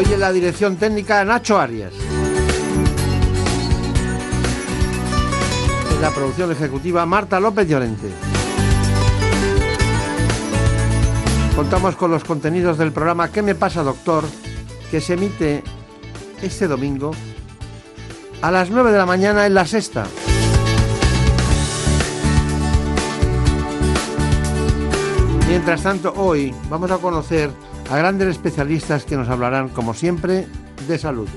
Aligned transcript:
Hoy 0.00 0.14
en 0.14 0.20
la 0.20 0.32
dirección 0.32 0.76
técnica 0.76 1.22
Nacho 1.26 1.58
Arias. 1.58 1.92
En 5.92 6.00
la 6.00 6.10
producción 6.10 6.50
ejecutiva 6.50 7.04
Marta 7.04 7.38
López 7.38 7.68
Llorente. 7.68 8.08
Contamos 11.54 11.96
con 11.96 12.10
los 12.10 12.24
contenidos 12.24 12.78
del 12.78 12.92
programa 12.92 13.30
¿Qué 13.30 13.42
me 13.42 13.54
pasa, 13.54 13.82
doctor? 13.82 14.24
que 14.90 15.02
se 15.02 15.12
emite 15.12 15.62
este 16.40 16.66
domingo 16.66 17.10
a 18.40 18.50
las 18.50 18.70
9 18.70 18.92
de 18.92 18.96
la 18.96 19.04
mañana 19.04 19.44
en 19.44 19.52
la 19.52 19.66
sexta. 19.66 20.06
Mientras 25.46 25.82
tanto, 25.82 26.14
hoy 26.16 26.54
vamos 26.70 26.90
a 26.90 26.96
conocer 26.96 27.50
a 27.90 27.96
grandes 27.96 28.28
especialistas 28.28 29.04
que 29.04 29.16
nos 29.16 29.28
hablarán, 29.28 29.68
como 29.68 29.94
siempre, 29.94 30.46
de 30.86 30.96
salud. 30.96 31.28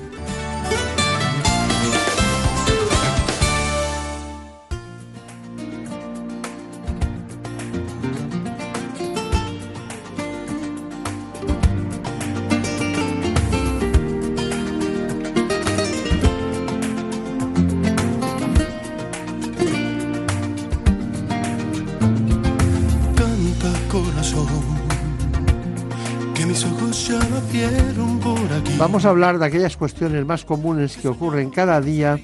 Vamos 29.04 29.18
a 29.18 29.26
hablar 29.26 29.38
de 29.38 29.44
aquellas 29.44 29.76
cuestiones 29.76 30.24
más 30.24 30.46
comunes 30.46 30.96
que 30.96 31.08
ocurren 31.08 31.50
cada 31.50 31.78
día 31.82 32.18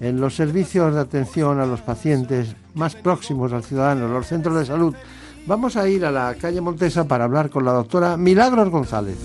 en 0.00 0.22
los 0.22 0.34
servicios 0.34 0.94
de 0.94 1.00
atención 1.02 1.60
a 1.60 1.66
los 1.66 1.82
pacientes 1.82 2.56
más 2.72 2.94
próximos 2.94 3.52
al 3.52 3.62
ciudadano, 3.62 4.08
los 4.08 4.26
centros 4.28 4.56
de 4.56 4.64
salud. 4.64 4.94
Vamos 5.44 5.76
a 5.76 5.86
ir 5.86 6.02
a 6.06 6.10
la 6.10 6.34
calle 6.36 6.62
Montesa 6.62 7.06
para 7.06 7.24
hablar 7.24 7.50
con 7.50 7.66
la 7.66 7.72
doctora 7.72 8.16
Milagros 8.16 8.70
González. 8.70 9.18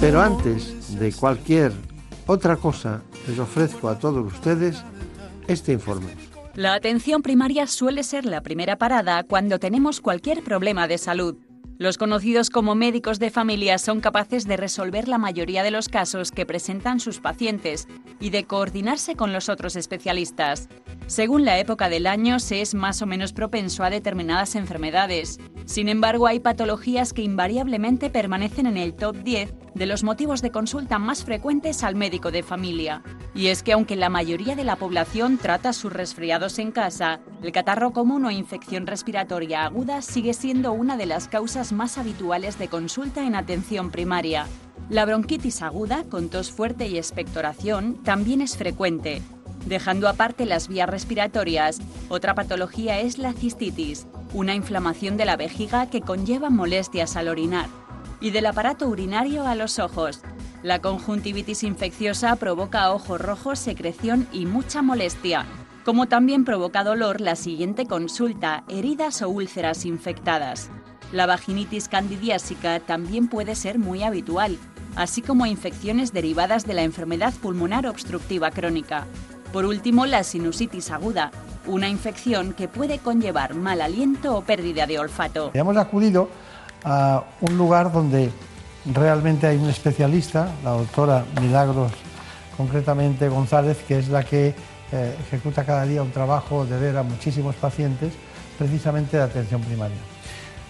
Pero 0.00 0.22
antes 0.22 0.96
de 1.00 1.12
cualquier 1.12 1.72
otra 2.28 2.54
cosa, 2.54 3.02
les 3.26 3.36
ofrezco 3.40 3.88
a 3.88 3.98
todos 3.98 4.32
ustedes 4.32 4.84
este 5.48 5.72
informe. 5.72 6.14
La 6.54 6.74
atención 6.74 7.22
primaria 7.22 7.66
suele 7.66 8.04
ser 8.04 8.26
la 8.26 8.42
primera 8.42 8.78
parada 8.78 9.24
cuando 9.24 9.58
tenemos 9.58 10.00
cualquier 10.00 10.44
problema 10.44 10.86
de 10.86 10.98
salud. 10.98 11.36
Los 11.78 11.96
conocidos 11.96 12.50
como 12.50 12.74
médicos 12.74 13.20
de 13.20 13.30
familia 13.30 13.78
son 13.78 14.00
capaces 14.00 14.48
de 14.48 14.56
resolver 14.56 15.06
la 15.06 15.16
mayoría 15.16 15.62
de 15.62 15.70
los 15.70 15.88
casos 15.88 16.32
que 16.32 16.44
presentan 16.44 16.98
sus 16.98 17.20
pacientes 17.20 17.86
y 18.18 18.30
de 18.30 18.46
coordinarse 18.46 19.14
con 19.14 19.32
los 19.32 19.48
otros 19.48 19.76
especialistas. 19.76 20.68
Según 21.06 21.44
la 21.44 21.60
época 21.60 21.88
del 21.88 22.08
año, 22.08 22.40
se 22.40 22.62
es 22.62 22.74
más 22.74 23.00
o 23.00 23.06
menos 23.06 23.32
propenso 23.32 23.84
a 23.84 23.90
determinadas 23.90 24.56
enfermedades. 24.56 25.38
Sin 25.66 25.88
embargo, 25.88 26.26
hay 26.26 26.40
patologías 26.40 27.12
que 27.12 27.22
invariablemente 27.22 28.10
permanecen 28.10 28.66
en 28.66 28.76
el 28.76 28.94
top 28.94 29.16
10 29.16 29.54
de 29.74 29.86
los 29.86 30.02
motivos 30.02 30.42
de 30.42 30.50
consulta 30.50 30.98
más 30.98 31.24
frecuentes 31.24 31.84
al 31.84 31.94
médico 31.94 32.32
de 32.32 32.42
familia. 32.42 33.02
Y 33.34 33.46
es 33.46 33.62
que 33.62 33.72
aunque 33.72 33.94
la 33.94 34.08
mayoría 34.08 34.56
de 34.56 34.64
la 34.64 34.76
población 34.76 35.38
trata 35.38 35.72
sus 35.72 35.92
resfriados 35.92 36.58
en 36.58 36.72
casa, 36.72 37.20
el 37.42 37.52
catarro 37.52 37.92
común 37.92 38.24
o 38.24 38.30
infección 38.32 38.86
respiratoria 38.86 39.64
aguda 39.64 40.02
sigue 40.02 40.34
siendo 40.34 40.72
una 40.72 40.96
de 40.96 41.06
las 41.06 41.28
causas 41.28 41.67
más 41.72 41.98
habituales 41.98 42.58
de 42.58 42.68
consulta 42.68 43.26
en 43.26 43.34
atención 43.34 43.90
primaria. 43.90 44.46
La 44.90 45.04
bronquitis 45.04 45.62
aguda, 45.62 46.04
con 46.04 46.28
tos 46.28 46.50
fuerte 46.50 46.86
y 46.86 46.96
expectoración, 46.96 48.02
también 48.02 48.40
es 48.40 48.56
frecuente. 48.56 49.22
Dejando 49.66 50.08
aparte 50.08 50.46
las 50.46 50.68
vías 50.68 50.88
respiratorias, 50.88 51.78
otra 52.08 52.34
patología 52.34 53.00
es 53.00 53.18
la 53.18 53.32
cistitis, 53.32 54.06
una 54.32 54.54
inflamación 54.54 55.16
de 55.16 55.24
la 55.24 55.36
vejiga 55.36 55.90
que 55.90 56.00
conlleva 56.00 56.50
molestias 56.50 57.16
al 57.16 57.28
orinar 57.28 57.68
y 58.20 58.30
del 58.30 58.46
aparato 58.46 58.88
urinario 58.88 59.46
a 59.46 59.54
los 59.54 59.78
ojos. 59.78 60.20
La 60.62 60.80
conjuntivitis 60.80 61.62
infecciosa 61.62 62.34
provoca 62.36 62.92
ojos 62.92 63.20
rojos, 63.20 63.58
secreción 63.58 64.26
y 64.32 64.46
mucha 64.46 64.82
molestia, 64.82 65.46
como 65.84 66.06
también 66.06 66.44
provoca 66.44 66.82
dolor 66.82 67.20
la 67.20 67.36
siguiente 67.36 67.86
consulta, 67.86 68.64
heridas 68.68 69.22
o 69.22 69.28
úlceras 69.28 69.84
infectadas. 69.84 70.70
La 71.10 71.24
vaginitis 71.24 71.88
candidiásica 71.88 72.80
también 72.80 73.28
puede 73.28 73.54
ser 73.54 73.78
muy 73.78 74.02
habitual, 74.02 74.58
así 74.94 75.22
como 75.22 75.46
infecciones 75.46 76.12
derivadas 76.12 76.66
de 76.66 76.74
la 76.74 76.82
enfermedad 76.82 77.32
pulmonar 77.40 77.86
obstructiva 77.86 78.50
crónica. 78.50 79.06
Por 79.52 79.64
último, 79.64 80.04
la 80.04 80.22
sinusitis 80.22 80.90
aguda, 80.90 81.30
una 81.66 81.88
infección 81.88 82.52
que 82.52 82.68
puede 82.68 82.98
conllevar 82.98 83.54
mal 83.54 83.80
aliento 83.80 84.36
o 84.36 84.42
pérdida 84.42 84.86
de 84.86 84.98
olfato. 84.98 85.50
Hemos 85.54 85.78
acudido 85.78 86.28
a 86.84 87.24
un 87.40 87.56
lugar 87.56 87.90
donde 87.90 88.30
realmente 88.84 89.46
hay 89.46 89.56
un 89.56 89.70
especialista, 89.70 90.52
la 90.62 90.72
doctora 90.72 91.24
Milagros, 91.40 91.90
concretamente 92.58 93.30
González, 93.30 93.78
que 93.88 93.98
es 93.98 94.08
la 94.08 94.24
que 94.24 94.54
eh, 94.92 95.16
ejecuta 95.26 95.64
cada 95.64 95.84
día 95.84 96.02
un 96.02 96.10
trabajo 96.10 96.66
de 96.66 96.78
ver 96.78 96.98
a 96.98 97.02
muchísimos 97.02 97.54
pacientes, 97.54 98.12
precisamente 98.58 99.16
de 99.16 99.22
atención 99.22 99.62
primaria. 99.62 99.96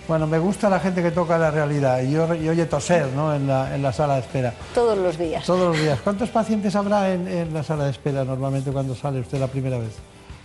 Bueno, 0.08 0.26
me 0.26 0.38
gusta 0.38 0.70
la 0.70 0.80
gente 0.80 1.02
que 1.02 1.10
toca 1.10 1.36
la 1.36 1.50
realidad 1.50 2.00
y, 2.00 2.16
oye 2.16 2.64
toser 2.64 3.08
¿no? 3.08 3.34
en, 3.34 3.46
la, 3.46 3.74
en 3.74 3.82
la 3.82 3.92
sala 3.92 4.14
de 4.14 4.20
espera. 4.20 4.54
Todos 4.74 4.96
los 4.96 5.18
días. 5.18 5.44
Todos 5.44 5.68
los 5.68 5.78
días. 5.78 6.00
¿Cuántos 6.02 6.30
pacientes 6.30 6.74
habrá 6.74 7.12
en, 7.12 7.28
en 7.28 7.52
la 7.52 7.62
sala 7.62 7.84
de 7.84 7.90
espera 7.90 8.24
normalmente 8.24 8.72
cuando 8.72 8.94
sale 8.94 9.20
usted 9.20 9.38
la 9.38 9.48
primera 9.48 9.76
vez? 9.76 9.92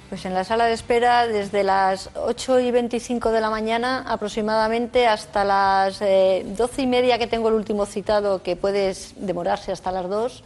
Pues 0.10 0.26
en 0.26 0.34
la 0.34 0.44
sala 0.44 0.66
de 0.66 0.74
espera 0.74 1.28
desde 1.28 1.64
las 1.64 2.10
8 2.16 2.60
y 2.60 2.72
25 2.72 3.32
de 3.32 3.40
la 3.40 3.50
mañana 3.50 4.04
aproximadamente 4.06 5.08
hasta 5.08 5.46
las 5.46 6.02
eh, 6.02 6.46
12 6.58 6.82
y 6.82 6.88
media 6.88 7.18
que 7.18 7.28
tengo 7.28 7.48
el 7.48 7.56
último 7.56 7.86
citado, 7.86 8.44
que 8.44 8.58
puede 8.58 8.94
demorarse 9.16 9.72
hasta 9.72 9.94
las 9.94 10.10
2, 10.10 10.44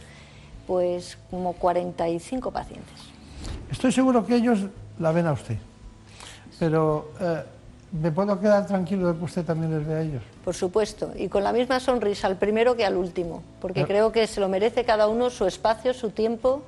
pues 0.68 1.18
como 1.28 1.54
45 1.54 2.52
pacientes. 2.52 2.94
Estoy 3.68 3.90
seguro 3.90 4.24
que 4.24 4.36
ellos 4.36 4.60
la 5.00 5.10
ven 5.10 5.26
a 5.26 5.32
usted, 5.32 5.58
pero 6.58 7.10
eh, 7.20 7.42
¿me 7.92 8.10
puedo 8.12 8.38
quedar 8.40 8.66
tranquilo 8.66 9.12
de 9.12 9.18
que 9.18 9.24
usted 9.24 9.44
también 9.44 9.76
les 9.76 9.86
ve 9.86 9.94
a 9.94 10.00
ellos? 10.02 10.22
Por 10.44 10.54
supuesto, 10.54 11.12
y 11.16 11.28
con 11.28 11.42
la 11.44 11.52
misma 11.52 11.80
sonrisa 11.80 12.26
al 12.26 12.36
primero 12.36 12.76
que 12.76 12.84
al 12.84 12.96
último, 12.96 13.42
porque 13.60 13.84
creo 13.86 14.12
que 14.12 14.26
se 14.26 14.40
lo 14.40 14.48
merece 14.48 14.84
cada 14.84 15.08
uno 15.08 15.30
su 15.30 15.46
espacio, 15.46 15.94
su 15.94 16.10
tiempo 16.10 16.62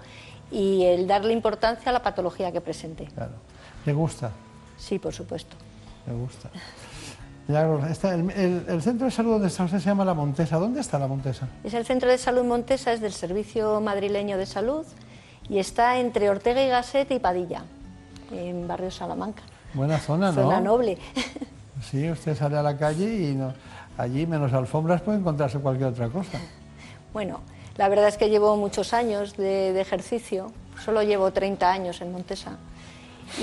y 0.50 0.84
el 0.84 1.06
darle 1.06 1.32
importancia 1.32 1.90
a 1.90 1.92
la 1.92 2.02
patología 2.02 2.50
que 2.52 2.60
presente. 2.60 3.04
Claro. 3.14 3.32
¿Le 3.86 3.92
gusta? 3.92 4.30
Sí, 4.76 4.98
por 4.98 5.12
supuesto. 5.14 5.56
Me 6.06 6.14
gusta. 6.14 6.48
Está 7.90 8.14
el, 8.14 8.30
el- 8.30 8.64
el 8.68 8.80
centro 8.82 9.06
de 9.06 9.10
salud 9.10 9.32
donde 9.32 9.48
está 9.48 9.64
usted 9.64 9.78
se 9.78 9.86
llama 9.86 10.04
La 10.04 10.14
Montesa. 10.14 10.56
¿Dónde 10.58 10.80
está 10.80 10.98
La 11.00 11.08
Montesa? 11.08 11.48
Es 11.64 11.74
el 11.74 11.84
Centro 11.84 12.08
de 12.08 12.16
Salud 12.16 12.44
Montesa, 12.44 12.92
es 12.92 13.00
del 13.00 13.12
Servicio 13.12 13.80
Madrileño 13.80 14.38
de 14.38 14.46
Salud 14.46 14.86
y 15.48 15.58
está 15.58 15.98
entre 15.98 16.30
Ortega 16.30 16.62
y 16.62 16.68
Gasset 16.68 17.10
y 17.10 17.18
Padilla, 17.18 17.64
en 18.30 18.68
barrio 18.68 18.90
Salamanca. 18.92 19.42
Buena 19.74 19.98
zona, 19.98 20.32
¿no? 20.32 20.42
Zona 20.42 20.60
noble. 20.60 20.98
Sí, 21.90 22.10
usted 22.10 22.36
sale 22.36 22.58
a 22.58 22.62
la 22.62 22.76
calle 22.76 23.06
y 23.06 23.34
no, 23.34 23.54
allí, 23.96 24.26
menos 24.26 24.52
alfombras, 24.52 25.00
puede 25.00 25.16
encontrarse 25.16 25.58
cualquier 25.58 25.88
otra 25.88 26.08
cosa. 26.10 26.38
bueno, 27.14 27.40
la 27.78 27.88
verdad 27.88 28.08
es 28.08 28.18
que 28.18 28.28
llevo 28.28 28.54
muchos 28.58 28.92
años 28.92 29.34
de, 29.38 29.72
de 29.72 29.80
ejercicio, 29.80 30.52
solo 30.84 31.02
llevo 31.02 31.32
30 31.32 31.72
años 31.72 32.02
en 32.02 32.12
Montesa. 32.12 32.58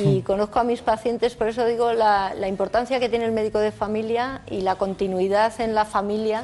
Y 0.03 0.21
conozco 0.21 0.59
a 0.59 0.63
mis 0.63 0.81
pacientes, 0.81 1.35
por 1.35 1.47
eso 1.47 1.65
digo 1.65 1.93
la, 1.93 2.33
la 2.35 2.47
importancia 2.47 2.99
que 2.99 3.09
tiene 3.09 3.25
el 3.25 3.31
médico 3.31 3.57
de 3.57 3.71
familia 3.71 4.41
y 4.51 4.61
la 4.61 4.75
continuidad 4.75 5.59
en 5.59 5.73
la 5.73 5.85
familia 5.85 6.43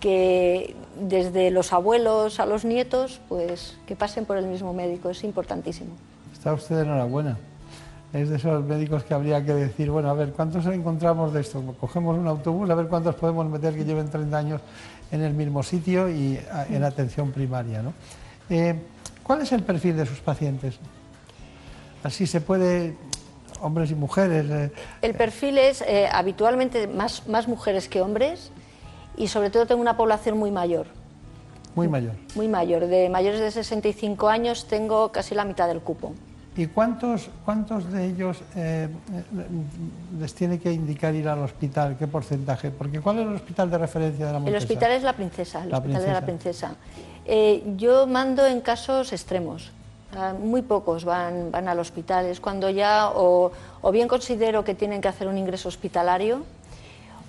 que 0.00 0.76
desde 1.00 1.50
los 1.50 1.72
abuelos 1.72 2.38
a 2.38 2.46
los 2.46 2.64
nietos, 2.64 3.20
pues 3.28 3.76
que 3.86 3.96
pasen 3.96 4.24
por 4.24 4.36
el 4.36 4.46
mismo 4.46 4.72
médico, 4.72 5.10
es 5.10 5.24
importantísimo. 5.24 5.90
Está 6.32 6.52
usted 6.52 6.80
enhorabuena. 6.80 7.38
Es 8.14 8.28
de 8.28 8.36
esos 8.36 8.64
médicos 8.64 9.02
que 9.02 9.12
habría 9.12 9.44
que 9.44 9.52
decir, 9.52 9.90
bueno, 9.90 10.08
a 10.08 10.14
ver, 10.14 10.30
¿cuántos 10.30 10.64
encontramos 10.66 11.32
de 11.34 11.40
esto? 11.40 11.60
Cogemos 11.80 12.16
un 12.16 12.28
autobús, 12.28 12.70
a 12.70 12.74
ver 12.76 12.86
cuántos 12.86 13.16
podemos 13.16 13.44
meter 13.46 13.74
que 13.74 13.84
lleven 13.84 14.08
30 14.08 14.38
años 14.38 14.60
en 15.10 15.20
el 15.20 15.34
mismo 15.34 15.64
sitio 15.64 16.08
y 16.08 16.38
en 16.70 16.84
atención 16.84 17.32
primaria. 17.32 17.82
¿no? 17.82 17.92
Eh, 18.50 18.76
¿Cuál 19.24 19.42
es 19.42 19.50
el 19.50 19.64
perfil 19.64 19.96
de 19.96 20.06
sus 20.06 20.20
pacientes? 20.20 20.76
Así 22.04 22.28
se 22.28 22.40
puede, 22.40 22.94
hombres 23.60 23.90
y 23.90 23.96
mujeres. 23.96 24.46
Eh, 24.48 24.70
el 25.02 25.14
perfil 25.14 25.58
es 25.58 25.82
eh, 25.82 26.06
habitualmente 26.10 26.86
más, 26.86 27.26
más 27.26 27.48
mujeres 27.48 27.88
que 27.88 28.00
hombres 28.00 28.52
y 29.16 29.26
sobre 29.26 29.50
todo 29.50 29.66
tengo 29.66 29.80
una 29.80 29.96
población 29.96 30.38
muy 30.38 30.52
mayor. 30.52 30.86
Muy 31.74 31.88
mayor. 31.88 32.12
Muy 32.36 32.46
mayor. 32.46 32.86
De 32.86 33.08
mayores 33.08 33.40
de 33.40 33.50
65 33.50 34.28
años 34.28 34.68
tengo 34.68 35.10
casi 35.10 35.34
la 35.34 35.44
mitad 35.44 35.66
del 35.66 35.80
cupo. 35.80 36.12
¿Y 36.56 36.66
cuántos, 36.68 37.30
cuántos 37.44 37.90
de 37.90 38.06
ellos 38.06 38.38
eh, 38.54 38.88
les 40.20 40.34
tiene 40.34 40.60
que 40.60 40.72
indicar 40.72 41.12
ir 41.14 41.28
al 41.28 41.40
hospital? 41.40 41.96
¿Qué 41.98 42.06
porcentaje? 42.06 42.70
Porque 42.70 43.00
¿cuál 43.00 43.18
es 43.18 43.26
el 43.26 43.34
hospital 43.34 43.70
de 43.70 43.78
referencia 43.78 44.26
de 44.26 44.32
la 44.32 44.38
Montesa? 44.38 44.56
El 44.56 44.62
hospital 44.62 44.92
es 44.92 45.02
la 45.02 45.12
Princesa, 45.14 45.64
el 45.64 45.74
hospital 45.74 46.02
de 46.02 46.12
la 46.12 46.20
Princesa. 46.20 46.76
Eh, 47.26 47.64
yo 47.76 48.06
mando 48.06 48.46
en 48.46 48.60
casos 48.60 49.12
extremos. 49.12 49.72
Ah, 50.16 50.32
muy 50.38 50.62
pocos 50.62 51.04
van, 51.04 51.50
van 51.50 51.66
al 51.66 51.80
hospital. 51.80 52.26
Es 52.26 52.38
cuando 52.38 52.70
ya 52.70 53.10
o, 53.10 53.50
o 53.82 53.90
bien 53.90 54.06
considero 54.06 54.62
que 54.62 54.76
tienen 54.76 55.00
que 55.00 55.08
hacer 55.08 55.26
un 55.26 55.36
ingreso 55.36 55.68
hospitalario 55.68 56.44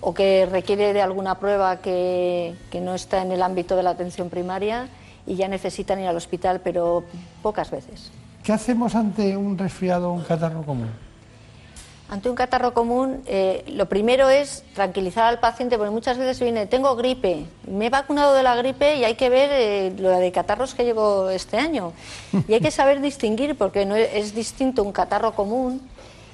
o 0.01 0.13
que 0.13 0.45
requiere 0.45 0.93
de 0.93 1.01
alguna 1.01 1.39
prueba 1.39 1.77
que, 1.77 2.53
que 2.69 2.79
no 2.79 2.93
está 2.93 3.23
en 3.23 3.31
el 3.31 3.41
ámbito 3.41 3.75
de 3.75 3.81
la 3.81 3.89
atención 3.89 4.29
primaria 4.29 4.87
y 5.25 5.33
ya 5.33 5.47
necesitan 5.47 5.99
ir 5.99 6.05
al 6.05 6.15
hospital, 6.15 6.61
pero 6.63 7.03
pocas 7.41 7.71
veces. 7.71 8.11
¿Qué 8.45 8.53
hacemos 8.53 8.93
ante 8.93 9.35
un 9.35 9.57
resfriado 9.57 10.11
o 10.11 10.13
un 10.13 10.21
catarro 10.21 10.61
común? 10.61 10.87
Ante 12.09 12.29
un 12.29 12.35
catarro 12.35 12.75
común, 12.75 13.23
eh, 13.25 13.65
lo 13.69 13.89
primero 13.89 14.29
es 14.29 14.63
tranquilizar 14.75 15.23
al 15.23 15.39
paciente, 15.39 15.79
porque 15.79 15.89
muchas 15.89 16.19
veces 16.19 16.39
viene, 16.39 16.67
tengo 16.67 16.95
gripe, 16.95 17.47
me 17.67 17.87
he 17.87 17.89
vacunado 17.89 18.35
de 18.35 18.43
la 18.43 18.55
gripe 18.55 18.97
y 18.97 19.03
hay 19.03 19.15
que 19.15 19.29
ver 19.29 19.49
eh, 19.51 19.95
lo 19.97 20.11
de 20.11 20.31
catarros 20.31 20.75
que 20.75 20.83
llevo 20.83 21.31
este 21.31 21.57
año. 21.57 21.93
Y 22.47 22.53
hay 22.53 22.61
que 22.61 22.69
saber 22.69 23.01
distinguir, 23.01 23.57
porque 23.57 23.81
es, 24.13 24.35
distinto 24.35 24.83
un 24.83 24.91
catarro 24.91 25.33
común, 25.33 25.81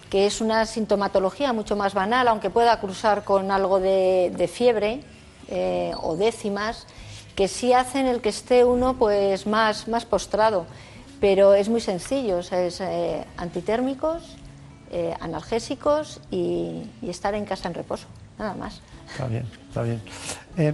que 0.09 0.25
es 0.25 0.41
una 0.41 0.65
sintomatología 0.65 1.53
mucho 1.53 1.77
más 1.77 1.93
banal, 1.93 2.27
aunque 2.27 2.49
pueda 2.49 2.77
cruzar 2.81 3.23
con 3.23 3.51
algo 3.51 3.79
de, 3.79 4.49
fiebre 4.53 4.99
eh, 5.47 5.93
o 6.03 6.17
décimas, 6.17 6.87
que 7.35 7.47
sí 7.47 7.71
hacen 7.71 8.05
el 8.05 8.19
que 8.19 8.27
esté 8.27 8.65
uno 8.65 8.95
pues 8.95 9.47
más, 9.47 9.87
más 9.87 10.03
postrado 10.05 10.65
pero 11.21 11.53
es 11.53 11.69
muy 11.69 11.79
sencillo, 11.79 12.39
es 12.39 12.81
eh, 12.81 13.23
antitérmicos, 13.37 14.23
eh, 14.91 15.13
analgésicos 15.21 16.19
y, 16.31 16.81
estar 17.03 17.35
en 17.35 17.45
casa 17.45 17.69
en 17.69 17.75
reposo, 17.75 18.07
nada 18.39 18.55
más. 18.55 18.81
Está 19.09 19.27
bien, 19.27 19.45
está 19.67 19.83
bien. 19.83 20.01
Eh, 20.57 20.73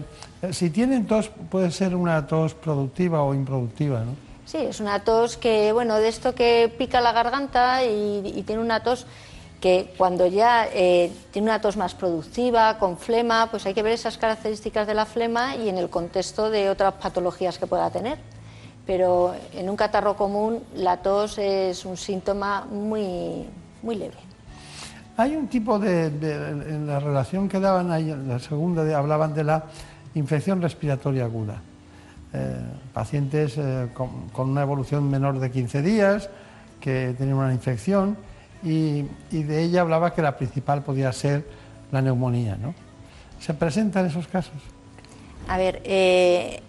si 0.53 0.69
tienen 0.69 1.05
tos, 1.05 1.29
puede 1.51 1.69
ser 1.69 1.95
una 1.95 2.25
tos 2.25 2.53
productiva 2.53 3.21
o 3.23 3.33
improductiva, 3.33 3.99
¿no? 3.99 4.15
Sí, 4.45 4.59
es 4.59 4.79
una 4.79 5.03
tos 5.03 5.35
que, 5.35 5.73
bueno, 5.73 5.97
de 5.97 6.07
esto 6.07 6.33
que 6.33 6.73
pica 6.77 7.01
la 7.01 7.11
garganta 7.11 7.83
y, 7.83 8.43
tiene 8.47 8.61
una 8.61 8.81
tos 8.81 9.05
que 9.59 9.93
cuando 9.97 10.27
ya 10.27 10.69
tiene 10.71 11.49
una 11.49 11.59
tos 11.59 11.75
más 11.75 11.93
productiva, 11.93 12.77
con 12.77 12.97
flema, 12.97 13.47
pues 13.51 13.65
hay 13.65 13.73
que 13.73 13.83
ver 13.83 13.93
esas 13.93 14.17
características 14.17 14.87
de 14.87 14.93
la 14.93 15.05
flema 15.05 15.57
y 15.57 15.67
en 15.67 15.77
el 15.77 15.89
contexto 15.89 16.49
de 16.49 16.69
otras 16.69 16.93
patologías 16.93 17.57
que 17.57 17.67
pueda 17.67 17.89
tener 17.89 18.17
pero 18.87 19.35
en 19.53 19.69
un 19.69 19.75
catarro 19.75 20.15
común 20.15 20.63
la 20.75 20.97
tos 20.97 21.37
es 21.37 21.85
un 21.85 21.97
síntoma 21.97 22.65
muy, 22.65 23.45
muy 23.83 23.95
leve. 23.95 24.15
Hay 25.17 25.35
un 25.35 25.47
tipo 25.47 25.77
de, 25.77 26.05
en 26.05 26.87
la 26.87 26.99
relación 26.99 27.49
que 27.49 27.59
daban 27.59 27.91
ahí, 27.91 28.09
en 28.09 28.29
la 28.29 28.39
segunda 28.39 28.97
hablaban 28.97 29.33
de 29.33 29.43
la 29.43 29.65
infección 30.15 30.61
respiratoria 30.61 31.25
aguda. 31.25 31.61
Eh, 32.33 32.55
pacientes 32.93 33.57
eh, 33.57 33.89
con, 33.93 34.49
una 34.49 34.61
evolución 34.61 35.09
menor 35.09 35.39
de 35.39 35.49
15 35.49 35.81
días 35.81 36.29
que 36.79 37.15
tenían 37.17 37.37
una 37.37 37.53
infección 37.53 38.17
y, 38.63 39.03
de 39.31 39.63
ella 39.63 39.81
hablaba 39.81 40.13
que 40.13 40.21
la 40.21 40.37
principal 40.37 40.83
podía 40.83 41.11
ser 41.11 41.45
la 41.91 42.01
neumonía. 42.01 42.55
¿no? 42.55 42.73
¿Se 43.39 43.53
presentan 43.53 44.05
esos 44.05 44.27
casos? 44.27 44.61
A 45.47 45.57
ver, 45.57 45.81
eh, 45.85 46.61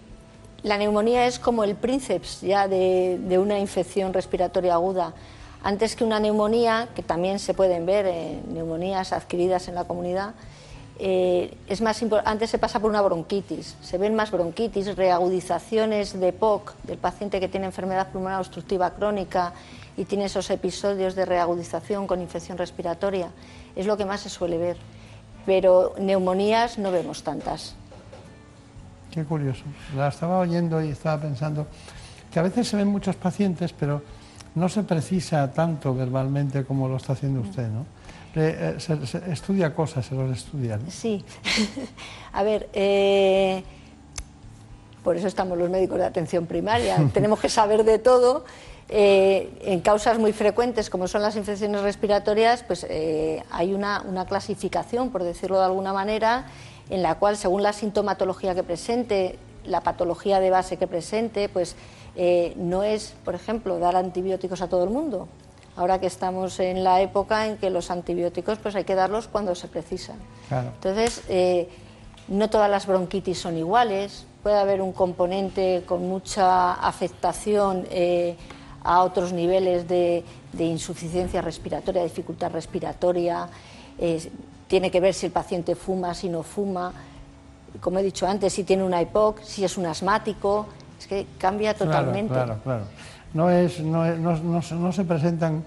la 0.63 0.77
neumonía 0.77 1.25
es 1.25 1.39
como 1.39 1.63
el 1.63 1.75
príncipe 1.75 2.27
ya 2.41 2.67
de, 2.67 3.39
una 3.39 3.59
infección 3.59 4.13
respiratoria 4.13 4.73
aguda. 4.73 5.13
Antes 5.63 5.95
que 5.95 6.03
una 6.03 6.19
neumonía, 6.19 6.89
que 6.95 7.03
también 7.03 7.39
se 7.39 7.53
pueden 7.53 7.85
ver 7.85 8.05
en 8.05 8.53
neumonías 8.53 9.13
adquiridas 9.13 9.67
en 9.67 9.75
la 9.75 9.85
comunidad, 9.85 10.33
eh, 11.01 11.53
es 11.67 11.81
más 11.81 12.03
antes 12.25 12.49
se 12.49 12.57
pasa 12.57 12.79
por 12.81 12.89
una 12.89 13.01
bronquitis, 13.01 13.77
se 13.81 13.97
ven 13.97 14.15
más 14.15 14.31
bronquitis, 14.31 14.97
reagudizaciones 14.97 16.19
de 16.19 16.33
POC 16.33 16.75
del 16.83 16.97
paciente 16.97 17.39
que 17.39 17.47
tiene 17.47 17.67
enfermedad 17.67 18.09
pulmonar 18.11 18.39
obstructiva 18.39 18.91
crónica 18.91 19.53
y 19.95 20.03
tiene 20.03 20.25
esos 20.25 20.49
episodios 20.49 21.15
de 21.15 21.25
reagudización 21.25 22.05
con 22.05 22.21
infección 22.21 22.57
respiratoria, 22.57 23.29
es 23.77 23.85
lo 23.85 23.95
que 23.95 24.03
más 24.03 24.21
se 24.21 24.29
suele 24.29 24.57
ver. 24.57 24.77
Pero 25.45 25.95
neumonías 25.99 26.77
no 26.77 26.91
vemos 26.91 27.23
tantas. 27.23 27.75
Qué 29.11 29.23
curioso. 29.23 29.63
La 29.95 30.09
estaba 30.09 30.39
oyendo 30.39 30.81
y 30.83 30.89
estaba 30.89 31.21
pensando 31.21 31.67
que 32.31 32.39
a 32.39 32.43
veces 32.43 32.67
se 32.67 32.77
ven 32.77 32.87
muchos 32.87 33.15
pacientes, 33.15 33.73
pero 33.73 34.01
no 34.55 34.69
se 34.69 34.83
precisa 34.83 35.51
tanto 35.51 35.93
verbalmente 35.93 36.63
como 36.63 36.87
lo 36.87 36.97
está 36.97 37.13
haciendo 37.13 37.41
usted, 37.41 37.67
¿no? 37.67 37.85
Eh, 38.35 38.75
se, 38.77 38.93
estudia 39.31 39.73
cosas, 39.73 40.05
se 40.05 40.15
los 40.15 40.37
estudia. 40.37 40.79
Sí. 40.89 41.23
a 42.33 42.43
ver, 42.43 42.69
eh, 42.73 43.63
por 45.03 45.17
eso 45.17 45.27
estamos 45.27 45.57
los 45.57 45.69
médicos 45.69 45.97
de 45.97 46.05
atención 46.05 46.45
primaria. 46.45 46.97
Tenemos 47.13 47.39
que 47.39 47.49
saber 47.49 47.83
de 47.83 47.99
todo. 47.99 48.45
Eh, 48.91 49.51
en 49.61 49.81
causas 49.81 50.17
muy 50.17 50.33
frecuentes, 50.33 50.89
como 50.89 51.07
son 51.07 51.21
las 51.21 51.35
infecciones 51.35 51.81
respiratorias, 51.81 52.63
pues 52.63 52.87
hay 53.51 53.73
una, 53.73 54.01
una 54.01 54.25
clasificación, 54.25 55.11
por 55.11 55.23
decirlo 55.23 55.59
de 55.59 55.65
alguna 55.65 55.93
manera, 55.93 56.47
en 56.89 57.03
la 57.03 57.15
cual, 57.15 57.37
según 57.37 57.63
la 57.63 57.73
sintomatología 57.73 58.55
que 58.55 58.63
presente, 58.63 59.37
la 59.65 59.81
patología 59.81 60.39
de 60.39 60.49
base 60.49 60.77
que 60.77 60.87
presente, 60.87 61.49
pues 61.49 61.75
eh, 62.15 62.53
no 62.57 62.83
es, 62.83 63.13
por 63.23 63.35
ejemplo, 63.35 63.79
dar 63.79 63.95
antibióticos 63.95 64.61
a 64.61 64.67
todo 64.67 64.83
el 64.83 64.89
mundo. 64.89 65.27
Ahora 65.75 65.99
que 65.99 66.07
estamos 66.07 66.59
en 66.59 66.83
la 66.83 67.01
época 67.01 67.47
en 67.47 67.57
que 67.57 67.69
los 67.69 67.91
antibióticos 67.91 68.57
pues 68.59 68.75
hay 68.75 68.83
que 68.83 68.95
darlos 68.95 69.27
cuando 69.27 69.55
se 69.55 69.67
precisan. 69.67 70.17
Entonces, 70.51 71.23
eh, 71.29 71.69
no 72.27 72.49
todas 72.49 72.69
las 72.69 72.85
bronquitis 72.85 73.39
son 73.39 73.57
iguales, 73.57 74.25
puede 74.43 74.57
haber 74.57 74.81
un 74.81 74.91
componente 74.91 75.83
con 75.85 76.07
mucha 76.09 76.73
afectación 76.73 77.85
eh, 77.91 78.35
a 78.83 79.03
otros 79.03 79.31
niveles 79.31 79.87
de, 79.87 80.23
insuficiencia 80.57 81.41
respiratoria, 81.41 82.03
dificultad 82.03 82.51
respiratoria, 82.51 83.47
tiene 84.69 84.91
que 84.91 85.01
ver 85.01 85.13
si 85.13 85.25
el 85.25 85.31
paciente 85.31 85.75
fuma, 85.75 86.13
si 86.13 86.29
no 86.29 86.43
fuma, 86.43 86.93
como 87.81 87.99
he 87.99 88.03
dicho 88.03 88.27
antes, 88.27 88.53
si 88.53 88.63
tiene 88.63 88.83
una 88.83 89.01
EPOC, 89.01 89.41
si 89.41 89.65
es 89.65 89.77
un 89.77 89.87
asmático, 89.87 90.67
es 90.97 91.07
que 91.07 91.25
cambia 91.39 91.73
totalmente. 91.73 92.33
Claro, 92.33 92.59
claro, 92.63 92.83
No, 93.33 93.49
es, 93.49 93.79
no, 93.79 94.05
no, 94.15 94.91
se 94.91 95.03
presentan, 95.05 95.63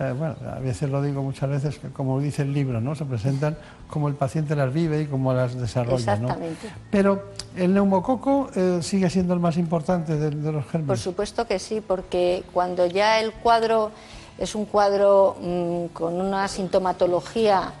eh, 0.00 0.14
bueno, 0.16 0.36
a 0.50 0.58
veces 0.58 0.88
lo 0.88 1.02
digo 1.02 1.22
muchas 1.22 1.50
veces, 1.50 1.80
como 1.92 2.18
dice 2.18 2.42
el 2.42 2.54
libro, 2.54 2.80
¿no? 2.80 2.94
Se 2.94 3.04
presentan 3.04 3.58
como 3.88 4.08
el 4.08 4.14
paciente 4.14 4.56
las 4.56 4.72
vive 4.72 5.02
y 5.02 5.06
como 5.06 5.34
las 5.34 5.54
desarrolla, 5.54 6.14
Exactamente. 6.14 6.70
Pero 6.90 7.24
el 7.56 7.74
neumococo 7.74 8.48
eh, 8.54 8.78
sigue 8.80 9.10
siendo 9.10 9.34
el 9.34 9.40
más 9.40 9.58
importante 9.58 10.16
de, 10.16 10.30
los 10.30 10.64
gérmenes. 10.64 10.86
Por 10.86 10.98
supuesto 10.98 11.46
que 11.46 11.58
sí, 11.58 11.82
porque 11.86 12.42
cuando 12.54 12.86
ya 12.86 13.20
el 13.20 13.32
cuadro 13.32 13.90
es 14.38 14.54
un 14.54 14.64
cuadro 14.64 15.36
mm, 15.42 15.86
con 15.92 16.14
una 16.14 16.48
sintomatología 16.48 17.74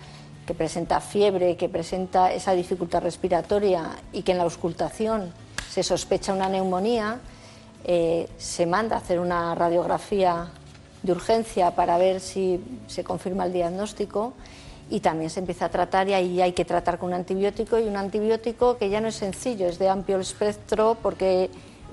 que 0.46 0.54
presenta 0.54 1.00
fiebre, 1.00 1.56
que 1.56 1.68
presenta 1.68 2.32
esa 2.32 2.52
dificultad 2.52 3.02
respiratoria 3.02 3.90
y 4.12 4.22
que 4.22 4.32
en 4.32 4.38
la 4.38 4.44
auscultación 4.44 5.32
se 5.68 5.82
sospecha 5.82 6.32
una 6.32 6.48
neumonía, 6.48 7.18
eh, 7.84 8.28
se 8.38 8.64
manda 8.64 8.96
a 8.96 9.00
hacer 9.00 9.18
una 9.18 9.54
radiografía 9.54 10.48
de 11.02 11.12
urgencia 11.12 11.72
para 11.72 11.98
ver 11.98 12.20
si 12.20 12.60
se 12.86 13.04
confirma 13.04 13.44
el 13.44 13.52
diagnóstico 13.52 14.34
y 14.88 15.00
también 15.00 15.30
se 15.30 15.40
empieza 15.40 15.66
a 15.66 15.68
tratar 15.68 16.08
y 16.08 16.14
ahí 16.14 16.40
hay 16.40 16.52
que 16.52 16.64
tratar 16.64 16.98
con 16.98 17.08
un 17.08 17.14
antibiótico 17.14 17.78
y 17.78 17.82
un 17.82 17.96
antibiótico 17.96 18.76
que 18.76 18.88
ya 18.88 19.00
no 19.00 19.08
es 19.08 19.16
sencillo, 19.16 19.66
es 19.66 19.78
de 19.78 19.88
amplio 19.88 20.18
espectro 20.20 20.96
porque 21.02 21.50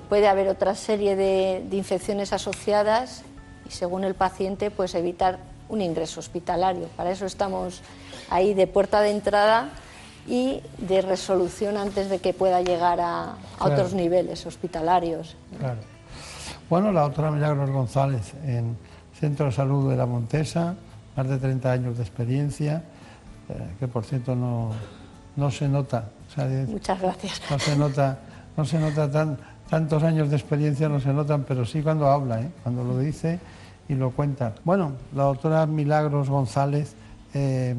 puede 0.08 0.28
haber 0.28 0.48
otra 0.48 0.76
serie 0.76 1.16
de, 1.16 1.64
de 1.68 1.76
infecciones 1.76 2.32
asociadas 2.32 3.22
y 3.68 3.72
según 3.72 4.04
el 4.04 4.14
paciente 4.14 4.70
pues 4.70 4.94
evitar 4.94 5.38
un 5.68 5.80
ingreso 5.80 6.20
hospitalario. 6.20 6.88
Para 6.96 7.10
eso 7.10 7.26
estamos 7.26 7.80
ahí 8.30 8.54
de 8.54 8.66
puerta 8.66 9.00
de 9.00 9.10
entrada 9.10 9.70
y 10.26 10.62
de 10.78 11.02
resolución 11.02 11.76
antes 11.76 12.08
de 12.08 12.18
que 12.18 12.32
pueda 12.32 12.62
llegar 12.62 13.00
a, 13.00 13.36
otros 13.60 13.94
niveles 13.94 14.46
hospitalarios. 14.46 15.36
Claro. 15.58 15.80
Bueno, 16.70 16.92
la 16.92 17.02
doctora 17.02 17.30
Milagros 17.30 17.70
González 17.70 18.32
en 18.44 18.76
Centro 19.18 19.46
de 19.46 19.52
Salud 19.52 19.90
de 19.90 19.96
la 19.96 20.06
Montesa, 20.06 20.74
más 21.16 21.28
de 21.28 21.38
30 21.38 21.70
años 21.70 21.96
de 21.96 22.02
experiencia, 22.02 22.82
eh, 23.48 23.52
que 23.78 23.86
por 23.86 24.04
cierto 24.04 24.34
no, 24.34 24.72
no 25.36 25.50
se 25.50 25.68
nota. 25.68 26.08
Muchas 26.66 27.00
gracias. 27.00 27.40
No 27.50 27.58
se 27.58 27.76
nota, 27.76 28.18
no 28.56 28.64
se 28.64 28.78
nota 28.78 29.10
tan, 29.10 29.38
tantos 29.68 30.02
años 30.02 30.30
de 30.30 30.36
experiencia, 30.36 30.88
no 30.88 31.00
se 31.00 31.12
notan, 31.12 31.44
pero 31.44 31.64
sí 31.64 31.82
cuando 31.82 32.08
habla, 32.08 32.40
¿eh? 32.40 32.50
cuando 32.62 32.82
lo 32.82 32.98
dice 32.98 33.38
y 33.88 33.94
lo 33.94 34.10
cuenta. 34.10 34.54
Bueno, 34.64 34.92
la 35.14 35.24
doctora 35.24 35.66
Milagros 35.66 36.28
González, 36.28 36.94
eh, 37.34 37.74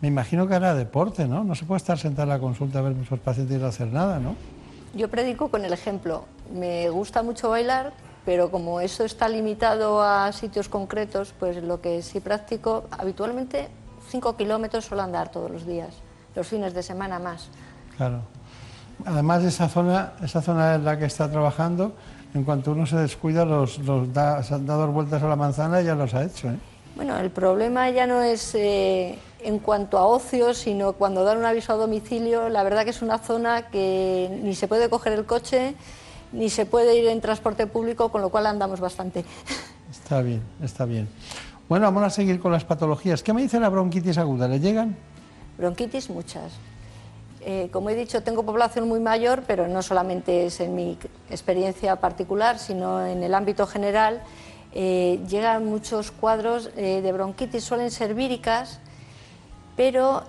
me 0.00 0.08
imagino 0.08 0.46
que 0.46 0.54
hará 0.54 0.74
deporte, 0.74 1.26
¿no? 1.26 1.44
No 1.44 1.54
se 1.54 1.64
puede 1.64 1.78
estar 1.78 1.98
sentada 1.98 2.22
en 2.24 2.28
la 2.30 2.38
consulta 2.38 2.78
a 2.78 2.82
ver 2.82 2.94
muchos 2.94 3.18
pacientes 3.18 3.56
y 3.56 3.60
no 3.60 3.66
hacer 3.66 3.88
nada, 3.88 4.18
¿no? 4.18 4.36
Yo 4.94 5.10
predico 5.10 5.48
con 5.48 5.64
el 5.64 5.72
ejemplo. 5.72 6.24
Me 6.52 6.88
gusta 6.90 7.22
mucho 7.22 7.50
bailar, 7.50 7.92
pero 8.24 8.50
como 8.50 8.80
eso 8.80 9.04
está 9.04 9.28
limitado 9.28 10.02
a 10.02 10.30
sitios 10.32 10.68
concretos, 10.68 11.34
pues 11.38 11.62
lo 11.62 11.80
que 11.80 12.02
sí 12.02 12.20
practico 12.20 12.84
habitualmente 12.90 13.68
5 14.10 14.36
kilómetros 14.36 14.84
suelo 14.84 15.02
andar 15.02 15.30
todos 15.30 15.50
los 15.50 15.66
días, 15.66 15.94
los 16.36 16.46
fines 16.46 16.74
de 16.74 16.82
semana 16.82 17.18
más. 17.18 17.48
Claro. 17.96 18.20
Además, 19.04 19.42
esa 19.42 19.68
zona, 19.68 20.12
esa 20.22 20.40
zona 20.40 20.76
en 20.76 20.84
la 20.84 20.98
que 20.98 21.06
está 21.06 21.28
trabajando, 21.28 21.94
en 22.32 22.44
cuanto 22.44 22.72
uno 22.72 22.86
se 22.86 22.96
descuida, 22.96 23.44
los, 23.44 23.78
los 23.78 24.12
da, 24.12 24.42
se 24.42 24.54
han 24.54 24.66
dado 24.66 24.86
vueltas 24.88 25.22
a 25.22 25.28
la 25.28 25.36
manzana 25.36 25.80
y 25.80 25.86
ya 25.86 25.94
los 25.94 26.14
ha 26.14 26.22
hecho. 26.22 26.50
¿eh? 26.50 26.58
Bueno, 26.96 27.18
el 27.18 27.30
problema 27.30 27.90
ya 27.90 28.06
no 28.06 28.22
es 28.22 28.54
eh, 28.54 29.18
en 29.42 29.58
cuanto 29.58 29.98
a 29.98 30.06
ocio, 30.06 30.54
sino 30.54 30.92
cuando 30.92 31.24
dan 31.24 31.38
un 31.38 31.44
aviso 31.44 31.72
a 31.72 31.76
domicilio, 31.76 32.48
la 32.48 32.62
verdad 32.62 32.84
que 32.84 32.90
es 32.90 33.02
una 33.02 33.18
zona 33.18 33.68
que 33.68 34.38
ni 34.42 34.54
se 34.54 34.68
puede 34.68 34.88
coger 34.88 35.12
el 35.12 35.24
coche, 35.24 35.74
ni 36.32 36.50
se 36.50 36.66
puede 36.66 36.96
ir 36.96 37.08
en 37.08 37.20
transporte 37.20 37.66
público, 37.66 38.10
con 38.10 38.22
lo 38.22 38.28
cual 38.28 38.46
andamos 38.46 38.78
bastante. 38.78 39.24
Está 39.90 40.20
bien, 40.22 40.42
está 40.60 40.84
bien. 40.84 41.08
Bueno, 41.68 41.86
vamos 41.86 42.02
a 42.02 42.10
seguir 42.10 42.40
con 42.40 42.52
las 42.52 42.64
patologías. 42.64 43.22
¿Qué 43.22 43.32
me 43.32 43.40
dice 43.40 43.58
la 43.58 43.70
bronquitis 43.70 44.18
aguda? 44.18 44.46
¿Le 44.48 44.60
llegan? 44.60 44.96
Bronquitis 45.56 46.10
muchas. 46.10 46.52
Eh, 47.40 47.68
como 47.72 47.90
he 47.90 47.94
dicho, 47.94 48.22
tengo 48.22 48.42
población 48.42 48.88
muy 48.88 49.00
mayor, 49.00 49.44
pero 49.46 49.66
no 49.68 49.82
solamente 49.82 50.46
es 50.46 50.60
en 50.60 50.74
mi 50.74 50.98
experiencia 51.30 51.96
particular, 51.96 52.58
sino 52.58 53.06
en 53.06 53.22
el 53.22 53.34
ámbito 53.34 53.66
general. 53.66 54.20
Eh, 54.74 55.20
llegan 55.28 55.64
muchos 55.64 56.10
cuadros 56.10 56.70
eh, 56.76 57.00
de 57.00 57.12
bronquitis, 57.12 57.64
suelen 57.64 57.90
ser 57.90 58.14
víricas, 58.14 58.80
pero 59.76 60.24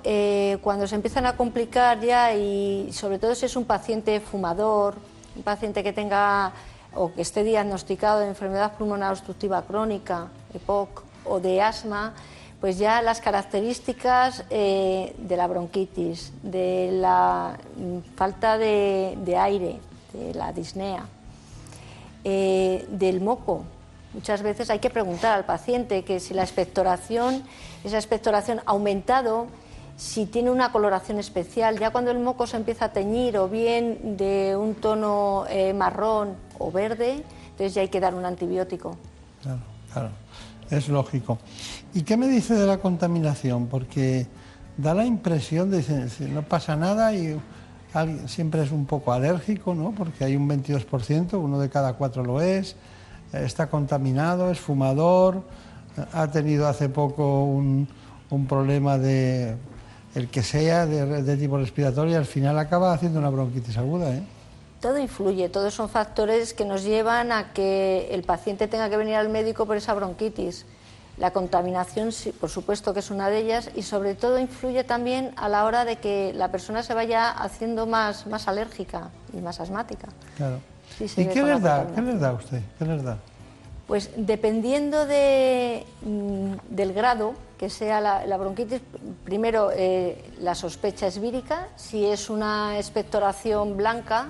cuando 0.62 0.88
se 0.88 0.96
empiezan 0.96 1.28
a 1.28 1.38
complicar 1.38 2.00
ya, 2.00 2.34
y 2.34 2.92
sobre 2.92 3.20
todo 3.20 3.36
si 3.36 3.46
es 3.46 3.56
un 3.56 3.66
paciente 3.66 4.20
fumador, 4.20 4.96
un 5.36 5.44
paciente 5.44 5.84
que 5.84 5.94
tenga 5.94 6.52
o 6.96 7.14
que 7.14 7.22
esté 7.22 7.44
diagnosticado 7.44 8.22
de 8.22 8.28
enfermedad 8.28 8.74
pulmonar 8.74 9.12
obstructiva 9.12 9.62
crónica, 9.62 10.30
EPOC, 10.54 11.04
o 11.26 11.40
de 11.40 11.62
asma, 11.62 12.14
pues 12.62 12.78
ya 12.78 13.02
las 13.02 13.22
características 13.22 14.46
eh, 14.50 15.14
de 15.18 15.38
la 15.38 15.48
bronquitis, 15.48 16.32
de 16.42 16.90
la 16.94 17.58
mm, 17.78 18.16
falta 18.16 18.58
de, 18.58 19.38
aire, 19.38 19.80
de 20.14 20.34
la 20.34 20.52
disnea, 20.54 21.06
eh, 22.24 22.86
del 22.90 23.22
moco. 23.22 23.66
Muchas 24.16 24.42
veces 24.42 24.70
hay 24.70 24.80
que 24.80 24.90
preguntar 24.90 25.38
al 25.38 25.44
paciente 25.44 26.06
que 26.06 26.22
si 26.22 26.34
la 26.34 26.42
expectoración, 26.42 27.44
esa 27.84 27.98
expectoración 27.98 28.60
ha 28.60 28.72
aumentado, 28.72 29.48
si 29.98 30.26
tiene 30.26 30.52
una 30.52 30.72
coloración 30.72 31.20
especial, 31.20 31.78
ya 31.78 31.90
cuando 31.90 32.12
el 32.12 32.20
moco 32.20 32.48
se 32.48 32.56
empieza 32.56 32.86
a 32.86 32.94
teñir 32.94 33.38
o 33.38 33.50
bien 33.50 34.16
de 34.16 34.56
un 34.56 34.76
tono 34.76 35.44
eh, 35.50 35.74
marrón 35.74 36.36
o 36.60 36.72
verde, 36.72 37.24
entonces 37.52 37.74
ya 37.74 37.82
hay 37.82 37.90
que 37.90 38.00
dar 38.00 38.16
un 38.16 38.24
antibiótico. 38.24 38.96
Claro, 39.42 39.60
claro, 39.92 40.10
es 40.70 40.88
lógico. 40.88 41.38
¿Y 41.94 42.04
qué 42.04 42.16
me 42.16 42.30
dice 42.30 42.54
de 42.54 42.66
la 42.66 42.78
contaminación? 42.78 43.68
Porque 43.68 44.28
da 44.78 44.94
la 44.94 45.06
impresión 45.06 45.72
de 45.72 45.84
que 45.84 46.26
no 46.30 46.42
pasa 46.44 46.78
nada 46.78 47.14
y 47.14 47.38
siempre 48.28 48.64
es 48.64 48.72
un 48.72 48.86
poco 48.86 49.12
alérgico, 49.12 49.76
¿no? 49.76 49.92
Porque 49.92 50.24
hay 50.24 50.38
un 50.38 50.48
22%, 50.48 51.34
uno 51.34 51.60
de 51.60 51.70
cada 51.70 51.94
cuatro 51.96 52.24
lo 52.24 52.40
es, 52.40 52.78
está 53.44 53.68
contaminado, 53.68 54.52
es 54.52 54.60
fumador, 54.60 55.44
ha 56.14 56.28
tenido 56.28 56.68
hace 56.68 56.90
poco 56.90 57.44
un, 57.44 57.88
problema 58.50 58.98
de 58.98 59.56
el 60.14 60.28
que 60.30 60.44
sea 60.44 60.86
de, 60.86 61.38
tipo 61.38 61.58
respiratorio 61.58 62.14
y 62.14 62.16
al 62.16 62.26
final 62.26 62.60
acaba 62.60 62.94
haciendo 62.94 63.20
una 63.20 63.30
bronquitis 63.30 63.78
aguda, 63.78 64.14
¿eh? 64.14 64.24
Todo 64.82 65.00
influye, 65.00 65.50
todos 65.50 65.74
son 65.74 65.90
factores 65.90 66.54
que 66.54 66.66
nos 66.66 66.84
llevan 66.84 67.32
a 67.32 67.54
que 67.54 68.10
el 68.12 68.24
paciente 68.24 68.68
tenga 68.68 68.90
que 68.90 68.98
venir 68.98 69.16
al 69.16 69.30
médico 69.30 69.66
por 69.66 69.78
esa 69.78 69.94
bronquitis. 69.94 70.66
La 71.18 71.32
contaminación, 71.32 72.10
por 72.42 72.50
supuesto 72.50 72.94
que 72.94 73.00
es 73.00 73.10
una 73.10 73.30
de 73.30 73.40
ellas, 73.40 73.72
y 73.74 73.84
sobre 73.84 74.16
todo 74.16 74.38
influye 74.38 74.84
también 74.84 75.32
a 75.38 75.48
la 75.48 75.64
hora 75.64 75.86
de 75.86 75.96
que 75.96 76.34
la 76.36 76.52
persona 76.52 76.84
se 76.84 76.94
vaya 76.94 77.32
haciendo 77.32 77.88
más, 77.88 78.28
más 78.28 78.50
alérgica 78.50 79.10
y 79.34 79.38
más 79.38 79.62
asmática. 79.62 80.10
Claro. 80.36 80.60
¿Y 81.00 81.26
qué 81.26 81.44
les, 81.44 81.62
da, 81.62 81.88
qué 81.94 82.02
les 82.02 82.20
da 82.20 82.34
usted? 82.34 82.62
¿Qué 82.78 82.86
les 82.86 83.04
da? 83.04 83.18
Pues 83.88 84.10
dependiendo 84.16 85.06
de, 85.06 85.86
mm, 86.02 86.54
del 86.70 86.94
grado 86.94 87.34
que 87.58 87.70
sea 87.70 88.02
la, 88.02 88.38
bronquitis, 88.38 88.82
primero 89.24 89.72
eh, 89.74 90.24
la 90.42 90.56
sospecha 90.56 91.08
es 91.08 91.20
vírica, 91.20 91.68
si 91.76 92.06
es 92.06 92.30
una 92.30 92.78
expectoración 92.78 93.78
blanca, 93.78 94.30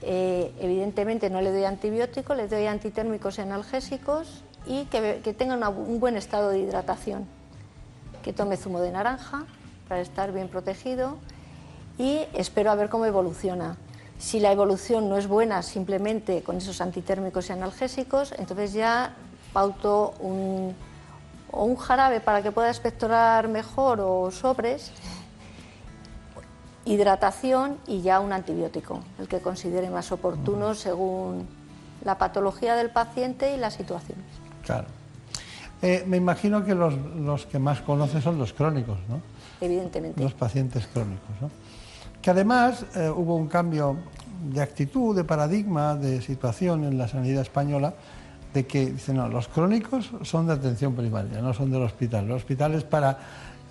eh, 0.00 0.52
evidentemente 0.60 1.28
no 1.28 1.40
le 1.40 1.52
doy 1.52 1.64
antibiótico, 1.64 2.34
le 2.34 2.48
doy 2.48 2.66
antitérmicos 2.66 3.38
y 3.38 3.42
analgésicos 3.42 4.42
y 4.66 4.84
que, 4.86 5.34
tenga 5.36 5.68
un 5.68 6.00
buen 6.00 6.16
estado 6.16 6.50
de 6.50 6.60
hidratación, 6.60 7.26
que 8.22 8.32
tome 8.32 8.56
zumo 8.56 8.80
de 8.80 8.92
naranja 8.92 9.44
para 9.88 10.00
estar 10.00 10.32
bien 10.32 10.48
protegido 10.48 11.18
y 11.98 12.20
espero 12.32 12.70
a 12.70 12.74
ver 12.74 12.88
cómo 12.88 13.04
evoluciona. 13.04 13.76
Si 14.22 14.38
la 14.38 14.52
evolución 14.52 15.08
no 15.08 15.16
es 15.18 15.26
buena 15.26 15.62
simplemente 15.62 16.44
con 16.44 16.56
esos 16.56 16.80
antitérmicos 16.80 17.48
y 17.48 17.54
analgésicos, 17.54 18.32
entonces 18.38 18.72
ya 18.72 19.16
pauto 19.52 20.14
un, 20.20 20.76
o 21.50 21.64
un 21.64 21.74
jarabe 21.74 22.20
para 22.20 22.40
que 22.40 22.52
pueda 22.52 22.68
expectorar 22.68 23.48
mejor 23.48 24.00
o 24.00 24.30
sobres, 24.30 24.92
hidratación 26.84 27.78
y 27.88 28.02
ya 28.02 28.20
un 28.20 28.32
antibiótico, 28.32 29.00
el 29.18 29.26
que 29.26 29.40
considere 29.40 29.90
más 29.90 30.12
oportuno 30.12 30.76
según 30.76 31.48
la 32.04 32.16
patología 32.16 32.76
del 32.76 32.90
paciente 32.90 33.52
y 33.52 33.56
la 33.56 33.72
situación. 33.72 34.18
Claro. 34.64 34.86
Eh, 35.82 36.04
me 36.06 36.16
imagino 36.16 36.64
que 36.64 36.76
los, 36.76 36.94
los, 36.94 37.44
que 37.46 37.58
más 37.58 37.80
conoces 37.80 38.22
son 38.22 38.38
los 38.38 38.52
crónicos, 38.52 38.98
¿no? 39.08 39.20
Evidentemente. 39.60 40.22
Los 40.22 40.34
pacientes 40.34 40.86
crónicos, 40.86 41.40
¿no? 41.40 41.50
Que 42.22 42.30
además 42.30 42.86
eh, 42.94 43.10
hubo 43.10 43.36
un 43.36 43.48
cambio 43.48 43.96
de 44.44 44.62
actitud, 44.62 45.14
de 45.14 45.24
paradigma, 45.24 45.96
de 45.96 46.22
situación 46.22 46.84
en 46.84 46.96
la 46.96 47.08
sanidad 47.08 47.42
española, 47.42 47.94
de 48.54 48.66
que 48.66 48.86
dicen, 48.92 49.16
los 49.30 49.48
crónicos 49.48 50.10
son 50.22 50.46
de 50.46 50.54
atención 50.54 50.94
primaria, 50.94 51.40
no 51.40 51.52
son 51.52 51.70
del 51.70 51.82
hospital. 51.82 52.26
El 52.26 52.32
hospital 52.32 52.74
es 52.74 52.84
para 52.84 53.18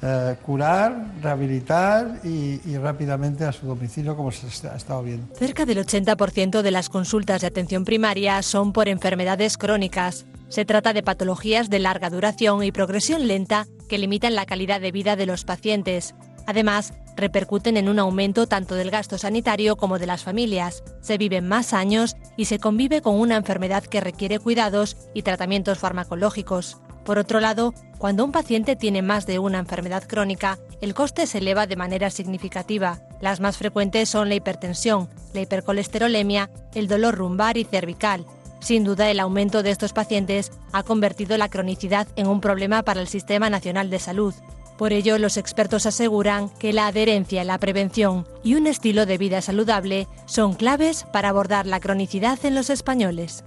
eh, 0.01 0.35
curar, 0.43 1.13
rehabilitar 1.21 2.19
y, 2.23 2.59
y, 2.65 2.77
rápidamente 2.77 3.45
a 3.45 3.51
su 3.51 3.67
domicilio 3.67 4.15
como 4.15 4.31
se 4.31 4.67
ha 4.67 4.75
estado 4.75 5.03
viendo. 5.03 5.35
Cerca 5.35 5.65
del 5.65 5.77
80% 5.77 6.63
de 6.63 6.71
las 6.71 6.89
consultas 6.89 7.41
de 7.41 7.47
atención 7.47 7.85
primaria 7.85 8.41
son 8.41 8.73
por 8.73 8.87
enfermedades 8.87 9.57
crónicas. 9.57 10.25
Se 10.49 10.65
trata 10.65 10.93
de 10.93 11.03
patologías 11.03 11.69
de 11.69 11.79
larga 11.79 12.09
duración 12.09 12.63
y 12.63 12.71
progresión 12.71 13.27
lenta 13.27 13.67
que 13.87 13.99
limitan 13.99 14.35
la 14.35 14.47
calidad 14.47 14.81
de 14.81 14.91
vida 14.91 15.15
de 15.15 15.27
los 15.27 15.45
pacientes. 15.45 16.15
Además, 16.47 16.93
repercuten 17.21 17.77
en 17.77 17.87
un 17.87 17.99
aumento 17.99 18.47
tanto 18.47 18.75
del 18.75 18.91
gasto 18.91 19.17
sanitario 19.17 19.77
como 19.77 19.99
de 19.99 20.07
las 20.07 20.23
familias. 20.23 20.83
Se 21.01 21.17
viven 21.17 21.47
más 21.47 21.73
años 21.73 22.17
y 22.35 22.45
se 22.45 22.59
convive 22.59 23.01
con 23.01 23.19
una 23.19 23.37
enfermedad 23.37 23.83
que 23.83 24.01
requiere 24.01 24.39
cuidados 24.39 24.97
y 25.13 25.21
tratamientos 25.21 25.79
farmacológicos. 25.79 26.79
Por 27.05 27.17
otro 27.17 27.39
lado, 27.39 27.73
cuando 27.97 28.25
un 28.25 28.31
paciente 28.31 28.75
tiene 28.75 29.01
más 29.01 29.25
de 29.25 29.39
una 29.39 29.59
enfermedad 29.59 30.03
crónica, 30.07 30.59
el 30.81 30.93
coste 30.93 31.25
se 31.25 31.37
eleva 31.37 31.65
de 31.65 31.75
manera 31.75 32.09
significativa. 32.09 32.99
Las 33.21 33.39
más 33.39 33.57
frecuentes 33.57 34.09
son 34.09 34.27
la 34.27 34.35
hipertensión, 34.35 35.09
la 35.33 35.41
hipercolesterolemia, 35.41 36.49
el 36.75 36.87
dolor 36.87 37.17
lumbar 37.17 37.57
y 37.57 37.63
cervical, 37.63 38.25
sin 38.61 38.83
duda, 38.83 39.09
el 39.09 39.19
aumento 39.19 39.63
de 39.63 39.71
estos 39.71 39.91
pacientes 39.91 40.51
ha 40.71 40.83
convertido 40.83 41.35
la 41.35 41.49
cronicidad 41.49 42.07
en 42.15 42.27
un 42.27 42.41
problema 42.41 42.83
para 42.83 43.01
el 43.01 43.07
Sistema 43.07 43.49
Nacional 43.49 43.89
de 43.89 43.97
Salud. 43.97 44.35
Por 44.81 44.93
ello, 44.93 45.19
los 45.19 45.37
expertos 45.37 45.85
aseguran 45.85 46.49
que 46.49 46.73
la 46.73 46.87
adherencia, 46.87 47.43
la 47.43 47.59
prevención 47.59 48.25
y 48.43 48.55
un 48.55 48.65
estilo 48.65 49.05
de 49.05 49.19
vida 49.19 49.39
saludable 49.43 50.07
son 50.25 50.55
claves 50.55 51.05
para 51.13 51.29
abordar 51.29 51.67
la 51.67 51.79
cronicidad 51.79 52.43
en 52.43 52.55
los 52.55 52.71
españoles. 52.71 53.43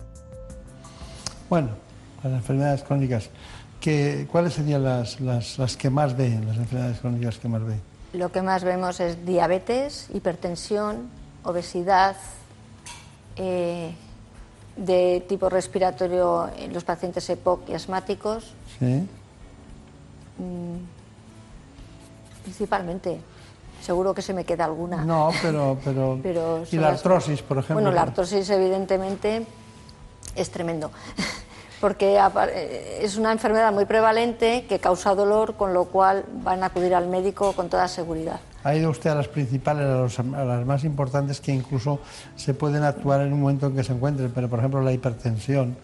Bueno, 1.50 1.70
las 2.22 2.34
enfermedades 2.34 2.84
crónicas, 2.84 3.30
¿cuáles 4.30 4.54
serían 4.54 4.84
las, 4.84 5.16
que 5.76 5.90
más 5.90 6.16
ven, 6.16 6.46
las 6.46 6.56
enfermedades 6.56 7.00
crónicas 7.00 7.38
que 7.38 7.48
más 7.48 7.64
ven? 7.64 7.80
Lo 8.12 8.30
que 8.30 8.40
más 8.40 8.62
vemos 8.62 9.00
es 9.00 9.26
diabetes, 9.26 10.10
hipertensión, 10.14 11.08
obesidad, 11.42 12.14
eh, 13.34 13.92
de 14.76 15.24
tipo 15.28 15.48
respiratorio 15.48 16.48
en 16.56 16.72
los 16.72 16.84
pacientes 16.84 17.28
EPOC 17.28 17.70
y 17.70 17.74
asmáticos. 17.74 18.54
Mm, 20.38 20.76
principalmente. 22.44 23.18
Seguro 23.82 24.14
que 24.14 24.22
se 24.22 24.32
me 24.32 24.44
queda 24.44 24.64
alguna. 24.64 25.04
No, 25.04 25.30
pero... 25.42 25.76
pero, 25.84 26.18
Pero 26.22 26.62
y 26.70 26.76
la 26.76 26.88
artrosis, 26.90 27.42
por 27.42 27.58
ejemplo. 27.58 27.74
Bueno, 27.74 27.90
la 27.90 28.02
artrosis 28.02 28.48
evidentemente 28.50 29.44
es 30.36 30.50
tremendo, 30.50 30.90
porque 31.80 32.16
eh, 32.16 32.98
es 33.02 33.16
una 33.18 33.30
enfermedad 33.32 33.72
muy 33.72 33.84
prevalente 33.84 34.64
que 34.68 34.78
causa 34.78 35.14
dolor, 35.14 35.56
con 35.56 35.74
lo 35.74 35.84
cual 35.86 36.24
van 36.42 36.62
a 36.62 36.66
acudir 36.66 36.94
al 36.94 37.08
médico 37.08 37.52
con 37.52 37.68
toda 37.68 37.88
seguridad. 37.88 38.40
Ha 38.62 38.74
ido 38.74 38.88
usted 38.88 39.10
a 39.10 39.14
las 39.16 39.28
principales, 39.28 39.84
a, 39.84 39.96
los- 39.96 40.18
a 40.18 40.44
las 40.44 40.64
más 40.64 40.84
importantes 40.84 41.40
que 41.42 41.52
incluso 41.52 41.98
se 42.36 42.54
pueden 42.54 42.82
actuar 42.84 43.20
en 43.20 43.34
un 43.34 43.42
momento 43.42 43.66
en 43.66 43.76
que 43.76 43.84
se 43.84 43.92
encuentren, 43.92 44.32
pero 44.34 44.48
por 44.48 44.60
ejemplo 44.60 44.80
la 44.80 44.92
hipertensión, 44.92 45.76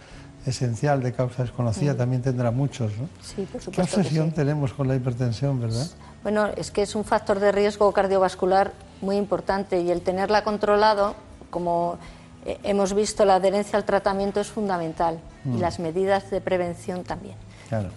esencial 0.47 1.03
de 1.03 1.13
causa 1.13 1.43
desconocida, 1.43 1.95
también 1.95 2.23
tendrá 2.23 2.51
muchos. 2.51 2.93
¿no? 2.97 3.07
Sí, 3.23 3.43
por 3.43 3.61
¿Qué 3.61 3.65
supuesto. 3.67 3.73
que 3.73 3.83
obsesión 4.01 4.29
sí. 4.31 4.35
tenemos 4.37 4.73
con 4.73 4.89
la 4.89 4.95
hipertensión, 4.95 5.61
verdad? 5.61 5.87
Bueno, 6.23 6.49
es 6.57 6.71
que 6.71 6.83
es 6.83 6.95
un 6.95 7.05
factor 7.05 7.41
de 7.41 7.53
riesgo 7.53 7.93
cardiovascular 7.93 8.73
muy 9.01 9.17
importante 9.17 9.81
y 9.81 9.91
el 9.91 10.03
tenerla 10.03 10.45
controlado, 10.45 11.15
como 11.49 11.99
eh, 12.45 12.59
hemos 12.63 12.95
visto, 12.95 13.25
la 13.25 13.37
adherencia 13.37 13.79
al 13.79 13.85
tratamiento 13.85 14.41
es 14.41 14.49
fundamental 14.49 15.19
y 15.45 15.59
las 15.59 15.79
medidas 15.79 16.31
de 16.31 16.41
prevención 16.41 17.05
también. 17.05 17.37
Claro. 17.69 17.89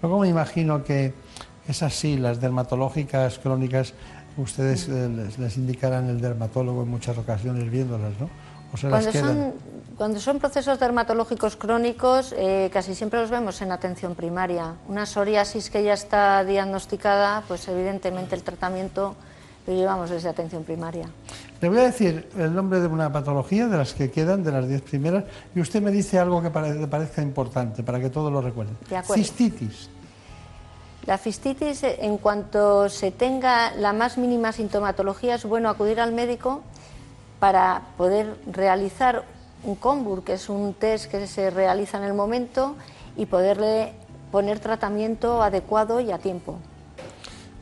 Luego 0.00 0.20
me 0.20 0.28
imagino 0.28 0.82
que 0.82 1.12
esas 1.68 1.94
sí, 1.94 2.16
las 2.16 2.40
dermatológicas 2.40 3.38
crónicas, 3.38 3.92
ustedes 4.36 4.88
eh, 4.88 5.08
les, 5.08 5.38
les 5.38 5.56
indicarán 5.58 6.08
el 6.08 6.20
dermatólogo 6.20 6.82
en 6.82 6.88
muchas 6.88 7.18
ocasiones 7.18 7.70
viéndolas, 7.70 8.18
¿no? 8.18 8.30
O 8.72 8.76
se 8.76 8.88
las 8.88 9.06
Cuando 9.06 9.20
son, 9.20 9.52
cuando 9.96 10.20
son 10.20 10.38
procesos 10.38 10.80
dermatológicos 10.80 11.56
crónicos, 11.56 12.34
eh, 12.36 12.70
casi 12.72 12.94
siempre 12.94 13.20
los 13.20 13.30
vemos 13.30 13.60
en 13.62 13.72
atención 13.72 14.14
primaria. 14.14 14.74
Una 14.88 15.06
psoriasis 15.06 15.70
que 15.70 15.82
ya 15.82 15.92
está 15.92 16.44
diagnosticada, 16.44 17.42
pues 17.46 17.68
evidentemente 17.68 18.34
el 18.34 18.42
tratamiento 18.42 19.14
lo 19.66 19.74
llevamos 19.74 20.10
desde 20.10 20.28
atención 20.28 20.64
primaria. 20.64 21.08
Le 21.60 21.68
voy 21.68 21.78
a 21.78 21.82
decir 21.84 22.28
el 22.36 22.54
nombre 22.54 22.80
de 22.80 22.88
una 22.88 23.12
patología, 23.12 23.68
de 23.68 23.76
las 23.76 23.94
que 23.94 24.10
quedan, 24.10 24.42
de 24.42 24.50
las 24.50 24.66
diez 24.68 24.82
primeras, 24.82 25.24
y 25.54 25.60
usted 25.60 25.80
me 25.80 25.92
dice 25.92 26.18
algo 26.18 26.42
que 26.42 26.50
le 26.50 26.88
parezca 26.88 27.22
importante, 27.22 27.84
para 27.84 28.00
que 28.00 28.10
todos 28.10 28.32
lo 28.32 28.40
recuerden. 28.40 28.76
Cistitis. 29.14 29.88
La 31.06 31.18
cistitis, 31.18 31.84
en 31.84 32.18
cuanto 32.18 32.88
se 32.88 33.10
tenga 33.10 33.74
la 33.76 33.92
más 33.92 34.18
mínima 34.18 34.52
sintomatología, 34.52 35.36
es 35.36 35.44
bueno 35.44 35.68
acudir 35.68 36.00
al 36.00 36.12
médico 36.12 36.62
para 37.42 37.82
poder 37.96 38.36
realizar 38.46 39.24
un 39.64 39.74
COMBUR, 39.74 40.22
que 40.22 40.34
es 40.34 40.48
un 40.48 40.74
test 40.74 41.10
que 41.10 41.26
se 41.26 41.50
realiza 41.50 41.98
en 41.98 42.04
el 42.04 42.14
momento, 42.14 42.76
y 43.16 43.26
poderle 43.26 43.94
poner 44.30 44.60
tratamiento 44.60 45.42
adecuado 45.42 45.98
y 45.98 46.12
a 46.12 46.18
tiempo. 46.18 46.52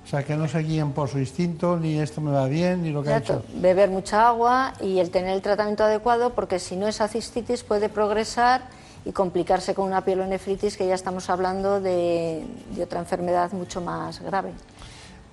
O 0.04 0.06
sea, 0.06 0.22
que 0.22 0.36
no 0.36 0.48
se 0.48 0.58
guíen 0.58 0.92
por 0.92 1.08
su 1.08 1.18
instinto, 1.18 1.78
ni 1.78 1.98
esto 1.98 2.20
me 2.20 2.30
va 2.30 2.46
bien, 2.46 2.82
ni 2.82 2.90
lo 2.90 3.02
que 3.02 3.08
ha 3.08 3.16
hecho. 3.16 3.42
Beber 3.54 3.88
mucha 3.88 4.28
agua 4.28 4.74
y 4.82 4.98
el 4.98 5.10
tener 5.10 5.32
el 5.32 5.40
tratamiento 5.40 5.84
adecuado, 5.84 6.34
porque 6.34 6.58
si 6.58 6.76
no 6.76 6.86
esa 6.86 7.08
cistitis 7.08 7.64
puede 7.64 7.88
progresar 7.88 8.60
y 9.06 9.12
complicarse 9.12 9.74
con 9.74 9.86
una 9.86 10.04
pielonefritis, 10.04 10.76
que 10.76 10.86
ya 10.86 10.94
estamos 10.94 11.30
hablando 11.30 11.80
de, 11.80 12.44
de 12.76 12.82
otra 12.82 13.00
enfermedad 13.00 13.50
mucho 13.52 13.80
más 13.80 14.20
grave. 14.20 14.52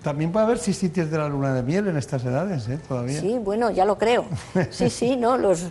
También 0.08 0.32
puede 0.32 0.46
haber 0.46 0.58
cistitis 0.58 1.12
de 1.12 1.18
la 1.18 1.28
luna 1.28 1.54
de 1.54 1.64
miel 1.64 1.90
en 1.90 1.98
estas 1.98 2.24
edades, 2.24 2.70
¿eh? 2.70 2.80
Todavía. 2.88 3.20
Sí, 3.20 3.40
bueno, 3.40 3.72
ya 3.72 3.84
lo 3.84 3.98
creo. 3.98 4.24
Sí, 4.70 4.90
sí, 5.00 5.18
no, 5.18 5.38
los, 5.38 5.66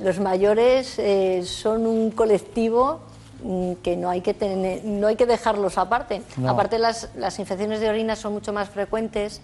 los 0.00 0.20
mayores 0.20 0.98
eh, 0.98 1.42
son 1.44 1.86
un 1.86 2.10
colectivo 2.10 3.00
mm, 3.42 3.72
que 3.82 3.94
no 3.98 4.08
hay 4.08 4.22
que 4.22 4.32
tener, 4.32 4.82
no 4.86 5.06
hay 5.06 5.16
que 5.16 5.26
dejarlos 5.26 5.76
aparte. 5.76 6.22
No. 6.38 6.48
Aparte 6.48 6.78
las, 6.78 7.10
las 7.14 7.38
infecciones 7.38 7.80
de 7.80 7.90
orina 7.90 8.16
son 8.16 8.32
mucho 8.32 8.54
más 8.54 8.70
frecuentes 8.70 9.42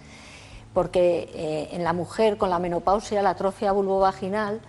porque 0.73 1.29
eh, 1.35 1.69
en 1.73 1.83
la 1.83 1.93
mujer 1.93 2.37
con 2.37 2.49
la 2.49 2.57
menopausia 2.57 3.21
la 3.21 3.29
atrofia 3.29 3.71
vulvovaginal 3.73 4.59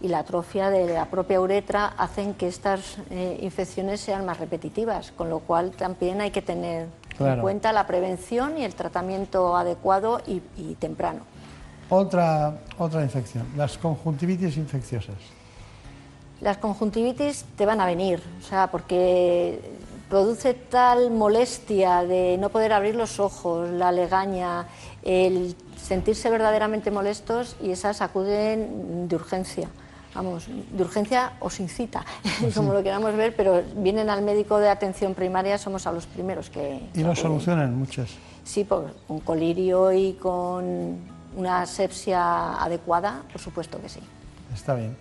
y 0.00 0.08
la 0.08 0.20
atrofia 0.20 0.70
de 0.70 0.86
la 0.94 1.04
propia 1.10 1.38
uretra 1.38 1.92
hacen 1.98 2.32
que 2.32 2.48
estas 2.48 2.96
eh, 3.10 3.38
infecciones 3.42 4.00
sean 4.00 4.24
más 4.24 4.38
repetitivas, 4.38 5.12
con 5.12 5.28
lo 5.28 5.40
cual 5.40 5.72
también 5.72 6.22
hay 6.22 6.30
que 6.30 6.40
tener 6.40 6.86
Claro. 7.18 7.34
en 7.34 7.40
cuenta 7.40 7.72
la 7.72 7.86
prevención 7.86 8.56
y 8.58 8.64
el 8.64 8.74
tratamiento 8.74 9.56
adecuado 9.56 10.20
y- 10.26 10.40
y 10.56 10.74
temprano. 10.76 11.20
Otra, 11.90 12.58
otra 12.78 13.02
infección, 13.02 13.46
las 13.56 13.76
conjuntivitis 13.78 14.56
infecciosas. 14.56 15.16
Las 16.40 16.58
conjuntivitis 16.58 17.44
te 17.56 17.66
van 17.66 17.80
a 17.80 17.86
venir, 17.86 18.22
o 18.40 18.46
sea, 18.46 18.68
porque 18.70 19.60
produce 20.08 20.54
tal 20.54 21.10
molestia 21.10 22.04
de 22.04 22.38
no 22.38 22.48
poder 22.50 22.72
abrir 22.72 22.94
los 22.94 23.18
ojos, 23.20 23.68
la 23.70 23.90
legaña, 23.90 24.66
el 25.02 25.56
sentirse 25.76 26.30
verdaderamente 26.30 26.90
molestos 26.90 27.56
y 27.62 27.70
esas 27.72 28.00
acuden 28.02 29.08
de 29.08 29.16
urgencia. 29.16 29.68
Vamos, 30.14 30.46
de 30.48 30.82
urgencia 30.82 31.32
o 31.40 31.50
sin 31.50 31.68
cita, 31.68 32.04
como 32.54 32.72
lo 32.72 32.82
queramos 32.82 33.14
ver, 33.14 33.36
pero 33.36 33.62
vienen 33.76 34.10
al 34.10 34.22
médico 34.22 34.58
de 34.58 34.68
atención 34.68 35.14
primaria, 35.14 35.58
somos 35.58 35.86
a 35.86 35.92
los 35.92 36.06
primeros 36.06 36.50
que... 36.50 36.80
Y 36.94 37.02
lo 37.02 37.14
solucionan 37.14 37.76
muchas. 37.76 38.10
Sí, 38.42 38.64
por, 38.64 38.94
con 39.06 39.20
colirio 39.20 39.92
y 39.92 40.14
con 40.14 40.96
una 41.36 41.62
asepsia 41.62 42.54
adecuada, 42.54 43.22
por 43.30 43.40
supuesto 43.40 43.80
que 43.80 43.88
sí. 43.88 44.00
Está 44.54 44.74
bien. 44.74 44.96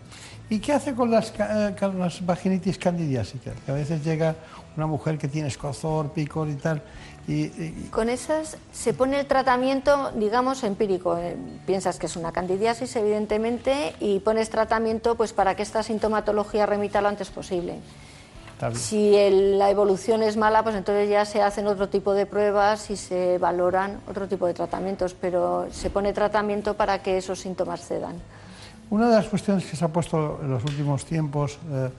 ¿Y 0.49 0.59
qué 0.59 0.73
hace 0.73 0.93
con 0.93 1.11
las, 1.11 1.33
eh, 1.39 1.75
con 1.77 1.99
las 1.99 2.25
vaginitis 2.25 2.77
candidiásicas? 2.77 3.53
Que 3.65 3.71
a 3.71 3.75
veces 3.75 4.03
llega 4.03 4.35
una 4.77 4.87
mujer 4.87 5.17
que 5.17 5.27
tiene 5.27 5.49
escozor, 5.49 6.11
picor 6.11 6.47
y 6.47 6.55
tal, 6.55 6.81
y, 7.27 7.33
y- 7.45 7.89
Con 7.91 8.09
esas 8.09 8.57
se 8.71 8.93
pone 8.93 9.19
el 9.19 9.25
tratamiento, 9.25 10.11
digamos, 10.15 10.63
empírico. 10.63 11.17
Eh, 11.17 11.35
Piensas 11.65 11.99
que 11.99 12.05
es 12.05 12.15
una 12.15 12.31
candidiasis, 12.31 12.95
evidentemente, 12.95 13.95
y 13.99 14.19
pones 14.19 14.49
tratamiento 14.49 15.15
pues 15.15 15.33
para 15.33 15.55
que 15.55 15.63
esta 15.63 15.83
sintomatología 15.83 16.65
remita 16.65 17.01
lo 17.01 17.09
antes 17.09 17.29
posible. 17.29 17.79
Si 18.73 19.15
el- 19.15 19.59
la 19.59 19.69
evolución 19.69 20.23
es 20.23 20.35
mala, 20.35 20.63
pues 20.63 20.75
entonces 20.75 21.07
ya 21.09 21.25
se 21.25 21.43
hacen 21.43 21.67
otro 21.67 21.89
tipo 21.89 22.13
de 22.15 22.25
pruebas 22.25 22.89
y 22.89 22.95
se 22.97 23.37
valoran 23.37 23.99
otro 24.09 24.27
tipo 24.27 24.47
de 24.47 24.55
tratamientos, 24.55 25.13
pero 25.13 25.67
se 25.71 25.91
pone 25.91 26.11
tratamiento 26.13 26.73
para 26.73 27.03
que 27.03 27.17
esos 27.19 27.39
síntomas 27.39 27.81
cedan. 27.85 28.15
Una 28.89 29.09
de 29.09 29.15
las 29.17 29.27
cuestiones 29.27 29.65
que 29.65 29.75
se 29.75 29.85
ha 29.85 29.89
puesto 29.89 30.39
en 30.41 30.49
los 30.49 30.63
últimos 30.63 31.05
tiempos 31.05 31.59
eh, 31.71 31.89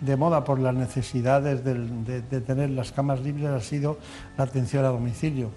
de 0.00 0.16
moda 0.16 0.44
por 0.44 0.58
las 0.58 0.74
necesidades 0.74 1.64
de 1.64 2.40
tener 2.40 2.70
las 2.70 2.92
camas 2.92 3.20
libres 3.20 3.48
ha 3.48 3.60
sido 3.60 3.98
la 4.36 4.44
atención 4.44 4.84
a 4.84 4.88
domicilio. 4.88 5.50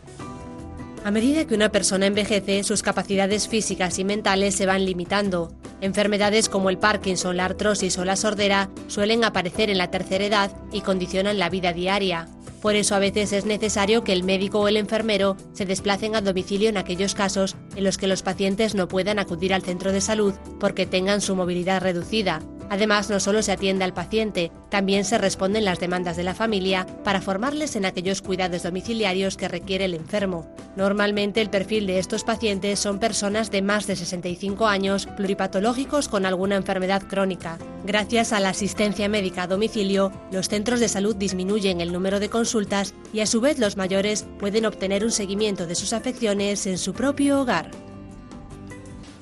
A 1.03 1.09
medida 1.09 1.47
que 1.47 1.55
una 1.55 1.71
persona 1.71 2.05
envejece, 2.05 2.63
sus 2.63 2.83
capacidades 2.83 3.47
físicas 3.47 3.97
y 3.97 4.03
mentales 4.03 4.53
se 4.53 4.67
van 4.67 4.85
limitando. 4.85 5.51
Enfermedades 5.81 6.47
como 6.47 6.69
el 6.69 6.77
Parkinson, 6.77 7.37
la 7.37 7.45
artrosis 7.45 7.97
o 7.97 8.05
la 8.05 8.15
sordera 8.15 8.69
suelen 8.85 9.23
aparecer 9.23 9.71
en 9.71 9.79
la 9.79 9.89
tercera 9.89 10.25
edad 10.25 10.51
y 10.71 10.81
condicionan 10.81 11.39
la 11.39 11.49
vida 11.49 11.73
diaria. 11.73 12.27
Por 12.61 12.75
eso 12.75 12.93
a 12.93 12.99
veces 12.99 13.33
es 13.33 13.45
necesario 13.45 14.03
que 14.03 14.13
el 14.13 14.23
médico 14.23 14.59
o 14.59 14.67
el 14.67 14.77
enfermero 14.77 15.37
se 15.53 15.65
desplacen 15.65 16.15
a 16.15 16.21
domicilio 16.21 16.69
en 16.69 16.77
aquellos 16.77 17.15
casos 17.15 17.55
en 17.75 17.83
los 17.83 17.97
que 17.97 18.05
los 18.05 18.21
pacientes 18.21 18.75
no 18.75 18.87
puedan 18.87 19.17
acudir 19.17 19.55
al 19.55 19.63
centro 19.63 19.91
de 19.91 20.01
salud 20.01 20.35
porque 20.59 20.85
tengan 20.85 21.21
su 21.21 21.35
movilidad 21.35 21.81
reducida. 21.81 22.41
Además, 22.71 23.09
no 23.09 23.19
solo 23.19 23.41
se 23.41 23.51
atiende 23.51 23.83
al 23.83 23.93
paciente, 23.93 24.49
también 24.69 25.03
se 25.03 25.17
responden 25.17 25.65
las 25.65 25.81
demandas 25.81 26.15
de 26.15 26.23
la 26.23 26.33
familia 26.33 26.87
para 27.03 27.19
formarles 27.19 27.75
en 27.75 27.83
aquellos 27.83 28.21
cuidados 28.21 28.63
domiciliarios 28.63 29.35
que 29.35 29.49
requiere 29.49 29.83
el 29.83 29.93
enfermo. 29.93 30.47
Normalmente 30.77 31.41
el 31.41 31.49
perfil 31.49 31.85
de 31.85 31.99
estos 31.99 32.23
pacientes 32.23 32.79
son 32.79 32.97
personas 32.97 33.51
de 33.51 33.61
más 33.61 33.87
de 33.87 33.97
65 33.97 34.67
años, 34.67 35.05
pluripatológicos 35.17 36.07
con 36.07 36.25
alguna 36.25 36.55
enfermedad 36.55 37.03
crónica. 37.09 37.57
Gracias 37.85 38.31
a 38.31 38.39
la 38.39 38.51
asistencia 38.51 39.09
médica 39.09 39.43
a 39.43 39.47
domicilio, 39.47 40.13
los 40.31 40.47
centros 40.47 40.79
de 40.79 40.87
salud 40.87 41.17
disminuyen 41.17 41.81
el 41.81 41.91
número 41.91 42.21
de 42.21 42.29
consultas 42.29 42.93
y 43.11 43.19
a 43.19 43.25
su 43.25 43.41
vez 43.41 43.59
los 43.59 43.75
mayores 43.75 44.25
pueden 44.39 44.65
obtener 44.65 45.03
un 45.03 45.11
seguimiento 45.11 45.67
de 45.67 45.75
sus 45.75 45.91
afecciones 45.91 46.65
en 46.67 46.77
su 46.77 46.93
propio 46.93 47.41
hogar. 47.41 47.69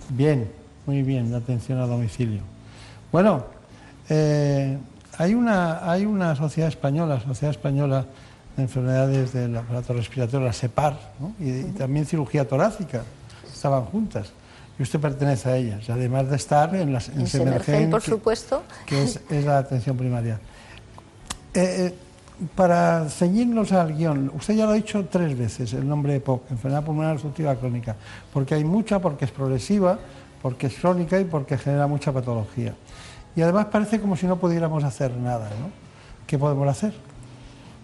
Bien, 0.09 0.51
muy 0.85 1.01
bien, 1.01 1.31
la 1.31 1.38
atención 1.38 1.79
a 1.79 1.88
domicilio. 1.88 2.48
Bueno, 3.11 3.43
eh, 4.09 4.77
hay, 5.17 5.33
una, 5.33 5.89
hay 5.91 6.05
una 6.05 6.35
sociedad 6.35 6.69
española, 6.69 7.19
Sociedad 7.21 7.51
Española 7.51 8.05
de 8.55 8.63
Enfermedades 8.63 9.33
del 9.33 9.55
Aparato 9.57 9.93
Respiratorio, 9.93 10.45
la 10.45 10.53
SEPAR, 10.53 10.97
¿no? 11.19 11.33
y, 11.39 11.49
y 11.49 11.63
también 11.77 12.05
cirugía 12.05 12.47
torácica, 12.47 13.03
estaban 13.51 13.85
juntas. 13.85 14.31
Y 14.77 14.83
usted 14.83 14.99
pertenece 14.99 15.49
a 15.49 15.57
ellas, 15.57 15.89
además 15.89 16.29
de 16.29 16.35
estar 16.37 16.73
en 16.75 16.93
las 16.93 17.09
en 17.09 17.21
En 17.21 17.27
Semergen, 17.27 17.61
Semergen, 17.65 17.89
por 17.91 18.01
que- 18.01 18.11
supuesto. 18.11 18.63
que 18.85 19.03
es, 19.03 19.19
es 19.29 19.45
la 19.45 19.57
atención 19.57 19.97
primaria. 19.97 20.39
Eh, 21.53 21.87
eh, 21.91 21.93
para 22.55 23.09
ceñirnos 23.09 23.73
al 23.73 23.93
guion, 23.97 24.31
usted 24.33 24.53
ya 24.55 24.65
lo 24.65 24.71
ha 24.71 24.75
dicho 24.75 25.03
tres 25.11 25.37
veces, 25.37 25.73
el 25.73 25.85
nombre 25.87 26.15
EPOC, 26.15 26.51
enfermedad 26.51 26.83
pulmonar 26.85 27.13
obstructiva 27.13 27.53
crónica, 27.55 27.97
porque 28.31 28.55
hay 28.55 28.63
mucha, 28.63 28.99
porque 28.99 29.25
es 29.25 29.31
progresiva, 29.31 29.99
porque 30.41 30.67
es 30.67 30.75
crónica 30.75 31.19
y 31.19 31.25
porque 31.25 31.57
genera 31.57 31.85
mucha 31.87 32.13
patología. 32.13 32.73
Y 33.39 33.41
además 33.41 33.67
parece 33.67 34.02
como 34.02 34.17
si 34.17 34.25
no 34.28 34.36
pudiéramos 34.36 34.84
hacer 34.84 35.15
nada, 35.15 35.49
¿no? 35.62 35.71
¿Qué 36.28 36.38
podemos 36.38 36.67
hacer? 36.67 36.93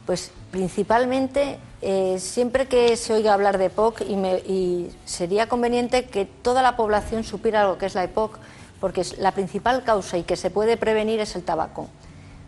Pues 0.06 0.30
principalmente, 0.52 1.60
eh, 1.82 2.18
siempre 2.20 2.68
que 2.68 2.98
se 2.98 3.13
oiga 3.13 3.34
hablar 3.34 3.58
de 3.58 3.68
EPOC, 3.68 4.02
y, 4.02 4.89
sería 5.06 5.48
conveniente 5.48 6.08
que 6.08 6.26
toda 6.26 6.62
la 6.62 6.76
población 6.76 7.24
supiera 7.24 7.63
lo 7.63 7.78
que 7.78 7.86
es 7.86 7.96
la 7.96 8.04
EPOC, 8.04 8.38
porque 8.82 9.04
la 9.18 9.32
principal 9.32 9.86
causa 9.86 10.18
y 10.18 10.24
que 10.24 10.36
se 10.36 10.50
puede 10.50 10.76
prevenir 10.76 11.22
es 11.22 11.38
el 11.38 11.44
tabaco. 11.44 11.88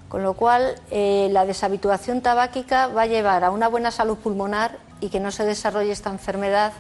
Con 0.09 0.21
lo 0.21 0.33
cual, 0.33 0.75
eh, 0.91 1.29
la 1.31 1.45
deshabituación 1.45 2.19
tabáquica 2.19 2.87
va 2.87 3.03
a 3.03 3.07
llevar 3.07 3.45
a 3.45 3.51
una 3.51 3.69
buena 3.69 3.91
salud 3.91 4.17
pulmonar 4.17 4.79
y 4.99 5.07
que 5.07 5.21
no 5.21 5.31
se 5.31 5.45
desarrolle 5.45 5.93
esta 5.93 6.09
enfermedad 6.09 6.73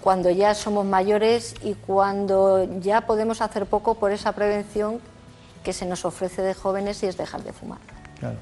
cuando 0.00 0.30
ya 0.30 0.56
somos 0.56 0.84
mayores 0.84 1.54
y 1.62 1.74
cuando 1.74 2.64
ya 2.80 3.02
podemos 3.02 3.40
hacer 3.40 3.66
poco 3.66 3.94
por 3.94 4.10
esa 4.10 4.32
prevención 4.32 5.00
que 5.62 5.72
se 5.72 5.86
nos 5.86 6.04
ofrece 6.04 6.42
de 6.42 6.54
jóvenes 6.54 7.02
y 7.02 7.06
es 7.06 7.16
dejar 7.16 7.42
de 7.42 7.52
fumar. 7.52 7.78
Claro. 8.18 8.36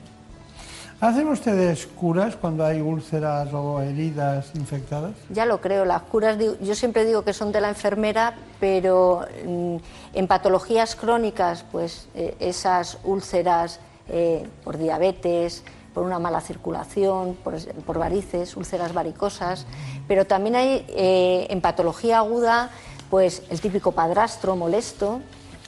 ¿Hacen 1.00 1.28
ustedes 1.28 1.86
curas 1.86 2.36
cuando 2.36 2.62
hay 2.62 2.82
úlceras 2.82 3.54
o 3.54 3.80
heridas 3.80 4.50
infectadas? 4.54 5.12
Ya 5.30 5.46
lo 5.46 5.58
creo, 5.58 5.86
las 5.86 6.02
curas 6.02 6.36
yo 6.60 6.74
siempre 6.74 7.06
digo 7.06 7.24
que 7.24 7.32
son 7.32 7.52
de 7.52 7.62
la 7.62 7.70
enfermera, 7.70 8.34
pero 8.60 9.24
mm, 9.46 9.76
en 10.12 10.26
patologías 10.26 10.96
crónicas, 10.96 11.64
pues 11.72 12.08
eh, 12.14 12.36
esas 12.38 12.98
úlceras 13.02 13.80
eh, 14.08 14.46
por 14.62 14.76
diabetes, 14.76 15.62
por 15.94 16.04
una 16.04 16.18
mala 16.18 16.42
circulación, 16.42 17.34
por, 17.34 17.98
varices, 17.98 18.54
úlceras 18.54 18.92
varicosas, 18.92 19.64
pero 20.06 20.26
también 20.26 20.56
hay 20.56 20.84
eh, 20.88 21.46
en 21.48 21.62
patología 21.62 22.18
aguda, 22.18 22.70
pues 23.08 23.42
el 23.48 23.60
típico 23.60 23.92
padrastro 23.92 24.54
molesto, 24.54 25.22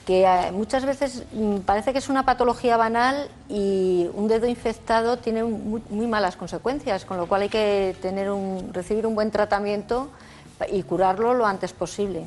que 0.06 0.24
eh, 0.24 0.52
muchas 0.52 0.84
veces 0.84 1.24
mm, 1.32 1.58
parece 1.58 1.92
que 1.92 1.98
es 1.98 2.08
una 2.08 2.24
patología 2.24 2.76
banal 2.76 3.28
y 3.48 4.08
un 4.14 4.28
dedo 4.28 4.46
infectado 4.46 5.18
tiene 5.18 5.44
muy, 5.44 6.06
malas 6.06 6.36
consecuencias, 6.36 7.04
con 7.04 7.16
lo 7.16 7.26
cual 7.26 7.42
hay 7.42 7.48
que 7.48 7.96
tener 8.02 8.30
un, 8.30 8.72
recibir 8.72 9.06
un 9.06 9.14
buen 9.14 9.30
tratamiento 9.30 10.10
y 10.70 10.82
curarlo 10.82 11.34
lo 11.34 11.46
antes 11.46 11.72
posible. 11.72 12.26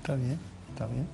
Está 0.00 0.14
bien, 0.14 0.38
está 0.72 0.86
bien. 0.86 1.06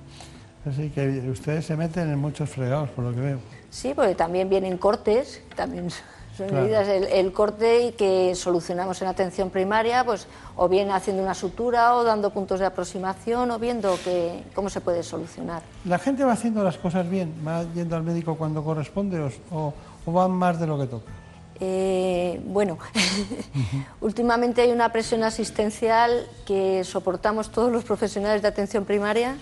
Así 0.65 0.89
que 0.89 1.29
ustedes 1.29 1.65
se 1.65 1.77
meten 1.77 2.09
en 2.09 2.19
muchos 2.19 2.49
fregados, 2.49 2.89
por 2.89 3.05
lo 3.05 3.13
que 3.13 3.21
veo. 3.21 3.39
Sí, 3.69 3.93
porque 3.93 4.15
también 4.15 4.49
vienen 4.49 4.77
cortes, 4.77 5.41
también 5.55 5.89
son 6.37 6.53
medidas, 6.53 6.87
el, 6.87 7.31
corte 7.33 7.95
que 7.97 8.35
solucionamos 8.35 9.01
en 9.01 9.07
atención 9.07 9.49
primaria, 9.49 10.03
pues 10.03 10.27
o 10.55 10.69
bien 10.69 10.91
haciendo 10.91 11.23
una 11.23 11.33
sutura 11.33 11.95
o 11.95 12.03
dando 12.03 12.29
puntos 12.29 12.59
de 12.59 12.65
aproximación 12.65 13.49
o 13.51 13.59
viendo 13.59 13.97
que, 14.03 14.43
cómo 14.53 14.69
se 14.69 14.81
puede 14.81 15.03
solucionar. 15.03 15.63
¿La 15.85 15.97
gente 15.97 16.23
va 16.23 16.33
haciendo 16.33 16.63
las 16.63 16.77
cosas 16.77 17.09
bien? 17.09 17.33
¿Va 17.45 17.63
yendo 17.73 17.95
al 17.95 18.03
médico 18.03 18.35
cuando 18.35 18.63
corresponde 18.63 19.19
o, 19.51 19.73
o 20.05 20.11
van 20.11 20.31
más 20.31 20.59
de 20.59 20.67
lo 20.67 20.77
que 20.77 20.85
toca? 20.85 21.11
Eh, 21.59 22.39
bueno, 22.45 22.77
últimamente 24.01 24.61
hay 24.61 24.71
una 24.71 24.91
presión 24.91 25.23
asistencial 25.23 26.27
que 26.45 26.83
soportamos 26.83 27.49
todos 27.49 27.71
los 27.71 27.83
profesionales 27.83 28.41
de 28.41 28.47
atención 28.47 28.85
primaria 28.85 29.37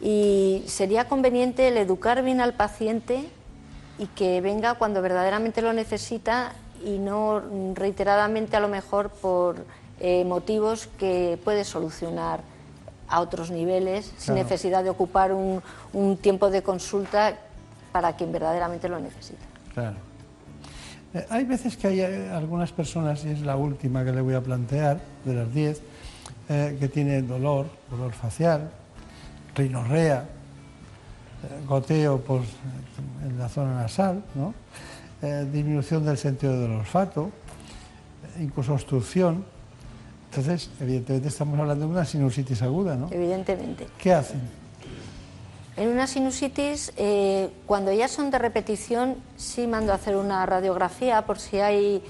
y 0.00 0.62
sería 0.66 1.08
conveniente 1.08 1.68
el 1.68 1.76
educar 1.76 2.22
bien 2.22 2.40
al 2.40 2.54
paciente 2.54 3.28
y 4.00 4.06
que 4.06 4.40
venga 4.40 4.74
cuando 4.74 5.02
verdaderamente 5.02 5.60
lo 5.60 5.74
necesita 5.74 6.52
y 6.82 6.98
no 6.98 7.42
reiteradamente 7.74 8.56
a 8.56 8.60
lo 8.60 8.68
mejor 8.68 9.10
por 9.10 9.56
eh, 10.00 10.24
motivos 10.24 10.88
que 10.98 11.38
puede 11.44 11.64
solucionar 11.64 12.40
a 13.08 13.20
otros 13.20 13.50
niveles 13.50 14.10
sin 14.16 14.36
necesidad 14.36 14.82
de 14.82 14.88
ocupar 14.88 15.32
un, 15.32 15.62
tiempo 16.22 16.48
de 16.48 16.62
consulta 16.62 17.36
para 17.92 18.14
quien 18.14 18.32
verdaderamente 18.32 18.88
lo 18.88 18.98
necesita. 18.98 19.44
Claro. 19.74 19.96
Eh, 21.12 21.26
hay 21.28 21.44
veces 21.44 21.76
que 21.76 21.88
hay 21.88 22.00
eh, 22.00 22.30
algunas 22.30 22.72
personas, 22.72 23.22
y 23.26 23.30
es 23.30 23.42
la 23.42 23.56
última 23.56 24.02
que 24.02 24.12
le 24.12 24.22
voy 24.22 24.34
a 24.34 24.40
plantear, 24.40 24.98
de 25.26 25.34
las 25.34 25.52
10, 25.52 25.82
que 26.48 26.88
tienen 26.88 27.28
dolor, 27.28 27.66
dolor 27.88 28.12
facial, 28.12 28.72
rinorrea, 29.54 30.24
goteo 31.66 32.20
pues, 32.20 32.42
en 33.24 33.38
la 33.38 33.48
zona 33.48 33.74
nasal, 33.74 34.22
eh, 35.22 35.46
disminución 35.52 36.04
del 36.04 36.18
sentido 36.18 36.58
del 36.60 36.72
olfato, 36.72 37.30
incluso 38.38 38.72
obstrucción. 38.72 39.44
Entonces, 40.30 40.70
evidentemente 40.80 41.28
estamos 41.28 41.58
hablando 41.58 41.86
de 41.86 41.92
una 41.92 42.04
sinusitis 42.04 42.62
aguda, 42.62 42.96
¿no? 42.96 43.08
Evidentemente. 43.10 43.86
¿Qué 43.98 44.12
hacen? 44.12 44.40
En 45.76 45.88
una 45.88 46.06
sinusitis, 46.06 46.92
eh, 46.96 47.50
cuando 47.66 47.92
ya 47.92 48.06
son 48.06 48.30
de 48.30 48.38
repetición, 48.38 49.16
sí 49.36 49.66
mando 49.66 49.92
a 49.92 49.96
hacer 49.96 50.16
una 50.16 50.44
radiografía 50.46 51.22
por 51.22 51.38
si 51.38 51.58
hay, 51.58 52.02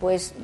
pues, 0.00 0.34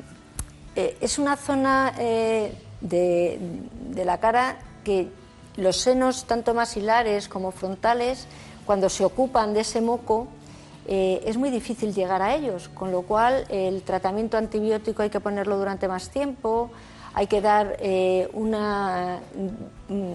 eh, 0.75 0.97
es 1.01 1.19
una 1.19 1.35
zona 1.35 1.91
de, 1.91 2.51
de 2.81 4.05
la 4.05 4.19
cara 4.19 4.59
que 4.83 5.09
los 5.57 5.77
senos, 5.77 6.25
tanto 6.25 6.53
maxilares 6.53 7.27
como 7.27 7.51
frontales, 7.51 8.27
cuando 8.65 8.89
se 8.89 9.03
ocupan 9.03 9.53
de 9.53 9.61
ese 9.61 9.81
moco, 9.81 10.27
eh, 10.87 11.21
es 11.25 11.37
muy 11.37 11.49
difícil 11.49 11.93
llegar 11.93 12.21
a 12.21 12.35
ellos, 12.35 12.69
con 12.69 12.91
lo 12.91 13.03
cual 13.03 13.45
el 13.49 13.83
tratamiento 13.83 14.37
antibiótico 14.37 15.03
hay 15.03 15.09
que 15.09 15.19
ponerlo 15.19 15.57
durante 15.57 15.87
más 15.87 16.09
tiempo, 16.09 16.71
hay 17.13 17.27
que 17.27 17.41
dar 17.41 17.77
eh, 17.79 18.29
una, 18.33 19.19
mm, 19.89 20.13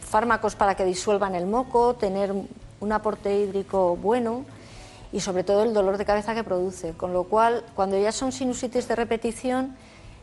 fármacos 0.00 0.56
para 0.56 0.74
que 0.74 0.84
disuelvan 0.84 1.34
el 1.34 1.46
moco, 1.46 1.94
tener 1.94 2.32
un 2.80 2.92
aporte 2.92 3.38
hídrico 3.38 3.96
bueno 3.96 4.44
y 5.12 5.20
sobre 5.20 5.44
todo 5.44 5.62
el 5.62 5.74
dolor 5.74 5.98
de 5.98 6.04
cabeza 6.04 6.34
que 6.34 6.44
produce, 6.44 6.92
con 6.92 7.12
lo 7.12 7.24
cual 7.24 7.64
cuando 7.74 7.98
ya 7.98 8.12
son 8.12 8.32
sinusitis 8.32 8.88
de 8.88 8.96
repetición, 8.96 9.76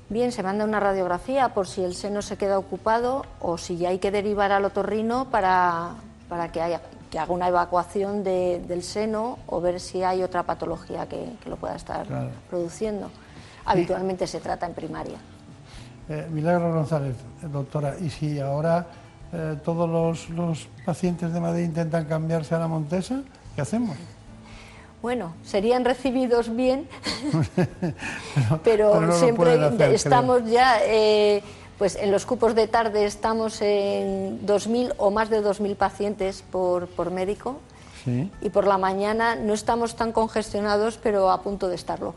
Bien, 0.08 0.32
se 0.32 0.44
manda 0.44 0.64
una 0.66 0.80
radiografía 0.80 1.50
por 1.50 1.68
si 1.68 1.84
el 1.84 1.96
seno 1.96 2.22
se 2.22 2.38
queda 2.38 2.60
ocupado 2.60 3.26
o 3.40 3.58
si 3.58 3.78
ya 3.78 3.90
hay 3.90 3.98
que 3.98 4.12
derivar 4.12 4.52
al 4.52 4.64
otorrino 4.64 5.32
para, 5.32 5.96
para 6.30 6.52
que, 6.52 6.62
haya, 6.62 6.82
que 7.10 7.18
haga 7.18 7.34
una 7.34 7.48
evacuación 7.48 8.24
del 8.24 8.84
seno 8.84 9.40
o 9.48 9.62
ver 9.62 9.80
si 9.80 10.04
hay 10.04 10.22
otra 10.22 10.44
patología 10.44 11.08
que, 11.08 11.34
lo 11.48 11.56
pueda 11.56 11.76
estar 11.76 12.06
produciendo. 12.50 13.10
Habitualmente 13.66 14.28
se 14.28 14.40
trata 14.40 14.68
en 14.68 14.74
primaria. 14.76 15.18
Eh, 16.08 16.28
Milagro 16.30 16.72
González, 16.72 17.16
doctora, 17.42 17.96
¿y 18.00 18.12
si 18.12 18.40
ahora 18.40 18.86
eh, 19.34 19.58
todos 19.66 19.90
los, 19.90 20.30
los 20.30 20.68
pacientes 20.86 21.34
de 21.34 21.40
Madrid 21.40 21.64
intentan 21.64 22.06
cambiarse 22.06 22.54
a 22.54 22.60
la 22.60 22.68
Montesa, 22.68 23.24
qué 23.56 23.62
hacemos? 23.62 23.98
Bueno, 25.06 25.36
serían 25.44 25.86
recibidos 25.86 26.56
bien, 26.56 26.88
pero, 28.64 29.14
siempre 29.14 29.56
estamos 29.94 30.50
ya, 30.50 30.80
eh, 30.82 31.44
pues 31.78 31.96
en 31.96 32.12
los 32.12 32.26
cupos 32.26 32.56
de 32.56 32.68
tarde 32.68 33.06
estamos 33.06 33.62
en 33.62 34.44
2.000 34.48 34.96
o 34.98 35.12
más 35.12 35.30
de 35.30 35.44
2.000 35.44 35.76
pacientes 35.76 36.44
por, 36.52 37.12
médico. 37.12 37.60
Y 38.42 38.50
por 38.50 38.66
la 38.66 38.80
mañana 38.80 39.36
no 39.36 39.54
estamos 39.54 39.96
tan 39.96 40.12
congestionados, 40.12 40.98
pero 40.98 41.30
a 41.30 41.44
punto 41.44 41.68
de 41.68 41.76
estarlo. 41.76 42.16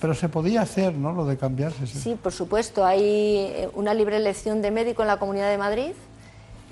pero 0.00 0.14
se 0.14 0.28
podía 0.28 0.62
hacer, 0.62 0.94
¿no? 0.94 1.12
Lo 1.12 1.24
de 1.24 1.36
cambiarse. 1.36 1.88
Sí, 1.88 2.14
por 2.14 2.32
supuesto. 2.32 2.84
Hay 2.84 3.02
eh, 3.02 3.70
una 3.74 3.92
libre 3.92 4.18
elección 4.18 4.62
de 4.62 4.70
médico 4.70 5.02
en 5.02 5.08
la 5.08 5.18
Comunidad 5.18 5.50
de 5.50 5.58
Madrid 5.58 5.94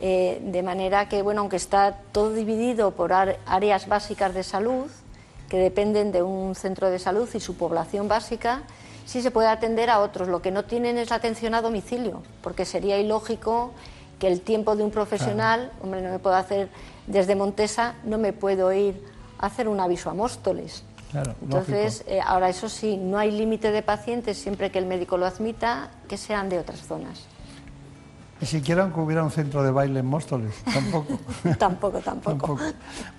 eh, 0.02 0.40
de 0.42 0.62
manera 0.62 1.08
que, 1.08 1.20
bueno, 1.20 1.42
aunque 1.42 1.56
está 1.56 1.98
todo 2.12 2.32
dividido 2.32 2.92
por 2.92 3.12
áreas 3.12 3.86
básicas 3.86 4.32
de 4.32 4.42
salud, 4.42 4.86
que 5.50 5.58
dependen 5.58 6.12
de 6.12 6.22
un 6.22 6.54
centro 6.54 6.88
de 6.88 6.98
salud 6.98 7.28
y 7.34 7.40
su 7.40 7.56
población 7.56 8.08
básica, 8.08 8.62
sí 9.04 9.20
se 9.20 9.32
puede 9.32 9.48
atender 9.48 9.90
a 9.90 9.98
otros. 9.98 10.28
Lo 10.28 10.40
que 10.40 10.52
no 10.52 10.64
tienen 10.64 10.96
es 10.96 11.10
la 11.10 11.16
atención 11.16 11.54
a 11.54 11.60
domicilio, 11.60 12.22
porque 12.40 12.64
sería 12.64 12.98
ilógico 12.98 13.72
que 14.20 14.28
el 14.28 14.40
tiempo 14.42 14.76
de 14.76 14.84
un 14.84 14.92
profesional, 14.92 15.72
hombre, 15.82 16.02
no 16.02 16.10
me 16.10 16.20
puedo 16.20 16.36
hacer 16.36 16.68
desde 17.08 17.34
Montesa, 17.34 17.94
no 18.04 18.16
me 18.16 18.32
puedo 18.32 18.72
ir 18.72 19.02
a 19.38 19.46
hacer 19.46 19.66
un 19.66 19.80
aviso 19.80 20.08
a 20.08 20.14
Móstoles. 20.14 20.84
Entonces, 21.42 22.04
eh, 22.06 22.20
ahora 22.24 22.48
eso 22.48 22.68
sí, 22.68 22.96
no 22.96 23.18
hay 23.18 23.32
límite 23.32 23.72
de 23.72 23.82
pacientes 23.82 24.38
siempre 24.38 24.70
que 24.70 24.78
el 24.78 24.86
médico 24.86 25.16
lo 25.16 25.26
admita, 25.26 25.90
que 26.08 26.16
sean 26.16 26.48
de 26.48 26.60
otras 26.60 26.80
zonas. 26.86 27.26
Ni 28.40 28.46
siquiera 28.46 28.83
aunque 28.83 29.00
hubiera 29.00 29.22
un 29.22 29.31
centro 29.31 29.62
de 29.62 29.70
baile 29.70 30.00
en 30.00 30.07
Móstoles, 30.07 30.55
tampoco. 30.74 31.18
tampoco, 31.59 31.98
tampoco. 32.05 32.59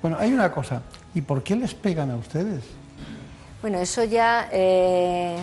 Bueno, 0.02 0.18
hay 0.20 0.34
una 0.34 0.52
cosa, 0.52 0.82
¿y 1.14 1.22
por 1.22 1.44
qué 1.44 1.56
les 1.56 1.74
pegan 1.74 2.12
a 2.12 2.16
ustedes? 2.16 2.64
Bueno, 3.62 3.78
eso 3.78 4.04
ya... 4.04 4.50
Eh, 4.52 5.38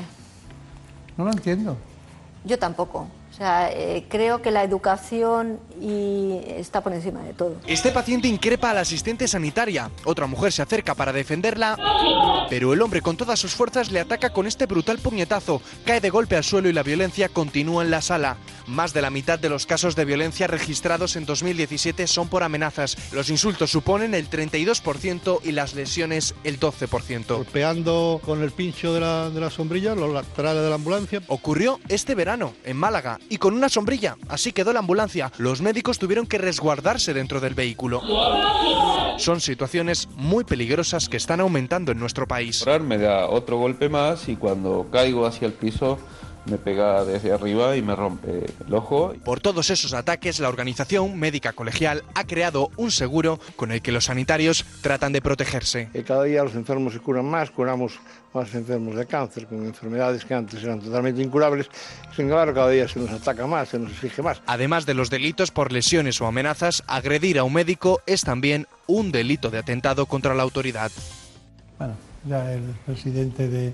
no 1.17 1.25
lo 1.25 1.31
entiendo. 1.31 1.77
Yo 2.45 2.59
tampoco. 2.59 3.09
O 3.31 3.35
sea, 3.41 3.71
eh, 3.71 4.05
creo 4.09 4.43
que 4.43 4.51
la 4.51 4.65
educación 4.65 5.61
y 5.81 6.41
está 6.57 6.81
por 6.81 6.93
encima 6.93 7.21
de 7.23 7.35
todo. 7.35 7.55
Este 7.69 7.93
paciente 7.93 8.27
increpa 8.27 8.71
a 8.71 8.75
la 8.75 8.81
asistente 8.81 9.29
sanitaria. 9.29 9.93
Otra 10.05 10.27
mujer 10.27 10.51
se 10.51 10.63
acerca 10.63 10.97
para 10.97 11.13
defenderla, 11.13 11.77
pero 12.51 12.73
el 12.73 12.83
hombre 12.83 13.01
con 13.01 13.17
todas 13.17 13.39
sus 13.39 13.55
fuerzas 13.55 13.93
le 13.93 14.01
ataca 14.01 14.31
con 14.31 14.49
este 14.49 14.67
brutal 14.67 14.99
puñetazo. 14.99 15.63
Cae 15.85 16.01
de 16.01 16.11
golpe 16.11 16.35
al 16.35 16.43
suelo 16.43 16.69
y 16.69 16.73
la 16.73 16.83
violencia 16.83 17.29
continúa 17.29 17.85
en 17.85 17.93
la 17.93 18.01
sala. 18.01 18.39
Más 18.69 18.93
de 18.93 19.01
la 19.01 19.09
mitad 19.09 19.39
de 19.39 19.49
los 19.49 19.65
casos 19.65 19.97
de 19.97 20.05
violencia 20.05 20.47
registrados 20.47 21.17
en 21.17 21.25
2017 21.25 22.07
son 22.07 22.29
por 22.29 22.43
amenazas. 22.43 22.99
Los 23.13 23.31
insultos 23.31 23.71
suponen 23.71 24.13
el 24.15 24.29
32% 24.29 25.41
y 25.43 25.53
las 25.53 25.75
lesiones 25.75 26.35
el 26.45 26.61
12%. 26.61 27.27
Golpeando 27.29 28.21
con 28.23 28.43
el 28.43 28.51
pincho 28.51 28.93
de 28.93 29.01
la, 29.01 29.31
de 29.31 29.41
la 29.41 29.49
sombrilla 29.49 29.95
los 29.95 30.13
laterales 30.13 30.63
de 30.63 30.69
la 30.69 30.75
ambulancia. 30.75 31.23
Ocurrió 31.29 31.81
este 31.89 32.15
verano 32.15 32.53
en 32.63 32.77
Málaga 32.77 33.19
y 33.31 33.39
con 33.39 33.55
una 33.55 33.71
sombrilla. 33.71 34.19
Así 34.29 34.53
quedó 34.53 34.75
la 34.75 34.81
ambulancia. 34.81 35.33
Los 35.39 35.63
médicos 35.63 35.99
tuvieron 35.99 36.27
que 36.27 36.37
resguardarse 36.37 37.15
dentro 37.15 37.41
del 37.41 37.55
vehículo. 37.55 38.03
Son 39.17 39.41
situaciones 39.41 40.09
muy 40.15 40.45
peligrosas 40.45 41.09
que 41.09 41.17
están 41.17 41.41
aumentando 41.41 41.91
en 41.91 41.99
nuestro 41.99 42.29
país. 42.29 42.65
Me 42.83 42.99
da 42.99 43.29
otro 43.29 43.57
golpe 43.57 43.89
más 43.89 44.29
y 44.29 44.37
cuando 44.37 44.89
caigo 44.93 45.25
hacia 45.25 45.47
el 45.47 45.55
piso 45.55 45.99
me 46.47 46.59
pega 46.59 47.05
desde 47.05 47.33
arriba 47.33 47.77
y 47.77 47.83
me 47.83 47.95
rompe 47.95 48.47
el 48.67 48.75
ojo. 48.75 49.15
Por 49.25 49.41
todos 49.41 49.71
esos 49.71 49.93
ataques, 49.93 50.41
la 50.41 50.49
organización 50.49 51.19
médica 51.19 51.53
colegial 51.53 52.05
ha 52.15 52.25
creado 52.25 52.71
un 52.77 52.91
seguro 52.91 53.39
con 53.57 53.73
el 53.73 53.83
que 53.83 53.93
los 53.93 54.07
sanitarios 54.07 54.65
tratan 54.81 55.13
de 55.13 55.21
protegerse. 55.21 55.89
Y 55.95 56.03
cada 56.03 56.25
día 56.25 56.43
los 56.43 56.55
enfermos 56.55 56.93
se 56.93 57.01
curan 57.01 57.27
más, 57.27 57.51
curamos 57.51 57.99
más 58.33 58.55
enfermos 58.55 58.97
de 58.97 59.07
cáncer, 59.07 59.47
con 59.47 59.65
enfermedades 59.65 60.25
que 60.25 60.35
antes 60.35 60.63
eran 60.63 60.81
totalmente 60.81 61.23
incurables. 61.23 61.69
Sin 62.15 62.29
embargo, 62.29 62.55
cada 62.55 62.71
día 62.71 62.89
se 62.89 62.99
nos 62.99 63.11
ataca 63.11 63.47
más, 63.47 63.69
se 63.69 63.79
nos 63.79 63.91
exige 63.93 64.23
más. 64.23 64.41
Además 64.47 64.87
de 64.87 64.95
los 64.95 65.11
delitos 65.11 65.51
por 65.51 65.73
lesiones 65.73 66.21
o 66.21 66.27
amenazas, 66.27 66.83
agredir 66.87 67.39
a 67.39 67.45
un 67.45 67.53
médico 67.53 68.01
es 68.07 68.23
también 68.23 68.67
un 68.87 69.13
delito 69.13 69.51
de 69.51 69.59
atentado 69.59 70.07
contra 70.07 70.35
la 70.35 70.43
autoridad. 70.43 70.91
Bueno, 71.79 71.95
ya 72.25 72.53
el 72.53 72.63
presidente 72.85 73.49
de 73.49 73.73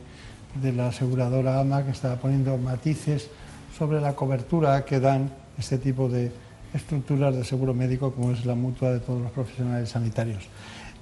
de 0.55 0.73
la 0.73 0.88
aseguradora 0.88 1.61
AMA 1.61 1.85
que 1.85 1.90
está 1.90 2.17
poniendo 2.17 2.57
matices 2.59 3.29
sobre 3.77 4.01
la 4.01 4.14
cobertura 4.14 4.85
que 4.85 5.01
dan 5.01 5.31
este 5.59 5.79
tipo 5.79 6.09
de 6.09 6.33
estructuras 6.73 7.35
de 7.35 7.45
seguro 7.45 7.75
médico 7.75 8.12
como 8.12 8.33
es 8.33 8.45
la 8.45 8.55
mutua 8.55 8.93
de 8.93 9.01
todos 9.01 9.23
los 9.23 9.31
profesionales 9.33 9.88
sanitarios. 9.88 10.45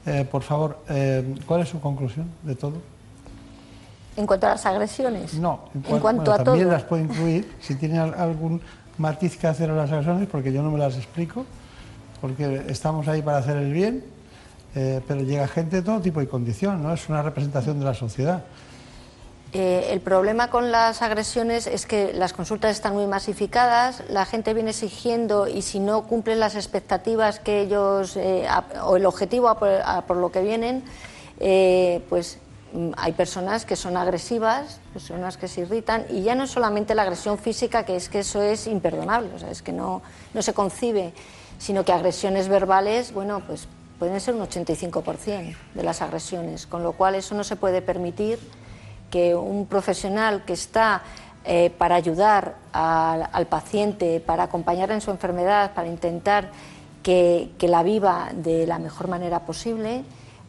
Eh, 0.05 0.27
por 0.31 0.43
favor, 0.43 0.79
eh, 0.89 1.35
¿cuál 1.47 1.63
es 1.63 1.69
su 1.69 1.81
conclusión 1.81 2.27
de 2.43 2.55
todo? 2.55 2.75
En 4.17 4.27
cuanto 4.27 4.47
a 4.47 4.51
las 4.51 4.67
agresiones. 4.67 5.35
No, 5.35 5.61
en, 5.75 5.99
cuanto 6.01 6.33
a 6.33 6.43
también 6.43 6.69
las 6.69 6.83
puede 6.83 7.05
incluir 7.05 7.51
si 7.61 7.77
tiene 7.77 7.99
algún 7.99 8.61
matiz 8.99 9.37
que 9.37 9.47
hacer 9.47 9.71
a 9.71 9.75
las 9.75 9.91
agresiones, 9.91 10.29
porque 10.29 10.53
yo 10.53 10.63
no 10.63 10.71
me 10.71 10.79
las 10.79 10.97
explico, 10.97 11.47
porque 12.21 12.65
estamos 12.69 13.09
ahí 13.09 13.23
para 13.23 13.39
hacer 13.39 13.57
el 13.57 13.73
bien, 13.73 14.05
eh, 14.75 15.01
pero 15.07 15.23
llega 15.23 15.47
gente 15.49 15.77
de 15.77 15.83
todo 15.83 16.01
tipo 16.01 16.21
y 16.21 16.27
condición, 16.27 16.83
¿no? 16.83 16.93
Es 16.93 17.09
una 17.09 17.23
representación 17.23 17.79
de 17.79 17.85
la 17.85 17.95
sociedad. 17.95 18.45
Eh, 19.55 19.89
el 19.91 20.01
problema 20.01 20.49
con 20.49 20.73
las 20.73 21.03
agresiones 21.03 21.67
es 21.67 21.85
que 21.85 22.15
las 22.15 22.33
consultas 22.33 22.71
están 22.71 22.95
muy 22.95 23.07
masificadas, 23.07 24.03
la 24.09 24.25
gente 24.25 24.55
viene 24.55 24.71
exigiendo 24.71 25.47
y 25.47 25.61
si 25.61 25.79
no 25.79 26.07
cumplen 26.07 26.41
las 26.41 26.55
expectativas 26.55 27.39
que 27.39 27.61
ellos 27.61 28.17
eh, 28.17 28.47
o 28.83 28.97
el 28.97 29.05
objetivo 29.05 29.55
por, 29.55 30.17
lo 30.17 30.33
que 30.33 30.41
vienen, 30.41 30.83
eh, 31.39 32.03
pues 32.09 32.39
mm, 32.73 32.93
hay 32.97 33.13
personas 33.13 33.67
que 33.67 33.77
son 33.77 33.99
agresivas, 33.99 34.81
personas 34.95 35.37
que 35.37 35.49
se 35.49 35.61
irritan 35.61 36.07
y 36.09 36.23
ya 36.23 36.35
no 36.35 36.45
es 36.45 36.51
solamente 36.51 36.95
la 36.95 37.03
agresión 37.03 37.37
física, 37.37 37.85
que 37.85 37.97
es 37.97 38.09
que 38.09 38.21
eso 38.21 38.41
es 38.41 38.67
imperdonable, 38.67 39.35
o 39.35 39.39
sea, 39.39 39.51
es 39.51 39.61
que 39.61 39.73
no, 39.73 40.01
no 40.33 40.41
se 40.41 40.55
concibe, 40.55 41.13
sino 41.59 41.85
que 41.85 41.93
agresiones 41.93 42.49
verbales, 42.49 43.13
bueno, 43.13 43.43
pues 43.47 43.69
pueden 43.99 44.19
ser 44.19 44.35
un 44.35 44.41
85% 44.41 45.55
de 45.75 45.83
las 45.83 46.01
agresiones, 46.01 46.67
con 46.67 46.83
lo 46.83 46.93
cual 46.93 47.17
eso 47.17 47.35
no 47.35 47.45
se 47.45 47.57
puede 47.57 47.83
permitir 47.83 48.39
que 49.13 49.35
un 49.35 49.67
profesional 49.67 50.43
que 50.47 50.55
está 50.55 51.03
eh, 51.45 51.71
para 51.77 51.97
ayudar 51.97 52.55
al, 52.73 53.47
paciente, 53.47 54.21
para 54.21 54.45
acompañar 54.45 54.91
en 54.91 55.03
su 55.03 55.11
enfermedad, 55.11 55.75
para 55.75 55.87
intentar 55.87 56.51
que, 57.03 57.51
la 57.61 57.83
viva 57.83 58.31
de 58.35 58.67
la 58.67 58.79
mejor 58.79 59.09
manera 59.09 59.41
posible, 59.41 60.03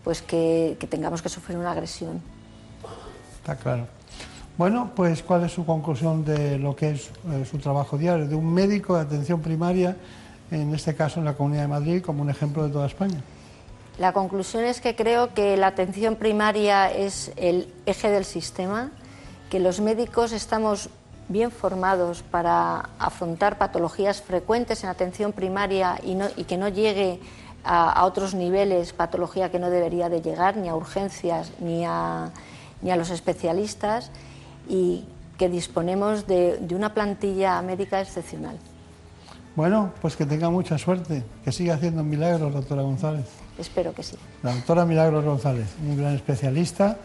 pues 0.05 0.21
que, 0.21 0.77
tengamos 0.89 1.21
que 1.21 1.27
sufrir 1.27 1.57
una 1.57 1.71
agresión. 1.71 2.21
Está 3.35 3.57
claro. 3.57 3.85
Bueno, 4.57 4.91
pues 4.95 5.23
¿cuál 5.23 5.43
es 5.43 5.51
su 5.51 5.65
conclusión 5.65 6.23
de 6.23 6.57
lo 6.57 6.73
que 6.73 6.91
es 6.91 7.11
eh, 7.31 7.43
su 7.43 7.57
trabajo 7.57 7.97
diario 7.97 8.27
de 8.29 8.35
un 8.35 8.53
médico 8.53 8.95
de 8.95 9.01
atención 9.01 9.41
primaria, 9.41 9.97
en 10.51 10.73
este 10.73 10.95
caso 10.95 11.19
en 11.19 11.25
la 11.25 11.33
Comunidad 11.33 11.63
de 11.63 11.67
Madrid, 11.67 12.01
como 12.01 12.21
un 12.21 12.29
ejemplo 12.29 12.63
de 12.63 12.71
toda 12.71 12.87
España? 12.87 13.19
La 13.99 14.11
conclusión 14.11 14.63
es 14.63 14.81
que 14.81 14.95
creo 14.95 15.33
que 15.33 15.55
la 15.55 15.67
atención 15.67 16.15
primaria 16.15 16.91
es 16.91 17.31
el 17.35 17.71
eje 17.85 18.09
del 18.09 18.25
sistema, 18.25 18.91
que 19.51 19.59
los 19.59 19.79
médicos 19.79 20.31
estamos 20.31 20.89
bien 21.29 21.51
formados 21.51 22.23
para 22.23 22.89
afrontar 22.97 23.57
patologías 23.57 24.21
frecuentes 24.21 24.83
en 24.83 24.89
atención 24.89 25.31
primaria 25.31 25.99
y, 26.03 26.43
que 26.45 26.57
no 26.57 26.69
llegue 26.69 27.19
a, 27.63 28.03
otros 28.05 28.33
niveles 28.33 28.93
patología 28.93 29.51
que 29.51 29.59
no 29.59 29.69
debería 29.69 30.09
de 30.09 30.21
llegar, 30.21 30.57
ni 30.57 30.69
a 30.69 30.75
urgencias 30.75 31.51
ni 31.59 31.85
a, 31.85 32.31
ni 32.81 32.89
a 32.89 32.95
los 32.95 33.11
especialistas, 33.11 34.09
y 34.67 35.05
que 35.37 35.49
disponemos 35.49 36.25
de 36.25 36.65
una 36.71 36.95
plantilla 36.95 37.61
médica 37.61 38.01
excepcional. 38.01 38.57
Bueno, 39.55 39.91
pues 40.01 40.15
que 40.15 40.25
tenga 40.25 40.49
mucha 40.49 40.79
suerte, 40.79 41.23
que 41.45 41.51
siga 41.51 41.75
haciendo 41.75 42.03
milagros, 42.03 42.51
doctora 42.51 42.81
González. 42.81 43.42
Espero 43.63 43.93
que 43.93 44.03
sí. 44.03 44.17
La 44.43 44.53
doctora 44.53 44.83
Milagros 44.83 45.23
González, 45.23 45.67
un 45.81 45.95
gran 45.95 46.13
especialista 46.15 46.97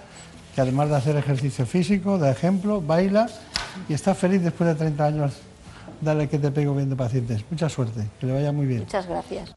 que 0.57 0.61
además 0.61 0.89
de 0.89 0.97
hacer 0.97 1.17
ejercicio 1.17 1.65
físico, 1.67 2.19
da 2.19 2.33
ejemplo, 2.33 2.81
baila 2.81 3.29
y 3.89 3.95
está 3.95 4.13
feliz 4.13 4.43
después 4.43 4.67
de 4.67 4.75
30 4.75 5.05
años. 5.05 5.35
Dale 6.01 6.29
que 6.29 6.37
te 6.37 6.51
pego 6.51 6.75
viendo 6.75 6.97
pacientes. 6.97 7.45
Mucha 7.49 7.69
suerte, 7.69 8.09
que 8.19 8.27
le 8.27 8.33
vaya 8.33 8.51
muy 8.51 8.67
bien. 8.67 8.81
Muchas 8.81 9.07
gracias. 9.07 9.53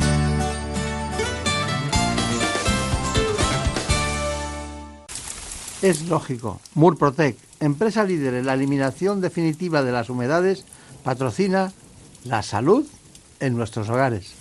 Es 5.82 6.08
lógico. 6.08 6.62
Murprotec, 6.76 7.36
empresa 7.60 8.04
líder 8.04 8.36
en 8.36 8.46
la 8.46 8.54
eliminación 8.54 9.22
definitiva 9.22 9.82
de 9.82 9.92
las 9.92 10.12
humedades, 10.12 10.66
patrocina 11.04 11.74
la 12.26 12.44
salud 12.44 12.86
en 13.40 13.58
nuestros 13.58 13.90
hogares. 13.90 14.41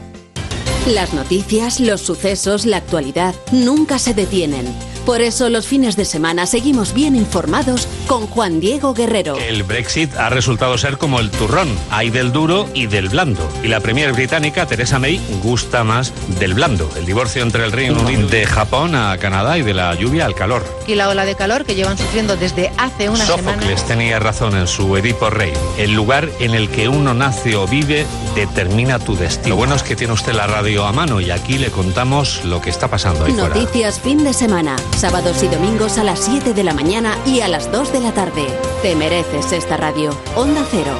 Las 0.87 1.13
noticias, 1.13 1.79
los 1.79 2.01
sucesos, 2.01 2.65
la 2.65 2.77
actualidad 2.77 3.35
nunca 3.51 3.99
se 3.99 4.15
detienen. 4.15 4.65
Por 5.05 5.21
eso 5.21 5.49
los 5.49 5.65
fines 5.65 5.95
de 5.95 6.05
semana 6.05 6.45
seguimos 6.45 6.93
bien 6.93 7.15
informados 7.15 7.87
con 8.07 8.27
Juan 8.27 8.59
Diego 8.59 8.93
Guerrero. 8.93 9.35
El 9.35 9.63
Brexit 9.63 10.15
ha 10.15 10.29
resultado 10.29 10.77
ser 10.77 10.97
como 10.97 11.19
el 11.19 11.31
turrón, 11.31 11.69
hay 11.89 12.11
del 12.11 12.31
duro 12.31 12.67
y 12.75 12.85
del 12.85 13.09
blando. 13.09 13.47
Y 13.63 13.67
la 13.67 13.79
premier 13.79 14.13
británica, 14.13 14.67
Theresa 14.67 14.99
May, 14.99 15.19
gusta 15.41 15.83
más 15.83 16.13
del 16.39 16.53
blando. 16.53 16.89
El 16.95 17.05
divorcio 17.05 17.41
entre 17.41 17.65
el 17.65 17.71
Reino 17.71 17.99
Unido 18.01 18.27
de 18.27 18.45
Japón 18.45 18.93
a 18.95 19.17
Canadá 19.17 19.57
y 19.57 19.63
de 19.63 19.73
la 19.73 19.93
lluvia 19.95 20.25
al 20.25 20.35
calor. 20.35 20.63
Y 20.87 20.93
la 20.93 21.09
ola 21.09 21.25
de 21.25 21.35
calor 21.35 21.65
que 21.65 21.73
llevan 21.73 21.97
sufriendo 21.97 22.37
desde 22.37 22.71
hace 22.77 23.09
una 23.09 23.25
semana. 23.25 23.53
Sófocles 23.53 23.85
tenía 23.87 24.19
razón 24.19 24.55
en 24.55 24.67
su 24.67 24.95
Edipo 24.97 25.31
Rey. 25.31 25.53
El 25.77 25.93
lugar 25.93 26.29
en 26.39 26.53
el 26.53 26.69
que 26.69 26.87
uno 26.89 27.15
nace 27.15 27.55
o 27.55 27.67
vive 27.67 28.05
determina 28.35 28.99
tu 28.99 29.15
destino. 29.15 29.49
Lo 29.49 29.55
bueno 29.55 29.75
es 29.75 29.83
que 29.83 29.95
tiene 29.95 30.13
usted 30.13 30.33
la 30.33 30.45
radio 30.45 30.70
a 30.79 30.91
mano 30.91 31.19
y 31.19 31.31
aquí 31.31 31.57
le 31.57 31.69
contamos 31.69 32.45
lo 32.45 32.61
que 32.61 32.69
está 32.69 32.87
pasando 32.87 33.25
ahí 33.25 33.33
Noticias 33.33 33.99
fin 33.99 34.23
de 34.23 34.33
semana, 34.33 34.75
sábados 34.97 35.43
y 35.43 35.47
domingos 35.47 35.97
a 35.97 36.03
las 36.03 36.19
7 36.19 36.53
de 36.53 36.63
la 36.63 36.73
mañana 36.73 37.17
y 37.25 37.41
a 37.41 37.47
las 37.47 37.71
2 37.71 37.91
de 37.91 37.99
la 37.99 38.13
tarde. 38.13 38.47
Te 38.81 38.95
mereces 38.95 39.51
esta 39.51 39.77
radio. 39.77 40.17
Onda 40.35 40.65
Cero, 40.71 40.97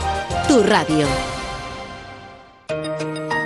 tu 0.48 0.62
radio. 0.62 1.08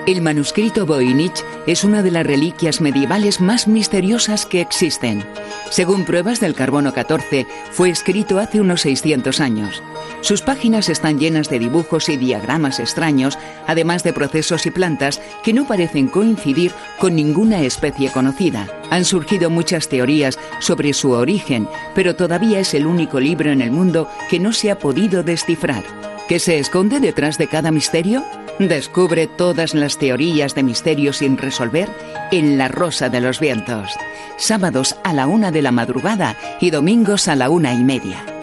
El 0.07 0.21
manuscrito 0.21 0.85
Voynich 0.85 1.43
es 1.65 1.83
una 1.83 2.03
de 2.03 2.11
las 2.11 2.27
reliquias 2.27 2.79
medievales 2.79 3.41
más 3.41 3.67
misteriosas 3.67 4.45
que 4.45 4.61
existen. 4.61 5.25
Según 5.71 6.05
pruebas 6.05 6.39
del 6.39 6.53
carbono 6.53 6.93
14, 6.93 7.47
fue 7.71 7.89
escrito 7.89 8.37
hace 8.37 8.61
unos 8.61 8.81
600 8.81 9.39
años. 9.39 9.81
Sus 10.21 10.43
páginas 10.43 10.89
están 10.89 11.17
llenas 11.17 11.49
de 11.49 11.57
dibujos 11.57 12.07
y 12.09 12.17
diagramas 12.17 12.79
extraños, 12.79 13.39
además 13.65 14.03
de 14.03 14.13
procesos 14.13 14.67
y 14.67 14.71
plantas 14.71 15.19
que 15.43 15.53
no 15.53 15.65
parecen 15.65 16.07
coincidir 16.07 16.71
con 16.99 17.15
ninguna 17.15 17.61
especie 17.61 18.11
conocida. 18.11 18.67
Han 18.91 19.05
surgido 19.05 19.49
muchas 19.49 19.89
teorías 19.89 20.37
sobre 20.59 20.93
su 20.93 21.13
origen, 21.13 21.67
pero 21.95 22.15
todavía 22.15 22.59
es 22.59 22.75
el 22.75 22.85
único 22.85 23.19
libro 23.19 23.51
en 23.51 23.61
el 23.61 23.71
mundo 23.71 24.07
que 24.29 24.39
no 24.39 24.53
se 24.53 24.69
ha 24.69 24.77
podido 24.77 25.23
descifrar. 25.23 25.83
¿Qué 26.27 26.37
se 26.37 26.59
esconde 26.59 26.99
detrás 26.99 27.39
de 27.39 27.47
cada 27.47 27.71
misterio? 27.71 28.23
Descubre 28.59 29.27
todas 29.27 29.73
las 29.73 29.97
teorías 29.97 30.55
de 30.55 30.63
misterio 30.63 31.11
sin 31.11 31.37
resolver 31.37 31.89
en 32.31 32.57
La 32.57 32.69
Rosa 32.69 33.09
de 33.09 33.19
los 33.19 33.41
Vientos. 33.41 33.91
Sábados 34.37 34.95
a 35.03 35.11
la 35.11 35.27
una 35.27 35.51
de 35.51 35.61
la 35.61 35.71
madrugada 35.71 36.37
y 36.61 36.69
domingos 36.69 37.27
a 37.27 37.35
la 37.35 37.49
una 37.49 37.73
y 37.73 37.83
media. 37.83 38.34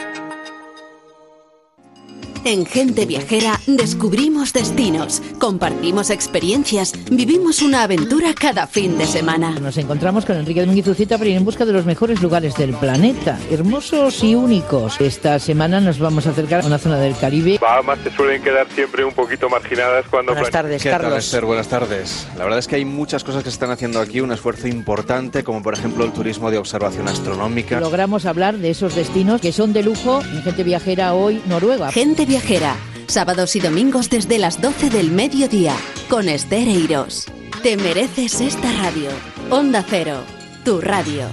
En 2.44 2.66
Gente 2.66 3.06
Viajera 3.06 3.60
descubrimos 3.68 4.52
destinos, 4.52 5.22
compartimos 5.38 6.10
experiencias, 6.10 6.92
vivimos 7.08 7.62
una 7.62 7.84
aventura 7.84 8.34
cada 8.34 8.66
fin 8.66 8.98
de 8.98 9.06
semana. 9.06 9.52
Nos 9.60 9.76
encontramos 9.78 10.24
con 10.24 10.36
Enrique 10.36 10.60
Domínguez 10.60 10.88
Ucita 10.88 11.18
para 11.18 11.30
ir 11.30 11.36
en 11.36 11.44
busca 11.44 11.64
de 11.64 11.72
los 11.72 11.84
mejores 11.86 12.20
lugares 12.20 12.56
del 12.56 12.74
planeta, 12.74 13.38
hermosos 13.48 14.24
y 14.24 14.34
únicos. 14.34 15.00
Esta 15.00 15.38
semana 15.38 15.80
nos 15.80 16.00
vamos 16.00 16.26
a 16.26 16.30
acercar 16.30 16.64
a 16.64 16.66
una 16.66 16.78
zona 16.78 16.98
del 16.98 17.16
Caribe. 17.16 17.58
Bahamas 17.60 18.00
se 18.02 18.10
suelen 18.10 18.42
quedar 18.42 18.66
siempre 18.74 19.04
un 19.04 19.14
poquito 19.14 19.48
marginadas 19.48 20.04
cuando... 20.10 20.32
Buenas 20.32 20.50
tardes, 20.50 20.82
¿Qué 20.82 20.90
Carlos. 20.90 21.10
Tal, 21.10 21.18
Esther? 21.20 21.44
Buenas 21.44 21.68
tardes. 21.68 22.26
La 22.36 22.42
verdad 22.42 22.58
es 22.58 22.66
que 22.66 22.74
hay 22.74 22.84
muchas 22.84 23.22
cosas 23.22 23.44
que 23.44 23.50
se 23.50 23.54
están 23.54 23.70
haciendo 23.70 24.00
aquí, 24.00 24.20
un 24.20 24.32
esfuerzo 24.32 24.66
importante, 24.66 25.44
como 25.44 25.62
por 25.62 25.74
ejemplo 25.74 26.04
el 26.04 26.12
turismo 26.12 26.50
de 26.50 26.58
observación 26.58 27.06
astronómica. 27.06 27.78
Logramos 27.78 28.26
hablar 28.26 28.58
de 28.58 28.70
esos 28.70 28.96
destinos 28.96 29.40
que 29.40 29.52
son 29.52 29.72
de 29.72 29.84
lujo 29.84 30.20
en 30.22 30.42
Gente 30.42 30.64
Viajera 30.64 31.14
hoy, 31.14 31.40
Noruega. 31.46 31.92
Gente 31.92 32.26
Viajera, 32.32 32.76
sábados 33.08 33.56
y 33.56 33.60
domingos 33.60 34.08
desde 34.08 34.38
las 34.38 34.62
12 34.62 34.88
del 34.88 35.10
mediodía, 35.10 35.76
con 36.08 36.30
Esther 36.30 36.66
Eiros. 36.66 37.26
Te 37.62 37.76
mereces 37.76 38.40
esta 38.40 38.72
radio. 38.72 39.10
Onda 39.50 39.84
Cero, 39.86 40.16
tu 40.64 40.80
radio. 40.80 41.28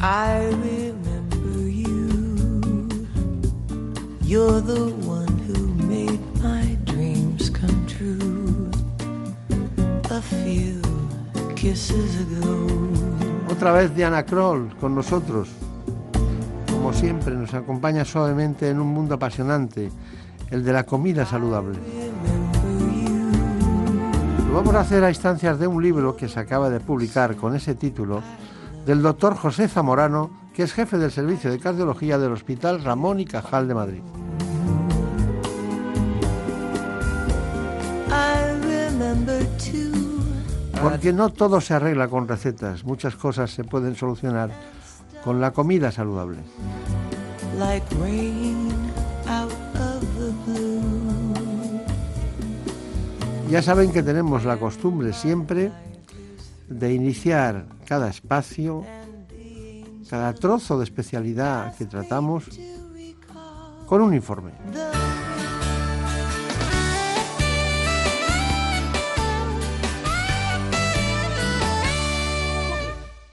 I 0.00 0.46
remember 0.62 1.68
you. 1.68 2.88
You're 4.22 4.62
the 4.62 4.94
one 5.06 5.28
who 5.46 5.74
made 5.86 6.20
my 6.42 6.74
dreams 6.86 7.50
come 7.50 7.86
true. 7.86 8.70
A 10.08 10.22
few 10.22 10.80
kisses 11.54 12.18
ago. 12.22 13.11
Otra 13.52 13.72
vez 13.72 13.94
Diana 13.94 14.24
Kroll 14.24 14.74
con 14.80 14.94
nosotros. 14.94 15.50
Como 16.70 16.94
siempre, 16.94 17.34
nos 17.34 17.52
acompaña 17.52 18.02
suavemente 18.02 18.70
en 18.70 18.80
un 18.80 18.88
mundo 18.88 19.16
apasionante, 19.16 19.92
el 20.50 20.64
de 20.64 20.72
la 20.72 20.84
comida 20.84 21.26
saludable. 21.26 21.78
Lo 24.48 24.54
vamos 24.54 24.74
a 24.74 24.80
hacer 24.80 25.04
a 25.04 25.10
instancias 25.10 25.58
de 25.58 25.66
un 25.66 25.82
libro 25.82 26.16
que 26.16 26.28
se 26.28 26.40
acaba 26.40 26.70
de 26.70 26.80
publicar 26.80 27.36
con 27.36 27.54
ese 27.54 27.74
título 27.74 28.22
del 28.86 29.02
doctor 29.02 29.36
José 29.36 29.68
Zamorano, 29.68 30.30
que 30.54 30.62
es 30.62 30.72
jefe 30.72 30.96
del 30.96 31.12
servicio 31.12 31.50
de 31.50 31.58
cardiología 31.58 32.18
del 32.18 32.32
Hospital 32.32 32.82
Ramón 32.82 33.20
y 33.20 33.26
Cajal 33.26 33.68
de 33.68 33.74
Madrid. 33.74 34.02
Porque 40.82 41.12
no 41.12 41.30
todo 41.30 41.60
se 41.60 41.74
arregla 41.74 42.08
con 42.08 42.26
recetas, 42.26 42.84
muchas 42.84 43.14
cosas 43.14 43.50
se 43.50 43.62
pueden 43.62 43.94
solucionar 43.94 44.50
con 45.22 45.40
la 45.40 45.52
comida 45.52 45.92
saludable. 45.92 46.38
Like 47.58 47.86
rain 48.00 48.68
out 49.28 49.52
of 49.74 50.00
the 50.18 50.32
blue. 50.46 50.82
Ya 53.48 53.60
saben 53.60 53.92
que 53.92 54.02
tenemos 54.02 54.44
la 54.44 54.56
costumbre 54.56 55.12
siempre 55.12 55.70
de 56.68 56.94
iniciar 56.94 57.66
cada 57.86 58.08
espacio, 58.08 58.82
cada 60.08 60.32
trozo 60.32 60.78
de 60.78 60.84
especialidad 60.84 61.76
que 61.76 61.84
tratamos, 61.84 62.44
con 63.86 64.00
un 64.00 64.14
informe. 64.14 64.52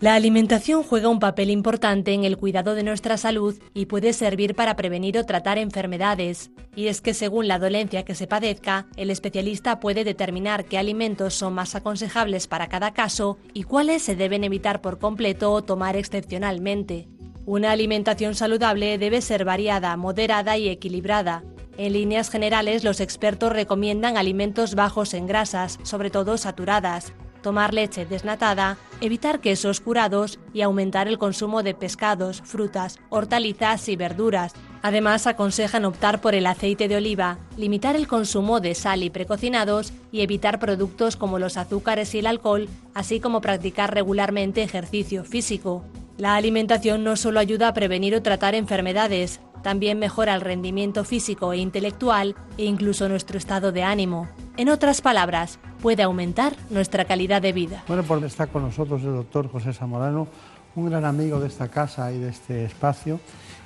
La 0.02 0.16
alimentación 0.16 0.84
juega 0.84 1.10
un 1.10 1.20
papel 1.20 1.50
importante 1.50 2.14
en 2.14 2.24
el 2.24 2.38
cuidado 2.38 2.74
de 2.74 2.84
nuestra 2.84 3.18
salud 3.18 3.60
y 3.74 3.88
puede 3.88 4.14
servir 4.14 4.56
para 4.56 4.78
prevenir 4.78 5.18
o 5.18 5.26
tratar 5.26 5.58
enfermedades. 5.58 6.52
Y 6.74 6.88
es 6.88 7.02
que 7.02 7.14
según 7.14 7.50
la 7.50 7.60
dolencia 7.60 8.06
que 8.06 8.16
se 8.16 8.26
padezca, 8.26 8.88
el 8.96 9.10
especialista 9.10 9.82
puede 9.82 10.06
determinar 10.06 10.64
qué 10.64 10.78
alimentos 10.78 11.34
son 11.34 11.54
más 11.54 11.76
aconsejables 11.76 12.48
para 12.48 12.70
cada 12.70 12.94
caso 12.94 13.40
y 13.54 13.64
cuáles 13.64 14.02
se 14.02 14.16
deben 14.16 14.46
evitar 14.46 14.80
por 14.80 15.00
completo 15.00 15.52
o 15.52 15.64
tomar 15.64 15.98
excepcionalmente. 15.98 17.10
Una 17.46 17.72
alimentación 17.72 18.36
saludable 18.36 18.98
debe 19.00 19.20
ser 19.20 19.44
variada, 19.44 19.98
moderada 19.98 20.58
y 20.58 20.70
equilibrada. 20.70 21.44
En 21.78 21.92
líneas 21.92 22.30
generales, 22.30 22.86
los 22.86 23.02
expertos 23.02 23.52
recomiendan 23.52 24.16
alimentos 24.16 24.76
bajos 24.76 25.14
en 25.14 25.28
grasas, 25.28 25.78
sobre 25.84 26.10
todo 26.10 26.38
saturadas, 26.38 27.12
tomar 27.42 27.74
leche 27.74 28.06
desnatada, 28.06 28.78
evitar 29.02 29.40
quesos 29.40 29.80
curados 29.80 30.40
y 30.54 30.62
aumentar 30.62 31.08
el 31.08 31.18
consumo 31.18 31.64
de 31.64 31.74
pescados, 31.74 32.42
frutas, 32.44 33.00
hortalizas 33.10 33.90
y 33.90 33.96
verduras. 33.96 34.54
Además, 34.82 35.28
aconsejan 35.28 35.86
optar 35.86 36.22
por 36.22 36.36
el 36.36 36.46
aceite 36.46 36.88
de 36.88 36.98
oliva, 36.98 37.38
limitar 37.58 37.96
el 37.96 38.08
consumo 38.08 38.60
de 38.60 38.76
sal 38.76 39.04
y 39.04 39.10
precocinados 39.10 39.92
y 40.12 40.22
evitar 40.22 40.60
productos 40.60 41.16
como 41.18 41.40
los 41.40 41.58
azúcares 41.58 42.16
y 42.16 42.20
el 42.20 42.28
alcohol, 42.28 42.70
así 42.94 43.20
como 43.20 43.42
practicar 43.42 43.94
regularmente 43.94 44.64
ejercicio 44.64 45.24
físico. 45.24 45.84
La 46.18 46.36
alimentación 46.36 47.06
no 47.06 47.16
solo 47.16 47.40
ayuda 47.40 47.70
a 47.70 47.74
prevenir 47.74 48.14
o 48.14 48.22
tratar 48.22 48.54
enfermedades, 48.54 49.40
también 49.62 50.00
mejora 50.00 50.36
el 50.36 50.42
rendimiento 50.42 51.04
físico 51.04 51.54
e 51.54 51.58
intelectual 51.58 52.36
e 52.58 52.66
incluso 52.66 53.10
nuestro 53.10 53.38
estado 53.38 53.72
de 53.72 53.84
ánimo. 53.84 54.28
En 54.58 54.70
otras 54.70 55.02
palabras, 55.02 55.60
puede 55.82 56.04
aumentar 56.04 56.56
nuestra 56.70 57.06
calidad 57.06 57.42
de 57.42 57.54
vida. 57.54 57.84
Bueno, 57.88 58.04
pues 58.04 58.24
está 58.24 58.48
con 58.48 58.64
nosotros 58.64 59.02
el 59.04 59.14
doctor 59.14 59.50
José 59.50 59.74
Zamorano, 59.74 60.28
un 60.76 60.90
gran 60.90 61.06
amigo 61.06 61.40
de 61.40 61.48
esta 61.48 61.68
casa 61.68 62.12
y 62.12 62.20
de 62.20 62.30
este 62.30 62.66
espacio. 62.66 63.20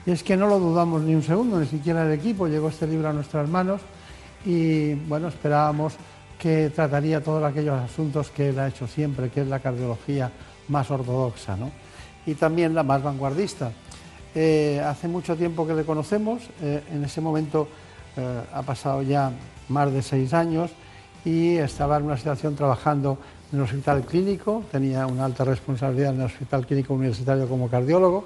Y 0.05 0.11
es 0.11 0.23
que 0.23 0.35
no 0.35 0.47
lo 0.47 0.59
dudamos 0.59 1.01
ni 1.01 1.15
un 1.15 1.23
segundo, 1.23 1.59
ni 1.59 1.65
siquiera 1.65 2.05
el 2.05 2.11
equipo. 2.11 2.47
Llegó 2.47 2.69
este 2.69 2.87
libro 2.87 3.09
a 3.09 3.13
nuestras 3.13 3.47
manos 3.47 3.81
y, 4.45 4.93
bueno, 4.93 5.29
esperábamos 5.29 5.93
que 6.37 6.69
trataría 6.69 7.23
todos 7.23 7.43
aquellos 7.43 7.79
asuntos 7.79 8.29
que 8.29 8.49
él 8.49 8.59
ha 8.59 8.67
hecho 8.67 8.85
siempre, 8.85 9.29
que 9.29 9.41
es 9.41 9.47
la 9.47 9.59
cardiología 9.59 10.29
más 10.67 10.91
ortodoxa, 10.91 11.55
¿no? 11.55 11.71
Y 12.25 12.35
también 12.35 12.75
la 12.75 12.83
más 12.83 13.01
vanguardista. 13.01 13.71
Eh, 14.35 14.81
hace 14.83 15.07
mucho 15.07 15.35
tiempo 15.35 15.67
que 15.67 15.75
le 15.75 15.83
conocemos, 15.83 16.41
eh, 16.61 16.81
en 16.91 17.03
ese 17.03 17.21
momento 17.21 17.67
eh, 18.17 18.41
ha 18.51 18.63
pasado 18.63 19.03
ya 19.03 19.31
más 19.69 19.93
de 19.93 20.01
seis 20.01 20.33
años 20.33 20.71
y 21.23 21.57
estaba 21.57 21.97
en 21.97 22.05
una 22.05 22.17
situación 22.17 22.55
trabajando 22.55 23.19
en 23.51 23.59
el 23.59 23.65
hospital 23.65 24.01
clínico, 24.01 24.63
tenía 24.71 25.05
una 25.05 25.25
alta 25.25 25.45
responsabilidad 25.45 26.15
en 26.15 26.21
el 26.21 26.25
hospital 26.25 26.65
clínico 26.65 26.95
universitario 26.95 27.47
como 27.47 27.69
cardiólogo 27.69 28.25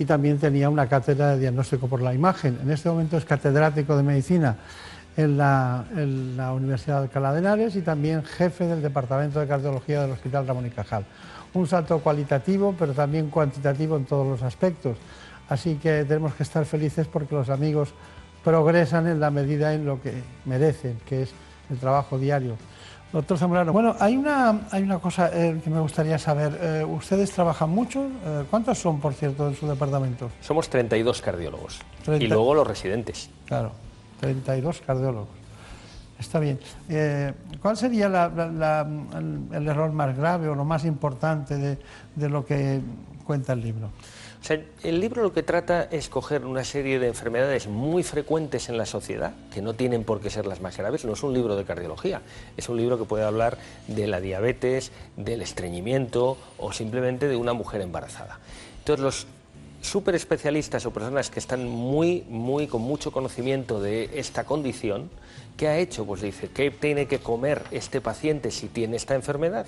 y 0.00 0.04
también 0.04 0.38
tenía 0.38 0.68
una 0.68 0.88
cátedra 0.88 1.30
de 1.30 1.38
diagnóstico 1.38 1.86
por 1.86 2.02
la 2.02 2.12
imagen. 2.12 2.58
En 2.60 2.70
este 2.72 2.88
momento 2.88 3.16
es 3.16 3.24
catedrático 3.24 3.96
de 3.96 4.02
medicina 4.02 4.56
en 5.16 5.38
la, 5.38 5.84
en 5.94 6.36
la 6.36 6.52
Universidad 6.52 6.96
de 6.98 7.02
Alcalá 7.04 7.32
de 7.32 7.38
Henares 7.38 7.76
y 7.76 7.82
también 7.82 8.24
jefe 8.24 8.66
del 8.66 8.82
Departamento 8.82 9.38
de 9.38 9.46
Cardiología 9.46 10.02
del 10.02 10.10
Hospital 10.10 10.46
Ramón 10.46 10.66
y 10.66 10.70
Cajal. 10.70 11.04
Un 11.54 11.68
salto 11.68 12.00
cualitativo, 12.00 12.74
pero 12.76 12.92
también 12.92 13.30
cuantitativo 13.30 13.96
en 13.96 14.04
todos 14.04 14.26
los 14.26 14.42
aspectos. 14.42 14.98
Así 15.48 15.76
que 15.76 16.04
tenemos 16.04 16.34
que 16.34 16.42
estar 16.42 16.64
felices 16.64 17.06
porque 17.06 17.34
los 17.34 17.48
amigos 17.50 17.90
progresan 18.42 19.06
en 19.06 19.20
la 19.20 19.30
medida 19.30 19.74
en 19.74 19.84
lo 19.84 20.00
que 20.00 20.12
merecen, 20.44 20.98
que 21.08 21.22
es 21.22 21.32
el 21.70 21.78
trabajo 21.78 22.18
diario. 22.18 22.56
Doctor 23.12 23.38
Zamorano, 23.38 23.72
bueno, 23.72 23.94
hay 24.00 24.16
una, 24.16 24.62
hay 24.72 24.82
una 24.82 24.98
cosa 24.98 25.30
eh, 25.32 25.60
que 25.62 25.70
me 25.70 25.80
gustaría 25.80 26.18
saber. 26.18 26.58
Eh, 26.60 26.84
¿Ustedes 26.84 27.30
trabajan 27.30 27.70
mucho? 27.70 28.04
Eh, 28.24 28.44
¿Cuántos 28.50 28.78
son, 28.78 29.00
por 29.00 29.14
cierto, 29.14 29.48
en 29.48 29.54
su 29.54 29.66
departamento? 29.66 30.30
Somos 30.40 30.68
32 30.68 31.22
cardiólogos. 31.22 31.78
30. 32.04 32.24
Y 32.24 32.28
luego 32.28 32.52
los 32.54 32.66
residentes. 32.66 33.30
Claro, 33.46 33.72
32 34.20 34.80
cardiólogos. 34.84 35.28
Está 36.18 36.40
bien. 36.40 36.58
¿Cuál 37.60 37.76
sería 37.76 38.08
la- 38.08 38.28
la- 38.28 38.46
la- 38.48 38.86
el, 39.18 39.40
el 39.52 39.68
error 39.68 39.92
más 39.92 40.16
grave 40.16 40.48
o 40.48 40.54
lo 40.54 40.64
más 40.64 40.84
importante 40.84 41.56
de, 41.58 41.78
de 42.14 42.28
lo 42.28 42.44
que 42.44 42.80
cuenta 43.24 43.52
el 43.52 43.60
libro? 43.60 43.90
El 44.48 45.00
libro 45.00 45.22
lo 45.22 45.32
que 45.32 45.42
trata 45.42 45.88
es 45.90 46.08
coger 46.08 46.44
una 46.44 46.62
serie 46.62 47.00
de 47.00 47.08
enfermedades 47.08 47.66
muy 47.66 48.04
frecuentes 48.04 48.68
en 48.68 48.78
la 48.78 48.86
sociedad, 48.86 49.34
que 49.52 49.60
no 49.60 49.74
tienen 49.74 50.04
por 50.04 50.20
qué 50.20 50.30
ser 50.30 50.46
las 50.46 50.60
más 50.60 50.76
graves. 50.76 51.04
No 51.04 51.14
es 51.14 51.22
un 51.24 51.34
libro 51.34 51.56
de 51.56 51.64
cardiología, 51.64 52.22
es 52.56 52.68
un 52.68 52.76
libro 52.76 52.96
que 52.96 53.04
puede 53.04 53.24
hablar 53.24 53.58
de 53.88 54.06
la 54.06 54.20
diabetes, 54.20 54.92
del 55.16 55.42
estreñimiento 55.42 56.36
o 56.58 56.72
simplemente 56.72 57.26
de 57.26 57.34
una 57.34 57.54
mujer 57.54 57.80
embarazada. 57.80 58.38
Entonces, 58.78 59.02
los 59.02 59.26
super 59.82 60.14
especialistas 60.14 60.86
o 60.86 60.92
personas 60.92 61.28
que 61.28 61.40
están 61.40 61.68
muy, 61.68 62.24
muy 62.28 62.68
con 62.68 62.82
mucho 62.82 63.10
conocimiento 63.10 63.80
de 63.80 64.10
esta 64.14 64.44
condición, 64.44 65.10
¿qué 65.56 65.66
ha 65.66 65.78
hecho? 65.78 66.06
Pues 66.06 66.22
dice, 66.22 66.50
¿qué 66.54 66.70
tiene 66.70 67.06
que 67.06 67.18
comer 67.18 67.62
este 67.72 68.00
paciente 68.00 68.52
si 68.52 68.68
tiene 68.68 68.96
esta 68.96 69.16
enfermedad? 69.16 69.66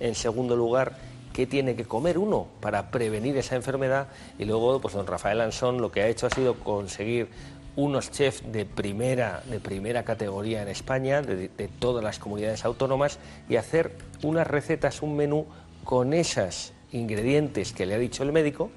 En 0.00 0.14
segundo 0.14 0.56
lugar, 0.56 0.96
qué 1.34 1.46
tiene 1.46 1.76
que 1.76 1.84
comer 1.84 2.16
uno 2.16 2.46
para 2.60 2.90
prevenir 2.90 3.36
esa 3.36 3.56
enfermedad 3.56 4.06
y 4.38 4.46
luego 4.46 4.80
pues 4.80 4.94
don 4.94 5.06
Rafael 5.06 5.40
Ansón 5.42 5.82
lo 5.82 5.92
que 5.92 6.00
ha 6.00 6.08
hecho 6.08 6.26
ha 6.26 6.30
sido 6.30 6.54
conseguir 6.54 7.28
unos 7.76 8.12
chefs 8.12 8.50
de 8.52 8.64
primera, 8.64 9.42
de 9.50 9.58
primera 9.58 10.04
categoría 10.04 10.62
en 10.62 10.68
España, 10.68 11.22
de, 11.22 11.48
de 11.48 11.68
todas 11.68 12.04
las 12.04 12.20
comunidades 12.20 12.64
autónomas, 12.64 13.18
y 13.48 13.56
hacer 13.56 13.96
unas 14.22 14.46
recetas, 14.46 15.02
un 15.02 15.16
menú 15.16 15.46
con 15.82 16.14
esos 16.14 16.72
ingredientes 16.92 17.72
que 17.72 17.84
le 17.84 17.94
ha 17.94 17.98
dicho 17.98 18.22
el 18.22 18.30
médico 18.30 18.70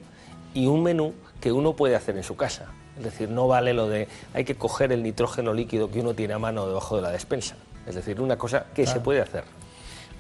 y 0.55 0.65
un 0.65 0.81
menú 0.81 1.13
que 1.39 1.51
uno 1.51 1.75
puede 1.75 1.95
hacer 1.95 2.17
en 2.17 2.23
su 2.23 2.35
casa. 2.35 2.71
Es 2.97 3.03
decir, 3.03 3.29
no 3.29 3.47
vale 3.47 3.75
lo 3.75 3.87
de 3.87 4.07
hay 4.33 4.43
que 4.43 4.55
coger 4.55 4.91
el 4.91 5.03
nitrógeno 5.03 5.53
líquido 5.53 5.91
que 5.91 5.99
uno 5.99 6.15
tiene 6.15 6.33
a 6.33 6.39
mano 6.39 6.65
debajo 6.65 6.95
de 6.95 7.03
la 7.03 7.11
despensa. 7.11 7.55
Es 7.85 7.93
decir, 7.93 8.19
una 8.19 8.37
cosa 8.37 8.65
que 8.73 8.87
se 8.87 8.99
puede 8.99 9.21
hacer. 9.21 9.43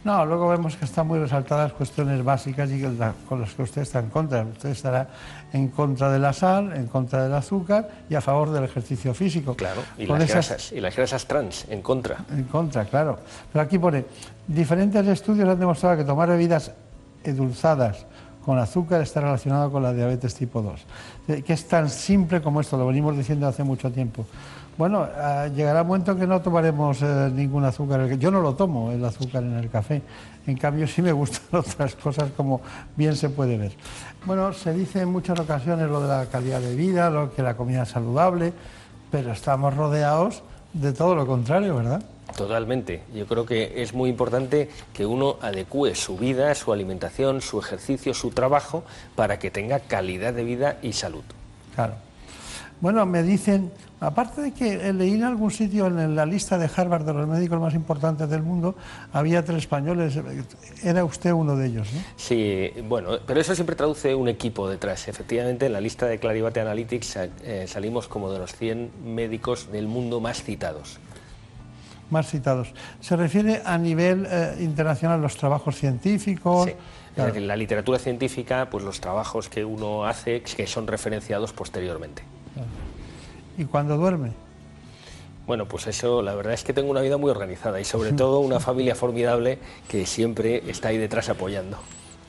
No, 0.07 0.25
luego 0.25 0.47
vemos 0.47 0.77
que 0.77 0.85
están 0.85 1.05
muy 1.05 1.19
resaltadas 1.19 1.73
cuestiones 1.73 2.23
básicas 2.23 2.71
y 2.71 2.79
la- 2.79 3.11
con 3.27 3.41
las 3.41 3.53
que 3.53 3.63
usted 3.63 3.81
está 3.81 3.99
en 3.99 4.07
contra. 4.09 4.43
Usted 4.43 4.69
estará 4.69 5.09
en 5.51 5.67
contra 5.67 6.09
de 6.09 6.17
la 6.17 6.31
sal, 6.31 6.71
en 6.77 6.87
contra 6.87 7.23
del 7.23 7.33
azúcar 7.33 7.89
y 8.09 8.15
a 8.15 8.21
favor 8.21 8.51
del 8.51 8.63
ejercicio 8.63 9.13
físico. 9.13 9.53
Claro, 9.55 9.81
y 9.97 10.07
Con 10.07 10.17
las 10.17 10.29
esas- 10.29 10.47
grasas, 10.47 10.71
y 10.71 10.79
las 10.79 10.95
grasas 10.95 11.25
trans, 11.25 11.65
en 11.67 11.81
contra. 11.81 12.19
En 12.31 12.45
contra, 12.45 12.85
claro. 12.85 13.19
Pero 13.51 13.61
aquí 13.65 13.77
pone, 13.77 14.05
diferentes 14.47 15.05
estudios 15.07 15.49
han 15.49 15.59
demostrado 15.59 15.97
que 15.97 16.05
tomar 16.05 16.29
bebidas 16.29 16.71
endulzadas 17.25 18.05
con 18.45 18.57
azúcar 18.59 19.01
está 19.01 19.19
relacionado 19.19 19.69
con 19.69 19.83
la 19.83 19.91
diabetes 19.91 20.33
tipo 20.35 20.61
2. 20.61 20.85
Eh, 21.27 21.41
Que 21.45 21.51
es 21.51 21.67
tan 21.67 21.89
simple 21.89 22.41
como 22.41 22.61
esto, 22.61 22.77
lo 22.77 22.87
venimos 22.87 23.17
diciendo 23.17 23.45
hace 23.45 23.61
mucho 23.65 23.91
tiempo. 23.91 24.25
Bueno, 24.77 25.07
ah, 25.15 25.47
llegará 25.47 25.81
un 25.81 25.87
momento 25.87 26.15
que 26.15 26.27
no 26.27 26.39
tomaremos 26.39 27.01
eh, 27.01 27.31
ningún 27.33 27.65
azúcar. 27.65 28.07
Yo 28.17 28.29
no 28.29 28.41
lo 28.41 28.53
tomo, 28.53 28.91
el 28.91 29.03
azúcar 29.03 29.43
en 29.43 29.57
el 29.57 29.69
café. 29.71 30.03
En 30.45 30.55
cambio, 30.55 30.87
sí 30.87 31.01
me 31.01 31.11
gustan 31.11 31.41
otras 31.59 31.95
cosas, 31.95 32.29
como 32.37 32.61
bien 32.95 33.15
se 33.15 33.29
puede 33.29 33.57
ver. 33.57 33.71
Bueno, 34.25 34.53
se 34.53 34.73
dice 34.73 35.01
en 35.01 35.09
muchas 35.09 35.39
ocasiones 35.39 35.89
lo 35.89 35.99
de 36.01 36.07
la 36.07 36.25
calidad 36.27 36.61
de 36.61 36.75
vida, 36.75 37.09
lo 37.09 37.33
que 37.33 37.41
la 37.41 37.57
comida 37.57 37.83
es 37.83 37.89
saludable, 37.89 38.53
pero 39.09 39.31
estamos 39.31 39.75
rodeados 39.75 40.43
de 40.73 40.93
todo 40.93 41.15
lo 41.15 41.25
contrario, 41.25 41.75
¿verdad? 41.75 42.03
Totalmente. 42.35 43.01
Yo 43.15 43.25
creo 43.25 43.47
que 43.47 43.81
es 43.81 43.93
muy 43.93 44.11
importante 44.11 44.69
que 44.93 45.07
uno 45.07 45.37
adecue 45.41 45.95
su 45.95 46.17
vida, 46.17 46.53
su 46.53 46.71
alimentación, 46.71 47.41
su 47.41 47.57
ejercicio, 47.57 48.13
su 48.13 48.29
trabajo 48.29 48.83
para 49.15 49.39
que 49.39 49.49
tenga 49.49 49.79
calidad 49.79 50.33
de 50.33 50.43
vida 50.43 50.77
y 50.83 50.93
salud. 50.93 51.23
Claro. 51.73 52.06
Bueno, 52.79 53.05
me 53.07 53.23
dicen, 53.23 53.71
aparte 53.99 54.39
de 54.41 54.51
que 54.51 54.93
leí 54.93 55.13
en 55.13 55.23
algún 55.23 55.49
sitio 55.49 55.87
en 55.87 56.15
la 56.15 56.27
lista 56.27 56.59
de 56.59 56.69
Harvard 56.73 57.05
de 57.05 57.13
los 57.13 57.27
médicos 57.27 57.59
más 57.59 57.73
importantes 57.73 58.29
del 58.29 58.43
mundo, 58.43 58.75
había 59.11 59.43
tres 59.43 59.59
españoles, 59.59 60.19
era 60.83 61.03
usted 61.03 61.31
uno 61.31 61.55
de 61.55 61.67
ellos, 61.67 61.91
¿no? 61.91 62.01
Sí, 62.15 62.71
bueno, 62.87 63.17
pero 63.25 63.41
eso 63.41 63.55
siempre 63.55 63.75
traduce 63.75 64.13
un 64.13 64.27
equipo 64.27 64.69
detrás. 64.69 65.07
Efectivamente, 65.07 65.65
en 65.65 65.73
la 65.73 65.81
lista 65.81 66.05
de 66.05 66.19
Clarivate 66.19 66.61
Analytics 66.61 67.17
eh, 67.43 67.65
salimos 67.67 68.07
como 68.07 68.31
de 68.31 68.37
los 68.37 68.55
100 68.55 68.91
médicos 69.05 69.71
del 69.71 69.87
mundo 69.87 70.19
más 70.19 70.43
citados. 70.43 70.99
Más 72.11 72.29
citados. 72.29 72.73
Se 73.01 73.15
refiere 73.15 73.63
a 73.65 73.77
nivel 73.79 74.27
eh, 74.29 74.55
internacional 74.59 75.19
los 75.19 75.35
trabajos 75.35 75.75
científicos. 75.75 76.69
Es 77.17 77.25
decir, 77.25 77.41
la 77.41 77.55
literatura 77.55 77.97
científica, 77.97 78.69
pues 78.69 78.83
los 78.83 79.01
trabajos 79.01 79.49
que 79.49 79.65
uno 79.65 80.05
hace 80.05 80.43
que 80.43 80.67
son 80.67 80.85
referenciados 80.85 81.51
posteriormente. 81.51 82.36
¿Y 83.57 83.65
cuando 83.65 83.97
duerme? 83.97 84.31
Bueno, 85.45 85.65
pues 85.65 85.87
eso, 85.87 86.21
la 86.21 86.35
verdad 86.35 86.53
es 86.53 86.63
que 86.63 86.73
tengo 86.73 86.91
una 86.91 87.01
vida 87.01 87.17
muy 87.17 87.31
organizada 87.31 87.79
y 87.79 87.85
sobre 87.85 88.11
todo 88.13 88.39
una 88.39 88.59
familia 88.61 88.95
formidable 88.95 89.59
que 89.87 90.05
siempre 90.05 90.69
está 90.69 90.89
ahí 90.89 90.97
detrás 90.97 91.29
apoyando. 91.29 91.77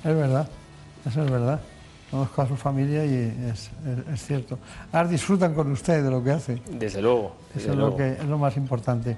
Es 0.05 0.14
verdad, 0.14 0.49
eso 1.07 1.24
es 1.24 1.31
verdad. 1.31 1.61
Conozco 2.11 2.41
a 2.41 2.49
su 2.49 2.57
familia 2.57 3.05
y 3.05 3.12
es, 3.53 3.70
es- 3.87 4.09
es 4.14 4.24
cierto. 4.24 4.59
Ahora 4.93 5.09
disfrutan 5.09 5.53
con 5.53 5.70
usted 5.72 6.03
de 6.03 6.11
lo 6.11 6.24
que 6.24 6.31
hace. 6.31 6.62
Desde 6.70 7.03
luego, 7.03 7.33
Eso 7.55 7.72
es 7.72 7.76
lo, 7.76 7.95
que, 7.97 8.12
es 8.12 8.24
lo 8.24 8.39
más 8.39 8.57
importante. 8.57 9.16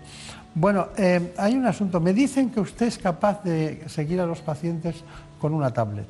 Bueno, 0.54 0.88
eh, 0.96 1.32
hay 1.36 1.54
un 1.54 1.66
asunto. 1.66 2.00
Me 2.00 2.12
dicen 2.12 2.50
que 2.50 2.58
usted 2.58 2.86
es 2.86 2.98
capaz 2.98 3.44
de 3.44 3.84
seguir 3.88 4.20
a 4.20 4.26
los 4.26 4.40
pacientes 4.40 4.96
con 5.40 5.54
una 5.54 5.72
tablet. 5.72 6.06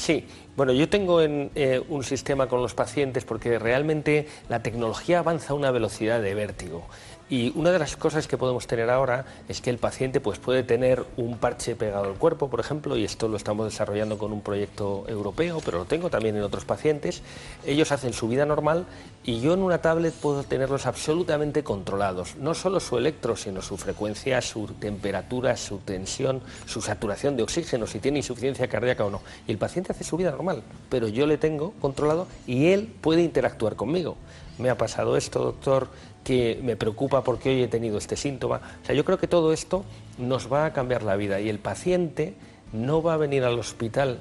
Sí, 0.00 0.24
bueno, 0.56 0.72
yo 0.72 0.88
tengo 0.88 1.20
en, 1.20 1.50
eh, 1.54 1.82
un 1.90 2.04
sistema 2.04 2.46
con 2.48 2.62
los 2.62 2.72
pacientes 2.72 3.26
porque 3.26 3.58
realmente 3.58 4.26
la 4.48 4.62
tecnología 4.62 5.18
avanza 5.18 5.52
a 5.52 5.56
una 5.56 5.70
velocidad 5.72 6.22
de 6.22 6.34
vértigo. 6.34 6.86
Y 7.30 7.52
una 7.54 7.70
de 7.70 7.78
las 7.78 7.96
cosas 7.96 8.26
que 8.26 8.36
podemos 8.36 8.66
tener 8.66 8.90
ahora 8.90 9.24
es 9.48 9.60
que 9.60 9.70
el 9.70 9.78
paciente 9.78 10.20
pues, 10.20 10.40
puede 10.40 10.64
tener 10.64 11.04
un 11.16 11.38
parche 11.38 11.76
pegado 11.76 12.06
al 12.06 12.14
cuerpo, 12.14 12.50
por 12.50 12.58
ejemplo, 12.58 12.96
y 12.96 13.04
esto 13.04 13.28
lo 13.28 13.36
estamos 13.36 13.66
desarrollando 13.66 14.18
con 14.18 14.32
un 14.32 14.40
proyecto 14.40 15.04
europeo, 15.06 15.60
pero 15.64 15.78
lo 15.78 15.84
tengo 15.84 16.10
también 16.10 16.36
en 16.36 16.42
otros 16.42 16.64
pacientes. 16.64 17.22
Ellos 17.64 17.92
hacen 17.92 18.14
su 18.14 18.26
vida 18.26 18.46
normal 18.46 18.84
y 19.22 19.40
yo 19.40 19.54
en 19.54 19.62
una 19.62 19.80
tablet 19.80 20.12
puedo 20.12 20.42
tenerlos 20.42 20.86
absolutamente 20.86 21.62
controlados. 21.62 22.34
No 22.34 22.52
solo 22.52 22.80
su 22.80 22.98
electro, 22.98 23.36
sino 23.36 23.62
su 23.62 23.76
frecuencia, 23.76 24.42
su 24.42 24.66
temperatura, 24.80 25.56
su 25.56 25.78
tensión, 25.78 26.42
su 26.66 26.82
saturación 26.82 27.36
de 27.36 27.44
oxígeno, 27.44 27.86
si 27.86 28.00
tiene 28.00 28.18
insuficiencia 28.18 28.66
cardíaca 28.66 29.04
o 29.04 29.10
no. 29.10 29.22
Y 29.46 29.52
el 29.52 29.58
paciente 29.58 29.92
hace 29.92 30.02
su 30.02 30.16
vida 30.16 30.32
normal, 30.32 30.64
pero 30.88 31.06
yo 31.06 31.28
le 31.28 31.38
tengo 31.38 31.74
controlado 31.80 32.26
y 32.48 32.72
él 32.72 32.92
puede 33.00 33.22
interactuar 33.22 33.76
conmigo. 33.76 34.16
Me 34.58 34.68
ha 34.68 34.76
pasado 34.76 35.16
esto, 35.16 35.42
doctor, 35.42 35.88
que 36.24 36.60
me 36.62 36.76
preocupa 36.76 37.22
porque 37.24 37.48
hoy 37.50 37.62
he 37.62 37.68
tenido 37.68 37.98
este 37.98 38.16
síntoma. 38.16 38.60
O 38.82 38.86
sea, 38.86 38.94
yo 38.94 39.04
creo 39.04 39.18
que 39.18 39.26
todo 39.26 39.52
esto 39.52 39.84
nos 40.18 40.52
va 40.52 40.66
a 40.66 40.72
cambiar 40.72 41.02
la 41.02 41.16
vida 41.16 41.40
y 41.40 41.48
el 41.48 41.58
paciente 41.58 42.34
no 42.72 43.02
va 43.02 43.14
a 43.14 43.16
venir 43.16 43.42
al 43.44 43.58
hospital, 43.58 44.18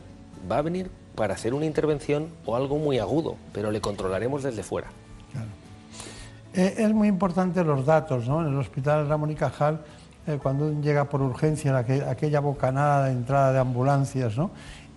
va 0.50 0.58
a 0.60 0.62
venir 0.62 0.90
para 1.16 1.34
hacer 1.34 1.54
una 1.54 1.66
intervención 1.66 2.28
o 2.46 2.56
algo 2.56 2.78
muy 2.78 2.98
agudo, 3.00 3.36
pero 3.54 3.72
le 3.72 3.82
controlaremos 3.82 4.44
desde 4.44 4.64
fuera. 4.64 4.88
Eh, 6.54 6.76
es 6.78 6.94
muy 6.94 7.08
importante 7.08 7.64
los 7.64 7.86
datos, 7.86 8.28
¿no? 8.28 8.42
En 8.42 8.48
el 8.54 8.58
hospital 8.58 9.08
Ramón 9.08 9.30
y 9.32 9.36
Cajal, 9.36 9.82
eh, 10.26 10.40
cuando 10.42 10.82
llega 10.82 11.06
por 11.06 11.22
urgencia, 11.22 11.74
aqu- 11.80 12.08
aquella 12.08 12.40
bocanada 12.40 13.06
de 13.06 13.12
entrada 13.12 13.54
de 13.54 13.60
ambulancias, 13.60 14.36
¿no? 14.38 14.50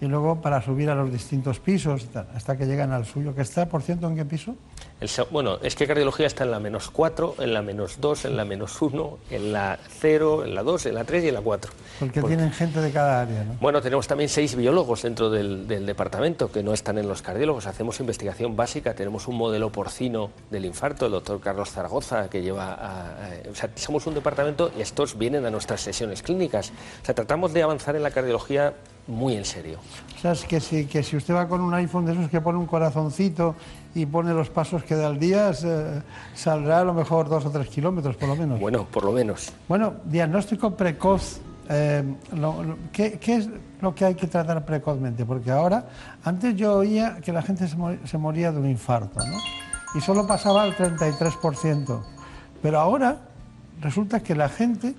Y 0.03 0.07
luego 0.07 0.41
para 0.41 0.61
subir 0.61 0.91
a 0.91 0.97
los 0.97 1.13
distintos 1.13 1.61
pisos, 1.61 2.07
hasta 2.35 2.57
que 2.57 2.67
llegan 2.67 2.91
al 2.93 3.07
suyo, 3.07 3.37
que 3.37 3.43
está, 3.43 3.67
por 3.69 3.83
cierto, 3.83 4.09
¿en 4.09 4.17
qué 4.17 4.25
piso? 4.25 4.57
El 5.01 5.09
bueno, 5.31 5.59
es 5.63 5.77
que 5.77 5.87
cardiología 5.87 6.27
está 6.27 6.43
en 6.43 6.51
la 6.51 6.59
menos 6.59 6.91
4, 6.91 7.37
en 7.39 7.55
la 7.55 7.63
menos 7.63 8.01
2, 8.01 8.25
en 8.25 8.37
la 8.37 8.45
menos 8.45 8.83
1, 8.83 9.19
en 9.31 9.53
la 9.53 9.79
0, 10.01 10.45
en 10.45 10.55
la 10.57 10.65
2, 10.65 10.87
en 10.87 10.95
la 10.97 11.05
3 11.05 11.25
y 11.25 11.29
en 11.29 11.35
la 11.35 11.41
4. 11.41 11.73
Porque 12.01 12.21
Por- 12.21 12.31
tienen 12.31 12.51
gente 12.51 12.81
de 12.81 12.91
cada 12.91 13.23
área, 13.23 13.45
¿no? 13.45 13.55
Bueno, 13.61 13.81
tenemos 13.81 14.09
también 14.09 14.29
seis 14.29 14.57
biólogos 14.57 15.03
dentro 15.03 15.31
del, 15.31 15.69
del 15.69 15.87
departamento 15.87 16.51
que 16.51 16.65
no 16.65 16.73
están 16.73 16.99
en 16.99 17.07
los 17.07 17.23
cardiólogos. 17.23 17.67
Hacemos 17.69 18.01
investigación 18.01 18.57
básica. 18.57 18.95
Tenemos 18.95 19.29
un 19.29 19.37
modelo 19.37 19.71
porcino 19.71 20.31
del 20.51 20.65
infarto, 20.65 21.07
el 21.07 21.13
doctor 21.13 21.41
Carlos 21.41 21.71
Zaragoza, 21.71 22.29
que 22.29 22.43
lleva 22.43 22.75
a, 22.75 23.03
a- 23.07 23.51
o 23.51 23.55
sea, 23.55 23.71
somos 23.77 24.05
un 24.09 24.15
departamento 24.15 24.73
y 24.77 24.81
estos 24.83 25.17
vienen 25.17 25.47
a 25.47 25.51
nuestras 25.51 25.81
sesiones 25.81 26.23
clínicas. 26.23 26.73
O 27.03 27.05
sea, 27.07 27.15
tratamos 27.15 27.53
de 27.53 27.63
avanzar 27.63 27.95
en 27.95 28.03
la 28.03 28.11
cardiología 28.11 28.75
muy 29.07 29.37
en 29.37 29.45
serio. 29.45 29.79
O 30.17 30.21
sea, 30.21 30.33
es 30.33 30.45
que 30.45 30.61
si, 30.61 30.87
que 30.87 31.03
si 31.03 31.17
usted 31.17 31.35
va 31.35 31.49
con 31.49 31.61
un 31.61 31.75
iPhone 31.75 32.05
de 32.07 32.13
esos 32.13 32.29
que 32.31 32.41
pone 32.41 32.59
un 32.59 32.67
corazoncito 32.67 33.55
y 33.95 34.07
pone 34.07 34.33
los 34.33 34.49
pasos 34.51 34.85
que 34.85 34.95
da 34.95 35.09
al 35.09 35.19
día, 35.19 35.51
saldrá 36.35 36.81
a 36.81 36.85
lo 36.85 36.95
mejor 36.95 37.29
dos 37.29 37.45
o 37.45 37.51
tres 37.51 37.69
kilómetros, 37.69 38.17
por 38.17 38.29
lo 38.29 38.37
menos. 38.37 38.61
Bueno, 38.61 38.85
por 38.85 39.05
lo 39.05 39.13
menos. 39.13 39.53
Bueno, 39.69 39.95
diagnóstico 40.05 40.77
precoz. 40.77 41.41
eh, 41.69 42.03
lo- 42.37 42.63
lo- 42.63 42.77
¿qué, 42.93 43.19
qué 43.19 43.37
es 43.37 43.49
lo 43.81 43.95
que 43.95 44.05
hay 44.05 44.15
que 44.15 44.27
tratar 44.27 44.65
precozmente? 44.65 45.25
Porque 45.25 45.51
ahora, 45.51 45.87
antes 46.25 46.55
yo 46.57 46.75
oía 46.77 47.19
que 47.25 47.33
la 47.33 47.41
gente 47.43 47.67
se, 47.69 47.77
se 48.05 48.19
moría 48.19 48.53
de 48.53 48.59
un 48.59 48.69
infarto, 48.69 49.19
¿no? 49.25 49.39
Y 49.95 50.01
solo 50.01 50.27
pasaba 50.27 50.63
al 50.63 50.77
33%. 50.77 52.01
Pero 52.63 52.79
ahora 52.81 53.19
resulta 53.81 54.21
que 54.21 54.35
la 54.35 54.49
gente 54.49 54.95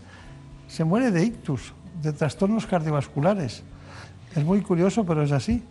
se 0.67 0.83
muere 0.83 1.11
de 1.11 1.23
ictus, 1.23 1.73
de 2.01 2.11
trastornos 2.13 2.65
cardiovasculares. 2.65 3.63
Es 4.35 4.43
muy 4.43 4.61
curioso, 4.61 5.05
pero 5.05 5.23
es 5.23 5.31
así. 5.31 5.63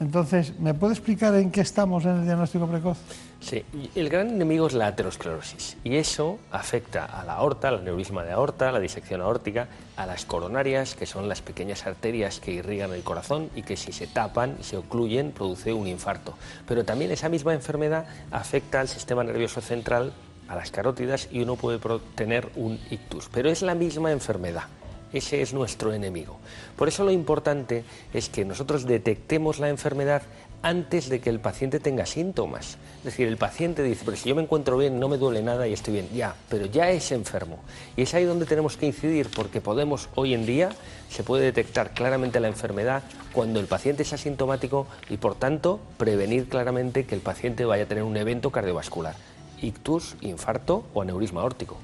Entonces, 0.00 0.58
¿me 0.58 0.72
puede 0.72 0.94
explicar 0.94 1.34
en 1.34 1.50
qué 1.50 1.60
estamos 1.60 2.06
en 2.06 2.20
el 2.20 2.24
diagnóstico 2.24 2.66
precoz? 2.66 2.96
Sí, 3.38 3.62
el 3.94 4.08
gran 4.08 4.30
enemigo 4.30 4.66
es 4.66 4.72
la 4.72 4.86
aterosclerosis 4.86 5.76
y 5.84 5.96
eso 5.96 6.38
afecta 6.50 7.04
a 7.04 7.22
la 7.22 7.34
aorta, 7.34 7.68
al 7.68 7.80
aneurisma 7.80 8.24
de 8.24 8.32
aorta, 8.32 8.72
la 8.72 8.80
disección 8.80 9.20
aórtica, 9.20 9.68
a 9.96 10.06
las 10.06 10.24
coronarias, 10.24 10.94
que 10.94 11.04
son 11.04 11.28
las 11.28 11.42
pequeñas 11.42 11.86
arterias 11.86 12.40
que 12.40 12.50
irrigan 12.50 12.94
el 12.94 13.02
corazón 13.02 13.50
y 13.54 13.62
que 13.62 13.76
si 13.76 13.92
se 13.92 14.06
tapan, 14.06 14.56
se 14.62 14.78
ocluyen, 14.78 15.32
produce 15.32 15.74
un 15.74 15.86
infarto. 15.86 16.34
Pero 16.66 16.84
también 16.84 17.10
esa 17.10 17.28
misma 17.28 17.52
enfermedad 17.52 18.06
afecta 18.30 18.80
al 18.80 18.88
sistema 18.88 19.22
nervioso 19.22 19.60
central, 19.60 20.14
a 20.48 20.56
las 20.56 20.70
carótidas 20.70 21.28
y 21.30 21.42
uno 21.42 21.56
puede 21.56 21.78
tener 22.14 22.50
un 22.56 22.80
ictus. 22.90 23.28
Pero 23.30 23.50
es 23.50 23.60
la 23.60 23.74
misma 23.74 24.12
enfermedad. 24.12 24.64
Ese 25.12 25.42
es 25.42 25.52
nuestro 25.52 25.92
enemigo. 25.92 26.38
Por 26.76 26.88
eso 26.88 27.04
lo 27.04 27.10
importante 27.10 27.84
es 28.14 28.28
que 28.28 28.44
nosotros 28.44 28.86
detectemos 28.86 29.58
la 29.58 29.68
enfermedad 29.68 30.22
antes 30.62 31.08
de 31.08 31.20
que 31.20 31.30
el 31.30 31.40
paciente 31.40 31.80
tenga 31.80 32.06
síntomas. 32.06 32.76
Es 32.98 33.04
decir, 33.04 33.26
el 33.26 33.36
paciente 33.36 33.82
dice, 33.82 34.02
pero 34.04 34.16
si 34.16 34.28
yo 34.28 34.34
me 34.34 34.42
encuentro 34.42 34.76
bien, 34.76 35.00
no 35.00 35.08
me 35.08 35.16
duele 35.16 35.42
nada 35.42 35.66
y 35.66 35.72
estoy 35.72 35.94
bien. 35.94 36.08
Ya, 36.14 36.34
pero 36.48 36.66
ya 36.66 36.90
es 36.90 37.12
enfermo. 37.12 37.58
Y 37.96 38.02
es 38.02 38.14
ahí 38.14 38.24
donde 38.24 38.46
tenemos 38.46 38.76
que 38.76 38.86
incidir 38.86 39.28
porque 39.34 39.60
podemos, 39.60 40.08
hoy 40.14 40.34
en 40.34 40.44
día, 40.44 40.70
se 41.08 41.22
puede 41.22 41.44
detectar 41.44 41.92
claramente 41.92 42.40
la 42.40 42.48
enfermedad 42.48 43.02
cuando 43.32 43.58
el 43.58 43.66
paciente 43.66 44.02
es 44.02 44.12
asintomático 44.12 44.86
y, 45.08 45.16
por 45.16 45.34
tanto, 45.34 45.80
prevenir 45.96 46.48
claramente 46.48 47.06
que 47.06 47.14
el 47.14 47.20
paciente 47.20 47.64
vaya 47.64 47.84
a 47.84 47.86
tener 47.86 48.04
un 48.04 48.16
evento 48.16 48.50
cardiovascular. 48.50 49.14
Ictus, 49.62 50.16
infarto 50.20 50.84
o 50.94 51.02
aneurisma 51.02 51.42
órtico. 51.42 51.78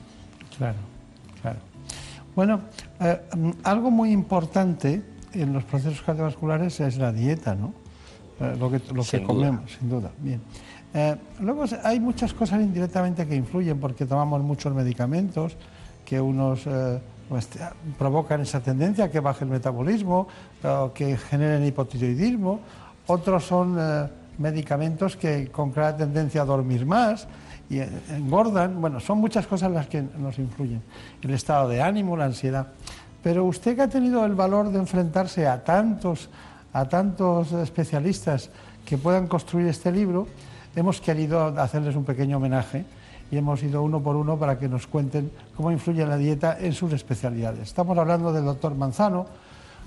Claro, 0.58 0.78
claro. 1.40 1.58
Bueno, 2.36 2.60
eh, 3.00 3.18
mm, 3.34 3.50
algo 3.64 3.90
muy 3.90 4.12
importante 4.12 5.02
en 5.32 5.54
los 5.54 5.64
procesos 5.64 6.02
cardiovasculares 6.02 6.78
es 6.80 6.98
la 6.98 7.10
dieta, 7.10 7.54
¿no? 7.54 7.72
Eh, 8.38 8.54
lo 8.60 8.70
que, 8.70 8.80
lo 8.92 9.02
que 9.02 9.22
comemos, 9.22 9.72
sin 9.72 9.88
duda. 9.88 10.10
Bien. 10.18 10.42
Eh, 10.92 11.16
luego 11.40 11.64
hay 11.82 11.98
muchas 11.98 12.34
cosas 12.34 12.60
indirectamente 12.60 13.26
que 13.26 13.34
influyen 13.34 13.80
porque 13.80 14.04
tomamos 14.04 14.42
muchos 14.42 14.74
medicamentos 14.74 15.56
que 16.04 16.20
unos 16.20 16.68
pues, 17.28 17.48
provocan 17.98 18.42
esa 18.42 18.60
tendencia 18.60 19.10
que 19.10 19.18
baje 19.18 19.44
el 19.44 19.50
metabolismo, 19.50 20.28
o 20.62 20.92
que 20.92 21.16
generen 21.16 21.64
hipotiroidismo. 21.64 22.60
Otros 23.08 23.44
son 23.44 23.76
medicamentos 24.38 25.16
que 25.16 25.48
con 25.48 25.72
clara 25.72 25.96
tendencia 25.96 26.42
a 26.42 26.44
dormir 26.44 26.86
más 26.86 27.26
y 27.68 27.80
engordan. 28.10 28.80
Bueno, 28.80 29.00
son 29.00 29.18
muchas 29.18 29.46
cosas 29.46 29.70
las 29.72 29.86
que 29.86 30.02
nos 30.02 30.38
influyen. 30.38 30.82
El 31.22 31.30
estado 31.30 31.68
de 31.68 31.82
ánimo, 31.82 32.16
la 32.16 32.26
ansiedad. 32.26 32.68
Pero 33.22 33.44
usted 33.44 33.76
que 33.76 33.82
ha 33.82 33.88
tenido 33.88 34.24
el 34.24 34.34
valor 34.34 34.70
de 34.70 34.78
enfrentarse 34.78 35.46
a 35.46 35.64
tantos, 35.64 36.30
a 36.72 36.84
tantos 36.88 37.52
especialistas 37.52 38.50
que 38.84 38.98
puedan 38.98 39.26
construir 39.26 39.66
este 39.66 39.90
libro, 39.90 40.28
hemos 40.76 41.00
querido 41.00 41.46
hacerles 41.60 41.96
un 41.96 42.04
pequeño 42.04 42.36
homenaje 42.36 42.84
y 43.30 43.36
hemos 43.36 43.62
ido 43.62 43.82
uno 43.82 44.00
por 44.00 44.14
uno 44.14 44.38
para 44.38 44.58
que 44.58 44.68
nos 44.68 44.86
cuenten 44.86 45.32
cómo 45.56 45.72
influye 45.72 46.06
la 46.06 46.16
dieta 46.16 46.56
en 46.60 46.72
sus 46.72 46.92
especialidades. 46.92 47.62
Estamos 47.62 47.98
hablando 47.98 48.32
del 48.32 48.44
doctor 48.44 48.74
Manzano, 48.76 49.26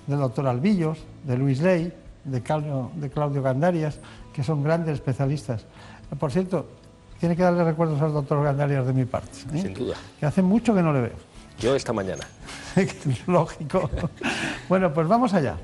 del 0.06 0.20
doctor 0.20 0.48
Albillos, 0.48 0.98
de 1.24 1.38
Luis 1.38 1.62
Ley, 1.62 1.94
de 2.26 2.42
Claudio, 2.42 2.92
de 2.96 3.10
Claudio 3.10 3.42
Gandarias, 3.42 4.00
que 4.34 4.44
son 4.44 4.64
grandes 4.64 4.96
especialistas. 4.96 5.66
Por 6.20 6.32
cierto, 6.32 6.68
tiene 7.20 7.36
que 7.36 7.44
darle 7.44 7.64
recuerdos 7.64 8.02
al 8.02 8.14
doctor 8.14 8.44
Gandarias 8.44 8.86
de 8.88 8.94
mi 8.94 9.06
parte. 9.06 9.38
¿eh? 9.54 9.62
Sin 9.62 9.74
duda. 9.74 9.96
Que 10.20 10.26
hace 10.26 10.42
mucho 10.42 10.74
que 10.74 10.82
no 10.82 10.94
le 10.94 11.02
veo. 11.02 11.16
Yo 11.60 11.76
esta 11.76 11.92
mañana. 11.92 12.26
Lógico. 13.28 13.90
bueno, 14.70 14.94
pues 14.94 15.08
vamos 15.08 15.34
allá. 15.34 15.58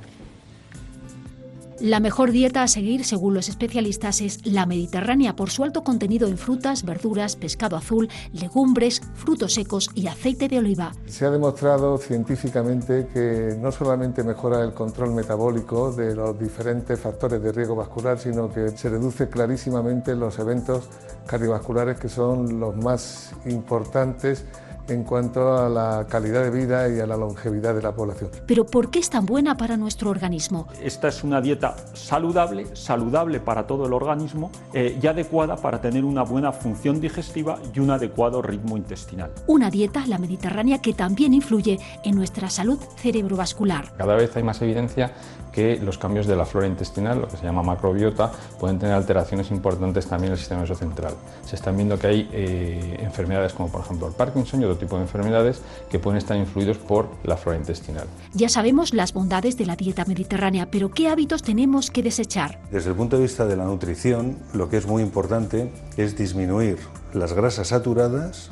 La 1.82 2.00
mejor 2.00 2.32
dieta 2.32 2.64
a 2.64 2.70
seguir, 2.70 3.04
según 3.04 3.34
los 3.34 3.50
especialistas, 3.50 4.22
es 4.22 4.46
la 4.46 4.66
mediterránea 4.66 5.36
por 5.36 5.50
su 5.50 5.62
alto 5.66 5.84
contenido 5.84 6.30
en 6.30 6.38
frutas, 6.38 6.86
verduras, 6.86 7.36
pescado 7.36 7.76
azul, 7.76 8.08
legumbres, 8.32 9.02
frutos 9.14 9.56
secos 9.56 9.90
y 9.94 10.08
aceite 10.08 10.48
de 10.48 10.60
oliva. 10.60 10.94
Se 11.06 11.26
ha 11.26 11.32
demostrado 11.32 11.98
científicamente 11.98 13.08
que 13.14 13.58
no 13.60 13.74
solamente 13.74 14.24
mejora 14.24 14.64
el 14.64 14.74
control 14.74 15.14
metabólico 15.14 15.92
de 15.92 16.16
los 16.16 16.40
diferentes 16.40 16.98
factores 16.98 17.44
de 17.44 17.52
riesgo 17.52 17.76
vascular, 17.76 18.18
sino 18.20 18.50
que 18.50 18.70
se 18.70 18.88
reduce 18.88 19.28
clarísimamente 19.28 20.16
los 20.16 20.40
eventos 20.40 20.88
cardiovasculares 21.28 22.00
que 22.00 22.08
son 22.08 22.58
los 22.58 22.78
más 22.78 23.34
importantes 23.46 24.46
en 24.88 25.04
cuanto 25.04 25.58
a 25.58 25.70
la 25.70 26.06
calidad 26.08 26.44
de 26.44 26.50
vida 26.52 26.90
y 26.90 27.00
a 27.00 27.06
la 27.06 27.18
longevidad 27.18 27.76
de 27.76 27.82
la 27.82 27.94
población. 27.94 28.30
Pero 28.46 28.66
¿por 28.66 28.90
qué 28.90 29.00
es 29.00 29.10
tan 29.10 29.26
buena 29.26 29.58
para 29.58 29.78
nuestro 29.78 30.10
organismo? 30.10 30.68
Esta 30.82 31.08
es 31.08 31.24
una 31.24 31.42
dieta 31.42 31.76
saludable, 31.94 32.76
saludable 32.76 33.40
para 33.40 33.68
todo 33.68 33.86
el 33.86 33.94
organismo 33.94 34.52
eh, 34.74 34.98
y 35.02 35.08
adecuada 35.08 35.56
para 35.56 35.82
tener 35.82 36.06
una 36.06 36.24
buena 36.24 36.52
función 36.52 37.00
digestiva 37.00 37.60
y 37.74 37.80
un 37.80 37.92
adecuado 37.92 38.42
ritmo 38.42 38.78
intestinal. 38.78 39.32
Una 39.48 39.70
dieta, 39.70 40.06
la 40.08 40.18
mediterránea, 40.18 40.82
que 40.82 40.94
también 40.94 41.34
influye 41.34 41.80
en 42.04 42.16
nuestra 42.16 42.50
salud 42.50 42.80
cerebrovascular. 42.98 43.94
Cada 43.98 44.16
vez 44.16 44.36
hay 44.36 44.44
más 44.44 44.62
evidencia 44.62 45.12
que 45.56 45.78
los 45.78 45.98
cambios 45.98 46.28
de 46.28 46.36
la 46.36 46.46
flora 46.46 46.68
intestinal, 46.68 47.22
lo 47.22 47.30
que 47.30 47.38
se 47.38 47.44
llama 47.44 47.64
macrobiota, 47.64 48.30
pueden 48.60 48.78
tener 48.78 48.94
alteraciones 48.94 49.52
importantes 49.52 50.06
también 50.06 50.28
en 50.28 50.34
el 50.34 50.38
sistema 50.38 50.60
nervioso 50.60 50.78
central. 50.78 51.14
Se 51.46 51.56
están 51.56 51.78
viendo 51.78 51.98
que 51.98 52.08
hay 52.08 52.30
eh, 52.34 52.98
enfermedades 53.00 53.54
como 53.54 53.70
por 53.70 53.80
ejemplo 53.80 54.08
el 54.08 54.14
Parkinson 54.14 54.62
y 54.62 54.66
otro 54.66 54.78
tipo 54.78 54.98
de 54.98 55.04
enfermedades 55.04 55.62
que 55.90 55.98
pueden 55.98 56.18
estar 56.18 56.36
influidos 56.36 56.78
por 56.78 57.08
la 57.24 57.38
flora 57.38 57.58
intestinal. 57.58 58.06
Ya 58.34 58.50
sabemos 58.50 58.94
las 58.94 59.14
bondades 59.14 59.58
de 59.58 59.66
la 59.66 59.78
dieta 59.78 60.04
mediterránea, 60.04 60.70
pero 60.70 60.92
¿qué 60.92 61.08
hábitos 61.08 61.42
tenemos 61.42 61.90
que 61.90 62.04
desechar? 62.04 62.60
Desde 62.70 62.90
el 62.90 62.98
punto 62.98 63.16
de 63.16 63.24
vista 63.24 63.46
de 63.46 63.56
la 63.56 63.64
nutrición, 63.64 64.38
lo 64.54 64.68
que 64.68 64.76
es 64.76 64.86
muy 64.86 65.02
importante 65.02 65.72
es 65.96 66.18
disminuir 66.18 66.80
las 67.14 67.32
grasas 67.32 67.70
saturadas, 67.70 68.50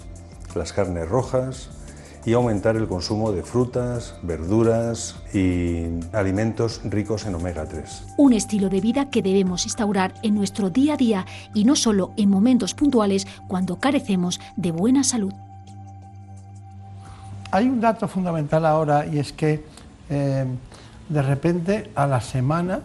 las 0.55 0.71
carnes 0.71 1.09
rojas, 1.09 1.69
y 2.25 2.33
aumentar 2.33 2.75
el 2.75 2.87
consumo 2.87 3.31
de 3.31 3.43
frutas, 3.43 4.15
verduras 4.21 5.15
y 5.33 5.85
alimentos 6.13 6.81
ricos 6.85 7.25
en 7.25 7.35
omega 7.35 7.65
3. 7.65 8.15
Un 8.17 8.33
estilo 8.33 8.69
de 8.69 8.79
vida 8.79 9.09
que 9.09 9.21
debemos 9.21 9.65
instaurar 9.65 10.13
en 10.23 10.35
nuestro 10.35 10.69
día 10.69 10.93
a 10.93 10.97
día 10.97 11.25
y 11.53 11.65
no 11.65 11.75
solo 11.75 12.11
en 12.17 12.29
momentos 12.29 12.73
puntuales 12.73 13.27
cuando 13.47 13.77
carecemos 13.77 14.39
de 14.55 14.71
buena 14.71 15.03
salud. 15.03 15.33
Hay 17.51 17.67
un 17.67 17.81
dato 17.81 18.07
fundamental 18.07 18.65
ahora 18.65 19.05
y 19.05 19.19
es 19.19 19.31
que 19.33 19.63
eh, 20.09 20.45
de 21.09 21.21
repente 21.21 21.91
a 21.95 22.07
la 22.07 22.21
semana 22.21 22.79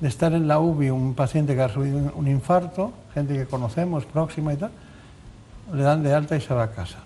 de 0.00 0.08
estar 0.08 0.32
en 0.32 0.48
la 0.48 0.58
UBI 0.58 0.90
un 0.90 1.14
paciente 1.14 1.54
que 1.54 1.62
ha 1.62 1.68
recibido 1.68 2.12
un 2.16 2.28
infarto, 2.28 2.92
gente 3.12 3.34
que 3.34 3.46
conocemos 3.46 4.04
próxima 4.06 4.52
y 4.52 4.56
tal, 4.56 4.70
le 5.72 5.82
dan 5.82 6.02
de 6.02 6.12
alta 6.12 6.36
y 6.36 6.40
se 6.40 6.52
va 6.52 6.64
a 6.64 6.70
casa. 6.70 6.98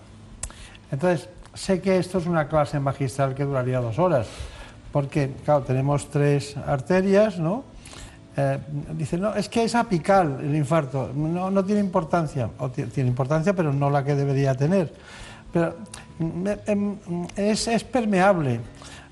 Entonces, 0.91 1.29
sé 1.59 1.81
que 1.81 1.97
esto 1.97 2.19
es 2.19 2.25
una 2.25 2.47
clase 2.47 2.79
magistral 2.79 3.35
que 3.35 3.43
duraría 3.43 3.81
dos 3.81 3.99
horas, 3.99 4.27
porque, 4.93 5.31
claro, 5.43 5.61
tenemos 5.63 6.09
tres 6.09 6.55
arterias, 6.55 7.37
¿no? 7.37 7.65
Eh, 8.37 8.59
dice, 8.93 9.17
no, 9.17 9.35
es 9.35 9.49
que 9.49 9.63
es 9.63 9.75
apical 9.75 10.39
el 10.41 10.55
infarto, 10.55 11.11
no, 11.13 11.51
no 11.51 11.65
tiene 11.65 11.81
importancia, 11.81 12.49
o 12.59 12.69
tiene 12.69 13.09
importancia, 13.09 13.53
pero 13.53 13.73
no 13.73 13.89
la 13.89 14.05
que 14.05 14.15
debería 14.15 14.55
tener. 14.55 14.93
Pero 15.51 15.75
mm, 16.19 16.47
em, 16.65 16.97
es, 17.35 17.67
es 17.67 17.83
permeable, 17.83 18.61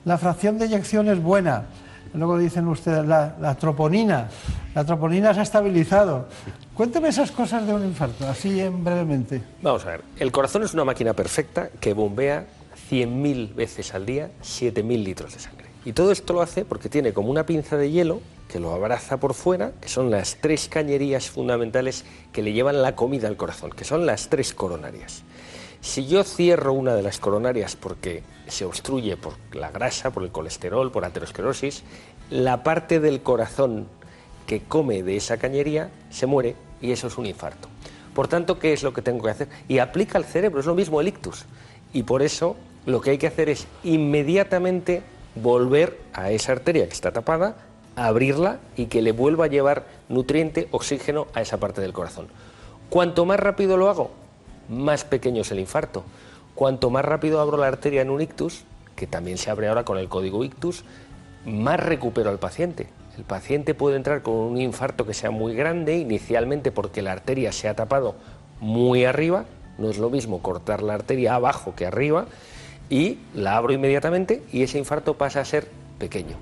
la 0.05 0.17
fracción 0.17 0.57
de 0.57 0.65
eyección 0.65 1.09
es 1.09 1.21
buena, 1.21 1.65
Luego 2.13 2.37
dicen 2.37 2.67
ustedes 2.67 3.05
la, 3.05 3.55
troponina. 3.59 4.29
La 4.73 4.85
troponina 4.85 5.33
se 5.33 5.39
ha 5.39 5.43
estabilizado. 5.43 6.27
Cuénteme 6.73 7.09
esas 7.09 7.31
cosas 7.31 7.65
de 7.65 7.73
un 7.73 7.83
infarto, 7.83 8.27
así 8.27 8.59
en 8.59 8.83
brevemente. 8.83 9.41
Vamos 9.61 9.85
a 9.85 9.91
ver. 9.91 10.01
El 10.19 10.31
corazón 10.31 10.63
es 10.63 10.73
una 10.73 10.85
máquina 10.85 11.13
perfecta 11.13 11.69
que 11.79 11.93
bombea 11.93 12.45
100.000 12.89 13.55
veces 13.55 13.93
al 13.93 14.05
día 14.05 14.29
7.000 14.41 15.03
litros 15.03 15.33
de 15.33 15.39
sangre. 15.39 15.67
Y 15.85 15.93
todo 15.93 16.11
esto 16.11 16.33
lo 16.33 16.41
hace 16.41 16.65
porque 16.65 16.89
tiene 16.89 17.13
como 17.13 17.29
una 17.29 17.45
pinza 17.45 17.77
de 17.77 17.91
hielo 17.91 18.21
que 18.47 18.59
lo 18.59 18.73
abraza 18.73 19.17
por 19.17 19.33
fuera, 19.33 19.71
que 19.81 19.89
son 19.89 20.09
las 20.09 20.37
tres 20.41 20.67
cañerías 20.69 21.29
fundamentales 21.29 22.05
que 22.31 22.41
le 22.41 22.53
llevan 22.53 22.81
la 22.81 22.95
comida 22.95 23.27
al 23.27 23.37
corazón, 23.37 23.71
que 23.71 23.83
son 23.83 24.05
las 24.05 24.29
tres 24.29 24.53
coronarias. 24.53 25.23
Si 25.81 26.07
yo 26.07 26.23
cierro 26.23 26.73
una 26.73 26.95
de 26.95 27.03
las 27.03 27.19
coronarias 27.19 27.75
porque 27.75 28.23
se 28.47 28.65
obstruye 28.65 29.17
por 29.17 29.33
la 29.53 29.71
grasa, 29.71 30.11
por 30.11 30.23
el 30.23 30.31
colesterol, 30.31 30.91
por 30.91 31.05
aterosclerosis, 31.05 31.83
la 32.29 32.63
parte 32.63 32.99
del 32.99 33.21
corazón 33.21 33.87
que 34.47 34.61
come 34.61 35.03
de 35.03 35.17
esa 35.17 35.37
cañería 35.37 35.91
se 36.09 36.25
muere 36.25 36.55
y 36.81 36.91
eso 36.91 37.07
es 37.07 37.17
un 37.17 37.25
infarto. 37.25 37.67
Por 38.13 38.27
tanto, 38.27 38.57
¿qué 38.57 38.73
es 38.73 38.81
lo 38.81 38.93
que 38.93 39.01
tengo 39.01 39.23
que 39.23 39.31
hacer? 39.31 39.47
Y 39.67 39.77
aplica 39.77 40.17
al 40.17 40.25
cerebro, 40.25 40.59
es 40.59 40.65
lo 40.65 40.73
mismo 40.73 40.99
el 40.99 41.09
ictus. 41.09 41.45
Y 41.93 42.03
por 42.03 42.23
eso 42.23 42.55
lo 42.85 43.01
que 43.01 43.11
hay 43.11 43.17
que 43.17 43.27
hacer 43.27 43.49
es 43.49 43.67
inmediatamente 43.83 45.03
volver 45.35 45.99
a 46.13 46.31
esa 46.31 46.53
arteria 46.53 46.87
que 46.87 46.93
está 46.93 47.11
tapada, 47.11 47.57
abrirla 47.95 48.59
y 48.75 48.87
que 48.87 49.01
le 49.01 49.11
vuelva 49.11 49.45
a 49.45 49.49
llevar 49.49 49.85
nutriente, 50.09 50.67
oxígeno 50.71 51.27
a 51.33 51.41
esa 51.41 51.59
parte 51.59 51.81
del 51.81 51.93
corazón. 51.93 52.27
Cuanto 52.89 53.25
más 53.25 53.39
rápido 53.39 53.77
lo 53.77 53.89
hago, 53.89 54.11
más 54.69 55.03
pequeño 55.03 55.41
es 55.41 55.51
el 55.51 55.59
infarto. 55.59 56.03
Cuanto 56.55 56.89
más 56.89 57.05
rápido 57.05 57.39
abro 57.39 57.57
la 57.57 57.67
arteria 57.67 58.01
en 58.01 58.09
un 58.09 58.21
ictus, 58.21 58.63
que 58.95 59.07
también 59.07 59.37
se 59.37 59.49
abre 59.49 59.67
ahora 59.67 59.85
con 59.85 59.97
el 59.97 60.09
código 60.09 60.43
ictus, 60.43 60.83
más 61.45 61.79
recupero 61.79 62.29
al 62.29 62.39
paciente. 62.39 62.87
El 63.17 63.23
paciente 63.23 63.73
puede 63.73 63.95
entrar 63.95 64.21
con 64.21 64.35
un 64.35 64.61
infarto 64.61 65.05
que 65.05 65.13
sea 65.13 65.31
muy 65.31 65.55
grande, 65.55 65.97
inicialmente 65.97 66.71
porque 66.71 67.01
la 67.01 67.13
arteria 67.13 67.51
se 67.51 67.67
ha 67.67 67.75
tapado 67.75 68.15
muy 68.59 69.05
arriba, 69.05 69.45
no 69.77 69.89
es 69.89 69.97
lo 69.97 70.09
mismo 70.09 70.41
cortar 70.41 70.81
la 70.81 70.95
arteria 70.95 71.35
abajo 71.35 71.73
que 71.75 71.85
arriba, 71.85 72.25
y 72.89 73.19
la 73.33 73.57
abro 73.57 73.73
inmediatamente 73.73 74.43
y 74.51 74.63
ese 74.63 74.77
infarto 74.77 75.15
pasa 75.15 75.41
a 75.41 75.45
ser 75.45 75.67
pequeño. 75.99 76.37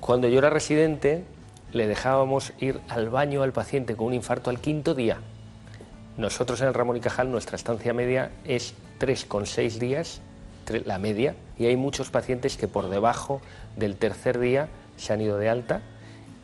Cuando 0.00 0.28
yo 0.28 0.38
era 0.38 0.50
residente, 0.50 1.24
le 1.72 1.86
dejábamos 1.86 2.52
ir 2.58 2.80
al 2.88 3.08
baño 3.08 3.42
al 3.42 3.52
paciente 3.52 3.96
con 3.96 4.08
un 4.08 4.14
infarto 4.14 4.50
al 4.50 4.60
quinto 4.60 4.94
día. 4.94 5.18
Nosotros 6.16 6.60
en 6.60 6.68
el 6.68 6.74
Ramón 6.74 6.96
y 6.96 7.00
Cajal, 7.00 7.30
nuestra 7.30 7.56
estancia 7.56 7.94
media 7.94 8.30
es 8.44 8.74
3,6 9.00 9.78
días, 9.78 10.20
la 10.84 10.98
media, 10.98 11.34
y 11.58 11.66
hay 11.66 11.76
muchos 11.76 12.10
pacientes 12.10 12.56
que 12.56 12.68
por 12.68 12.88
debajo 12.88 13.40
del 13.76 13.96
tercer 13.96 14.38
día 14.38 14.68
se 14.96 15.12
han 15.12 15.20
ido 15.20 15.38
de 15.38 15.48
alta 15.48 15.82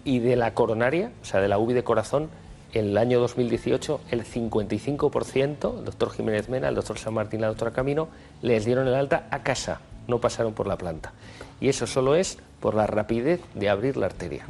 y 0.05 0.19
de 0.19 0.37
la 0.37 0.55
coronaria, 0.55 1.13
o 1.23 1.25
sea, 1.25 1.41
de 1.41 1.49
la 1.49 1.59
UBI 1.59 1.75
de 1.75 1.85
corazón, 1.85 2.29
en 2.73 2.87
el 2.87 2.99
año 2.99 3.21
2018 3.21 4.01
el 4.11 4.25
55%, 4.25 5.79
el 5.79 5.85
doctor 5.85 6.11
Jiménez 6.11 6.49
Mena, 6.49 6.69
el 6.69 6.75
doctor 6.75 6.99
San 6.99 7.15
Martín, 7.15 7.41
la 7.41 7.49
doctora 7.49 7.71
Camino, 7.71 8.09
les 8.43 8.65
dieron 8.65 8.87
el 8.89 8.95
alta 8.95 9.27
a 9.31 9.43
casa, 9.43 9.81
no 10.07 10.19
pasaron 10.21 10.53
por 10.53 10.67
la 10.67 10.77
planta. 10.77 11.13
Y 11.61 11.69
eso 11.69 11.87
solo 11.87 12.15
es 12.15 12.39
por 12.61 12.75
la 12.75 12.87
rapidez 12.87 13.41
de 13.55 13.69
abrir 13.69 13.97
la 13.97 14.07
arteria. 14.07 14.45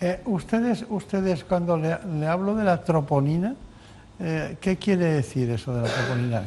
Eh, 0.00 0.20
ustedes, 0.26 0.84
ustedes 0.88 1.44
cuando 1.44 1.76
le, 1.76 2.26
hablo 2.26 2.54
de 2.56 2.64
la 2.64 2.82
troponina, 2.82 3.54
eh, 4.20 4.56
¿qué 4.60 4.76
quiere 4.76 5.06
decir 5.06 5.50
eso 5.50 5.74
de 5.74 5.82
la 5.82 5.88
troponina? 5.88 6.44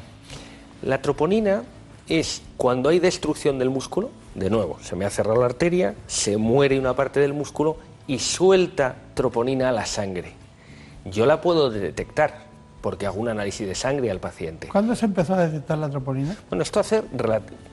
La 0.82 1.02
troponina 1.02 1.64
es 2.08 2.42
cuando 2.58 2.90
hay 2.90 3.00
destrucción 3.00 3.58
del 3.60 3.70
músculo, 3.70 4.12
de 4.36 4.50
nuevo, 4.50 4.78
se 4.82 4.96
me 4.96 5.06
ha 5.06 5.10
cerrado 5.10 5.40
la 5.40 5.46
arteria, 5.46 5.96
se 6.08 6.38
muere 6.38 6.78
una 6.78 6.96
parte 6.96 7.20
del 7.20 7.34
músculo 7.34 7.78
y 8.08 8.20
suelta 8.20 8.96
troponina 9.14 9.70
a 9.70 9.72
la 9.72 9.86
sangre. 9.86 10.34
Yo 11.06 11.26
la 11.26 11.42
puedo 11.42 11.70
detectar 11.70 12.46
porque 12.86 13.08
hago 13.08 13.20
un 13.20 13.30
análisis 13.30 13.68
de 13.68 13.74
sangre 13.74 14.12
al 14.12 14.20
paciente. 14.20 14.68
¿Cuándo 14.68 14.96
se 14.96 15.06
empezó 15.06 15.34
a 15.34 15.48
detectar 15.48 15.76
la 15.76 15.90
troponina? 15.90 16.36
Bueno, 16.50 16.62
esto 16.62 16.80
hace 16.80 17.02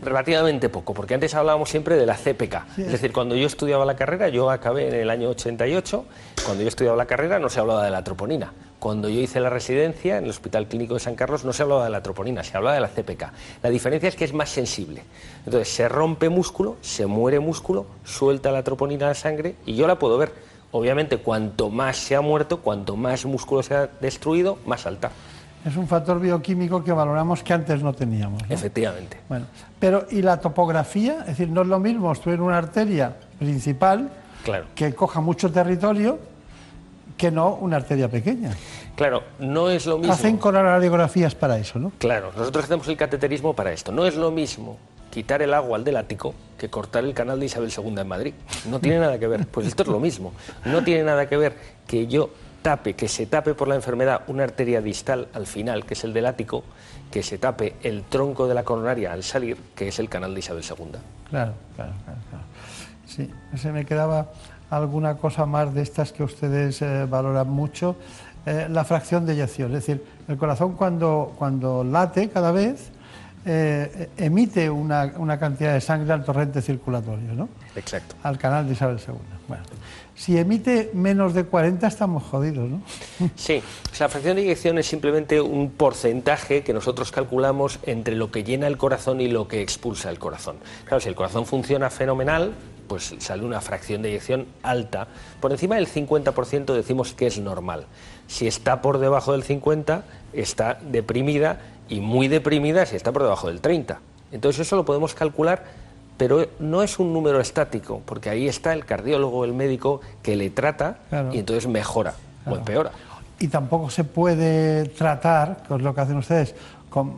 relativamente 0.00 0.70
poco, 0.70 0.94
porque 0.94 1.12
antes 1.12 1.34
hablábamos 1.34 1.68
siempre 1.68 1.96
de 1.96 2.06
la 2.06 2.16
CPK. 2.16 2.78
es 2.78 2.92
decir, 2.92 3.12
cuando 3.12 3.36
yo 3.36 3.46
estudiaba 3.46 3.84
la 3.84 3.94
carrera, 3.94 4.30
yo 4.30 4.50
acabé 4.50 4.88
en 4.88 4.94
el 4.94 5.10
año 5.10 5.28
88, 5.28 6.06
cuando 6.46 6.62
yo 6.62 6.68
estudiaba 6.68 6.96
la 6.96 7.04
carrera 7.04 7.38
no 7.38 7.50
se 7.50 7.60
hablaba 7.60 7.84
de 7.84 7.90
la 7.90 8.02
troponina. 8.02 8.54
Cuando 8.82 9.08
yo 9.08 9.20
hice 9.20 9.38
la 9.38 9.48
residencia 9.48 10.18
en 10.18 10.24
el 10.24 10.30
Hospital 10.30 10.66
Clínico 10.66 10.94
de 10.94 10.98
San 10.98 11.14
Carlos 11.14 11.44
no 11.44 11.52
se 11.52 11.62
hablaba 11.62 11.84
de 11.84 11.90
la 11.90 12.02
troponina, 12.02 12.42
se 12.42 12.56
hablaba 12.56 12.74
de 12.74 12.80
la 12.80 12.88
CPK. 12.88 13.32
La 13.62 13.70
diferencia 13.70 14.08
es 14.08 14.16
que 14.16 14.24
es 14.24 14.34
más 14.34 14.48
sensible. 14.48 15.04
Entonces 15.46 15.72
se 15.72 15.88
rompe 15.88 16.28
músculo, 16.28 16.78
se 16.80 17.06
muere 17.06 17.38
músculo, 17.38 17.86
suelta 18.02 18.50
la 18.50 18.64
troponina 18.64 19.04
a 19.04 19.08
la 19.10 19.14
sangre 19.14 19.54
y 19.66 19.76
yo 19.76 19.86
la 19.86 20.00
puedo 20.00 20.18
ver. 20.18 20.32
Obviamente, 20.72 21.18
cuanto 21.18 21.70
más 21.70 21.96
se 21.96 22.16
ha 22.16 22.22
muerto, 22.22 22.58
cuanto 22.58 22.96
más 22.96 23.24
músculo 23.24 23.62
se 23.62 23.76
ha 23.76 23.86
destruido, 24.00 24.58
más 24.66 24.84
alta. 24.84 25.12
Es 25.64 25.76
un 25.76 25.86
factor 25.86 26.18
bioquímico 26.18 26.82
que 26.82 26.90
valoramos 26.90 27.44
que 27.44 27.52
antes 27.52 27.84
no 27.84 27.92
teníamos. 27.92 28.42
Efectivamente. 28.48 29.20
Bueno, 29.28 29.46
pero 29.78 30.06
¿y 30.10 30.22
la 30.22 30.40
topografía? 30.40 31.20
Es 31.20 31.26
decir, 31.26 31.48
no 31.50 31.62
es 31.62 31.68
lo 31.68 31.78
mismo 31.78 32.10
estudiar 32.10 32.40
una 32.40 32.58
arteria 32.58 33.14
principal 33.38 34.10
que 34.74 34.92
coja 34.92 35.20
mucho 35.20 35.52
territorio 35.52 36.31
que 37.22 37.30
no 37.30 37.54
una 37.54 37.76
arteria 37.76 38.08
pequeña. 38.08 38.50
Claro, 38.96 39.22
no 39.38 39.70
es 39.70 39.86
lo 39.86 39.96
mismo. 39.96 40.12
Hacen 40.12 40.40
radiografías 40.42 41.36
para 41.36 41.56
eso, 41.56 41.78
¿no? 41.78 41.92
Claro, 41.98 42.32
nosotros 42.36 42.64
hacemos 42.64 42.88
el 42.88 42.96
cateterismo 42.96 43.54
para 43.54 43.72
esto. 43.72 43.92
No 43.92 44.06
es 44.06 44.16
lo 44.16 44.32
mismo 44.32 44.76
quitar 45.08 45.40
el 45.40 45.54
agua 45.54 45.76
al 45.76 45.84
del 45.84 45.98
ático 45.98 46.34
que 46.58 46.68
cortar 46.68 47.04
el 47.04 47.14
canal 47.14 47.38
de 47.38 47.46
Isabel 47.46 47.70
II 47.70 47.94
en 47.96 48.08
Madrid. 48.08 48.34
No 48.68 48.80
tiene 48.80 48.98
nada 48.98 49.20
que 49.20 49.28
ver. 49.28 49.46
Pues 49.46 49.68
esto 49.68 49.84
es 49.84 49.88
lo 49.88 50.00
mismo. 50.00 50.32
No 50.64 50.82
tiene 50.82 51.04
nada 51.04 51.28
que 51.28 51.36
ver 51.36 51.54
que 51.86 52.08
yo 52.08 52.30
tape, 52.60 52.94
que 52.94 53.06
se 53.06 53.26
tape 53.26 53.54
por 53.54 53.68
la 53.68 53.76
enfermedad 53.76 54.22
una 54.26 54.42
arteria 54.42 54.80
distal 54.80 55.28
al 55.32 55.46
final, 55.46 55.84
que 55.84 55.94
es 55.94 56.02
el 56.02 56.12
del 56.12 56.26
ático, 56.26 56.64
que 57.12 57.22
se 57.22 57.38
tape 57.38 57.76
el 57.84 58.02
tronco 58.02 58.48
de 58.48 58.54
la 58.54 58.64
coronaria 58.64 59.12
al 59.12 59.22
salir, 59.22 59.58
que 59.76 59.86
es 59.86 60.00
el 60.00 60.08
canal 60.08 60.34
de 60.34 60.40
Isabel 60.40 60.64
II. 60.68 60.98
Claro, 61.30 61.52
claro, 61.76 61.92
claro. 62.04 62.18
claro. 62.30 62.44
Sí, 63.06 63.30
se 63.54 63.70
me 63.70 63.84
quedaba 63.84 64.32
alguna 64.72 65.16
cosa 65.16 65.44
más 65.44 65.74
de 65.74 65.82
estas 65.82 66.12
que 66.12 66.22
ustedes 66.22 66.80
eh, 66.80 67.04
valoran 67.04 67.48
mucho, 67.48 67.96
eh, 68.46 68.66
la 68.70 68.84
fracción 68.84 69.26
de 69.26 69.34
eyección. 69.34 69.68
Es 69.74 69.86
decir, 69.86 70.04
el 70.28 70.36
corazón 70.38 70.74
cuando, 70.74 71.34
cuando 71.36 71.84
late 71.84 72.30
cada 72.30 72.52
vez 72.52 72.90
eh, 73.44 74.08
emite 74.16 74.70
una, 74.70 75.12
una, 75.18 75.38
cantidad 75.38 75.74
de 75.74 75.80
sangre 75.80 76.12
al 76.12 76.24
torrente 76.24 76.62
circulatorio, 76.62 77.34
¿no? 77.34 77.48
Exacto. 77.76 78.14
Al 78.22 78.38
canal 78.38 78.66
de 78.66 78.72
Isabel 78.72 78.98
II. 79.06 79.14
Bueno, 79.46 79.64
si 80.14 80.38
emite 80.38 80.90
menos 80.94 81.34
de 81.34 81.44
40 81.44 81.86
estamos 81.86 82.22
jodidos, 82.22 82.70
¿no? 82.70 82.80
Sí, 83.36 83.62
la 83.98 84.08
fracción 84.08 84.36
de 84.36 84.42
eyección 84.42 84.78
es 84.78 84.86
simplemente 84.86 85.40
un 85.40 85.70
porcentaje 85.70 86.62
que 86.62 86.72
nosotros 86.72 87.12
calculamos 87.12 87.78
entre 87.82 88.16
lo 88.16 88.30
que 88.30 88.42
llena 88.42 88.68
el 88.68 88.78
corazón 88.78 89.20
y 89.20 89.28
lo 89.28 89.48
que 89.48 89.60
expulsa 89.60 90.08
el 90.08 90.18
corazón. 90.18 90.56
Claro, 90.84 91.00
si 91.00 91.08
el 91.08 91.14
corazón 91.14 91.44
funciona 91.44 91.90
fenomenal, 91.90 92.52
pues 92.86 93.14
sale 93.18 93.44
una 93.44 93.60
fracción 93.60 94.02
de 94.02 94.10
eyección 94.10 94.46
alta. 94.62 95.08
Por 95.40 95.52
encima 95.52 95.76
del 95.76 95.88
50% 95.88 96.74
decimos 96.74 97.14
que 97.14 97.26
es 97.26 97.38
normal. 97.38 97.86
Si 98.26 98.46
está 98.46 98.82
por 98.82 98.98
debajo 98.98 99.32
del 99.32 99.42
50, 99.42 100.04
está 100.32 100.78
deprimida 100.90 101.60
y 101.88 102.00
muy 102.00 102.28
deprimida 102.28 102.86
si 102.86 102.96
está 102.96 103.12
por 103.12 103.22
debajo 103.22 103.48
del 103.48 103.60
30. 103.60 104.00
Entonces 104.32 104.66
eso 104.66 104.76
lo 104.76 104.84
podemos 104.84 105.14
calcular, 105.14 105.64
pero 106.16 106.46
no 106.58 106.82
es 106.82 106.98
un 106.98 107.12
número 107.12 107.40
estático, 107.40 108.02
porque 108.04 108.30
ahí 108.30 108.48
está 108.48 108.72
el 108.72 108.84
cardiólogo, 108.84 109.44
el 109.44 109.52
médico 109.52 110.00
que 110.22 110.36
le 110.36 110.50
trata 110.50 110.98
y 111.32 111.38
entonces 111.38 111.66
mejora 111.66 112.14
o 112.46 112.56
empeora. 112.56 112.92
Y 113.38 113.48
tampoco 113.48 113.90
se 113.90 114.04
puede 114.04 114.84
tratar, 114.90 115.64
que 115.66 115.74
es 115.74 115.82
lo 115.82 115.94
que 115.94 116.00
hacen 116.00 116.16
ustedes, 116.16 116.54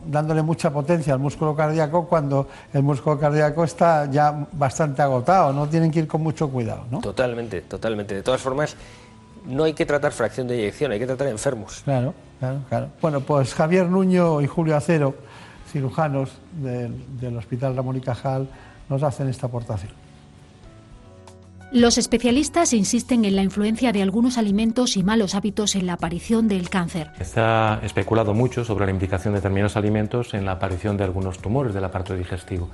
dándole 0.05 0.41
mucha 0.41 0.71
potencia 0.71 1.13
al 1.13 1.19
músculo 1.19 1.55
cardíaco 1.55 2.07
cuando 2.07 2.47
el 2.73 2.83
músculo 2.83 3.19
cardíaco 3.19 3.63
está 3.63 4.09
ya 4.09 4.47
bastante 4.51 5.01
agotado, 5.01 5.53
no 5.53 5.67
tienen 5.67 5.91
que 5.91 5.99
ir 5.99 6.07
con 6.07 6.21
mucho 6.21 6.49
cuidado, 6.49 6.85
¿no? 6.89 6.99
Totalmente, 6.99 7.61
totalmente. 7.61 8.15
De 8.15 8.23
todas 8.23 8.41
formas, 8.41 8.75
no 9.45 9.63
hay 9.63 9.73
que 9.73 9.85
tratar 9.85 10.11
fracción 10.11 10.47
de 10.47 10.57
eyección, 10.59 10.91
hay 10.91 10.99
que 10.99 11.07
tratar 11.07 11.27
enfermos. 11.27 11.81
Claro, 11.83 12.13
claro, 12.39 12.59
claro. 12.69 12.87
Bueno, 13.01 13.21
pues 13.21 13.53
Javier 13.53 13.87
Nuño 13.87 14.41
y 14.41 14.47
Julio 14.47 14.75
Acero, 14.75 15.15
cirujanos 15.71 16.31
del, 16.53 17.19
del 17.19 17.37
Hospital 17.37 17.75
Ramón 17.75 17.97
y 17.97 18.01
Cajal, 18.01 18.47
nos 18.89 19.03
hacen 19.03 19.27
esta 19.27 19.47
aportación. 19.47 20.04
Los 21.75 21.97
especialistas 21.97 22.71
insisten 22.71 23.25
en 23.25 23.35
la 23.35 23.43
influencia 23.43 23.91
de 23.91 24.01
algunos 24.01 24.37
alimentos 24.37 24.95
y 24.95 25.03
malos 25.03 25.35
hábitos 25.35 25.75
en 25.75 25.87
la 25.87 25.93
aparición 25.95 26.47
del 26.47 26.69
cáncer. 26.69 27.11
Se 27.21 27.41
ha 27.41 27.81
especulado 27.83 28.33
mucho 28.33 28.63
sobre 28.63 28.85
la 28.85 28.91
implicación 28.91 29.33
de 29.33 29.39
determinados 29.39 29.75
alimentos 29.75 30.33
en 30.33 30.45
la 30.45 30.53
aparición 30.53 30.95
de 30.95 31.03
algunos 31.03 31.39
tumores 31.39 31.73
del 31.73 31.83
aparato 31.83 32.15
digestivo. 32.15 32.69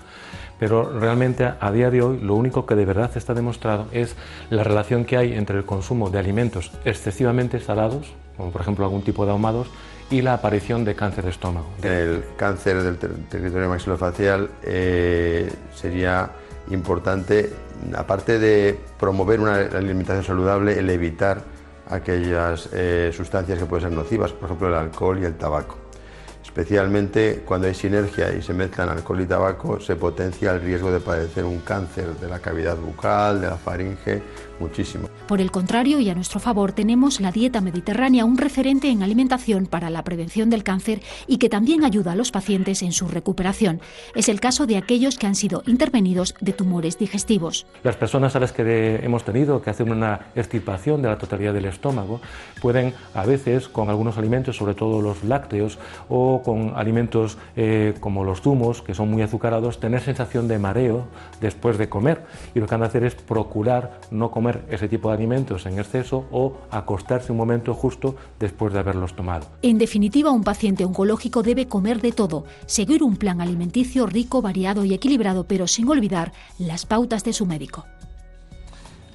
Pero 0.59 0.99
realmente 0.99 1.51
a 1.59 1.71
día 1.71 1.89
de 1.89 2.03
hoy 2.03 2.19
lo 2.19 2.35
único 2.35 2.67
que 2.67 2.75
de 2.75 2.85
verdad 2.85 3.09
está 3.15 3.33
demostrado 3.33 3.87
es 3.91 4.15
la 4.51 4.63
relación 4.63 5.03
que 5.05 5.17
hay 5.17 5.33
entre 5.33 5.57
el 5.57 5.65
consumo 5.65 6.11
de 6.11 6.19
alimentos 6.19 6.71
excesivamente 6.85 7.59
salados, 7.59 8.13
como 8.37 8.51
por 8.51 8.61
ejemplo 8.61 8.85
algún 8.85 9.01
tipo 9.01 9.25
de 9.25 9.31
ahumados, 9.31 9.67
y 10.11 10.21
la 10.21 10.35
aparición 10.35 10.85
de 10.85 10.93
cáncer 10.93 11.23
de 11.23 11.31
estómago. 11.31 11.65
El 11.81 12.23
cáncer 12.37 12.83
del 12.83 12.99
territorio 12.99 13.67
maxilofacial 13.67 14.51
eh, 14.61 15.51
sería 15.73 16.33
importante 16.69 17.49
aparte 17.95 18.39
de 18.39 18.79
promover 18.99 19.39
una 19.39 19.55
alimentación 19.55 20.23
saludable, 20.23 20.77
el 20.77 20.89
evitar 20.89 21.41
aquellas 21.89 22.69
eh, 22.73 23.11
sustancias 23.13 23.59
que 23.59 23.65
pueden 23.65 23.89
ser 23.89 23.97
nocivas, 23.97 24.31
por 24.31 24.45
ejemplo 24.45 24.67
el 24.67 24.75
alcohol 24.75 25.19
y 25.21 25.25
el 25.25 25.35
tabaco. 25.35 25.77
Especialmente 26.43 27.43
cuando 27.45 27.67
hay 27.67 27.73
sinergia 27.73 28.33
y 28.33 28.41
se 28.41 28.53
mezclan 28.53 28.89
alcohol 28.89 29.21
y 29.21 29.25
tabaco, 29.25 29.79
se 29.79 29.95
potencia 29.95 30.51
el 30.51 30.61
riesgo 30.61 30.91
de 30.91 30.99
padecer 30.99 31.45
un 31.45 31.59
cáncer 31.59 32.15
de 32.15 32.27
la 32.27 32.39
cavidad 32.39 32.75
bucal, 32.75 33.39
de 33.41 33.47
la 33.47 33.57
faringe 33.57 34.21
muchísimo. 34.61 35.09
Por 35.27 35.41
el 35.41 35.51
contrario, 35.51 35.99
y 35.99 36.09
a 36.09 36.15
nuestro 36.15 36.39
favor, 36.39 36.71
tenemos 36.71 37.19
la 37.19 37.31
dieta 37.31 37.59
mediterránea, 37.59 38.23
un 38.23 38.37
referente 38.37 38.89
en 38.89 39.03
alimentación 39.03 39.65
para 39.65 39.89
la 39.89 40.03
prevención 40.03 40.49
del 40.49 40.63
cáncer 40.63 41.01
y 41.27 41.37
que 41.37 41.49
también 41.49 41.83
ayuda 41.83 42.13
a 42.13 42.15
los 42.15 42.31
pacientes 42.31 42.81
en 42.81 42.91
su 42.91 43.07
recuperación. 43.07 43.81
Es 44.15 44.29
el 44.29 44.39
caso 44.39 44.67
de 44.67 44.77
aquellos 44.77 45.17
que 45.17 45.27
han 45.27 45.35
sido 45.35 45.63
intervenidos 45.67 46.35
de 46.39 46.53
tumores 46.53 46.97
digestivos. 46.97 47.65
Las 47.83 47.97
personas 47.97 48.35
a 48.35 48.39
las 48.39 48.51
que 48.51 49.01
hemos 49.03 49.23
tenido 49.23 49.61
que 49.61 49.69
hacer 49.69 49.89
una 49.89 50.27
extirpación 50.35 51.01
de 51.01 51.09
la 51.09 51.17
totalidad 51.17 51.53
del 51.53 51.65
estómago 51.65 52.21
pueden 52.61 52.93
a 53.13 53.25
veces 53.25 53.67
con 53.67 53.89
algunos 53.89 54.17
alimentos, 54.17 54.57
sobre 54.57 54.75
todo 54.75 55.01
los 55.01 55.23
lácteos 55.23 55.79
o 56.09 56.41
con 56.43 56.73
alimentos 56.75 57.37
eh, 57.55 57.93
como 57.99 58.23
los 58.23 58.41
zumos, 58.41 58.81
que 58.81 58.93
son 58.93 59.09
muy 59.09 59.21
azucarados, 59.21 59.79
tener 59.79 60.01
sensación 60.01 60.47
de 60.47 60.59
mareo 60.59 61.07
después 61.39 61.77
de 61.77 61.89
comer. 61.89 62.23
Y 62.53 62.59
lo 62.59 62.67
que 62.67 62.75
han 62.75 62.81
de 62.81 62.87
hacer 62.87 63.03
es 63.03 63.15
procurar 63.15 63.99
no 64.11 64.31
comer 64.31 64.50
ese 64.69 64.87
tipo 64.87 65.09
de 65.09 65.15
alimentos 65.15 65.65
en 65.65 65.79
exceso 65.79 66.25
o 66.31 66.57
acostarse 66.71 67.31
un 67.31 67.37
momento 67.37 67.73
justo 67.73 68.15
después 68.39 68.73
de 68.73 68.79
haberlos 68.79 69.15
tomado. 69.15 69.47
En 69.61 69.77
definitiva, 69.77 70.31
un 70.31 70.43
paciente 70.43 70.85
oncológico 70.85 71.43
debe 71.43 71.67
comer 71.67 72.01
de 72.01 72.11
todo, 72.11 72.45
seguir 72.65 73.03
un 73.03 73.17
plan 73.17 73.41
alimenticio 73.41 74.05
rico, 74.05 74.41
variado 74.41 74.85
y 74.85 74.93
equilibrado, 74.93 75.45
pero 75.45 75.67
sin 75.67 75.87
olvidar 75.89 76.33
las 76.57 76.85
pautas 76.85 77.23
de 77.23 77.33
su 77.33 77.45
médico. 77.45 77.85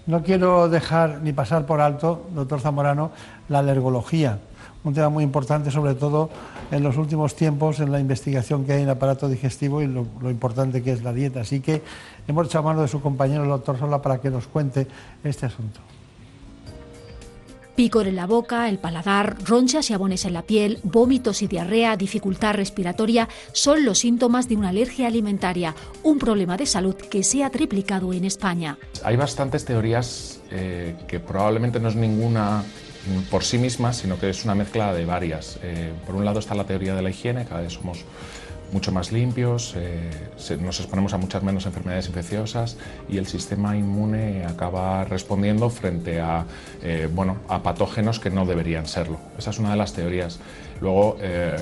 No 0.07 0.23
quiero 0.23 0.69
dejar 0.69 1.21
ni 1.23 1.33
pasar 1.33 1.67
por 1.67 1.81
alto, 1.81 2.27
doctor 2.33 2.61
Zamorano, 2.61 3.11
la 3.49 3.59
alergología, 3.59 4.39
un 4.85 4.95
tema 4.95 5.09
muy 5.09 5.25
importante, 5.25 5.73
sobre 5.73 5.97
todo 5.97 6.31
en 6.71 6.85
los 6.85 6.97
últimos 6.97 7.35
tiempos, 7.35 7.81
en 7.81 7.91
la 7.91 7.99
investigación 7.99 8.65
que 8.65 8.73
hay 8.73 8.79
en 8.79 8.85
el 8.85 8.91
aparato 8.91 9.29
digestivo 9.29 9.83
y 9.83 9.89
lo, 9.89 10.07
lo 10.21 10.31
importante 10.31 10.81
que 10.81 10.93
es 10.93 11.03
la 11.03 11.13
dieta. 11.13 11.41
Así 11.41 11.59
que 11.59 11.83
hemos 12.27 12.47
echado 12.47 12.65
mano 12.65 12.83
de 12.83 12.89
su 12.89 13.01
compañero, 13.01 13.43
el 13.43 13.49
doctor 13.49 13.79
Sola, 13.79 14.01
para 14.03 14.21
que 14.21 14.31
nos 14.31 14.47
cuente 14.47 14.87
este 15.25 15.47
asunto. 15.47 15.81
Picor 17.77 18.07
en 18.07 18.17
la 18.17 18.27
boca, 18.27 18.71
el 18.71 18.79
paladar, 18.79 19.37
ronchas 19.45 19.91
y 19.91 19.93
abones 19.93 20.25
en 20.25 20.33
la 20.33 20.41
piel, 20.41 20.79
vómitos 20.83 21.43
y 21.43 21.47
diarrea, 21.47 21.95
dificultad 21.99 22.55
respiratoria 22.55 23.29
son 23.53 23.85
los 23.85 23.99
síntomas 23.99 24.49
de 24.49 24.57
una 24.57 24.71
alergia 24.71 25.07
alimentaria, 25.07 25.75
un 26.03 26.19
problema 26.19 26.57
de 26.57 26.65
salud 26.65 26.95
que 26.95 27.23
se 27.23 27.45
ha 27.45 27.51
triplicado 27.51 28.15
en 28.15 28.25
España. 28.25 28.79
Hay 29.05 29.17
bastantes 29.17 29.67
teorías 29.67 30.41
eh, 30.51 30.97
que 31.07 31.21
probablemente 31.21 31.79
no 31.79 31.89
es 31.89 31.97
ninguna 31.97 32.65
por 33.31 33.45
sí 33.45 33.59
misma, 33.59 33.93
sino 33.93 34.19
que 34.19 34.31
es 34.31 34.45
una 34.45 34.55
mezcla 34.55 34.93
de 34.93 35.05
varias. 35.05 35.59
Eh, 35.63 35.93
por 36.07 36.15
un 36.15 36.25
lado 36.25 36.41
está 36.41 36.55
la 36.55 36.65
teoría 36.65 36.95
de 36.95 37.03
la 37.03 37.11
higiene, 37.11 37.45
cada 37.45 37.61
vez 37.61 37.75
somos 37.75 38.05
mucho 38.73 38.93
más 38.93 39.13
limpios, 39.13 39.75
eh, 39.77 40.11
nos 40.61 40.81
exponemos 40.81 41.15
a 41.15 41.19
muchas 41.19 41.43
menos 41.43 41.67
enfermedades 41.67 42.07
infecciosas 42.09 42.77
y 43.09 43.19
el 43.19 43.27
sistema 43.27 43.77
inmune 43.77 44.45
acaba 44.45 45.05
respondiendo 45.05 45.71
frente 45.71 46.21
a, 46.21 46.45
eh, 46.83 47.09
bueno, 47.13 47.39
a 47.49 47.63
patógenos 47.63 48.21
que 48.21 48.31
no 48.31 48.47
deberían 48.47 48.87
serlo. 48.87 49.19
Esa 49.39 49.51
es 49.51 49.59
una 49.59 49.71
de 49.71 49.77
las 49.77 49.93
teorías. 49.93 50.39
Luego, 50.81 51.17
eh, 51.21 51.57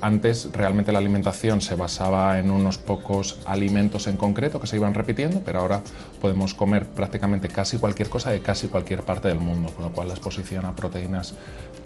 antes 0.00 0.48
realmente 0.52 0.92
la 0.92 0.98
alimentación 0.98 1.60
se 1.60 1.74
basaba 1.74 2.38
en 2.38 2.50
unos 2.50 2.78
pocos 2.78 3.38
alimentos 3.44 4.06
en 4.06 4.16
concreto 4.16 4.60
que 4.60 4.66
se 4.66 4.76
iban 4.76 4.94
repitiendo, 4.94 5.42
pero 5.44 5.60
ahora 5.60 5.82
podemos 6.20 6.54
comer 6.54 6.86
prácticamente 6.86 7.48
casi 7.48 7.76
cualquier 7.76 8.08
cosa 8.08 8.30
de 8.30 8.40
casi 8.40 8.68
cualquier 8.68 9.02
parte 9.02 9.28
del 9.28 9.40
mundo, 9.40 9.70
con 9.74 9.84
lo 9.84 9.92
cual 9.92 10.08
la 10.08 10.14
exposición 10.14 10.64
a 10.64 10.74
proteínas 10.74 11.34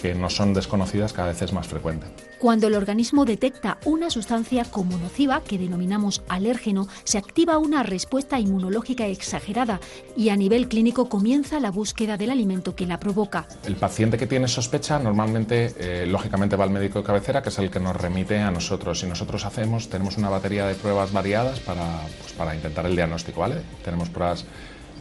que 0.01 0.15
no 0.15 0.31
son 0.31 0.55
desconocidas 0.55 1.13
cada 1.13 1.29
vez 1.29 1.43
es 1.43 1.53
más 1.53 1.67
frecuente. 1.67 2.07
Cuando 2.45 2.67
el 2.67 2.75
organismo 2.75 3.25
detecta 3.25 3.79
una 3.87 4.11
sustancia 4.11 4.67
como 4.67 4.99
nociva, 4.99 5.41
que 5.41 5.57
denominamos 5.57 6.23
alérgeno, 6.29 6.89
se 7.05 7.17
activa 7.17 7.57
una 7.57 7.83
respuesta 7.83 8.39
inmunológica 8.39 9.07
exagerada 9.07 9.81
y 10.15 10.29
a 10.29 10.37
nivel 10.37 10.69
clínico 10.69 11.09
comienza 11.09 11.59
la 11.59 11.71
búsqueda 11.71 12.19
del 12.19 12.29
alimento 12.29 12.77
que 12.77 12.85
la 12.85 13.01
provoca. 13.01 13.47
El 13.65 13.77
paciente 13.77 14.19
que 14.19 14.27
tiene 14.27 14.47
sospecha 14.47 14.99
normalmente, 14.99 15.73
eh, 15.79 16.05
lógicamente, 16.07 16.55
va 16.55 16.65
al 16.65 16.71
médico 16.71 16.99
de 16.99 17.07
cabecera, 17.07 17.43
que 17.43 17.49
es 17.49 17.59
el 17.59 17.71
que 17.71 17.81
nos 17.81 17.97
remite 17.97 18.39
a 18.39 18.51
nosotros. 18.51 19.03
Y 19.05 19.07
nosotros 19.07 19.47
hacemos, 19.47 19.89
tenemos 19.89 20.19
una 20.19 20.29
batería 20.29 20.67
de 20.67 20.75
pruebas 20.75 21.15
variadas 21.15 21.61
para, 21.61 22.03
pues, 22.21 22.35
para 22.35 22.55
intentar 22.55 22.85
el 22.85 22.95
diagnóstico, 22.95 23.41
¿vale? 23.41 23.63
Tenemos 23.83 24.11
pruebas 24.11 24.45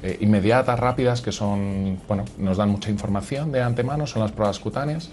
eh, 0.03 0.17
inmediatas, 0.19 0.77
rápidas, 0.77 1.21
que 1.21 1.31
son, 1.31 1.97
bueno, 2.09 2.25
nos 2.37 2.57
dan 2.57 2.69
mucha 2.69 2.89
información 2.89 3.53
de 3.53 3.61
antemano, 3.61 4.05
son 4.05 4.21
las 4.21 4.33
pruebas 4.33 4.59
cutáneas, 4.59 5.09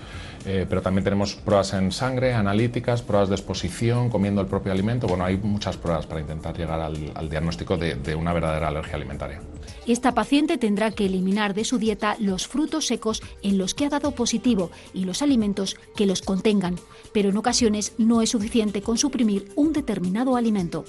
eh, 0.47 0.67
pero 0.69 0.83
también 0.83 1.05
tenemos 1.05 1.35
pruebas 1.35 1.73
en 1.75 1.93
sangre, 1.93 2.35
analíticas, 2.35 3.03
pruebas 3.03 3.29
de 3.29 3.35
exposición, 3.35 4.11
comiendo 4.11 4.41
el 4.41 4.47
propio 4.47 4.73
alimento. 4.73 5.07
Bueno, 5.07 5.25
hay 5.25 5.37
muchas 5.37 5.77
pruebas 5.77 6.07
para 6.07 6.21
intentar 6.21 6.57
llegar 6.57 6.81
al, 6.81 7.29
diagnóstico 7.29 7.77
de 7.77 8.15
una 8.15 8.33
verdadera 8.33 8.69
alergia 8.69 8.97
alimentaria. 8.97 9.41
Esta 9.87 10.15
paciente 10.15 10.59
tendrá 10.59 10.91
que 10.91 11.07
eliminar 11.07 11.55
de 11.55 11.65
su 11.65 11.79
dieta 11.79 12.17
los 12.19 12.47
frutos 12.47 12.87
secos 12.87 13.23
en 13.43 13.59
los 13.59 13.75
que 13.75 13.87
ha 13.87 13.89
dado 13.89 14.13
positivo 14.13 14.71
y 14.95 15.05
los 15.05 15.23
alimentos 15.23 15.77
que 15.97 16.07
los 16.07 16.23
contengan, 16.23 16.77
pero 17.13 17.31
en 17.31 17.37
ocasiones 17.37 17.93
no 17.99 18.23
es 18.23 18.31
suficiente 18.31 18.83
con 18.83 18.99
suprimir 18.99 19.51
un 19.57 19.73
determinado 19.73 20.37
alimento. 20.37 20.85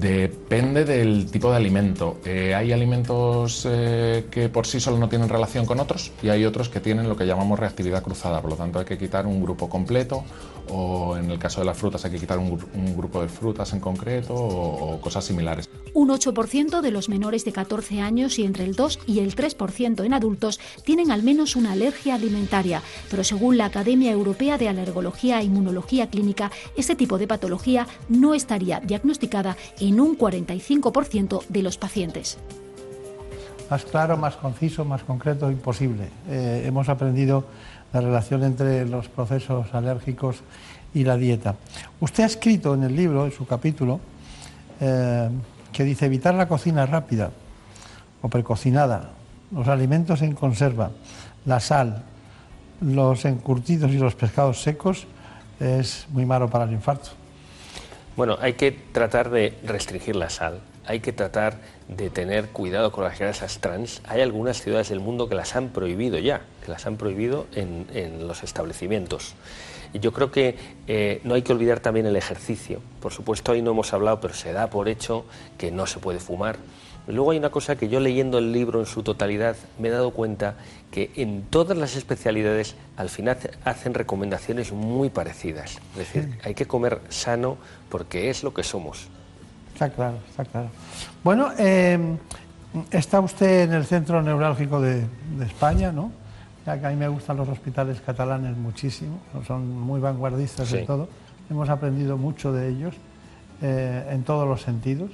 Depende 0.00 0.84
del 0.84 1.30
tipo 1.30 1.50
de 1.50 1.56
alimento. 1.56 2.18
Eh, 2.24 2.54
hay 2.54 2.72
alimentos 2.72 3.66
eh, 3.68 4.26
que 4.30 4.48
por 4.48 4.66
sí 4.66 4.80
solo 4.80 4.98
no 4.98 5.08
tienen 5.08 5.28
relación 5.28 5.66
con 5.66 5.80
otros 5.80 6.12
y 6.22 6.28
hay 6.28 6.44
otros 6.44 6.68
que 6.68 6.80
tienen 6.80 7.08
lo 7.08 7.16
que 7.16 7.26
llamamos 7.26 7.58
reactividad 7.58 8.02
cruzada. 8.02 8.40
Por 8.40 8.50
lo 8.50 8.56
tanto, 8.56 8.78
hay 8.78 8.84
que 8.84 8.98
quitar 8.98 9.26
un 9.26 9.42
grupo 9.42 9.68
completo 9.68 10.24
o 10.70 11.16
en 11.16 11.30
el 11.30 11.38
caso 11.38 11.60
de 11.60 11.66
las 11.66 11.76
frutas 11.76 12.04
hay 12.04 12.10
que 12.12 12.18
quitar 12.18 12.38
un, 12.38 12.50
gru- 12.58 12.66
un 12.74 12.96
grupo 12.96 13.20
de 13.22 13.28
frutas 13.28 13.72
en 13.72 13.80
concreto 13.80 14.34
o- 14.34 14.94
o 14.94 15.00
cosas 15.00 15.24
similares. 15.24 15.68
Un 15.92 16.08
8% 16.10 16.80
de 16.80 16.90
los 16.90 17.08
menores 17.08 17.44
de 17.44 17.52
14 17.52 18.00
años 18.00 18.38
y 18.38 18.44
entre 18.44 18.64
el 18.64 18.74
2 18.74 18.98
y 19.06 19.20
el 19.20 19.36
3% 19.36 20.04
en 20.04 20.12
adultos 20.14 20.58
tienen 20.84 21.10
al 21.12 21.22
menos 21.22 21.54
una 21.56 21.72
alergia 21.72 22.14
alimentaria, 22.16 22.82
pero 23.10 23.22
según 23.24 23.58
la 23.58 23.66
Academia 23.66 24.10
Europea 24.10 24.58
de 24.58 24.68
Alergología 24.68 25.40
e 25.40 25.44
Inmunología 25.44 26.08
Clínica, 26.10 26.50
este 26.76 26.96
tipo 26.96 27.18
de 27.18 27.28
patología 27.28 27.86
no 28.08 28.34
estaría 28.34 28.80
diagnosticada 28.80 29.56
en 29.78 30.00
un 30.00 30.18
45% 30.18 31.44
de 31.48 31.62
los 31.62 31.78
pacientes. 31.78 32.38
Más 33.70 33.84
claro, 33.84 34.16
más 34.16 34.36
conciso, 34.36 34.84
más 34.84 35.02
concreto, 35.04 35.50
imposible. 35.50 36.08
Eh, 36.28 36.64
hemos 36.66 36.88
aprendido 36.88 37.44
la 37.94 38.00
relación 38.00 38.42
entre 38.42 38.86
los 38.86 39.08
procesos 39.08 39.72
alérgicos 39.72 40.42
y 40.92 41.04
la 41.04 41.16
dieta. 41.16 41.54
Usted 42.00 42.24
ha 42.24 42.26
escrito 42.26 42.74
en 42.74 42.82
el 42.82 42.96
libro, 42.96 43.24
en 43.24 43.32
su 43.32 43.46
capítulo, 43.46 44.00
eh, 44.80 45.30
que 45.72 45.84
dice 45.84 46.06
evitar 46.06 46.34
la 46.34 46.48
cocina 46.48 46.86
rápida 46.86 47.30
o 48.20 48.28
precocinada, 48.28 49.12
los 49.52 49.68
alimentos 49.68 50.22
en 50.22 50.34
conserva, 50.34 50.90
la 51.46 51.60
sal, 51.60 52.02
los 52.80 53.24
encurtidos 53.24 53.92
y 53.92 53.98
los 53.98 54.16
pescados 54.16 54.60
secos 54.60 55.06
es 55.60 56.06
muy 56.10 56.26
malo 56.26 56.50
para 56.50 56.64
el 56.64 56.72
infarto. 56.72 57.10
Bueno, 58.16 58.36
hay 58.40 58.54
que 58.54 58.72
tratar 58.72 59.30
de 59.30 59.56
restringir 59.64 60.16
la 60.16 60.30
sal, 60.30 60.60
hay 60.86 61.00
que 61.00 61.12
tratar 61.12 61.58
de 61.88 62.10
tener 62.10 62.48
cuidado 62.48 62.92
con 62.92 63.04
las 63.04 63.18
grasas 63.18 63.58
trans. 63.58 64.00
Hay 64.06 64.20
algunas 64.20 64.60
ciudades 64.62 64.88
del 64.88 65.00
mundo 65.00 65.28
que 65.28 65.34
las 65.34 65.56
han 65.56 65.68
prohibido 65.70 66.18
ya, 66.18 66.42
que 66.64 66.70
las 66.70 66.86
han 66.86 66.96
prohibido 66.96 67.46
en, 67.54 67.86
en 67.94 68.26
los 68.26 68.42
establecimientos. 68.42 69.34
Y 69.92 70.00
yo 70.00 70.12
creo 70.12 70.30
que 70.32 70.56
eh, 70.88 71.20
no 71.24 71.34
hay 71.34 71.42
que 71.42 71.52
olvidar 71.52 71.80
también 71.80 72.06
el 72.06 72.16
ejercicio. 72.16 72.80
Por 73.00 73.12
supuesto, 73.12 73.52
ahí 73.52 73.62
no 73.62 73.70
hemos 73.70 73.92
hablado, 73.92 74.20
pero 74.20 74.34
se 74.34 74.52
da 74.52 74.68
por 74.68 74.88
hecho 74.88 75.24
que 75.56 75.70
no 75.70 75.86
se 75.86 76.00
puede 76.00 76.18
fumar. 76.18 76.56
Luego 77.06 77.32
hay 77.32 77.38
una 77.38 77.50
cosa 77.50 77.76
que 77.76 77.88
yo 77.88 78.00
leyendo 78.00 78.38
el 78.38 78.50
libro 78.52 78.80
en 78.80 78.86
su 78.86 79.02
totalidad 79.02 79.56
me 79.78 79.88
he 79.88 79.90
dado 79.90 80.10
cuenta 80.10 80.54
que 80.90 81.10
en 81.16 81.42
todas 81.42 81.76
las 81.76 81.96
especialidades 81.96 82.76
al 82.96 83.10
final 83.10 83.36
hace- 83.36 83.50
hacen 83.64 83.92
recomendaciones 83.94 84.72
muy 84.72 85.10
parecidas. 85.10 85.78
Es 85.92 85.98
decir, 85.98 86.38
hay 86.42 86.54
que 86.54 86.66
comer 86.66 87.00
sano 87.10 87.58
porque 87.90 88.30
es 88.30 88.42
lo 88.42 88.54
que 88.54 88.62
somos. 88.62 89.08
Está 89.74 89.90
claro, 89.90 90.16
está 90.30 90.44
claro. 90.44 90.68
Bueno, 91.22 91.50
eh, 91.58 92.16
está 92.90 93.20
usted 93.20 93.62
en 93.64 93.72
el 93.74 93.84
centro 93.84 94.22
neurálgico 94.22 94.80
de, 94.80 95.04
de 95.36 95.44
España, 95.44 95.92
¿no? 95.92 96.10
Ya 96.64 96.80
que 96.80 96.86
a 96.86 96.90
mí 96.90 96.96
me 96.96 97.08
gustan 97.08 97.36
los 97.36 97.48
hospitales 97.48 98.00
catalanes 98.00 98.56
muchísimo, 98.56 99.18
son 99.46 99.78
muy 99.80 100.00
vanguardistas 100.00 100.68
Sí. 100.68 100.78
en 100.78 100.86
todo. 100.86 101.08
Hemos 101.50 101.68
aprendido 101.68 102.16
mucho 102.16 102.52
de 102.52 102.68
ellos 102.68 102.94
eh, 103.60 104.08
en 104.10 104.22
todos 104.22 104.48
los 104.48 104.62
sentidos. 104.62 105.10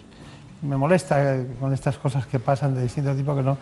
Me 0.63 0.77
molesta 0.77 1.35
eh, 1.37 1.47
con 1.59 1.73
estas 1.73 1.97
cosas 1.99 2.27
que 2.27 2.39
pasan 2.39 2.75
de 2.75 2.83
distinto 2.83 3.15
tipo 3.17 3.35
que 3.35 3.43
no. 3.43 3.59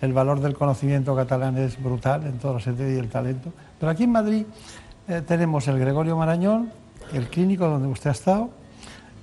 El 0.00 0.12
valor 0.12 0.40
del 0.40 0.54
conocimiento 0.54 1.16
catalán 1.16 1.56
es 1.58 1.82
brutal 1.82 2.26
en 2.26 2.38
todos 2.38 2.54
los 2.56 2.62
sentidos 2.64 2.92
y 2.92 2.96
el 2.98 3.08
talento. 3.08 3.52
Pero 3.80 3.90
aquí 3.90 4.04
en 4.04 4.12
Madrid 4.12 4.44
eh, 5.08 5.22
tenemos 5.26 5.66
el 5.68 5.78
Gregorio 5.78 6.16
Marañón, 6.16 6.70
el 7.12 7.28
clínico 7.28 7.66
donde 7.68 7.88
usted 7.88 8.10
ha 8.10 8.12
estado, 8.12 8.50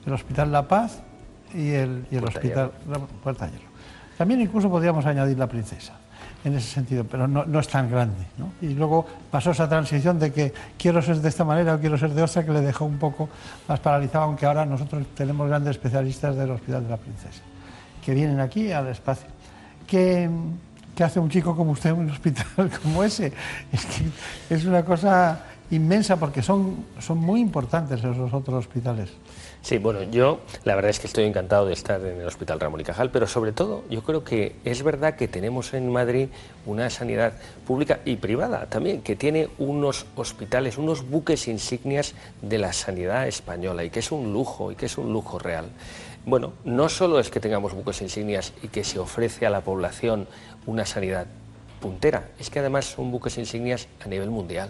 el 0.06 0.14
Hospital 0.14 0.52
La 0.52 0.68
Paz 0.68 1.04
y 1.54 1.70
el, 1.72 2.06
y 2.12 2.16
el 2.16 2.26
Hospital 2.26 2.72
la 2.90 3.00
Puerta 3.00 3.48
Hierro. 3.48 3.70
También 4.18 4.42
incluso 4.42 4.70
podríamos 4.70 5.06
añadir 5.06 5.38
la 5.38 5.48
Princesa 5.48 5.94
en 6.44 6.56
ese 6.56 6.68
sentido, 6.68 7.04
pero 7.04 7.28
no, 7.28 7.46
no 7.46 7.60
es 7.60 7.68
tan 7.68 7.90
grande. 7.90 8.26
¿no? 8.38 8.52
Y 8.62 8.74
luego 8.74 9.06
pasó 9.30 9.52
esa 9.52 9.68
transición 9.68 10.20
de 10.20 10.32
que 10.32 10.54
quiero 10.78 11.02
ser 11.02 11.18
de 11.18 11.30
esta 11.30 11.44
manera 11.44 11.76
o 11.76 11.80
quiero 11.80 11.98
ser 11.98 12.12
de 12.12 12.24
otra, 12.24 12.46
que 12.46 12.52
le 12.52 12.62
dejó 12.62 12.86
un 12.86 12.98
poco 12.98 13.30
más 13.68 13.80
paralizado, 13.80 14.26
aunque 14.26 14.46
ahora 14.46 14.66
nosotros 14.66 15.06
tenemos 15.16 15.48
grandes 15.48 15.72
especialistas 15.72 16.36
del 16.36 16.52
Hospital 16.52 16.84
de 16.84 16.90
la 16.90 16.98
Princesa, 16.98 17.42
que 18.04 18.14
vienen 18.14 18.40
aquí 18.40 18.72
al 18.72 18.88
espacio. 18.88 19.28
¿Qué, 19.86 20.30
qué 20.96 21.04
hace 21.04 21.20
un 21.20 21.30
chico 21.30 21.56
como 21.56 21.72
usted 21.72 21.90
en 21.90 22.00
un 22.00 22.10
hospital 22.10 22.46
como 22.84 23.04
ese? 23.04 23.34
Es 23.72 23.86
que 23.86 24.54
es 24.54 24.66
una 24.66 24.86
cosa 24.86 25.44
inmensa 25.72 26.18
porque 26.18 26.42
son, 26.42 26.86
son 27.00 27.18
muy 27.18 27.42
importantes 27.42 28.00
esos 28.00 28.34
otros 28.34 28.66
hospitales. 28.66 29.10
Sí, 29.70 29.78
bueno, 29.78 30.02
yo 30.02 30.40
la 30.64 30.74
verdad 30.74 30.90
es 30.90 31.00
que 31.00 31.06
estoy 31.06 31.26
encantado 31.26 31.68
de 31.68 31.74
estar 31.74 32.02
en 32.02 32.20
el 32.20 32.26
Hospital 32.26 32.60
Ramón 32.60 32.82
y 32.82 32.84
Cajal, 32.84 33.12
pero 33.12 33.28
sobre 33.28 33.52
todo 33.52 33.84
yo 33.88 34.02
creo 34.02 34.24
que 34.24 34.56
es 34.66 34.82
verdad 34.82 35.14
que 35.14 35.28
tenemos 35.28 35.76
en 35.76 35.92
Madrid 35.92 36.30
una 36.66 36.90
sanidad 36.90 37.34
pública 37.68 38.00
y 38.04 38.16
privada 38.16 38.66
también, 38.66 39.04
que 39.04 39.16
tiene 39.16 39.48
unos 39.60 40.08
hospitales, 40.16 40.80
unos 40.80 41.08
buques 41.08 41.48
insignias 41.48 42.16
de 42.42 42.58
la 42.58 42.74
sanidad 42.74 43.28
española 43.28 43.84
y 43.84 43.92
que 43.92 44.00
es 44.00 44.12
un 44.12 44.34
lujo 44.34 44.72
y 44.72 44.76
que 44.76 44.88
es 44.88 44.98
un 44.98 45.14
lujo 45.14 45.38
real. 45.38 45.66
Bueno, 46.26 46.54
no 46.64 46.90
solo 46.90 47.20
es 47.20 47.30
que 47.30 47.40
tengamos 47.40 47.76
buques 47.76 48.02
insignias 48.02 48.54
y 48.64 48.70
que 48.70 48.84
se 48.84 48.98
ofrece 48.98 49.46
a 49.46 49.52
la 49.52 49.62
población 49.62 50.28
una 50.66 50.88
sanidad 50.88 51.28
puntera, 51.80 52.30
es 52.40 52.50
que 52.50 52.58
además 52.58 52.86
son 52.86 53.12
buques 53.12 53.38
insignias 53.38 53.88
a 54.04 54.08
nivel 54.08 54.32
mundial. 54.32 54.70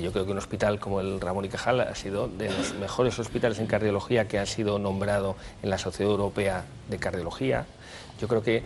Yo 0.00 0.12
creo 0.12 0.24
que 0.24 0.32
un 0.32 0.38
hospital 0.38 0.78
como 0.78 1.00
el 1.00 1.20
Ramón 1.20 1.44
y 1.44 1.48
Cajal 1.48 1.80
ha 1.80 1.94
sido 1.96 2.28
de 2.28 2.50
los 2.50 2.74
mejores 2.74 3.18
hospitales 3.18 3.58
en 3.58 3.66
cardiología 3.66 4.28
que 4.28 4.38
ha 4.38 4.46
sido 4.46 4.78
nombrado 4.78 5.34
en 5.62 5.70
la 5.70 5.78
Sociedad 5.78 6.12
Europea 6.12 6.64
de 6.88 6.98
Cardiología. 6.98 7.66
Yo 8.20 8.28
creo 8.28 8.42
que 8.42 8.62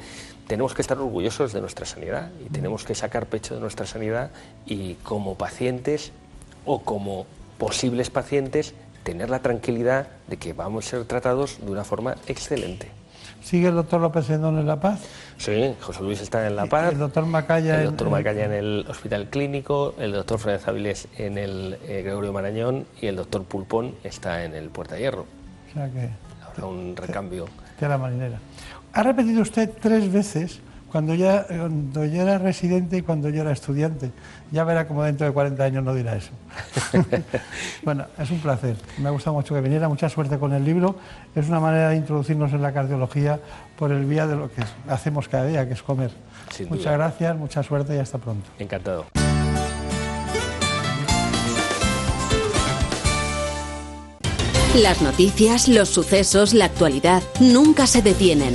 tenemos 0.46 0.74
que 0.74 0.82
estar 0.82 0.98
orgullosos 0.98 1.54
de 1.54 1.62
nuestra 1.62 1.86
sanidad 1.86 2.30
y 2.44 2.50
tenemos 2.50 2.84
que 2.84 2.94
sacar 2.94 3.26
pecho 3.26 3.54
de 3.54 3.60
nuestra 3.60 3.86
sanidad 3.86 4.30
y 4.66 4.94
como 4.94 5.36
pacientes 5.36 6.12
o 6.66 6.82
como 6.82 7.26
posibles 7.58 8.10
pacientes 8.10 8.74
tener 9.02 9.30
la 9.30 9.40
tranquilidad 9.40 10.08
de 10.26 10.36
que 10.36 10.52
vamos 10.52 10.86
a 10.86 10.90
ser 10.90 11.04
tratados 11.06 11.64
de 11.64 11.70
una 11.70 11.84
forma 11.84 12.16
excelente. 12.26 12.95
¿Sigue 13.46 13.68
el 13.68 13.76
doctor 13.76 14.00
López 14.00 14.28
Endón 14.28 14.58
en 14.58 14.66
La 14.66 14.80
Paz? 14.80 15.02
Sí, 15.38 15.72
José 15.80 16.02
Luis 16.02 16.20
está 16.20 16.48
en 16.48 16.56
La 16.56 16.66
Paz. 16.66 16.90
El 16.90 16.98
doctor 16.98 17.26
Macaya. 17.26 17.78
El 17.78 17.90
doctor 17.90 18.10
Macaya 18.10 18.44
en 18.46 18.52
el 18.52 18.84
Hospital 18.88 19.28
Clínico, 19.30 19.94
el 20.00 20.10
doctor 20.10 20.40
Fernández 20.40 20.66
Avilés 20.66 21.06
en 21.16 21.38
el 21.38 21.78
eh, 21.86 22.02
Gregorio 22.02 22.32
Marañón 22.32 22.86
y 23.00 23.06
el 23.06 23.14
doctor 23.14 23.44
Pulpón 23.44 23.94
está 24.02 24.42
en 24.42 24.52
el 24.54 24.68
Puerta 24.70 24.98
Hierro. 24.98 25.26
O 25.70 25.72
sea 25.72 25.88
que. 25.88 26.10
Habrá 26.44 26.66
un 26.66 26.96
recambio. 26.96 27.46
De 27.78 27.88
la 27.88 27.96
marinera. 27.96 28.40
Ha 28.92 29.02
repetido 29.04 29.42
usted 29.42 29.70
tres 29.80 30.12
veces 30.12 30.58
cuando 30.96 31.14
ya, 31.14 31.44
cuando 31.46 32.06
yo 32.06 32.22
era 32.22 32.38
residente 32.38 32.96
y 32.96 33.02
cuando 33.02 33.28
yo 33.28 33.42
era 33.42 33.52
estudiante. 33.52 34.12
Ya 34.50 34.64
verá 34.64 34.88
como 34.88 35.02
dentro 35.02 35.26
de 35.26 35.32
40 35.34 35.62
años 35.62 35.84
no 35.84 35.94
dirá 35.94 36.16
eso. 36.16 36.30
bueno, 37.82 38.06
es 38.16 38.30
un 38.30 38.38
placer. 38.38 38.76
Me 38.96 39.08
ha 39.08 39.10
gustado 39.10 39.34
mucho 39.34 39.54
que 39.54 39.60
viniera. 39.60 39.90
Mucha 39.90 40.08
suerte 40.08 40.38
con 40.38 40.54
el 40.54 40.64
libro. 40.64 40.96
Es 41.34 41.50
una 41.50 41.60
manera 41.60 41.90
de 41.90 41.96
introducirnos 41.96 42.50
en 42.54 42.62
la 42.62 42.72
cardiología 42.72 43.38
por 43.78 43.92
el 43.92 44.06
vía 44.06 44.26
de 44.26 44.36
lo 44.36 44.50
que 44.50 44.62
hacemos 44.88 45.28
cada 45.28 45.44
día, 45.44 45.68
que 45.68 45.74
es 45.74 45.82
comer. 45.82 46.12
Sin 46.50 46.70
Muchas 46.70 46.84
duda. 46.84 46.96
gracias, 46.96 47.36
mucha 47.36 47.62
suerte 47.62 47.94
y 47.94 47.98
hasta 47.98 48.16
pronto. 48.16 48.48
Encantado. 48.58 49.04
Las 54.76 55.02
noticias, 55.02 55.68
los 55.68 55.90
sucesos, 55.90 56.54
la 56.54 56.64
actualidad 56.64 57.22
nunca 57.38 57.86
se 57.86 58.00
detienen. 58.00 58.54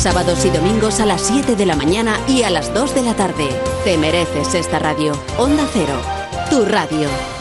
sábados 0.00 0.46
y 0.46 0.50
domingos 0.50 0.98
a 1.00 1.06
las 1.06 1.20
7 1.20 1.56
de 1.56 1.66
la 1.66 1.76
mañana 1.76 2.18
y 2.26 2.42
a 2.42 2.50
las 2.50 2.72
2 2.72 2.94
de 2.94 3.02
la 3.02 3.14
tarde. 3.14 3.48
Te 3.84 3.98
mereces 3.98 4.54
esta 4.54 4.78
radio. 4.78 5.12
Onda 5.36 5.68
Cero, 5.72 6.00
tu 6.48 6.64
radio. 6.64 7.39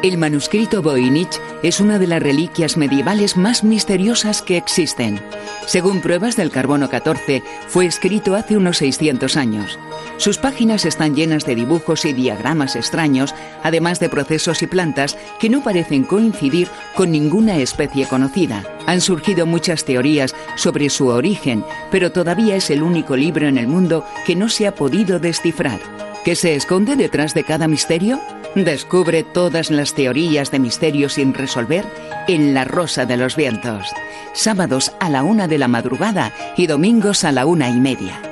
El 0.00 0.16
manuscrito 0.16 0.80
Voynich 0.80 1.40
es 1.64 1.80
una 1.80 1.98
de 1.98 2.06
las 2.06 2.22
reliquias 2.22 2.76
medievales 2.76 3.36
más 3.36 3.64
misteriosas 3.64 4.42
que 4.42 4.56
existen. 4.56 5.20
Según 5.66 6.00
pruebas 6.00 6.36
del 6.36 6.52
carbono 6.52 6.88
14, 6.88 7.42
fue 7.66 7.86
escrito 7.86 8.36
hace 8.36 8.56
unos 8.56 8.78
600 8.78 9.36
años. 9.36 9.76
Sus 10.16 10.38
páginas 10.38 10.84
están 10.84 11.16
llenas 11.16 11.44
de 11.44 11.56
dibujos 11.56 12.04
y 12.04 12.12
diagramas 12.12 12.76
extraños, 12.76 13.34
además 13.64 13.98
de 13.98 14.08
procesos 14.08 14.62
y 14.62 14.68
plantas 14.68 15.18
que 15.40 15.50
no 15.50 15.64
parecen 15.64 16.04
coincidir 16.04 16.68
con 16.94 17.10
ninguna 17.10 17.56
especie 17.56 18.06
conocida. 18.06 18.62
Han 18.86 19.00
surgido 19.00 19.46
muchas 19.46 19.84
teorías 19.84 20.32
sobre 20.54 20.90
su 20.90 21.08
origen, 21.08 21.64
pero 21.90 22.12
todavía 22.12 22.54
es 22.54 22.70
el 22.70 22.84
único 22.84 23.16
libro 23.16 23.48
en 23.48 23.58
el 23.58 23.66
mundo 23.66 24.06
que 24.24 24.36
no 24.36 24.48
se 24.48 24.68
ha 24.68 24.76
podido 24.76 25.18
descifrar. 25.18 25.80
¿Qué 26.24 26.36
se 26.36 26.54
esconde 26.54 26.94
detrás 26.94 27.34
de 27.34 27.42
cada 27.42 27.66
misterio? 27.66 28.20
Descubre 28.54 29.22
todas 29.22 29.70
las 29.70 29.94
teorías 29.94 30.50
de 30.50 30.58
misterio 30.58 31.08
sin 31.08 31.34
resolver 31.34 31.84
en 32.26 32.54
La 32.54 32.64
Rosa 32.64 33.06
de 33.06 33.16
los 33.16 33.36
Vientos. 33.36 33.86
Sábados 34.32 34.92
a 35.00 35.10
la 35.10 35.22
una 35.22 35.48
de 35.48 35.58
la 35.58 35.68
madrugada 35.68 36.32
y 36.56 36.66
domingos 36.66 37.24
a 37.24 37.32
la 37.32 37.46
una 37.46 37.68
y 37.68 37.80
media. 37.80 38.27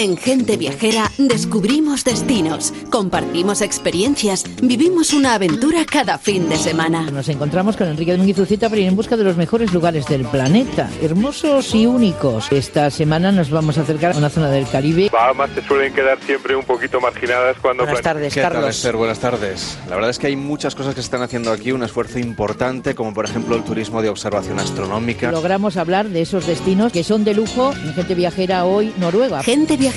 En 0.00 0.16
Gente 0.16 0.56
Viajera 0.56 1.10
descubrimos 1.18 2.04
destinos, 2.04 2.72
compartimos 2.88 3.60
experiencias, 3.60 4.44
vivimos 4.62 5.12
una 5.12 5.34
aventura 5.34 5.84
cada 5.84 6.16
fin 6.16 6.48
de 6.48 6.56
semana. 6.56 7.10
Nos 7.10 7.28
encontramos 7.28 7.76
con 7.76 7.86
Enrique 7.86 8.12
de 8.12 8.16
Munguizucita 8.16 8.70
para 8.70 8.80
ir 8.80 8.88
en 8.88 8.96
busca 8.96 9.18
de 9.18 9.24
los 9.24 9.36
mejores 9.36 9.74
lugares 9.74 10.06
del 10.06 10.24
planeta, 10.24 10.88
hermosos 11.02 11.74
y 11.74 11.84
únicos. 11.84 12.50
Esta 12.50 12.88
semana 12.88 13.30
nos 13.30 13.50
vamos 13.50 13.76
a 13.76 13.82
acercar 13.82 14.14
a 14.14 14.16
una 14.16 14.30
zona 14.30 14.48
del 14.48 14.66
Caribe. 14.70 15.10
Bahamas 15.12 15.50
se 15.54 15.60
suelen 15.60 15.92
quedar 15.92 16.18
siempre 16.24 16.56
un 16.56 16.64
poquito 16.64 16.98
marginadas 16.98 17.58
cuando... 17.60 17.82
Buenas 17.84 18.00
plan- 18.00 18.16
¿Qué 18.32 18.40
tal, 18.40 18.68
Esther? 18.68 18.96
Buenas 18.96 19.18
tardes. 19.18 19.76
La 19.86 19.96
verdad 19.96 20.08
es 20.08 20.18
que 20.18 20.28
hay 20.28 20.36
muchas 20.36 20.74
cosas 20.74 20.94
que 20.94 21.02
se 21.02 21.04
están 21.08 21.20
haciendo 21.20 21.52
aquí, 21.52 21.72
un 21.72 21.82
esfuerzo 21.82 22.18
importante, 22.18 22.94
como 22.94 23.12
por 23.12 23.26
ejemplo 23.26 23.54
el 23.54 23.64
turismo 23.64 24.00
de 24.00 24.08
observación 24.08 24.60
astronómica. 24.60 25.30
Logramos 25.30 25.76
hablar 25.76 26.08
de 26.08 26.22
esos 26.22 26.46
destinos 26.46 26.90
que 26.90 27.04
son 27.04 27.22
de 27.22 27.34
lujo 27.34 27.74
en 27.74 27.92
Gente 27.92 28.14
Viajera 28.14 28.64
hoy, 28.64 28.94
Noruega. 28.98 29.42
Gente 29.42 29.76
Viajera, 29.76 29.89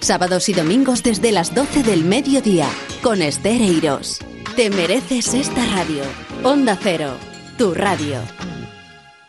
sábados 0.00 0.48
y 0.48 0.52
domingos 0.52 1.02
desde 1.02 1.32
las 1.32 1.54
12 1.54 1.82
del 1.82 2.04
mediodía, 2.04 2.68
con 3.02 3.22
Esther 3.22 3.62
Eiros. 3.62 4.18
Te 4.56 4.68
mereces 4.70 5.32
esta 5.34 5.64
radio. 5.66 6.02
Onda 6.42 6.78
Cero, 6.80 7.14
tu 7.56 7.72
radio. 7.72 8.18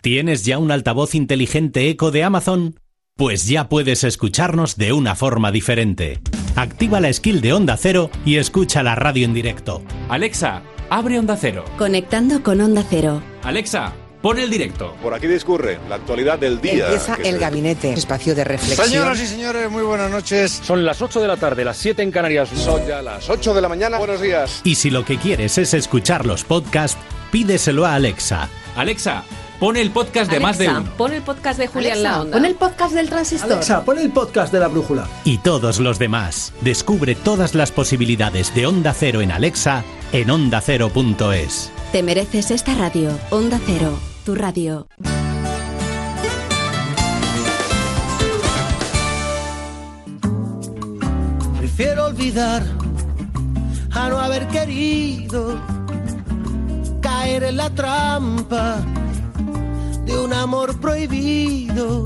¿Tienes 0.02 0.44
ya 0.46 0.58
un 0.58 0.72
altavoz 0.72 1.16
inteligente 1.16 1.90
eco 1.90 2.12
de 2.12 2.24
Amazon? 2.24 2.80
Pues 3.16 3.48
ya 3.48 3.70
puedes 3.70 4.04
escucharnos 4.04 4.76
de 4.76 4.92
una 4.92 5.16
forma 5.16 5.52
diferente. 5.52 6.20
Activa 6.56 7.00
la 7.00 7.14
skill 7.14 7.42
de 7.42 7.54
Onda 7.54 7.78
Cero 7.78 8.10
y 8.26 8.38
escucha 8.38 8.84
la 8.84 8.96
radio 8.96 9.26
en 9.26 9.34
directo. 9.34 9.84
Alexa, 10.10 10.64
abre 10.90 11.20
Onda 11.20 11.38
Cero. 11.38 11.64
Conectando 11.78 12.44
con 12.44 12.60
Onda 12.60 12.84
Cero. 12.90 13.22
Alexa, 13.44 13.94
pon 14.24 14.40
el 14.40 14.50
directo. 14.50 14.96
Por 15.04 15.14
aquí 15.14 15.28
discurre 15.28 15.78
la 15.90 15.96
actualidad 15.96 16.40
del 16.40 16.60
día. 16.60 16.86
Empieza 16.86 17.16
el 17.16 17.24
se- 17.34 17.38
gabinete, 17.38 17.94
espacio 17.94 18.34
de 18.34 18.44
reflexión. 18.46 18.88
Señoras 18.88 19.20
y 19.20 19.28
señores, 19.28 19.70
muy 19.70 19.84
buenas 19.84 20.10
noches. 20.10 20.62
Son 20.64 20.84
las 20.84 21.00
8 21.02 21.22
de 21.22 21.28
la 21.28 21.38
tarde, 21.38 21.64
las 21.66 21.78
7 21.78 22.02
en 22.02 22.10
Canarias. 22.10 22.50
Son 22.56 22.88
ya 22.88 23.02
las 23.04 23.30
8 23.30 23.54
de 23.54 23.62
la 23.62 23.70
mañana. 23.70 23.98
Buenos 24.00 24.22
días. 24.22 24.62
Y 24.64 24.76
si 24.76 24.90
lo 24.90 25.06
que 25.06 25.18
quieres 25.18 25.58
es 25.60 25.74
escuchar 25.76 26.26
los 26.26 26.44
podcasts, 26.46 26.98
pídeselo 27.32 27.86
a 27.86 27.96
Alexa. 27.96 28.48
Alexa, 28.78 29.24
pon 29.60 29.76
el 29.78 29.92
podcast 29.92 30.32
de 30.32 30.40
más 30.40 30.58
de 30.58 30.70
uno. 30.70 30.86
Pon 30.98 31.12
el 31.14 31.22
podcast 31.22 31.60
de 31.60 31.68
Julián 31.68 31.92
Alexa, 31.98 32.10
La 32.12 32.22
Onda. 32.22 32.38
Pon 32.38 32.46
el 32.46 32.56
podcast 32.56 32.94
del 32.94 33.10
transistor. 33.10 33.84
pon 33.86 34.00
el 34.00 34.12
podcast 34.12 34.54
de 34.54 34.60
la 34.62 34.68
brújula. 34.70 35.08
Y 35.26 35.40
todos 35.40 35.80
los 35.80 36.00
demás. 36.00 36.54
Descubre 36.62 37.14
todas 37.16 37.54
las 37.56 37.72
posibilidades 37.72 38.56
de 38.56 38.66
Onda 38.68 38.94
Cero 38.98 39.20
en 39.22 39.32
Alexa 39.34 39.84
en 40.14 40.30
ondacero.es. 40.32 41.72
Te 41.92 42.02
mereces 42.02 42.50
esta 42.52 42.74
radio. 42.74 43.12
Onda 43.30 43.60
Cero, 43.68 44.00
tu 44.24 44.36
radio. 44.36 44.88
Prefiero 51.58 52.06
olvidar 52.06 52.64
a 53.92 54.10
no 54.10 54.18
haber 54.18 54.48
querido 54.48 55.60
caer 57.02 57.44
en 57.44 57.58
la 57.58 57.70
trampa 57.70 58.78
de 60.06 60.18
un 60.18 60.34
amor 60.34 60.80
prohibido. 60.80 62.04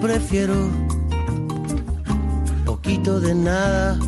Prefiero 0.00 0.54
poquito 2.64 3.20
de 3.20 3.34
nada 3.34 3.98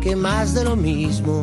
que 0.00 0.14
más 0.14 0.54
de 0.54 0.64
lo 0.64 0.76
mismo. 0.76 1.42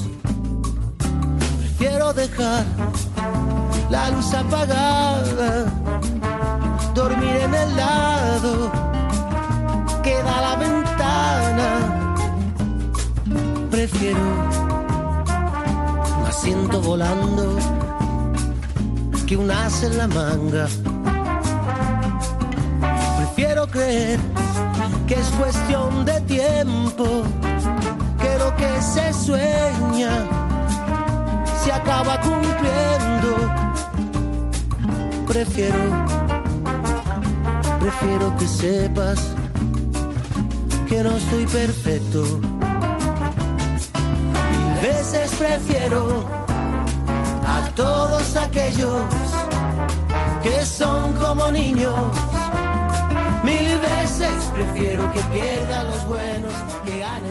Prefiero 1.81 2.13
dejar 2.13 2.63
la 3.89 4.11
luz 4.11 4.31
apagada, 4.35 5.65
dormir 6.93 7.37
en 7.37 7.55
el 7.55 7.75
lado 7.75 8.71
que 10.03 10.13
da 10.21 10.41
la 10.41 10.55
ventana. 10.57 11.69
Prefiero 13.71 14.19
un 16.19 16.27
asiento 16.27 16.81
volando 16.81 17.57
que 19.25 19.35
un 19.37 19.49
as 19.49 19.81
en 19.81 19.97
la 19.97 20.07
manga. 20.07 20.67
Prefiero 23.17 23.65
creer 23.65 24.19
que 25.07 25.15
es 25.15 25.27
cuestión 25.31 26.05
de 26.05 26.21
tiempo, 26.21 27.23
que 28.19 28.37
lo 28.37 28.55
que 28.55 28.81
se 28.83 29.11
sueña 29.13 30.50
se 31.63 31.71
acaba 31.71 32.19
cumpliendo. 32.21 33.31
Prefiero, 35.27 35.77
prefiero 37.79 38.35
que 38.37 38.47
sepas 38.47 39.19
que 40.87 41.03
no 41.03 41.11
estoy 41.11 41.45
perfecto. 41.45 42.23
Mil 44.51 44.81
veces 44.81 45.31
prefiero 45.37 46.25
a 47.47 47.69
todos 47.75 48.35
aquellos 48.35 49.03
que 50.41 50.65
son 50.65 51.13
como 51.13 51.51
niños. 51.51 51.95
Mil 53.43 53.77
veces 53.79 54.33
prefiero 54.53 55.11
que 55.13 55.21
pierdan 55.33 55.87
los 55.87 56.07
buenos 56.07 56.53
que 56.85 56.99
ganen 56.99 57.30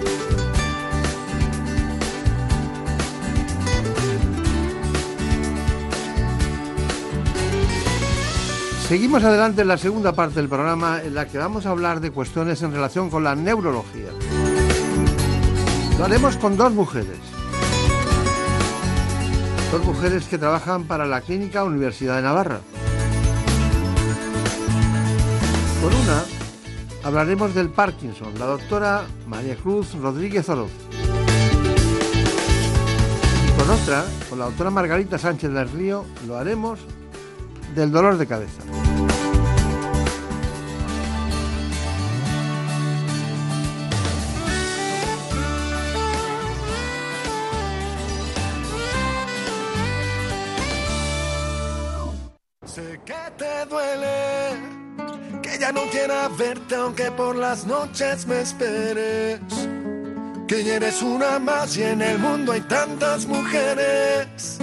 Seguimos 8.91 9.23
adelante 9.23 9.61
en 9.61 9.69
la 9.69 9.77
segunda 9.77 10.11
parte 10.11 10.35
del 10.35 10.49
programa 10.49 11.01
en 11.01 11.15
la 11.15 11.25
que 11.25 11.37
vamos 11.37 11.65
a 11.65 11.69
hablar 11.69 12.01
de 12.01 12.11
cuestiones 12.11 12.61
en 12.61 12.73
relación 12.73 13.09
con 13.09 13.23
la 13.23 13.35
neurología. 13.35 14.09
Lo 15.97 16.03
haremos 16.03 16.35
con 16.35 16.57
dos 16.57 16.73
mujeres. 16.73 17.17
Dos 19.71 19.85
mujeres 19.85 20.25
que 20.25 20.37
trabajan 20.37 20.83
para 20.83 21.05
la 21.05 21.21
Clínica 21.21 21.63
Universidad 21.63 22.17
de 22.17 22.23
Navarra. 22.23 22.59
Por 25.81 25.93
una, 25.93 26.25
hablaremos 27.05 27.55
del 27.55 27.69
Parkinson, 27.69 28.37
la 28.37 28.45
doctora 28.45 29.05
María 29.25 29.55
Cruz 29.55 29.93
Rodríguez 29.93 30.49
Oroz. 30.49 30.71
Y 33.47 33.57
con 33.57 33.69
otra, 33.69 34.03
con 34.29 34.37
la 34.37 34.45
doctora 34.47 34.69
Margarita 34.69 35.17
Sánchez 35.17 35.49
del 35.49 35.69
Río, 35.69 36.03
lo 36.27 36.37
haremos 36.37 36.81
del 37.75 37.91
dolor 37.91 38.17
de 38.17 38.27
cabeza. 38.27 38.61
Sé 52.65 53.01
que 53.05 53.13
te 53.37 53.65
duele, 53.65 54.55
que 55.41 55.59
ya 55.59 55.73
no 55.73 55.81
quiera 55.91 56.29
verte 56.29 56.75
aunque 56.75 57.11
por 57.11 57.35
las 57.35 57.65
noches 57.65 58.25
me 58.25 58.39
esperes. 58.39 59.41
Que 60.47 60.75
eres 60.75 61.01
una 61.01 61.37
más 61.39 61.75
y 61.75 61.83
en 61.83 62.01
el 62.01 62.17
mundo 62.19 62.53
hay 62.53 62.61
tantas 62.61 63.25
mujeres. 63.25 64.59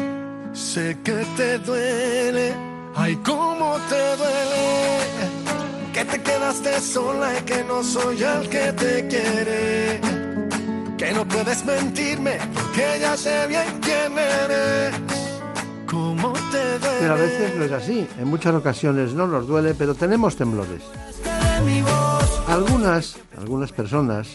Sé 0.54 0.96
que 1.04 1.26
te 1.36 1.59
duele, 1.59 2.54
ay 2.99 3.16
cómo 3.24 3.76
te 3.88 4.16
duele. 4.16 5.09
Que 5.92 6.05
te 6.05 6.22
quedaste 6.22 6.80
sola 6.80 7.38
y 7.38 7.42
que 7.42 7.64
no 7.64 7.82
soy 7.82 8.22
el 8.22 8.49
que 8.49 8.72
te 8.72 9.09
quiere. 9.09 10.01
Que 10.96 11.12
no 11.12 11.26
puedes 11.26 11.64
mentirme, 11.64 12.38
que 12.74 12.99
ya 13.01 13.16
sé 13.16 13.46
bien 13.46 13.80
quién 13.80 14.18
eres. 14.18 14.94
¿Cómo 15.86 16.32
te 16.53 16.78
duele? 16.78 16.99
Pero 17.01 17.14
a 17.14 17.16
veces 17.16 17.57
no 17.57 17.64
es 17.64 17.72
así. 17.72 18.09
En 18.18 18.28
muchas 18.28 18.55
ocasiones 18.55 19.14
no 19.14 19.26
nos 19.26 19.46
duele, 19.46 19.74
pero 19.74 19.94
tenemos 19.94 20.36
temblores. 20.36 20.82
Algunas, 22.49 23.16
algunas 23.38 23.72
personas 23.72 24.28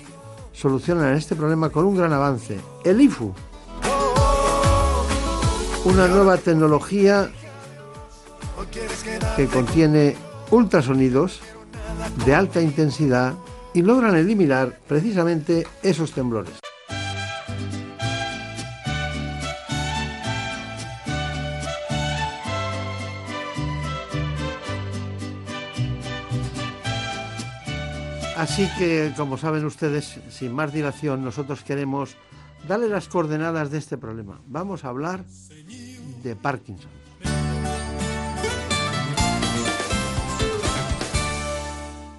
solucionan 0.53 1.15
este 1.15 1.35
problema 1.35 1.69
con 1.69 1.85
un 1.85 1.97
gran 1.97 2.13
avance. 2.13 2.59
El 2.83 3.01
IFU. 3.01 3.33
Una 5.85 6.07
nueva 6.07 6.37
tecnología 6.37 7.29
que 9.35 9.47
contiene 9.47 10.15
ultrasonidos 10.51 11.41
de 12.25 12.35
alta 12.35 12.61
intensidad 12.61 13.33
y 13.73 13.81
logran 13.81 14.15
eliminar 14.15 14.79
precisamente 14.87 15.65
esos 15.81 16.11
temblores. 16.11 16.53
Así 28.37 28.67
que, 28.77 29.13
como 29.15 29.37
saben 29.37 29.63
ustedes, 29.63 30.19
sin 30.29 30.53
más 30.53 30.73
dilación, 30.73 31.23
nosotros 31.23 31.63
queremos 31.63 32.17
darle 32.67 32.89
las 32.89 33.07
coordenadas 33.07 33.71
de 33.71 33.77
este 33.77 33.97
problema. 33.97 34.41
Vamos 34.47 34.83
a 34.83 34.89
hablar 34.89 35.23
de 36.23 36.35
Parkinson. 36.35 37.02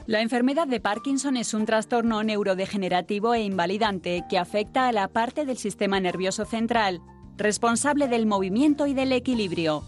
La 0.06 0.20
enfermedad 0.20 0.66
de 0.66 0.80
Parkinson 0.80 1.38
es 1.38 1.54
un 1.54 1.64
trastorno 1.64 2.22
neurodegenerativo 2.22 3.32
e 3.32 3.42
invalidante 3.42 4.22
que 4.28 4.36
afecta 4.36 4.86
a 4.86 4.92
la 4.92 5.08
parte 5.08 5.46
del 5.46 5.56
sistema 5.56 5.98
nervioso 5.98 6.44
central, 6.44 7.00
responsable 7.38 8.06
del 8.06 8.26
movimiento 8.26 8.86
y 8.86 8.92
del 8.92 9.12
equilibrio. 9.12 9.82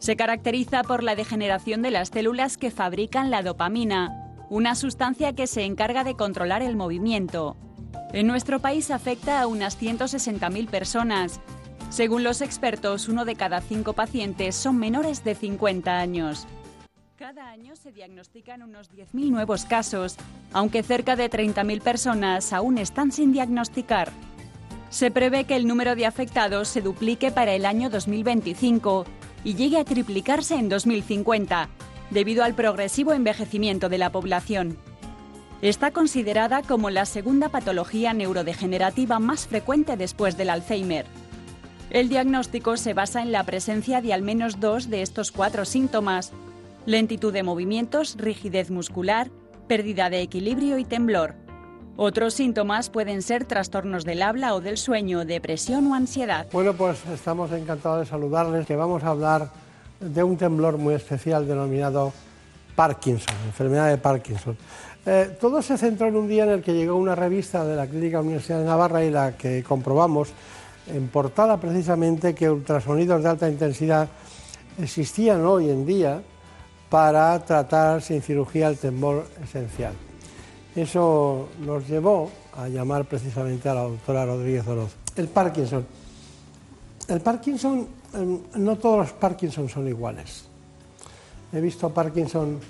Se 0.00 0.16
caracteriza 0.16 0.82
por 0.82 1.04
la 1.04 1.14
degeneración 1.14 1.80
de 1.80 1.92
las 1.92 2.08
células 2.08 2.56
que 2.56 2.72
fabrican 2.72 3.30
la 3.30 3.44
dopamina, 3.44 4.34
una 4.50 4.74
sustancia 4.74 5.32
que 5.32 5.46
se 5.46 5.62
encarga 5.62 6.02
de 6.02 6.16
controlar 6.16 6.62
el 6.62 6.74
movimiento. 6.74 7.56
En 8.12 8.26
nuestro 8.26 8.58
país 8.58 8.90
afecta 8.90 9.40
a 9.40 9.46
unas 9.46 9.80
160.000 9.80 10.68
personas. 10.68 11.40
Según 11.88 12.24
los 12.24 12.40
expertos, 12.40 13.08
uno 13.08 13.24
de 13.24 13.36
cada 13.36 13.60
cinco 13.60 13.92
pacientes 13.92 14.56
son 14.56 14.78
menores 14.78 15.22
de 15.22 15.36
50 15.36 16.00
años. 16.00 16.48
Cada 17.22 17.50
año 17.50 17.76
se 17.76 17.92
diagnostican 17.92 18.64
unos 18.64 18.90
10.000 18.90 19.30
nuevos 19.30 19.64
casos, 19.64 20.16
aunque 20.52 20.82
cerca 20.82 21.14
de 21.14 21.30
30.000 21.30 21.80
personas 21.80 22.52
aún 22.52 22.78
están 22.78 23.12
sin 23.12 23.32
diagnosticar. 23.32 24.10
Se 24.90 25.12
prevé 25.12 25.44
que 25.44 25.54
el 25.54 25.68
número 25.68 25.94
de 25.94 26.04
afectados 26.04 26.66
se 26.66 26.80
duplique 26.80 27.30
para 27.30 27.52
el 27.54 27.64
año 27.64 27.90
2025 27.90 29.04
y 29.44 29.54
llegue 29.54 29.78
a 29.78 29.84
triplicarse 29.84 30.56
en 30.56 30.68
2050, 30.68 31.68
debido 32.10 32.42
al 32.42 32.54
progresivo 32.54 33.12
envejecimiento 33.12 33.88
de 33.88 33.98
la 33.98 34.10
población. 34.10 34.76
Está 35.60 35.92
considerada 35.92 36.62
como 36.62 36.90
la 36.90 37.06
segunda 37.06 37.50
patología 37.50 38.14
neurodegenerativa 38.14 39.20
más 39.20 39.46
frecuente 39.46 39.96
después 39.96 40.36
del 40.36 40.50
Alzheimer. 40.50 41.06
El 41.90 42.08
diagnóstico 42.08 42.76
se 42.76 42.94
basa 42.94 43.22
en 43.22 43.30
la 43.30 43.44
presencia 43.44 44.00
de 44.00 44.12
al 44.12 44.22
menos 44.22 44.58
dos 44.58 44.90
de 44.90 45.02
estos 45.02 45.30
cuatro 45.30 45.64
síntomas, 45.64 46.32
lentitud 46.86 47.32
de 47.32 47.42
movimientos, 47.42 48.16
rigidez 48.18 48.70
muscular, 48.70 49.30
pérdida 49.68 50.10
de 50.10 50.22
equilibrio 50.22 50.78
y 50.78 50.84
temblor. 50.84 51.34
Otros 51.96 52.34
síntomas 52.34 52.88
pueden 52.88 53.22
ser 53.22 53.44
trastornos 53.44 54.04
del 54.04 54.22
habla 54.22 54.54
o 54.54 54.60
del 54.60 54.78
sueño, 54.78 55.24
depresión 55.24 55.86
o 55.88 55.94
ansiedad. 55.94 56.46
Bueno, 56.52 56.72
pues 56.72 57.04
estamos 57.12 57.52
encantados 57.52 58.00
de 58.00 58.06
saludarles, 58.06 58.66
que 58.66 58.76
vamos 58.76 59.04
a 59.04 59.08
hablar 59.08 59.50
de 60.00 60.22
un 60.22 60.36
temblor 60.36 60.78
muy 60.78 60.94
especial 60.94 61.46
denominado 61.46 62.12
Parkinson, 62.74 63.34
enfermedad 63.46 63.90
de 63.90 63.98
Parkinson. 63.98 64.56
Eh, 65.04 65.36
todo 65.40 65.60
se 65.60 65.76
centró 65.76 66.06
en 66.06 66.16
un 66.16 66.28
día 66.28 66.44
en 66.44 66.50
el 66.50 66.62
que 66.62 66.72
llegó 66.72 66.96
una 66.96 67.14
revista 67.14 67.64
de 67.64 67.76
la 67.76 67.86
Clínica 67.86 68.20
Universidad 68.20 68.60
de 68.60 68.64
Navarra 68.64 69.04
y 69.04 69.10
la 69.10 69.36
que 69.36 69.62
comprobamos 69.62 70.30
en 70.86 71.08
portada 71.08 71.58
precisamente 71.58 72.34
que 72.34 72.48
ultrasonidos 72.48 73.22
de 73.22 73.28
alta 73.28 73.48
intensidad 73.48 74.08
existían 74.78 75.44
hoy 75.44 75.70
en 75.70 75.84
día 75.84 76.22
para 76.92 77.42
tratar 77.42 78.02
sin 78.02 78.20
cirugía 78.20 78.68
el 78.68 78.76
temor 78.76 79.24
esencial. 79.42 79.94
Eso 80.76 81.48
nos 81.64 81.88
llevó 81.88 82.30
a 82.54 82.68
llamar 82.68 83.06
precisamente 83.06 83.66
a 83.70 83.72
la 83.72 83.80
doctora 83.84 84.26
Rodríguez 84.26 84.66
Oroz. 84.66 84.92
El 85.16 85.28
Parkinson. 85.28 85.86
El 87.08 87.22
Parkinson, 87.22 87.88
em, 88.12 88.40
no 88.56 88.76
todos 88.76 88.98
los 88.98 89.12
Parkinson 89.12 89.70
son 89.70 89.88
iguales. 89.88 90.44
He 91.50 91.62
visto 91.62 91.88
Parkinson 91.88 92.60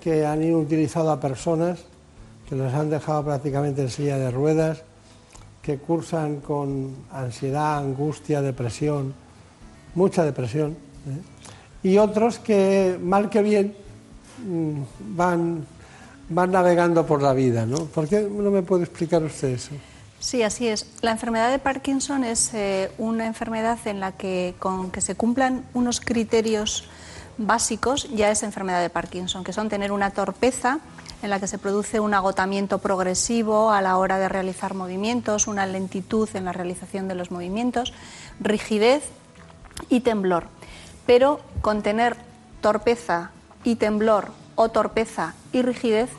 que 0.00 0.26
han 0.26 0.42
ido 0.42 0.58
utilizado 0.58 1.12
a 1.12 1.20
personas 1.20 1.78
que 2.48 2.56
les 2.56 2.74
han 2.74 2.90
dejado 2.90 3.26
prácticamente 3.26 3.82
en 3.82 3.90
silla 3.90 4.18
de 4.18 4.32
ruedas, 4.32 4.82
que 5.62 5.78
cursan 5.78 6.40
con 6.40 6.96
ansiedad, 7.12 7.78
angustia, 7.78 8.42
depresión, 8.42 9.14
mucha 9.94 10.24
depresión, 10.24 10.72
¿eh? 11.06 11.37
Y 11.88 11.98
otros 11.98 12.38
que, 12.38 12.98
mal 13.02 13.30
que 13.30 13.42
bien, 13.42 13.74
mm, 14.46 14.80
van, 15.16 15.66
van 16.28 16.52
navegando 16.52 17.06
por 17.06 17.22
la 17.22 17.32
vida. 17.32 17.64
¿no? 17.64 17.86
¿Por 17.86 18.06
qué 18.06 18.20
no 18.30 18.50
me 18.50 18.62
puede 18.62 18.84
explicar 18.84 19.22
usted 19.22 19.48
eso? 19.48 19.70
Sí, 20.20 20.42
así 20.42 20.68
es. 20.68 20.86
La 21.00 21.12
enfermedad 21.12 21.50
de 21.50 21.58
Parkinson 21.58 22.24
es 22.24 22.52
eh, 22.52 22.90
una 22.98 23.26
enfermedad 23.26 23.78
en 23.86 24.00
la 24.00 24.12
que 24.12 24.54
con 24.58 24.90
que 24.90 25.00
se 25.00 25.14
cumplan 25.14 25.64
unos 25.74 26.00
criterios 26.00 26.84
básicos 27.38 28.10
ya 28.14 28.30
es 28.30 28.42
enfermedad 28.42 28.82
de 28.82 28.90
Parkinson, 28.90 29.44
que 29.44 29.52
son 29.52 29.68
tener 29.68 29.92
una 29.92 30.10
torpeza 30.10 30.80
en 31.22 31.30
la 31.30 31.40
que 31.40 31.46
se 31.46 31.58
produce 31.58 32.00
un 32.00 32.14
agotamiento 32.14 32.78
progresivo 32.78 33.70
a 33.70 33.80
la 33.80 33.96
hora 33.96 34.18
de 34.18 34.28
realizar 34.28 34.74
movimientos, 34.74 35.46
una 35.46 35.66
lentitud 35.66 36.28
en 36.34 36.44
la 36.44 36.52
realización 36.52 37.08
de 37.08 37.14
los 37.14 37.30
movimientos, 37.30 37.92
rigidez 38.40 39.04
y 39.88 40.00
temblor. 40.00 40.57
Pero 41.08 41.40
con 41.62 41.80
tener 41.80 42.16
torpeza 42.60 43.30
y 43.64 43.76
temblor 43.76 44.28
o 44.56 44.68
torpeza 44.68 45.32
y 45.52 45.62
rigidez 45.62 46.10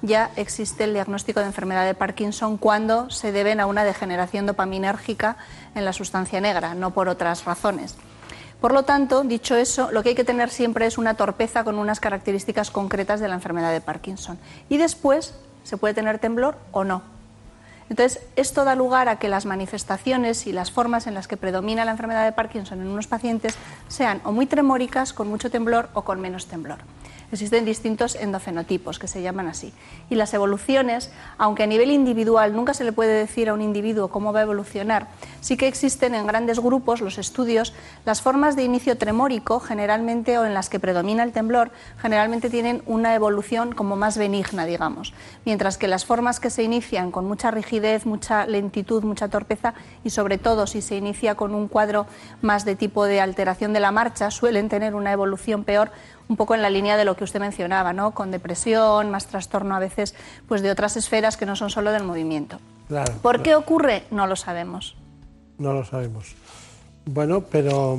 ya 0.00 0.30
existe 0.36 0.84
el 0.84 0.94
diagnóstico 0.94 1.40
de 1.40 1.46
enfermedad 1.46 1.84
de 1.84 1.92
Parkinson 1.92 2.56
cuando 2.56 3.10
se 3.10 3.30
deben 3.30 3.60
a 3.60 3.66
una 3.66 3.84
degeneración 3.84 4.46
dopaminérgica 4.46 5.36
en 5.74 5.84
la 5.84 5.92
sustancia 5.92 6.40
negra, 6.40 6.72
no 6.74 6.92
por 6.92 7.10
otras 7.10 7.44
razones. 7.44 7.96
Por 8.58 8.72
lo 8.72 8.84
tanto, 8.84 9.22
dicho 9.22 9.54
eso, 9.54 9.90
lo 9.92 10.02
que 10.02 10.08
hay 10.08 10.14
que 10.14 10.24
tener 10.24 10.48
siempre 10.48 10.86
es 10.86 10.96
una 10.96 11.12
torpeza 11.12 11.62
con 11.62 11.78
unas 11.78 12.00
características 12.00 12.70
concretas 12.70 13.20
de 13.20 13.28
la 13.28 13.34
enfermedad 13.34 13.70
de 13.70 13.82
Parkinson. 13.82 14.38
Y 14.70 14.78
después 14.78 15.34
se 15.62 15.76
puede 15.76 15.92
tener 15.92 16.20
temblor 16.20 16.56
o 16.72 16.84
no. 16.84 17.17
Entonces, 17.90 18.20
esto 18.36 18.64
da 18.64 18.74
lugar 18.74 19.08
a 19.08 19.18
que 19.18 19.28
las 19.28 19.46
manifestaciones 19.46 20.46
y 20.46 20.52
las 20.52 20.70
formas 20.70 21.06
en 21.06 21.14
las 21.14 21.26
que 21.26 21.36
predomina 21.36 21.84
la 21.84 21.92
enfermedad 21.92 22.24
de 22.24 22.32
Parkinson 22.32 22.80
en 22.80 22.88
unos 22.88 23.06
pacientes 23.06 23.54
sean 23.88 24.20
o 24.24 24.32
muy 24.32 24.46
tremóricas, 24.46 25.12
con 25.12 25.28
mucho 25.28 25.50
temblor 25.50 25.88
o 25.94 26.02
con 26.02 26.20
menos 26.20 26.46
temblor. 26.46 26.78
Existen 27.30 27.66
distintos 27.66 28.14
endofenotipos 28.14 28.98
que 28.98 29.06
se 29.06 29.20
llaman 29.20 29.48
así. 29.48 29.72
Y 30.08 30.14
las 30.14 30.32
evoluciones, 30.32 31.10
aunque 31.36 31.64
a 31.64 31.66
nivel 31.66 31.90
individual 31.90 32.54
nunca 32.54 32.72
se 32.72 32.84
le 32.84 32.92
puede 32.92 33.12
decir 33.12 33.50
a 33.50 33.54
un 33.54 33.60
individuo 33.60 34.08
cómo 34.08 34.32
va 34.32 34.40
a 34.40 34.44
evolucionar, 34.44 35.08
sí 35.40 35.58
que 35.58 35.68
existen 35.68 36.14
en 36.14 36.26
grandes 36.26 36.58
grupos 36.58 37.02
los 37.02 37.18
estudios, 37.18 37.74
las 38.06 38.22
formas 38.22 38.56
de 38.56 38.64
inicio 38.64 38.96
tremórico 38.96 39.60
generalmente 39.60 40.38
o 40.38 40.46
en 40.46 40.54
las 40.54 40.70
que 40.70 40.80
predomina 40.80 41.22
el 41.22 41.32
temblor, 41.32 41.70
generalmente 42.00 42.48
tienen 42.48 42.82
una 42.86 43.14
evolución 43.14 43.74
como 43.74 43.96
más 43.96 44.16
benigna, 44.16 44.64
digamos, 44.64 45.12
mientras 45.44 45.76
que 45.76 45.88
las 45.88 46.06
formas 46.06 46.40
que 46.40 46.50
se 46.50 46.62
inician 46.62 47.10
con 47.10 47.26
mucha 47.26 47.50
rigidez, 47.50 48.06
mucha 48.06 48.46
lentitud, 48.46 49.02
mucha 49.02 49.28
torpeza 49.28 49.74
y 50.02 50.10
sobre 50.10 50.38
todo 50.38 50.66
si 50.66 50.80
se 50.80 50.96
inicia 50.96 51.34
con 51.34 51.54
un 51.54 51.68
cuadro 51.68 52.06
más 52.40 52.64
de 52.64 52.74
tipo 52.74 53.04
de 53.04 53.20
alteración 53.20 53.74
de 53.74 53.80
la 53.80 53.92
marcha, 53.92 54.30
suelen 54.30 54.68
tener 54.70 54.94
una 54.94 55.12
evolución 55.12 55.64
peor 55.64 55.90
un 56.28 56.36
poco 56.36 56.54
en 56.54 56.62
la 56.62 56.70
línea 56.70 56.96
de 56.96 57.04
lo 57.04 57.16
que 57.16 57.24
usted 57.24 57.40
mencionaba, 57.40 57.92
¿no? 57.92 58.12
Con 58.12 58.30
depresión, 58.30 59.10
más 59.10 59.26
trastorno 59.26 59.74
a 59.74 59.78
veces 59.78 60.14
pues 60.46 60.62
de 60.62 60.70
otras 60.70 60.96
esferas 60.96 61.36
que 61.36 61.46
no 61.46 61.56
son 61.56 61.70
solo 61.70 61.90
del 61.90 62.04
movimiento. 62.04 62.60
¿Por 63.22 63.42
qué 63.42 63.54
ocurre? 63.54 64.04
No 64.10 64.26
lo 64.26 64.36
sabemos. 64.36 64.96
No 65.58 65.72
lo 65.72 65.84
sabemos. 65.84 66.34
Bueno, 67.04 67.42
pero 67.42 67.98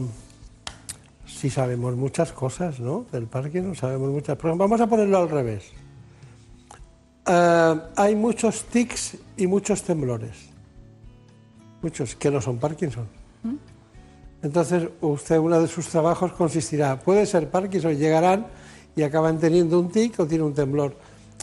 sí 1.26 1.50
sabemos 1.50 1.96
muchas 1.96 2.32
cosas, 2.32 2.80
¿no? 2.80 3.06
Del 3.12 3.28
Parkinson 3.28 3.76
sabemos 3.76 4.10
muchas. 4.10 4.38
Vamos 4.42 4.82
a 4.82 4.88
ponerlo 4.88 5.18
al 5.18 5.30
revés. 5.30 5.72
Eh, 7.26 7.76
hay 7.96 8.16
muchos 8.16 8.66
tics 8.66 9.18
y 9.38 9.48
muchos 9.48 9.84
temblores. 9.84 10.50
Muchos 11.82 12.16
que 12.16 12.30
no 12.32 12.42
son 12.42 12.58
Parkinson. 12.58 13.19
Entonces, 14.42 14.88
usted, 15.02 15.38
uno 15.38 15.60
de 15.60 15.68
sus 15.68 15.88
trabajos 15.88 16.32
consistirá, 16.34 16.98
puede 16.98 17.26
ser 17.26 17.50
Parkinson, 17.50 17.96
llegarán 17.98 18.48
y 18.96 19.04
acaban 19.04 19.38
teniendo 19.38 19.80
un 19.80 19.90
tic 19.90 20.20
o 20.20 20.26
tiene 20.26 20.46
un 20.46 20.54
temblor. 20.54 20.96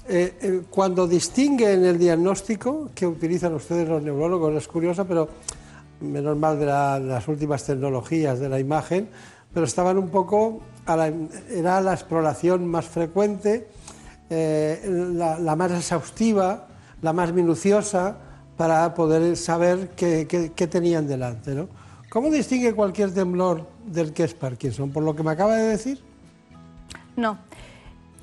Eh, 0.09 0.35
eh, 0.41 0.63
cuando 0.71 1.07
distinguen 1.07 1.85
el 1.85 1.99
diagnóstico 1.99 2.91
que 2.95 3.07
utilizan 3.07 3.55
ustedes 3.55 3.89
los 3.89 4.03
neurólogos, 4.03 4.55
es 4.55 4.69
curioso, 4.69 5.05
pero 5.05 5.29
menos 6.01 6.37
mal 6.39 6.59
de, 6.59 6.67
las 6.67 7.27
últimas 7.29 7.65
tecnologías 7.65 8.39
de 8.39 8.49
la 8.49 8.59
imagen, 8.61 9.09
pero 9.53 9.67
estaban 9.67 9.99
un 9.99 10.09
poco, 10.09 10.61
era 11.51 11.81
la 11.81 11.93
exploración 11.93 12.67
más 12.67 12.87
frecuente, 12.87 13.69
eh, 14.31 14.81
la, 15.15 15.57
más 15.57 15.73
exhaustiva, 15.73 16.69
la 17.03 17.13
más 17.13 17.33
minuciosa, 17.33 18.17
para 18.57 18.95
poder 18.95 19.37
saber 19.37 19.91
qué, 19.91 20.27
qué 20.55 20.67
tenían 20.67 21.07
delante. 21.07 21.55
¿no? 21.55 21.69
¿Cómo 22.17 22.31
distingue 22.31 22.75
cualquier 22.75 23.13
temblor 23.13 23.69
del 23.85 24.15
que 24.15 24.25
es 24.25 24.33
Parkinson? 24.33 24.91
¿Por 24.91 25.03
lo 25.03 25.15
que 25.15 25.23
me 25.23 25.33
acaba 25.33 25.55
de 25.55 25.65
decir? 25.65 26.03
No. 27.15 27.37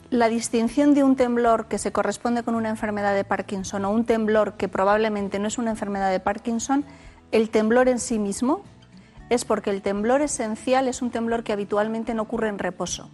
La 0.09 0.29
distinción 0.29 0.95
de 0.95 1.03
un 1.03 1.15
temblor 1.15 1.67
que 1.67 1.77
se 1.77 1.91
corresponde 1.91 2.41
con 2.41 2.55
una 2.55 2.69
enfermedad 2.69 3.13
de 3.13 3.23
Parkinson 3.23 3.85
o 3.85 3.91
un 3.91 4.03
temblor 4.03 4.53
que 4.53 4.67
probablemente 4.67 5.37
no 5.37 5.47
es 5.47 5.59
una 5.59 5.69
enfermedad 5.69 6.09
de 6.09 6.19
Parkinson, 6.19 6.85
el 7.31 7.51
temblor 7.51 7.87
en 7.87 7.99
sí 7.99 8.17
mismo 8.17 8.63
es 9.29 9.45
porque 9.45 9.69
el 9.69 9.83
temblor 9.83 10.23
esencial 10.23 10.87
es 10.87 11.03
un 11.03 11.11
temblor 11.11 11.43
que 11.43 11.53
habitualmente 11.53 12.15
no 12.15 12.23
ocurre 12.23 12.49
en 12.49 12.57
reposo. 12.57 13.11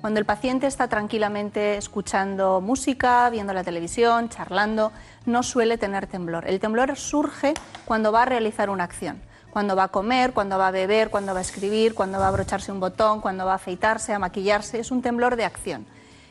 Cuando 0.00 0.18
el 0.18 0.24
paciente 0.24 0.66
está 0.66 0.88
tranquilamente 0.88 1.76
escuchando 1.76 2.62
música, 2.62 3.28
viendo 3.28 3.52
la 3.52 3.64
televisión, 3.64 4.30
charlando, 4.30 4.92
no 5.26 5.42
suele 5.42 5.76
tener 5.76 6.06
temblor. 6.06 6.48
El 6.48 6.58
temblor 6.58 6.96
surge 6.96 7.52
cuando 7.84 8.12
va 8.12 8.22
a 8.22 8.24
realizar 8.24 8.70
una 8.70 8.84
acción 8.84 9.20
cuando 9.56 9.74
va 9.74 9.84
a 9.84 9.88
comer, 9.88 10.34
cuando 10.34 10.58
va 10.58 10.68
a 10.68 10.70
beber, 10.70 11.08
cuando 11.08 11.32
va 11.32 11.38
a 11.38 11.40
escribir, 11.40 11.94
cuando 11.94 12.18
va 12.18 12.26
a 12.26 12.28
abrocharse 12.28 12.70
un 12.70 12.78
botón, 12.78 13.22
cuando 13.22 13.46
va 13.46 13.52
a 13.52 13.54
afeitarse, 13.54 14.12
a 14.12 14.18
maquillarse. 14.18 14.78
Es 14.78 14.90
un 14.90 15.00
temblor 15.00 15.34
de 15.34 15.46
acción. 15.46 15.86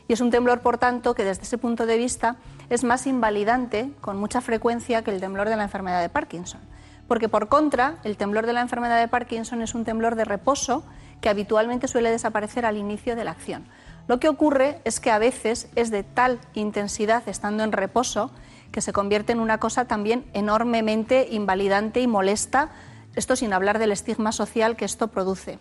Y 0.08 0.14
es 0.14 0.22
un 0.22 0.30
temblor, 0.30 0.62
por 0.62 0.78
tanto, 0.78 1.16
que 1.16 1.24
desde 1.24 1.42
ese 1.42 1.58
punto 1.58 1.88
de 1.88 1.98
vista 1.98 2.36
es 2.70 2.84
más 2.84 3.08
invalidante 3.08 3.90
con 4.00 4.18
mucha 4.18 4.42
frecuencia 4.42 5.04
que 5.04 5.10
el 5.10 5.20
temblor 5.20 5.50
de 5.50 5.56
la 5.56 5.64
enfermedad 5.64 6.04
de 6.04 6.10
Parkinson. 6.10 6.62
Porque 7.08 7.28
por 7.28 7.48
contra, 7.48 7.96
el 8.04 8.16
temblor 8.16 8.46
de 8.46 8.54
la 8.54 8.62
enfermedad 8.62 9.00
de 9.00 9.08
Parkinson 9.08 9.64
es 9.64 9.74
un 9.74 9.86
temblor 9.86 10.14
de 10.14 10.26
reposo 10.26 10.84
que 11.20 11.30
habitualmente 11.30 11.88
suele 11.88 12.12
desaparecer 12.12 12.64
al 12.64 12.78
inicio 12.78 13.16
de 13.16 13.24
la 13.24 13.32
acción. 13.32 13.66
Lo 14.08 14.20
que 14.20 14.30
ocurre 14.30 14.82
es 14.84 15.00
que 15.00 15.10
a 15.10 15.18
veces 15.18 15.68
es 15.74 15.90
de 15.90 16.04
tal 16.04 16.40
intensidad 16.54 17.28
estando 17.28 17.64
en 17.64 17.72
reposo 17.72 18.30
que 18.72 18.82
se 18.82 18.93
convierte 18.93 19.32
en 19.32 19.39
una 19.39 19.58
cosa 19.58 19.86
también 19.86 20.26
enormemente 20.34 21.28
invalidante 21.32 22.02
y 22.02 22.08
molesta 22.08 22.70
esto 23.16 23.36
sin 23.36 23.54
hablar 23.54 23.79
del 23.79 23.92
estigma 23.92 24.32
social 24.32 24.75
que 24.75 24.86
esto 24.86 25.08
produce. 25.08 25.59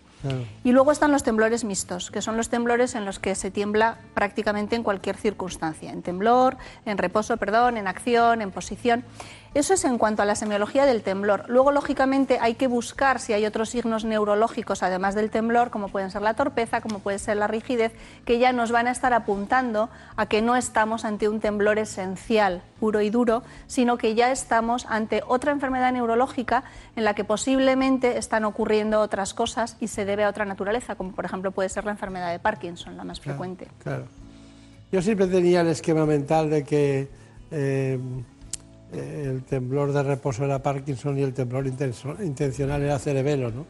Y 0.65 0.73
luego 0.73 0.91
están 0.91 1.13
los 1.13 1.23
temblores 1.23 1.65
mixtos, 1.65 2.11
que 2.11 2.23
son 2.23 2.37
los 2.37 2.49
temblores 2.49 2.95
en 2.95 3.05
los 3.05 3.19
que 3.19 3.35
se 3.35 3.51
tiembla 3.51 3.99
prácticamente 4.15 4.75
en 4.75 4.83
cualquier 4.83 5.17
circunstancia, 5.17 5.93
en 5.93 6.03
temblor, 6.03 6.57
en 6.87 6.97
reposo, 6.97 7.37
perdón, 7.37 7.77
en 7.77 7.87
acción, 7.87 8.41
en 8.41 8.51
posición. 8.51 9.05
Eso 9.55 9.75
es 9.75 9.85
en 9.85 9.99
cuanto 9.99 10.21
a 10.21 10.25
la 10.25 10.35
semiología 10.35 10.85
del 10.85 11.03
temblor. 11.03 11.45
Luego, 11.47 11.71
lógicamente, 11.71 12.39
hay 12.41 12.55
que 12.55 12.67
buscar 12.67 13.21
si 13.21 13.33
hay 13.33 13.47
otros 13.47 13.69
signos 13.69 14.05
neurológicos, 14.05 14.83
además 14.83 15.15
del 15.15 15.31
temblor, 15.31 15.71
como 15.71 15.89
pueden 15.89 16.11
ser 16.11 16.23
la 16.23 16.35
torpeza, 16.35 16.81
como 16.81 16.99
puede 16.99 17.21
ser 17.21 17.37
la 17.37 17.47
rigidez, 17.47 17.93
que 18.25 18.41
ya 18.41 18.53
nos 18.53 18.73
van 18.73 18.89
a 18.89 18.91
estar 18.91 19.13
apuntando 19.13 19.91
a 20.17 20.27
que 20.27 20.43
no 20.43 20.57
estamos 20.57 21.05
ante 21.05 21.29
un 21.29 21.39
temblor 21.39 21.79
esencial, 21.79 22.63
puro 22.81 23.01
y 23.01 23.11
duro, 23.11 23.45
sino 23.69 23.97
que 23.97 24.17
ya 24.17 24.33
estamos 24.33 24.87
ante 24.89 25.23
otra 25.25 25.53
enfermedad 25.53 25.93
neurológica 25.93 26.65
en 26.97 27.05
la 27.05 27.15
que 27.15 27.23
posiblemente 27.23 28.19
están 28.19 28.45
ocurriendo 28.45 29.01
otras 29.01 29.35
cosas 29.35 29.77
y 29.79 29.87
se 29.87 30.05
debe 30.05 30.25
a 30.25 30.31
otra 30.31 30.45
naturaleza, 30.45 30.97
como 30.97 31.13
por 31.13 31.27
ejemplo 31.27 31.53
puede 31.53 31.69
ser 31.69 31.85
la 31.85 31.93
enfermedad 31.93 32.33
de 32.33 32.41
Parkinson, 32.41 32.97
la 32.97 33.05
más 33.05 33.21
frecuente. 33.21 33.69
Claro. 33.85 34.07
Yo 34.91 35.01
siempre 35.01 35.29
tenía 35.29 35.61
el 35.61 35.69
esquema 35.69 36.07
mental 36.07 36.51
de 36.51 36.65
que 36.65 37.09
eh, 37.51 38.01
el 38.99 39.43
temblor 39.45 39.93
de 39.93 40.03
reposo 40.03 40.45
era 40.45 40.61
Parkinson 40.63 41.19
y 41.19 41.23
el 41.23 41.35
temblor 41.35 41.67
intencional 41.67 42.83
era 42.83 42.99
cerebelo, 42.99 43.51
¿no? 43.51 43.67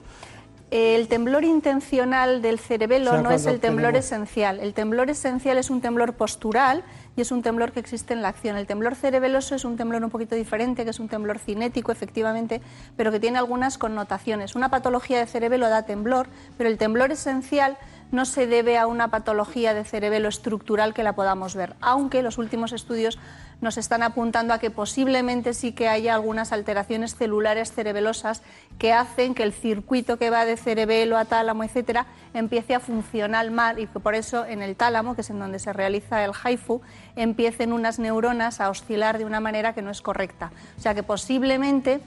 El 0.70 1.06
temblor 1.06 1.44
intencional 1.44 2.42
del 2.42 2.58
cerebelo 2.58 3.10
O 3.10 3.14
sea, 3.14 3.22
no 3.22 3.30
es 3.30 3.46
el 3.46 3.60
temblor 3.60 3.92
tenemos- 3.92 4.06
esencial. 4.06 4.58
El 4.58 4.74
temblor 4.74 5.08
esencial 5.08 5.56
es 5.56 5.70
un 5.70 5.80
temblor 5.80 6.14
postural 6.14 6.82
y 7.16 7.20
es 7.20 7.30
un 7.30 7.42
temblor 7.42 7.70
que 7.70 7.78
existe 7.78 8.12
en 8.12 8.22
la 8.22 8.28
acción. 8.28 8.56
El 8.56 8.66
temblor 8.66 8.96
cerebeloso 8.96 9.54
es 9.54 9.64
un 9.64 9.76
temblor 9.76 10.02
un 10.02 10.10
poquito 10.10 10.34
diferente, 10.34 10.82
que 10.82 10.90
es 10.90 10.98
un 10.98 11.08
temblor 11.08 11.38
cinético, 11.38 11.92
efectivamente, 11.92 12.60
pero 12.96 13.12
que 13.12 13.20
tiene 13.20 13.38
algunas 13.38 13.78
connotaciones. 13.78 14.56
Una 14.56 14.68
patología 14.68 15.18
de 15.20 15.26
cerebelo 15.26 15.68
da 15.68 15.82
temblor, 15.84 16.26
pero 16.58 16.68
el 16.68 16.76
temblor 16.76 17.12
esencial 17.12 17.76
no 18.10 18.24
se 18.24 18.48
debe 18.48 18.76
a 18.76 18.88
una 18.88 19.08
patología 19.08 19.74
de 19.74 19.84
cerebelo 19.84 20.28
estructural 20.28 20.92
que 20.92 21.04
la 21.04 21.14
podamos 21.14 21.54
ver, 21.54 21.74
aunque 21.80 22.22
los 22.22 22.36
últimos 22.36 22.72
estudios 22.72 23.18
nos 23.60 23.78
están 23.78 24.02
apuntando 24.02 24.54
a 24.54 24.58
que 24.58 24.70
posiblemente 24.70 25.54
sí 25.54 25.72
que 25.72 25.88
haya 25.88 26.14
algunas 26.14 26.52
alteraciones 26.52 27.14
celulares 27.14 27.72
cerebelosas 27.72 28.42
que 28.78 28.92
hacen 28.92 29.34
que 29.34 29.42
el 29.42 29.52
circuito 29.52 30.18
que 30.18 30.30
va 30.30 30.44
de 30.44 30.56
cerebelo 30.56 31.16
a 31.16 31.24
tálamo, 31.24 31.64
etcétera, 31.64 32.06
empiece 32.34 32.74
a 32.74 32.80
funcionar 32.80 33.50
mal 33.50 33.78
y 33.78 33.86
que 33.86 34.00
por 34.00 34.14
eso 34.14 34.44
en 34.44 34.62
el 34.62 34.76
tálamo, 34.76 35.14
que 35.14 35.20
es 35.20 35.30
en 35.30 35.38
donde 35.38 35.58
se 35.58 35.72
realiza 35.72 36.24
el 36.24 36.32
HIFU, 36.32 36.82
empiecen 37.16 37.72
unas 37.72 37.98
neuronas 37.98 38.60
a 38.60 38.70
oscilar 38.70 39.18
de 39.18 39.24
una 39.24 39.40
manera 39.40 39.72
que 39.72 39.82
no 39.82 39.90
es 39.90 40.02
correcta. 40.02 40.50
O 40.76 40.80
sea 40.80 40.94
que 40.94 41.02
posiblemente 41.02 42.00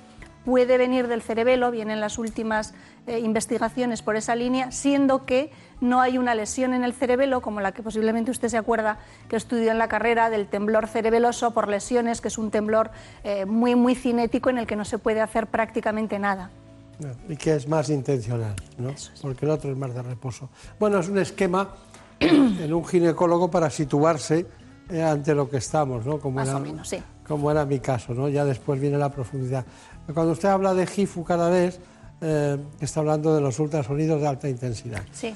puede 0.45 0.77
venir 0.77 1.07
del 1.07 1.21
cerebelo, 1.21 1.71
vienen 1.71 1.99
las 1.99 2.17
últimas 2.17 2.73
eh, 3.07 3.19
investigaciones 3.19 4.01
por 4.01 4.17
esa 4.17 4.35
línea, 4.35 4.71
siendo 4.71 5.25
que 5.25 5.49
no 5.79 6.01
hay 6.01 6.17
una 6.17 6.35
lesión 6.35 6.73
en 6.73 6.83
el 6.83 6.93
cerebelo, 6.93 7.41
como 7.41 7.61
la 7.61 7.71
que 7.71 7.81
posiblemente 7.81 8.31
usted 8.31 8.49
se 8.49 8.57
acuerda 8.57 8.99
que 9.29 9.37
estudió 9.37 9.71
en 9.71 9.77
la 9.77 9.87
carrera 9.87 10.29
del 10.29 10.47
temblor 10.47 10.87
cerebeloso 10.87 11.51
por 11.51 11.69
lesiones, 11.69 12.19
que 12.19 12.27
es 12.27 12.37
un 12.37 12.51
temblor 12.51 12.91
eh, 13.23 13.45
muy, 13.45 13.75
muy 13.75 13.95
cinético 13.95 14.49
en 14.49 14.57
el 14.57 14.67
que 14.67 14.75
no 14.75 14.83
se 14.83 14.97
puede 14.97 15.21
hacer 15.21 15.47
prácticamente 15.47 16.19
nada. 16.19 16.51
No, 16.99 17.09
y 17.29 17.37
que 17.37 17.55
es 17.55 17.67
más 17.67 17.89
intencional, 17.89 18.55
¿no? 18.77 18.93
Porque 19.21 19.45
el 19.45 19.51
otro 19.51 19.71
es 19.71 19.77
más 19.77 19.93
de 19.93 20.01
reposo. 20.01 20.49
Bueno, 20.79 20.99
es 20.99 21.07
un 21.07 21.19
esquema 21.19 21.69
en 22.19 22.73
un 22.73 22.85
ginecólogo 22.85 23.49
para 23.49 23.69
situarse 23.69 24.47
eh, 24.89 25.03
ante 25.03 25.35
lo 25.35 25.49
que 25.49 25.57
estamos, 25.57 26.05
¿no? 26.05 26.19
Como 26.19 26.35
Más 26.35 26.49
era, 26.49 26.57
o 26.57 26.59
menos, 26.61 26.89
sí. 26.89 27.01
Como 27.27 27.51
era 27.51 27.65
mi 27.65 27.79
caso, 27.79 28.13
¿no? 28.13 28.27
Ya 28.29 28.45
después 28.45 28.81
viene 28.81 28.97
la 28.97 29.11
profundidad. 29.11 29.65
Cuando 30.13 30.31
usted 30.31 30.49
habla 30.49 30.73
de 30.73 30.87
GIFU 30.87 31.23
cada 31.23 31.49
vez, 31.49 31.79
eh, 32.21 32.57
está 32.79 32.99
hablando 33.01 33.33
de 33.35 33.41
los 33.41 33.59
ultrasonidos 33.59 34.21
de 34.21 34.27
alta 34.27 34.49
intensidad. 34.49 35.03
Sí. 35.11 35.35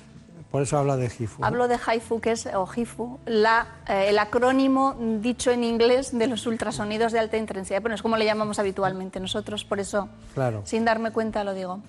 Por 0.51 0.63
eso 0.63 0.77
habla 0.77 0.97
de 0.97 1.09
GIFU. 1.09 1.41
¿no? 1.41 1.47
Hablo 1.47 1.67
de 1.69 1.77
HIFU, 1.77 2.19
que 2.19 2.31
es, 2.31 2.45
o 2.47 2.67
HIFU, 2.67 3.19
la, 3.25 3.67
eh, 3.87 4.07
el 4.09 4.19
acrónimo 4.19 4.95
dicho 5.21 5.49
en 5.49 5.63
inglés 5.63 6.17
de 6.17 6.27
los 6.27 6.45
ultrasonidos 6.45 7.13
de 7.13 7.19
alta 7.19 7.37
intensidad. 7.37 7.79
Bueno, 7.81 7.95
es 7.95 8.01
como 8.01 8.17
le 8.17 8.25
llamamos 8.25 8.59
habitualmente 8.59 9.21
nosotros, 9.21 9.63
por 9.63 9.79
eso, 9.79 10.09
Claro. 10.33 10.61
sin 10.65 10.83
darme 10.83 11.11
cuenta, 11.11 11.45
lo 11.45 11.53
digo. 11.53 11.79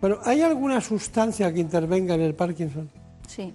Bueno, 0.00 0.18
¿hay 0.24 0.40
alguna 0.40 0.80
sustancia 0.80 1.52
que 1.52 1.60
intervenga 1.60 2.14
en 2.14 2.22
el 2.22 2.34
Parkinson? 2.34 2.88
Sí. 3.26 3.52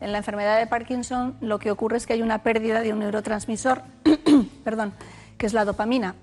En 0.00 0.10
la 0.10 0.18
enfermedad 0.18 0.58
de 0.58 0.66
Parkinson 0.66 1.36
lo 1.40 1.58
que 1.60 1.70
ocurre 1.70 1.96
es 1.98 2.06
que 2.06 2.14
hay 2.14 2.22
una 2.22 2.42
pérdida 2.42 2.80
de 2.80 2.92
un 2.92 2.98
neurotransmisor, 2.98 3.82
perdón, 4.64 4.92
que 5.38 5.46
es 5.46 5.52
la 5.52 5.64
dopamina. 5.64 6.16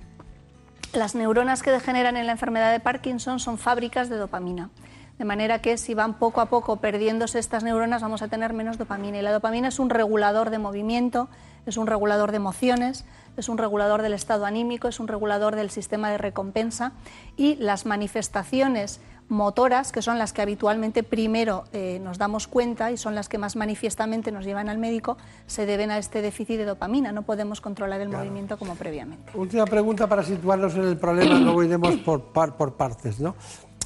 Las 0.94 1.14
neuronas 1.14 1.62
que 1.62 1.70
degeneran 1.70 2.18
en 2.18 2.26
la 2.26 2.32
enfermedad 2.32 2.72
de 2.72 2.80
Parkinson 2.80 3.40
son 3.40 3.60
fábricas 3.60 4.10
de 4.10 4.18
dopamina. 4.18 4.72
De 5.20 5.26
manera 5.26 5.62
que 5.62 5.78
si 5.78 5.94
van 5.94 6.16
poco 6.16 6.42
a 6.42 6.48
poco 6.48 6.78
perdiéndose 6.78 7.38
estas 7.38 7.64
neuronas 7.64 8.02
vamos 8.02 8.24
a 8.24 8.28
tener 8.28 8.54
menos 8.54 8.80
dopamina. 8.80 9.20
Y 9.20 9.22
la 9.22 9.32
dopamina 9.32 9.68
es 9.68 9.78
un 9.78 9.92
regulador 9.92 10.50
de 10.50 10.58
movimiento, 10.58 11.30
es 11.68 11.78
un 11.78 11.86
regulador 11.86 12.32
de 12.32 12.38
emociones, 12.38 13.06
es 13.38 13.50
un 13.50 13.60
regulador 13.60 14.02
del 14.02 14.14
estado 14.14 14.46
anímico, 14.46 14.88
es 14.88 15.00
un 15.00 15.08
regulador 15.08 15.56
del 15.56 15.70
sistema 15.70 16.10
de 16.10 16.18
recompensa. 16.18 16.94
Y 17.38 17.56
las 17.58 17.86
manifestaciones 17.86 19.00
motoras, 19.30 19.92
que 19.92 20.02
son 20.02 20.18
las 20.18 20.34
que 20.34 20.42
habitualmente 20.42 21.04
primero 21.04 21.64
eh, 21.72 22.00
nos 22.04 22.18
damos 22.18 22.48
cuenta 22.48 22.92
y 22.92 22.98
son 22.98 23.14
las 23.16 23.30
que 23.30 23.38
más 23.38 23.56
manifiestamente 23.56 24.32
nos 24.32 24.44
llevan 24.44 24.70
al 24.70 24.80
médico, 24.80 25.18
se 25.48 25.66
deben 25.66 25.92
a 25.92 25.98
este 26.00 26.22
déficit 26.22 26.58
de 26.58 26.66
dopamina. 26.66 27.12
No 27.12 27.22
podemos 27.22 27.62
controlar 27.62 28.02
el 28.02 28.10
movimiento 28.10 28.58
como 28.58 28.76
previamente. 28.76 29.32
Última 29.38 29.66
pregunta 29.66 30.08
para 30.08 30.24
situarnos 30.24 30.74
en 30.76 30.84
el 30.84 30.98
problema, 30.98 31.40
luego 31.40 31.64
iremos 31.64 31.96
por, 31.98 32.24
par- 32.34 32.58
por 32.58 32.74
partes. 32.74 33.20
¿no? 33.20 33.36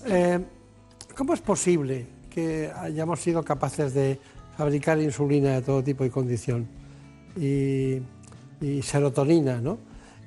Eh, 0.08 0.40
¿Cómo 1.16 1.34
es 1.34 1.42
posible 1.42 2.08
que 2.30 2.72
hayamos 2.76 3.20
sido 3.20 3.44
capaces 3.44 3.94
de 3.94 4.20
fabricar 4.58 5.00
insulina 5.00 5.52
de 5.52 5.62
todo 5.62 5.84
tipo 5.84 6.06
y 6.06 6.10
condición 6.10 6.68
y, 7.36 8.00
y 8.62 8.82
serotonina, 8.82 9.60
¿no? 9.60 9.78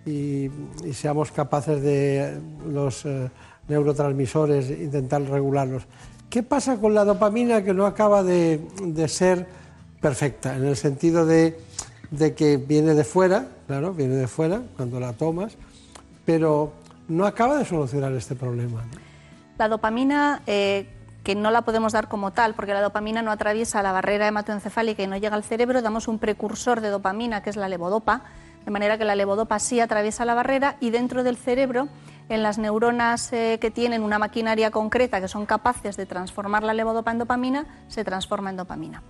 y, 0.05 0.51
y 0.84 0.93
seamos 0.93 1.32
capaces 1.32 1.82
de 1.82 2.38
los 2.68 3.05
eh, 3.06 3.28
neurotransmisores 3.68 4.70
intentar 4.70 5.22
regularlos? 5.22 5.84
¿Qué 6.30 6.43
pasa 6.43 6.76
con 6.76 6.94
la 6.94 7.05
dopamina 7.05 7.62
que 7.62 7.72
no 7.72 7.86
acaba 7.86 8.22
de, 8.22 8.60
ser 9.09 9.47
perfecta, 10.01 10.56
en 10.56 10.64
el 10.64 10.76
sentido 10.76 11.24
de, 11.24 11.56
que 12.36 12.56
viene 12.56 12.94
de 12.94 13.05
fuera, 13.05 13.47
claro, 13.66 13.93
viene 13.94 14.16
de 14.16 14.26
fuera 14.26 14.60
cuando 14.76 15.01
la 15.01 15.12
tomas, 15.12 15.56
pero 16.24 16.72
no 17.09 17.26
acaba 17.26 17.56
de 17.56 17.64
solucionar 17.64 18.12
este 18.12 18.34
problema? 18.34 18.82
La 19.56 19.68
dopamina, 19.68 20.43
eh, 20.47 20.88
que 21.22 21.34
no 21.34 21.51
la 21.51 21.62
podemos 21.62 21.93
dar 21.93 22.09
como 22.09 22.32
tal, 22.32 22.55
porque 22.55 22.74
la 22.74 22.82
dopamina 22.82 23.22
no 23.22 23.30
atraviesa 23.30 23.82
la 23.82 23.93
barrera 23.93 24.26
hematoencefálica 24.26 25.02
y 25.02 25.06
no 25.06 25.16
llega 25.16 25.36
al 25.36 25.44
cerebro, 25.44 25.80
damos 25.80 26.09
un 26.09 26.18
precursor 26.18 26.80
de 26.80 26.88
dopamina, 26.88 27.43
que 27.43 27.51
es 27.51 27.56
la 27.56 27.68
levodopa, 27.68 28.22
de 28.64 28.70
manera 28.72 28.98
que 28.98 29.05
la 29.05 29.14
levodopa 29.14 29.60
sí 29.60 29.78
atraviesa 29.80 30.24
la 30.24 30.34
barrera 30.34 30.76
y 30.80 30.90
dentro 30.90 31.22
del 31.22 31.36
cerebro, 31.36 31.88
en 32.28 32.42
las 32.42 32.58
neuronas 32.58 33.32
eh, 33.32 33.58
que 33.60 33.70
tienen 33.70 34.02
una 34.02 34.18
maquinaria 34.18 34.70
concreta, 34.70 35.20
que 35.20 35.28
son 35.28 35.46
capaces 35.46 35.96
de 35.96 36.06
transformar 36.06 36.62
la 36.62 36.74
levodopa 36.74 37.12
en 37.12 37.18
dopamina, 37.18 37.66
se 37.88 38.04
transforma 38.04 38.50
en 38.50 38.56
dopamina. 38.56 39.02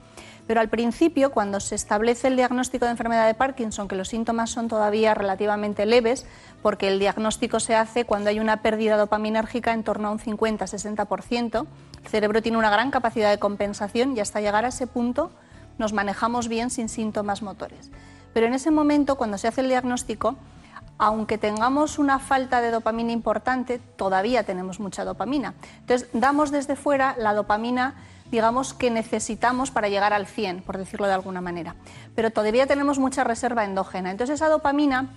Pero 0.46 0.60
al 0.60 0.68
principio, 0.68 1.32
cuando 1.32 1.58
se 1.58 1.74
establece 1.74 2.28
el 2.28 2.36
diagnóstico 2.36 2.84
de 2.84 2.92
enfermedad 2.92 3.26
de 3.26 3.34
Parkinson, 3.34 3.88
que 3.88 3.96
los 3.96 4.08
síntomas 4.08 4.50
son 4.50 4.68
todavía 4.68 5.12
relativamente 5.14 5.86
leves, 5.86 6.26
porque 6.62 6.88
el 6.88 6.98
diagnóstico 6.98 7.58
se 7.58 7.74
hace 7.74 8.04
cuando 8.04 8.30
hay 8.30 8.38
una 8.38 8.62
pérdida 8.62 8.96
dopaminérgica 8.96 9.72
en 9.72 9.82
torno 9.82 10.08
a 10.08 10.10
un 10.12 10.18
50-60%, 10.18 11.66
el 12.04 12.08
cerebro 12.08 12.42
tiene 12.42 12.58
una 12.58 12.70
gran 12.70 12.90
capacidad 12.90 13.30
de 13.30 13.38
compensación 13.38 14.16
y 14.16 14.20
hasta 14.20 14.40
llegar 14.40 14.64
a 14.64 14.68
ese 14.68 14.86
punto 14.86 15.32
nos 15.78 15.92
manejamos 15.92 16.48
bien 16.48 16.70
sin 16.70 16.88
síntomas 16.88 17.42
motores. 17.42 17.90
Pero 18.32 18.46
en 18.46 18.54
ese 18.54 18.70
momento, 18.70 19.16
cuando 19.16 19.38
se 19.38 19.48
hace 19.48 19.62
el 19.62 19.68
diagnóstico, 19.68 20.36
aunque 20.98 21.38
tengamos 21.38 21.98
una 21.98 22.18
falta 22.18 22.60
de 22.60 22.70
dopamina 22.70 23.12
importante, 23.12 23.78
todavía 23.96 24.44
tenemos 24.44 24.80
mucha 24.80 25.04
dopamina. 25.04 25.54
Entonces, 25.80 26.08
damos 26.12 26.50
desde 26.50 26.76
fuera 26.76 27.14
la 27.18 27.34
dopamina, 27.34 27.94
digamos, 28.30 28.72
que 28.72 28.90
necesitamos 28.90 29.70
para 29.70 29.88
llegar 29.88 30.12
al 30.12 30.26
100, 30.26 30.62
por 30.62 30.78
decirlo 30.78 31.06
de 31.06 31.14
alguna 31.14 31.40
manera. 31.40 31.74
Pero 32.14 32.30
todavía 32.30 32.66
tenemos 32.66 32.98
mucha 32.98 33.24
reserva 33.24 33.64
endógena. 33.64 34.10
Entonces, 34.10 34.34
esa 34.36 34.48
dopamina 34.48 35.10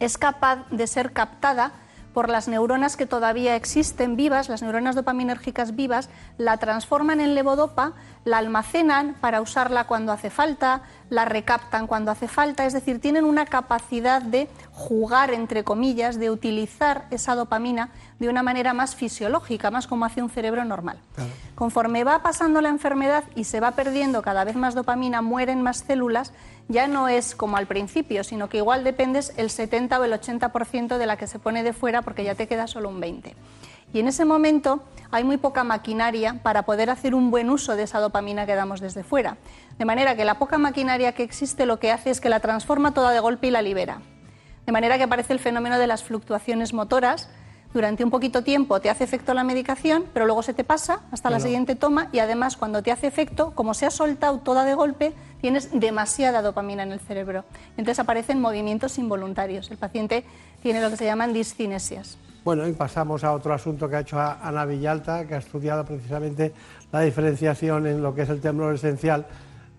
es 0.00 0.16
capaz 0.16 0.66
de 0.70 0.86
ser 0.86 1.12
captada 1.12 1.72
por 2.12 2.28
las 2.28 2.48
neuronas 2.48 2.96
que 2.96 3.06
todavía 3.06 3.56
existen 3.56 4.16
vivas, 4.16 4.48
las 4.48 4.62
neuronas 4.62 4.94
dopaminérgicas 4.94 5.74
vivas, 5.74 6.08
la 6.38 6.56
transforman 6.58 7.20
en 7.20 7.34
levodopa, 7.34 7.92
la 8.24 8.38
almacenan 8.38 9.14
para 9.20 9.40
usarla 9.40 9.86
cuando 9.86 10.12
hace 10.12 10.30
falta, 10.30 10.82
la 11.10 11.24
recaptan 11.24 11.86
cuando 11.86 12.10
hace 12.10 12.28
falta, 12.28 12.64
es 12.66 12.72
decir, 12.72 13.00
tienen 13.00 13.24
una 13.24 13.46
capacidad 13.46 14.22
de 14.22 14.48
jugar, 14.72 15.32
entre 15.32 15.64
comillas, 15.64 16.18
de 16.18 16.30
utilizar 16.30 17.06
esa 17.10 17.34
dopamina 17.34 17.90
de 18.18 18.28
una 18.28 18.42
manera 18.42 18.72
más 18.72 18.94
fisiológica, 18.94 19.70
más 19.70 19.86
como 19.86 20.04
hace 20.04 20.22
un 20.22 20.30
cerebro 20.30 20.64
normal. 20.64 20.98
Conforme 21.54 22.04
va 22.04 22.22
pasando 22.22 22.60
la 22.60 22.68
enfermedad 22.68 23.24
y 23.34 23.44
se 23.44 23.60
va 23.60 23.72
perdiendo 23.72 24.22
cada 24.22 24.44
vez 24.44 24.56
más 24.56 24.74
dopamina, 24.74 25.22
mueren 25.22 25.62
más 25.62 25.78
células, 25.78 26.32
ya 26.68 26.86
no 26.86 27.08
es 27.08 27.34
como 27.34 27.56
al 27.56 27.66
principio, 27.66 28.24
sino 28.24 28.48
que 28.48 28.58
igual 28.58 28.84
dependes 28.84 29.32
el 29.36 29.50
70 29.50 29.98
o 29.98 30.04
el 30.04 30.12
80% 30.12 30.98
de 30.98 31.06
la 31.06 31.16
que 31.16 31.26
se 31.26 31.38
pone 31.38 31.62
de 31.62 31.72
fuera 31.72 32.02
porque 32.02 32.24
ya 32.24 32.34
te 32.34 32.46
queda 32.46 32.66
solo 32.66 32.88
un 32.88 33.00
20. 33.00 33.34
Y 33.92 34.00
en 34.00 34.08
ese 34.08 34.24
momento 34.24 34.82
hay 35.10 35.22
muy 35.22 35.36
poca 35.36 35.64
maquinaria 35.64 36.40
para 36.42 36.62
poder 36.62 36.88
hacer 36.88 37.14
un 37.14 37.30
buen 37.30 37.50
uso 37.50 37.76
de 37.76 37.82
esa 37.82 38.00
dopamina 38.00 38.46
que 38.46 38.54
damos 38.54 38.80
desde 38.80 39.04
fuera. 39.04 39.36
De 39.78 39.84
manera 39.84 40.16
que 40.16 40.24
la 40.24 40.38
poca 40.38 40.56
maquinaria 40.56 41.12
que 41.12 41.22
existe 41.22 41.66
lo 41.66 41.78
que 41.78 41.92
hace 41.92 42.10
es 42.10 42.20
que 42.20 42.30
la 42.30 42.40
transforma 42.40 42.94
toda 42.94 43.12
de 43.12 43.20
golpe 43.20 43.48
y 43.48 43.50
la 43.50 43.60
libera. 43.60 44.00
De 44.64 44.72
manera 44.72 44.96
que 44.96 45.04
aparece 45.04 45.34
el 45.34 45.40
fenómeno 45.40 45.78
de 45.78 45.86
las 45.86 46.04
fluctuaciones 46.04 46.72
motoras. 46.72 47.28
Durante 47.74 48.04
un 48.04 48.10
poquito 48.10 48.42
tiempo 48.42 48.80
te 48.80 48.90
hace 48.90 49.04
efecto 49.04 49.32
la 49.32 49.44
medicación, 49.44 50.04
pero 50.12 50.26
luego 50.26 50.42
se 50.42 50.52
te 50.52 50.62
pasa 50.62 51.00
hasta 51.10 51.30
la 51.30 51.40
siguiente 51.40 51.74
toma 51.74 52.08
y 52.12 52.18
además 52.18 52.56
cuando 52.56 52.82
te 52.82 52.92
hace 52.92 53.06
efecto, 53.06 53.52
como 53.54 53.72
se 53.72 53.86
ha 53.86 53.90
soltado 53.90 54.38
toda 54.40 54.64
de 54.64 54.74
golpe, 54.74 55.14
tienes 55.40 55.70
demasiada 55.72 56.42
dopamina 56.42 56.82
en 56.82 56.92
el 56.92 57.00
cerebro. 57.00 57.44
Entonces 57.78 57.98
aparecen 57.98 58.40
movimientos 58.40 58.98
involuntarios. 58.98 59.70
El 59.70 59.78
paciente 59.78 60.24
tiene 60.62 60.82
lo 60.82 60.90
que 60.90 60.98
se 60.98 61.06
llaman 61.06 61.32
discinesias. 61.32 62.18
Bueno, 62.44 62.66
y 62.66 62.72
pasamos 62.72 63.24
a 63.24 63.32
otro 63.32 63.54
asunto 63.54 63.88
que 63.88 63.96
ha 63.96 64.00
hecho 64.00 64.20
Ana 64.20 64.64
Villalta, 64.64 65.26
que 65.26 65.36
ha 65.36 65.38
estudiado 65.38 65.84
precisamente 65.84 66.52
la 66.90 67.00
diferenciación 67.00 67.86
en 67.86 68.02
lo 68.02 68.14
que 68.14 68.22
es 68.22 68.28
el 68.28 68.40
temblor 68.40 68.74
esencial 68.74 69.26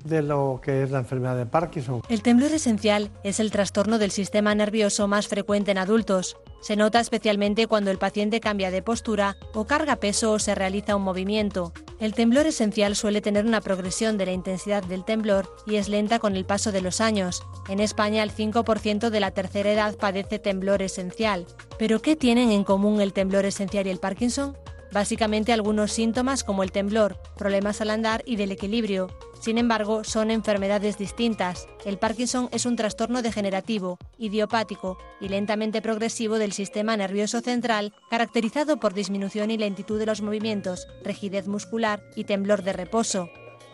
de 0.04 0.22
lo 0.22 0.60
que 0.64 0.84
es 0.84 0.92
la 0.92 1.00
enfermedad 1.00 1.38
de 1.38 1.46
Parkinson. 1.46 2.02
El 2.10 2.22
temblor 2.22 2.52
esencial 2.52 3.10
es 3.24 3.40
el 3.40 3.52
trastorno 3.52 4.00
del 4.00 4.12
sistema 4.12 4.54
nervioso 4.56 5.08
más 5.08 5.28
frecuente 5.28 5.72
en 5.72 5.78
adultos. 5.78 6.38
Se 6.64 6.78
nota 6.78 7.02
especialmente 7.02 7.68
cuando 7.68 7.92
el 7.92 7.98
paciente 7.98 8.40
cambia 8.40 8.72
de 8.72 8.82
postura 8.82 9.36
o 9.54 9.66
carga 9.66 9.98
peso 9.98 10.32
o 10.32 10.40
se 10.40 10.56
realiza 10.56 10.96
un 10.96 11.04
movimiento. 11.04 11.74
El 12.00 12.14
temblor 12.14 12.46
esencial 12.46 12.96
suele 12.96 13.20
tener 13.20 13.46
una 13.46 13.60
progresión 13.60 14.18
de 14.18 14.28
la 14.28 14.32
intensidad 14.32 14.82
del 14.82 15.04
temblor 15.04 15.54
y 15.68 15.76
es 15.76 15.90
lenta 15.90 16.20
con 16.20 16.38
el 16.38 16.46
paso 16.46 16.72
de 16.72 16.80
los 16.80 17.02
años. 17.02 17.44
En 17.68 17.82
España 17.82 18.24
el 18.24 18.32
5% 18.32 19.10
de 19.10 19.20
la 19.20 19.32
tercera 19.32 19.74
edad 19.74 19.98
padece 19.98 20.40
temblor 20.40 20.82
esencial. 20.82 21.46
¿Pero 21.78 22.02
qué 22.02 22.16
tienen 22.16 22.50
en 22.50 22.64
común 22.64 23.02
el 23.02 23.12
temblor 23.12 23.44
esencial 23.44 23.86
y 23.86 23.90
el 23.90 24.00
Parkinson? 24.00 24.58
Básicamente 24.94 25.52
algunos 25.52 25.92
síntomas 25.92 26.44
como 26.44 26.62
el 26.62 26.72
temblor, 26.72 27.18
problemas 27.36 27.82
al 27.82 27.90
andar 27.90 28.22
y 28.28 28.36
del 28.36 28.52
equilibrio. 28.52 29.08
Sin 29.42 29.58
embargo, 29.58 30.04
son 30.04 30.30
enfermedades 30.30 31.00
distintas. 31.00 31.68
El 31.84 31.98
Parkinson 31.98 32.48
es 32.52 32.68
un 32.68 32.76
trastorno 32.76 33.24
degenerativo, 33.24 33.98
idiopático 34.20 35.00
y 35.20 35.30
lentamente 35.30 35.82
progresivo 35.82 36.38
del 36.38 36.54
sistema 36.54 36.96
nervioso 36.96 37.42
central, 37.42 37.92
caracterizado 38.12 38.80
por 38.80 38.94
disminución 38.94 39.50
y 39.50 39.58
lentitud 39.58 39.98
de 39.98 40.06
los 40.06 40.22
movimientos, 40.22 40.88
rigidez 41.04 41.48
muscular 41.48 42.04
y 42.16 42.26
temblor 42.26 42.62
de 42.62 42.74
reposo. 42.74 43.30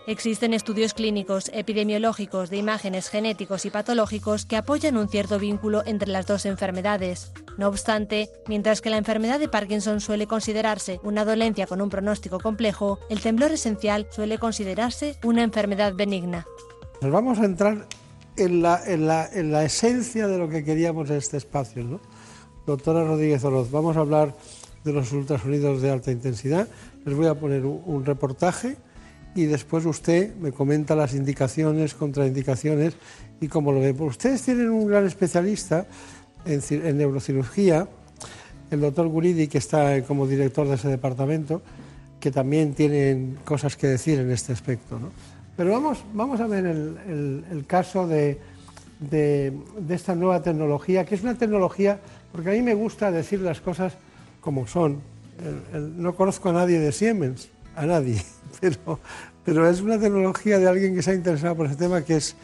Existen 0.10 0.56
estudios 0.56 0.96
clínicos, 0.96 1.52
epidemiológicos, 1.54 2.50
de 2.50 2.58
imágenes 2.58 3.10
genéticos 3.10 3.66
y 3.66 3.70
patológicos 3.70 4.48
que 4.48 4.58
apoyan 4.58 4.98
un 4.98 5.08
cierto 5.08 5.38
vínculo 5.38 5.84
entre 5.86 6.10
las 6.10 6.26
dos 6.26 6.48
enfermedades. 6.48 7.32
No 7.60 7.68
obstante, 7.68 8.32
mientras 8.48 8.82
que 8.82 8.90
la 8.90 8.98
enfermedad 8.98 9.40
de 9.40 9.50
Parkinson 9.50 10.02
suele 10.02 10.26
considerarse 10.26 11.00
una 11.04 11.26
dolencia 11.26 11.68
con 11.68 11.80
un 11.80 11.92
pronóstico 11.92 12.40
complejo, 12.40 12.98
el 13.12 13.22
temblor 13.22 13.52
esencial 13.52 14.08
suele 14.10 14.40
considerarse 14.40 15.16
una 15.24 15.44
enfermedad 15.44 15.94
benigna. 15.94 16.48
Nos 17.02 17.12
vamos 17.12 17.38
a 17.38 17.46
entrar 17.46 17.86
en 18.36 18.64
la, 18.64 18.82
en 18.88 19.06
la, 19.06 19.30
en 19.32 19.52
la 19.52 19.64
esencia 19.64 20.28
de 20.28 20.40
lo 20.40 20.50
que 20.50 20.64
queríamos 20.64 21.08
en 21.12 21.18
este 21.18 21.38
espacio. 21.38 21.84
¿no? 21.84 22.00
Doctora 22.66 23.04
Rodríguez 23.04 23.44
Oroz, 23.44 23.70
vamos 23.70 23.96
a 23.96 24.00
hablar 24.00 24.34
de 24.84 24.92
los 24.92 25.12
ultrasonidos 25.12 25.84
de 25.84 25.92
alta 25.92 26.10
intensidad. 26.10 26.68
Les 27.06 27.16
voy 27.16 27.28
a 27.28 27.36
poner 27.36 27.64
un 27.64 28.04
reportaje 28.04 28.76
y 29.36 29.46
después 29.46 29.86
usted 29.86 30.36
me 30.36 30.52
comenta 30.52 30.96
las 30.96 31.14
indicaciones, 31.14 31.94
contraindicaciones 31.94 32.96
y 33.40 33.48
cómo 33.48 33.72
lo 33.72 33.80
ve. 33.80 33.94
Pues 33.94 34.12
ustedes 34.12 34.42
tienen 34.42 34.70
un 34.70 34.88
gran 34.88 35.06
especialista 35.06 35.86
en, 36.46 36.98
neurocirugía, 36.98 37.88
el 38.72 38.82
doctor 38.82 39.08
Guridi, 39.08 39.48
que 39.48 39.58
está 39.58 40.02
como 40.04 40.28
director 40.28 40.68
de 40.68 40.76
ese 40.76 40.88
departamento, 40.88 41.62
que 42.20 42.32
también 42.32 42.74
tienen 42.74 43.38
cosas 43.46 43.76
que 43.76 43.88
decir 43.88 44.20
en 44.20 44.32
este 44.32 44.54
aspecto. 44.54 45.00
Pero 45.56 45.72
vamos, 45.72 46.04
vamos 46.14 46.40
a 46.40 46.48
ver 46.48 46.66
el, 46.66 47.66
caso 47.68 48.08
de, 48.08 48.40
esta 49.90 50.16
nueva 50.16 50.42
tecnología, 50.42 51.06
que 51.06 51.16
es 51.16 51.22
una 51.22 51.36
tecnología, 51.36 52.00
porque 52.32 52.50
a 52.50 52.54
mí 52.54 52.62
me 52.62 52.74
gusta 52.74 53.12
decir 53.12 53.42
las 53.42 53.62
cosas 53.62 53.94
como 54.42 54.68
son. 54.68 55.02
No 55.98 56.16
conozco 56.16 56.50
a 56.50 56.54
nadie 56.54 56.80
de 56.80 56.92
Siemens, 56.92 57.50
a 57.80 57.86
nadie, 57.86 58.22
pero, 59.46 59.70
es 59.70 59.82
una 59.82 59.98
tecnología 59.98 60.60
de 60.60 60.68
alguien 60.68 60.94
que 60.94 61.02
se 61.02 61.12
ha 61.12 61.14
interesado 61.14 61.56
por 61.56 61.68
ese 61.68 61.78
tema, 61.78 62.04
que 62.04 62.18
es, 62.18 62.36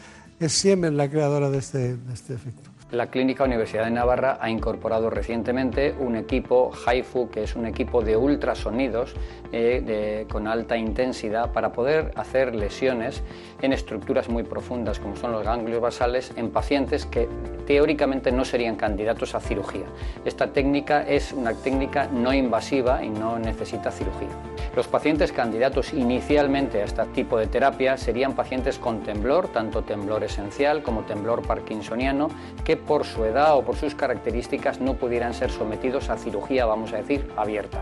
Siemens 0.48 0.94
la 0.94 1.08
creadora 1.08 1.50
de 1.50 1.58
este, 1.58 1.96
de 1.96 2.14
este 2.14 2.34
efecto. 2.34 2.70
La 2.92 3.08
Clínica 3.08 3.42
Universidad 3.42 3.84
de 3.84 3.90
Navarra 3.90 4.38
ha 4.40 4.48
incorporado 4.48 5.10
recientemente 5.10 5.92
un 5.98 6.14
equipo 6.14 6.70
HIFU, 6.70 7.30
que 7.30 7.42
es 7.42 7.56
un 7.56 7.66
equipo 7.66 8.00
de 8.00 8.16
ultrasonidos 8.16 9.12
eh, 9.50 10.24
con 10.30 10.46
alta 10.46 10.76
intensidad 10.76 11.52
para 11.52 11.72
poder 11.72 12.12
hacer 12.14 12.54
lesiones 12.54 13.24
en 13.60 13.72
estructuras 13.72 14.28
muy 14.28 14.44
profundas, 14.44 15.00
como 15.00 15.16
son 15.16 15.32
los 15.32 15.42
ganglios 15.44 15.80
basales, 15.80 16.32
en 16.36 16.50
pacientes 16.50 17.06
que 17.06 17.28
teóricamente 17.66 18.30
no 18.30 18.44
serían 18.44 18.76
candidatos 18.76 19.34
a 19.34 19.40
cirugía. 19.40 19.86
Esta 20.24 20.52
técnica 20.52 21.02
es 21.02 21.32
una 21.32 21.54
técnica 21.54 22.06
no 22.06 22.32
invasiva 22.32 23.04
y 23.04 23.10
no 23.10 23.36
necesita 23.38 23.90
cirugía. 23.90 24.55
Los 24.76 24.88
pacientes 24.88 25.32
candidatos 25.32 25.94
inicialmente 25.94 26.82
a 26.82 26.84
este 26.84 27.02
tipo 27.06 27.38
de 27.38 27.46
terapia 27.46 27.96
serían 27.96 28.34
pacientes 28.34 28.78
con 28.78 29.00
temblor, 29.00 29.48
tanto 29.48 29.80
temblor 29.80 30.22
esencial 30.22 30.82
como 30.82 31.04
temblor 31.04 31.40
parkinsoniano, 31.46 32.28
que 32.62 32.76
por 32.76 33.06
su 33.06 33.24
edad 33.24 33.56
o 33.56 33.62
por 33.62 33.76
sus 33.76 33.94
características 33.94 34.78
no 34.78 34.92
pudieran 34.92 35.32
ser 35.32 35.50
sometidos 35.50 36.10
a 36.10 36.18
cirugía, 36.18 36.66
vamos 36.66 36.92
a 36.92 36.98
decir, 36.98 37.26
abierta. 37.38 37.80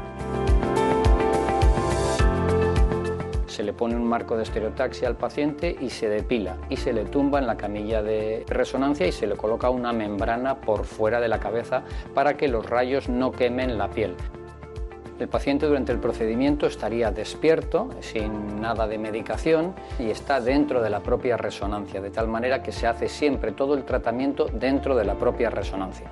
Se 3.49 3.65
le 3.65 3.73
pone 3.73 3.97
un 3.97 4.05
marco 4.05 4.37
de 4.37 4.45
estereotaxia 4.45 5.09
al 5.09 5.17
paciente 5.17 5.77
y 5.81 5.91
se 5.91 6.09
depila 6.09 6.59
y 6.71 6.77
se 6.77 6.93
le 6.93 7.07
tumba 7.07 7.41
en 7.41 7.49
la 7.49 7.57
camilla 7.57 8.05
de 8.05 8.45
resonancia 8.47 9.05
y 9.05 9.11
se 9.13 9.27
le 9.27 9.35
coloca 9.35 9.69
una 9.69 9.93
membrana 9.93 10.61
por 10.61 10.85
fuera 10.85 11.21
de 11.21 11.27
la 11.27 11.41
cabeza 11.41 11.83
para 12.15 12.37
que 12.37 12.47
los 12.47 12.65
rayos 12.71 13.09
no 13.09 13.33
quemen 13.33 13.79
la 13.79 13.91
piel. 13.91 14.15
El 15.19 15.29
paciente 15.29 15.67
durante 15.67 15.93
el 15.93 15.99
procedimiento 15.99 16.67
estaría 16.67 17.13
despierto, 17.13 17.89
sin 18.01 18.61
nada 18.61 18.89
de 18.89 18.99
medicación, 18.99 19.75
y 19.99 20.11
está 20.11 20.41
dentro 20.41 20.83
de 20.83 20.91
la 20.91 21.01
propia 21.01 21.37
resonancia, 21.37 22.01
de 22.01 22.11
tal 22.11 22.27
manera 22.27 22.63
que 22.63 22.73
se 22.73 22.89
hace 22.89 23.09
siempre 23.09 23.53
todo 23.53 23.75
el 23.75 23.85
tratamiento 23.85 24.47
dentro 24.53 24.97
de 24.97 25.05
la 25.05 25.15
propia 25.15 25.51
resonancia. 25.51 26.11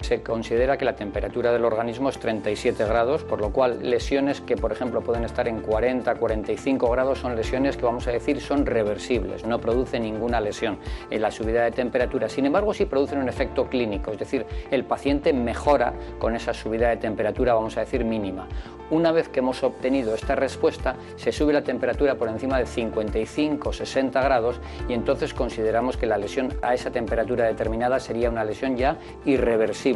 Se 0.00 0.22
considera 0.22 0.78
que 0.78 0.84
la 0.84 0.94
temperatura 0.94 1.52
del 1.52 1.64
organismo 1.64 2.08
es 2.08 2.18
37 2.18 2.84
grados, 2.84 3.24
por 3.24 3.40
lo 3.40 3.52
cual 3.52 3.90
lesiones 3.90 4.40
que, 4.40 4.56
por 4.56 4.72
ejemplo, 4.72 5.02
pueden 5.02 5.24
estar 5.24 5.48
en 5.48 5.60
40, 5.60 6.14
45 6.14 6.88
grados 6.88 7.18
son 7.18 7.34
lesiones 7.34 7.76
que 7.76 7.84
vamos 7.84 8.06
a 8.06 8.12
decir 8.12 8.40
son 8.40 8.64
reversibles, 8.64 9.44
no 9.44 9.60
producen 9.60 10.04
ninguna 10.04 10.40
lesión 10.40 10.78
en 11.10 11.20
la 11.20 11.30
subida 11.30 11.64
de 11.64 11.72
temperatura. 11.72 12.28
Sin 12.28 12.46
embargo, 12.46 12.72
sí 12.72 12.86
producen 12.86 13.18
un 13.18 13.28
efecto 13.28 13.68
clínico, 13.68 14.12
es 14.12 14.18
decir, 14.18 14.46
el 14.70 14.84
paciente 14.84 15.32
mejora 15.32 15.92
con 16.18 16.36
esa 16.36 16.54
subida 16.54 16.88
de 16.90 16.96
temperatura, 16.96 17.54
vamos 17.54 17.76
a 17.76 17.80
decir, 17.80 18.04
mínima. 18.04 18.46
Una 18.90 19.12
vez 19.12 19.28
que 19.28 19.40
hemos 19.40 19.62
obtenido 19.62 20.14
esta 20.14 20.34
respuesta, 20.34 20.96
se 21.16 21.30
sube 21.30 21.52
la 21.52 21.62
temperatura 21.62 22.14
por 22.14 22.28
encima 22.28 22.58
de 22.58 22.64
55, 22.64 23.72
60 23.72 24.22
grados 24.22 24.60
y 24.88 24.94
entonces 24.94 25.34
consideramos 25.34 25.98
que 25.98 26.06
la 26.06 26.16
lesión 26.16 26.54
a 26.62 26.72
esa 26.72 26.90
temperatura 26.90 27.44
determinada 27.44 28.00
sería 28.00 28.30
una 28.30 28.44
lesión 28.44 28.78
ya 28.78 28.96
irreversible 29.26 29.87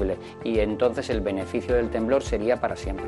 y 0.44 0.58
entonces 0.58 1.10
el 1.10 1.20
beneficio 1.20 1.74
del 1.74 1.90
temblor 1.90 2.22
sería 2.22 2.60
para 2.60 2.76
siempre. 2.76 3.06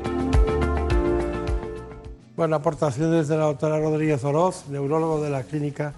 Bueno, 2.35 2.57
aportaciones 2.57 3.27
de 3.27 3.37
la 3.37 3.45
doctora 3.45 3.79
Rodríguez 3.79 4.23
Oroz, 4.23 4.67
neurólogo 4.67 5.21
de 5.21 5.29
la 5.29 5.43
Clínica 5.43 5.93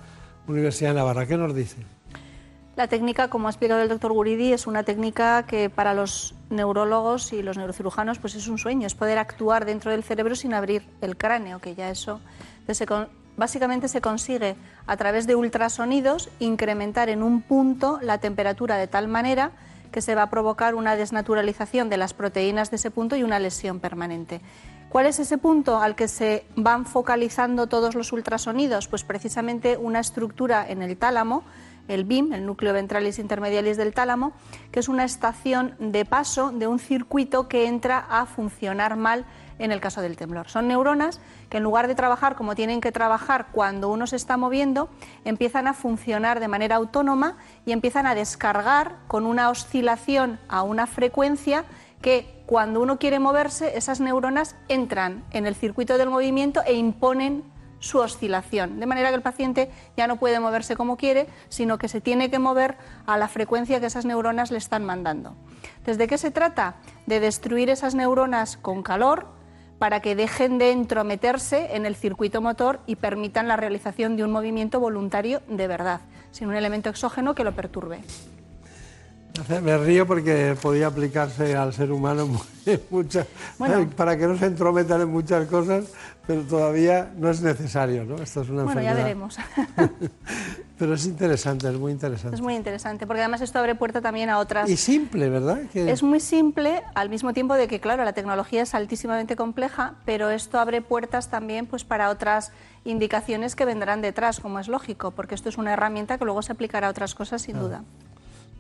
Universidad 0.48 0.92
de 0.92 0.96
Navarra. 0.96 1.26
¿Qué 1.26 1.36
nos 1.36 1.56
dice? 1.56 1.78
La 2.76 2.88
técnica, 2.88 3.28
como 3.28 3.48
ha 3.48 3.50
explicado 3.50 3.82
el 3.82 3.90
doctor 3.90 4.14
Guridi, 4.14 4.54
es 4.54 4.68
una 4.68 4.84
técnica 4.84 5.48
que 5.48 5.72
para 5.72 5.96
los 5.96 6.36
neurólogos 6.52 7.34
y 7.34 7.42
los 7.42 7.58
neurocirujanos 7.58 8.20
pues 8.20 8.36
es 8.36 8.48
un 8.48 8.60
sueño, 8.60 8.86
es 8.86 8.94
poder 8.94 9.18
actuar 9.18 9.66
dentro 9.66 9.90
del 9.90 10.04
cerebro 10.04 10.36
sin 10.36 10.54
abrir 10.54 10.84
el 11.02 11.18
cráneo, 11.18 11.58
que 11.58 11.74
ya 11.74 11.90
eso 11.90 12.22
se 12.70 12.86
con, 12.86 13.08
básicamente 13.36 13.88
se 13.88 14.00
consigue 14.00 14.56
a 14.86 14.96
través 14.96 15.26
de 15.26 15.36
ultrasonidos 15.36 16.30
incrementar 16.38 17.10
en 17.10 17.24
un 17.24 17.42
punto 17.42 18.00
la 18.04 18.20
temperatura 18.20 18.78
de 18.78 18.86
tal 18.86 19.08
manera 19.08 19.54
que 19.98 20.02
se 20.04 20.14
va 20.14 20.22
a 20.22 20.30
provocar 20.30 20.76
una 20.76 20.96
desnaturalización 20.96 21.90
de 21.90 21.98
las 21.98 22.14
proteínas 22.14 22.70
de 22.70 22.76
ese 22.76 22.92
punto 22.92 23.16
y 23.16 23.24
una 23.24 23.40
lesión 23.40 23.80
permanente. 23.80 24.42
¿Cuál 24.90 25.08
es 25.08 25.18
ese 25.18 25.40
punto 25.40 25.80
al 25.80 25.96
que 25.96 26.08
se 26.08 26.46
van 26.56 26.86
focalizando 26.86 27.66
todos 27.66 27.96
los 27.96 28.14
ultrasonidos? 28.14 28.88
Pues 28.88 29.04
precisamente 29.04 29.76
una 29.76 30.00
estructura 30.00 30.70
en 30.70 30.84
el 30.84 30.98
tálamo 30.98 31.44
el 31.88 32.04
BIM, 32.04 32.34
el 32.34 32.46
núcleo 32.46 32.74
ventralis 32.74 33.18
intermedialis 33.18 33.76
del 33.76 33.96
tálamo, 33.96 34.34
que 34.72 34.82
es 34.82 34.88
una 34.88 35.04
estación 35.04 35.74
de 35.80 36.06
paso 36.06 36.52
de 36.52 36.68
un 36.68 36.78
circuito 36.78 37.48
que 37.48 37.66
entra 37.66 37.98
a 37.98 38.28
funcionar 38.28 38.98
mal 38.98 39.26
en 39.60 39.72
el 39.72 39.80
caso 39.80 40.02
del 40.02 40.18
temblor. 40.18 40.50
Son 40.50 40.68
neuronas 40.68 41.20
que 41.50 41.58
en 41.58 41.64
lugar 41.64 41.88
de 41.88 41.96
trabajar 41.96 42.36
como 42.36 42.56
tienen 42.56 42.82
que 42.82 42.92
trabajar 42.92 43.48
cuando 43.52 43.90
uno 43.90 44.08
se 44.08 44.16
está 44.16 44.38
moviendo, 44.38 44.90
empiezan 45.26 45.68
a 45.68 45.74
funcionar 45.74 46.40
de 46.40 46.48
manera 46.48 46.76
autónoma 46.76 47.38
y 47.66 47.72
empiezan 47.72 48.06
a 48.06 48.16
descargar 48.16 48.98
con 49.08 49.26
una 49.26 49.50
oscilación 49.50 50.40
a 50.48 50.64
una 50.64 50.88
frecuencia 50.88 51.66
que 52.02 52.42
cuando 52.46 52.82
uno 52.82 53.00
quiere 53.00 53.20
moverse, 53.20 53.78
esas 53.78 54.00
neuronas 54.00 54.56
entran 54.68 55.24
en 55.32 55.46
el 55.46 55.56
circuito 55.56 55.98
del 55.98 56.10
movimiento 56.10 56.62
e 56.66 56.74
imponen 56.74 57.44
su 57.80 58.00
oscilación, 58.00 58.80
de 58.80 58.86
manera 58.86 59.10
que 59.10 59.16
el 59.16 59.22
paciente 59.22 59.70
ya 59.96 60.08
no 60.08 60.16
puede 60.16 60.40
moverse 60.40 60.76
como 60.76 60.98
quiere, 60.98 61.28
sino 61.50 61.78
que 61.78 61.88
se 61.88 62.02
tiene 62.02 62.30
que 62.32 62.40
mover 62.40 62.78
a 63.06 63.18
la 63.18 63.28
frecuencia 63.28 63.80
que 63.80 63.86
esas 63.86 64.06
neuronas 64.06 64.52
le 64.52 64.58
están 64.58 64.84
mandando. 64.84 65.36
¿Desde 65.86 66.08
qué 66.08 66.18
se 66.18 66.32
trata? 66.32 66.76
De 67.06 67.20
destruir 67.20 67.70
esas 67.70 67.94
neuronas 67.94 68.58
con 68.58 68.82
calor 68.82 69.37
para 69.80 70.02
que 70.02 70.16
dejen 70.16 70.58
de 70.58 70.72
entrometerse 70.72 71.76
en 71.76 71.86
el 71.86 71.96
circuito 71.96 72.42
motor 72.42 72.80
y 72.88 72.96
permitan 72.96 73.48
la 73.48 73.58
realización 73.58 74.18
de 74.18 74.24
un 74.24 74.32
movimiento 74.32 74.80
voluntario 74.80 75.42
de 75.48 75.68
verdad, 75.68 76.02
sin 76.32 76.48
un 76.48 76.56
elemento 76.56 76.90
exógeno 76.90 77.36
que 77.36 77.44
lo 77.44 77.54
perturbe. 77.54 78.00
Me 79.62 79.78
río 79.78 80.08
porque 80.08 80.58
podía 80.60 80.88
aplicarse 80.88 81.56
al 81.56 81.72
ser 81.72 81.92
humano 81.92 82.28
muchas, 82.90 83.28
para 83.96 84.18
que 84.18 84.26
no 84.26 84.36
se 84.36 84.48
entrometan 84.48 85.02
en 85.02 85.10
muchas 85.10 85.48
cosas, 85.48 85.86
pero 86.26 86.42
todavía 86.42 87.12
no 87.16 87.30
es 87.30 87.42
necesario, 87.42 88.04
¿no? 88.04 88.16
Esto 88.16 88.42
es 88.42 88.50
una 88.50 88.64
bueno, 88.64 88.82
ya 88.82 88.96
veremos. 88.96 89.38
pero 90.78 90.94
es 90.94 91.06
interesante, 91.06 91.68
es 91.68 91.78
muy 91.78 91.92
interesante. 91.92 92.36
Es 92.36 92.42
muy 92.42 92.56
interesante, 92.56 93.08
porque 93.08 93.22
además 93.22 93.42
esto 93.42 93.58
abre 93.58 93.74
puerta 93.74 94.00
también 94.00 94.30
a 94.30 94.38
otras... 94.38 94.70
Y 94.70 94.78
simple, 94.78 95.28
¿verdad? 95.30 95.60
Es 95.74 96.04
muy 96.04 96.20
simple, 96.20 96.84
al 96.94 97.10
mismo 97.10 97.34
tiempo 97.34 97.56
de 97.56 97.68
que, 97.68 97.80
claro, 97.80 98.04
la 98.06 98.14
tecnología 98.14 98.62
es 98.62 98.76
altísimamente 98.76 99.36
compleja, 99.36 99.96
pero 100.06 100.30
esto 100.30 100.60
abre 100.60 100.82
puertas 100.82 101.30
también 101.30 101.66
pues, 101.66 101.84
para 101.84 102.10
otras 102.10 102.52
indicaciones 102.86 103.56
que 103.56 103.66
vendrán 103.66 104.02
detrás, 104.02 104.40
como 104.40 104.60
es 104.60 104.68
lógico, 104.68 105.12
porque 105.12 105.34
esto 105.34 105.50
es 105.50 105.58
una 105.58 105.74
herramienta 105.74 106.20
que 106.20 106.26
luego 106.26 106.44
se 106.44 106.52
aplicará 106.52 106.88
a 106.88 106.90
otras 106.92 107.16
cosas 107.16 107.42
sin 107.42 107.60
duda. 107.60 107.84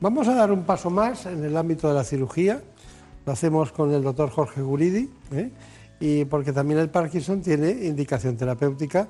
Vamos 0.02 0.28
a 0.28 0.34
dar 0.34 0.52
un 0.52 0.64
paso 0.64 0.90
más 0.90 1.28
en 1.28 1.44
el 1.44 1.56
ámbito 1.56 1.88
de 1.88 1.94
la 1.94 2.04
cirugía. 2.04 2.62
Lo 3.26 3.34
hacemos 3.34 3.72
con 3.72 3.94
el 3.94 4.02
doctor 4.02 4.32
Jorge 4.32 4.62
Guridi, 4.62 5.10
¿eh? 5.32 5.52
y 6.00 6.26
porque 6.26 6.52
también 6.52 6.80
el 6.80 6.90
Parkinson 6.90 7.42
tiene 7.42 7.70
indicación 7.70 8.38
terapéutica 8.38 9.08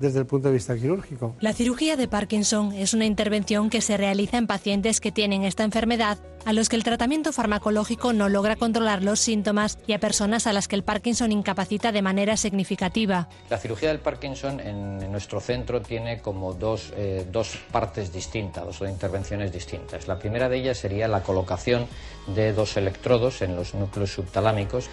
desde 0.00 0.18
el 0.18 0.26
punto 0.26 0.48
de 0.48 0.54
vista 0.54 0.74
quirúrgico. 0.74 1.36
La 1.40 1.52
cirugía 1.52 1.96
de 1.96 2.08
Parkinson 2.08 2.72
es 2.72 2.94
una 2.94 3.04
intervención 3.04 3.68
que 3.68 3.82
se 3.82 3.98
realiza 3.98 4.38
en 4.38 4.46
pacientes 4.46 4.98
que 5.00 5.12
tienen 5.12 5.44
esta 5.44 5.62
enfermedad, 5.62 6.18
a 6.46 6.54
los 6.54 6.70
que 6.70 6.76
el 6.76 6.84
tratamiento 6.84 7.32
farmacológico 7.32 8.14
no 8.14 8.30
logra 8.30 8.56
controlar 8.56 9.02
los 9.02 9.20
síntomas 9.20 9.78
y 9.86 9.92
a 9.92 10.00
personas 10.00 10.46
a 10.46 10.54
las 10.54 10.68
que 10.68 10.76
el 10.76 10.82
Parkinson 10.82 11.32
incapacita 11.32 11.92
de 11.92 12.00
manera 12.00 12.38
significativa. 12.38 13.28
La 13.50 13.58
cirugía 13.58 13.90
del 13.90 13.98
Parkinson 13.98 14.58
en, 14.60 15.12
nuestro 15.12 15.40
centro 15.40 15.82
tiene 15.82 16.20
como 16.20 16.54
dos, 16.54 16.94
eh, 16.96 17.26
dos 17.30 17.58
partes 17.70 18.10
distintas, 18.10 18.64
dos 18.64 18.80
intervenciones 18.88 19.52
distintas. 19.52 20.08
La 20.08 20.18
primera 20.18 20.48
de 20.48 20.56
ellas 20.56 20.78
sería 20.78 21.08
la 21.08 21.22
colocación 21.22 21.86
de 22.34 22.54
dos 22.54 22.78
electrodos 22.78 23.42
en 23.42 23.54
los 23.54 23.74
núcleos 23.74 24.12
subtalámicos 24.12 24.88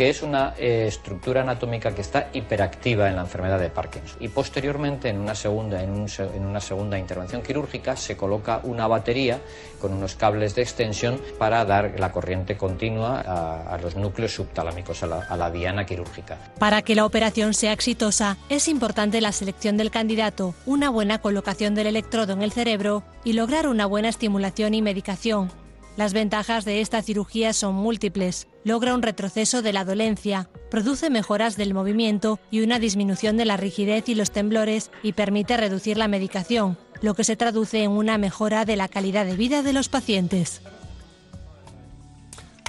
que 0.00 0.08
es 0.08 0.22
una 0.22 0.54
eh, 0.56 0.86
estructura 0.88 1.42
anatómica 1.42 1.94
que 1.94 2.00
está 2.00 2.30
hiperactiva 2.32 3.10
en 3.10 3.16
la 3.16 3.20
enfermedad 3.20 3.60
de 3.60 3.68
Parkinson. 3.68 4.16
Y 4.18 4.28
posteriormente, 4.28 5.10
en 5.10 5.20
una 5.20 5.34
segunda, 5.34 5.82
en, 5.82 5.90
una 5.90 6.60
segunda 6.62 6.98
intervención 6.98 7.42
quirúrgica, 7.42 7.96
se 7.96 8.16
coloca 8.16 8.62
una 8.62 8.86
batería 8.86 9.42
con 9.78 9.92
unos 9.92 10.14
cables 10.14 10.54
de 10.54 10.62
extensión 10.62 11.20
para 11.38 11.66
dar 11.66 12.00
la 12.00 12.12
corriente 12.12 12.56
continua 12.56 13.20
a, 13.20 13.76
los 13.76 13.94
núcleos 13.94 14.32
subtalámicos, 14.32 15.02
a 15.02 15.06
la, 15.06 15.18
a 15.18 15.36
la 15.36 15.50
diana 15.50 15.84
quirúrgica. 15.84 16.38
Para 16.58 16.80
que 16.80 16.94
la 16.94 17.04
operación 17.04 17.52
sea 17.52 17.74
exitosa, 17.74 18.38
es 18.48 18.68
importante 18.68 19.20
la 19.20 19.32
selección 19.32 19.76
del 19.76 19.90
candidato, 19.90 20.54
una 20.64 20.88
buena 20.88 21.18
colocación 21.18 21.74
del 21.74 21.88
electrodo 21.88 22.32
en 22.32 22.40
el 22.40 22.52
cerebro 22.52 23.02
y 23.22 23.34
lograr 23.34 23.68
una 23.68 23.84
buena 23.84 24.08
estimulación 24.08 24.72
y 24.72 24.80
medicación 24.80 25.50
las 25.96 26.12
ventajas 26.12 26.64
de 26.64 26.80
esta 26.80 27.02
cirugía 27.02 27.52
son 27.52 27.74
múltiples. 27.74 28.46
Logra 28.64 28.94
un 28.94 29.02
retroceso 29.02 29.60
de 29.60 29.72
la 29.72 29.84
dolencia, 29.84 30.48
produce 30.70 31.10
mejoras 31.10 31.56
del 31.56 31.74
movimiento 31.74 32.38
y 32.50 32.62
una 32.62 32.78
disminución 32.78 33.36
de 33.36 33.44
la 33.44 33.56
rigidez 33.56 34.08
y 34.08 34.14
los 34.14 34.30
temblores 34.30 34.90
y 35.02 35.12
permite 35.12 35.56
reducir 35.56 35.96
la 35.96 36.08
medicación, 36.08 36.78
lo 37.02 37.14
que 37.14 37.24
se 37.24 37.36
traduce 37.36 37.82
en 37.82 37.90
una 37.90 38.18
mejora 38.18 38.64
de 38.64 38.76
la 38.76 38.88
calidad 38.88 39.26
de 39.26 39.36
vida 39.36 39.62
de 39.62 39.72
los 39.72 39.88
pacientes. 39.88 40.62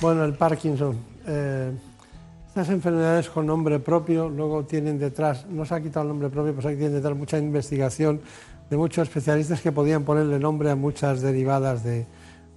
Bueno, 0.02 0.26
el 0.26 0.34
Parkinson. 0.34 0.98
Eh, 1.28 1.72
estas 2.48 2.70
enfermedades 2.70 3.30
con 3.30 3.46
nombre 3.46 3.80
propio 3.80 4.28
luego 4.28 4.66
tienen 4.66 5.00
detrás, 5.00 5.46
no 5.46 5.64
se 5.64 5.76
ha 5.76 5.82
quitado 5.82 6.02
el 6.02 6.10
nombre 6.10 6.30
propio, 6.30 6.54
pero 6.54 6.68
tienen 6.70 6.94
detrás 6.94 7.16
mucha 7.16 7.38
investigación 7.38 8.20
de 8.70 8.76
muchos 8.78 9.08
especialistas 9.08 9.62
que 9.62 9.72
podían 9.72 10.04
ponerle 10.04 10.40
nombre 10.40 10.70
a 10.70 10.76
muchas 10.76 11.22
derivadas 11.22 11.84
de, 11.84 12.06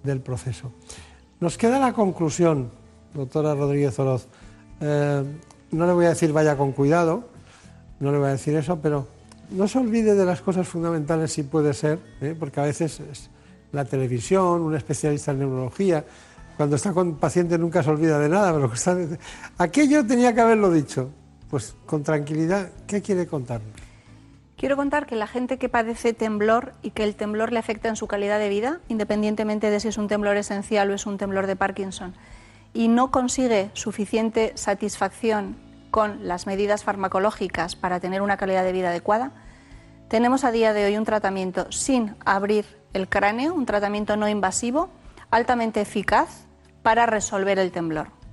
del 0.04 0.20
proceso. 0.20 0.70
Nos 1.40 1.58
queda 1.58 1.80
la 1.80 1.92
conclusión, 1.92 2.70
doctora 3.12 3.54
Rodríguez 3.54 3.98
Oroz. 3.98 4.28
Eh, 4.80 5.24
no 5.72 5.86
le 5.86 5.92
voy 5.92 6.06
a 6.06 6.10
decir 6.10 6.32
vaya 6.32 6.56
con 6.56 6.72
cuidado, 6.72 7.28
no 7.98 8.12
le 8.12 8.18
voy 8.18 8.28
a 8.28 8.32
decir 8.32 8.54
eso, 8.54 8.78
pero 8.80 9.08
no 9.50 9.66
se 9.66 9.78
olvide 9.78 10.14
de 10.14 10.24
las 10.24 10.40
cosas 10.40 10.68
fundamentales 10.68 11.32
si 11.32 11.42
puede 11.42 11.74
ser, 11.74 11.98
¿eh? 12.20 12.36
porque 12.38 12.60
a 12.60 12.64
veces 12.64 13.00
es 13.00 13.30
la 13.72 13.84
televisión, 13.84 14.62
un 14.62 14.76
especialista 14.76 15.32
en 15.32 15.40
neurología, 15.40 16.04
cuando 16.56 16.76
está 16.76 16.92
con 16.92 17.16
paciente 17.16 17.58
nunca 17.58 17.82
se 17.82 17.90
olvida 17.90 18.18
de 18.18 18.28
nada, 18.28 18.52
pero 18.52 18.70
aquello 19.58 20.06
tenía 20.06 20.34
que 20.34 20.40
haberlo 20.40 20.70
dicho. 20.70 21.10
Pues 21.50 21.74
con 21.86 22.02
tranquilidad, 22.02 22.70
¿qué 22.86 23.00
quiere 23.00 23.26
contarnos? 23.26 23.83
Quiero 24.56 24.76
contar 24.76 25.06
que 25.06 25.16
la 25.16 25.26
gente 25.26 25.58
que 25.58 25.68
padece 25.68 26.12
temblor 26.12 26.74
y 26.80 26.90
que 26.90 27.02
el 27.02 27.16
temblor 27.16 27.52
le 27.52 27.58
afecta 27.58 27.88
en 27.88 27.96
su 27.96 28.06
calidad 28.06 28.38
de 28.38 28.48
vida, 28.48 28.80
independientemente 28.88 29.68
de 29.68 29.80
si 29.80 29.88
es 29.88 29.98
un 29.98 30.06
temblor 30.06 30.36
esencial 30.36 30.90
o 30.90 30.94
es 30.94 31.06
un 31.06 31.18
temblor 31.18 31.46
de 31.46 31.56
Parkinson, 31.56 32.14
y 32.72 32.88
no 32.88 33.10
consigue 33.10 33.70
suficiente 33.72 34.52
satisfacción 34.54 35.56
con 35.90 36.26
las 36.26 36.46
medidas 36.46 36.84
farmacológicas 36.84 37.74
para 37.74 38.00
tener 38.00 38.22
una 38.22 38.36
calidad 38.36 38.64
de 38.64 38.72
vida 38.72 38.90
adecuada, 38.90 39.32
tenemos 40.08 40.44
a 40.44 40.52
día 40.52 40.72
de 40.72 40.84
hoy 40.84 40.96
un 40.96 41.04
tratamiento 41.04 41.70
sin 41.72 42.14
abrir 42.24 42.64
el 42.92 43.08
cráneo, 43.08 43.54
un 43.54 43.66
tratamiento 43.66 44.16
no 44.16 44.28
invasivo, 44.28 44.88
altamente 45.30 45.80
eficaz 45.80 46.46
para 46.82 47.06
resolver 47.06 47.58
el 47.58 47.72
temblor 47.72 48.23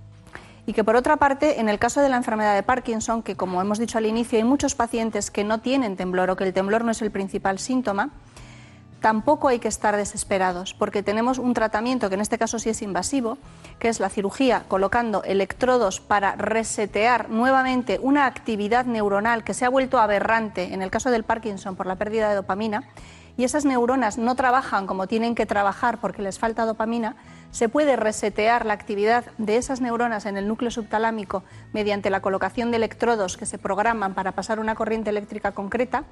y 0.71 0.73
que 0.73 0.85
por 0.85 0.95
otra 0.95 1.17
parte, 1.17 1.59
en 1.59 1.67
el 1.67 1.79
caso 1.79 1.99
de 1.99 2.07
la 2.07 2.15
enfermedad 2.15 2.55
de 2.55 2.63
Parkinson, 2.63 3.23
que 3.23 3.35
como 3.35 3.59
hemos 3.59 3.77
dicho 3.77 3.97
al 3.97 4.05
inicio, 4.05 4.37
hay 4.37 4.45
muchos 4.45 4.73
pacientes 4.73 5.29
que 5.29 5.43
no 5.43 5.59
tienen 5.59 5.97
temblor 5.97 6.29
o 6.29 6.37
que 6.37 6.45
el 6.45 6.53
temblor 6.53 6.85
no 6.85 6.91
es 6.91 7.01
el 7.01 7.11
principal 7.11 7.59
síntoma, 7.59 8.11
tampoco 9.01 9.49
hay 9.49 9.59
que 9.59 9.67
estar 9.67 9.97
desesperados, 9.97 10.73
porque 10.73 11.03
tenemos 11.03 11.39
un 11.39 11.53
tratamiento 11.53 12.07
que 12.07 12.15
en 12.15 12.21
este 12.21 12.37
caso 12.37 12.57
sí 12.57 12.69
es 12.69 12.81
invasivo, 12.81 13.37
que 13.79 13.89
es 13.89 13.99
la 13.99 14.07
cirugía 14.07 14.63
colocando 14.69 15.25
electrodos 15.25 15.99
para 15.99 16.37
resetear 16.37 17.29
nuevamente 17.29 17.99
una 18.01 18.25
actividad 18.25 18.85
neuronal 18.85 19.43
que 19.43 19.53
se 19.53 19.65
ha 19.65 19.69
vuelto 19.69 19.99
aberrante 19.99 20.73
en 20.73 20.81
el 20.81 20.89
caso 20.89 21.11
del 21.11 21.25
Parkinson 21.25 21.75
por 21.75 21.85
la 21.85 21.97
pérdida 21.97 22.29
de 22.29 22.35
dopamina, 22.35 22.85
y 23.35 23.43
esas 23.43 23.65
neuronas 23.65 24.17
no 24.17 24.35
trabajan 24.35 24.87
como 24.87 25.07
tienen 25.07 25.35
que 25.35 25.45
trabajar 25.45 25.99
porque 25.99 26.21
les 26.21 26.39
falta 26.39 26.65
dopamina, 26.65 27.17
se 27.51 27.69
puede 27.69 27.95
resetear 27.95 28.65
la 28.65 28.73
actividad 28.73 29.25
de 29.37 29.57
esas 29.57 29.81
neuronas 29.81 30.25
en 30.25 30.37
el 30.37 30.47
núcleo 30.47 30.71
subtalámico 30.71 31.43
mediante 31.73 32.09
la 32.09 32.21
colocación 32.21 32.71
de 32.71 32.77
electrodos 32.77 33.37
que 33.37 33.45
se 33.45 33.57
programan 33.57 34.13
para 34.13 34.31
pasar 34.31 34.59
una 34.59 34.75
corriente 34.75 35.09
eléctrica 35.09 35.51
concreta 35.51 36.05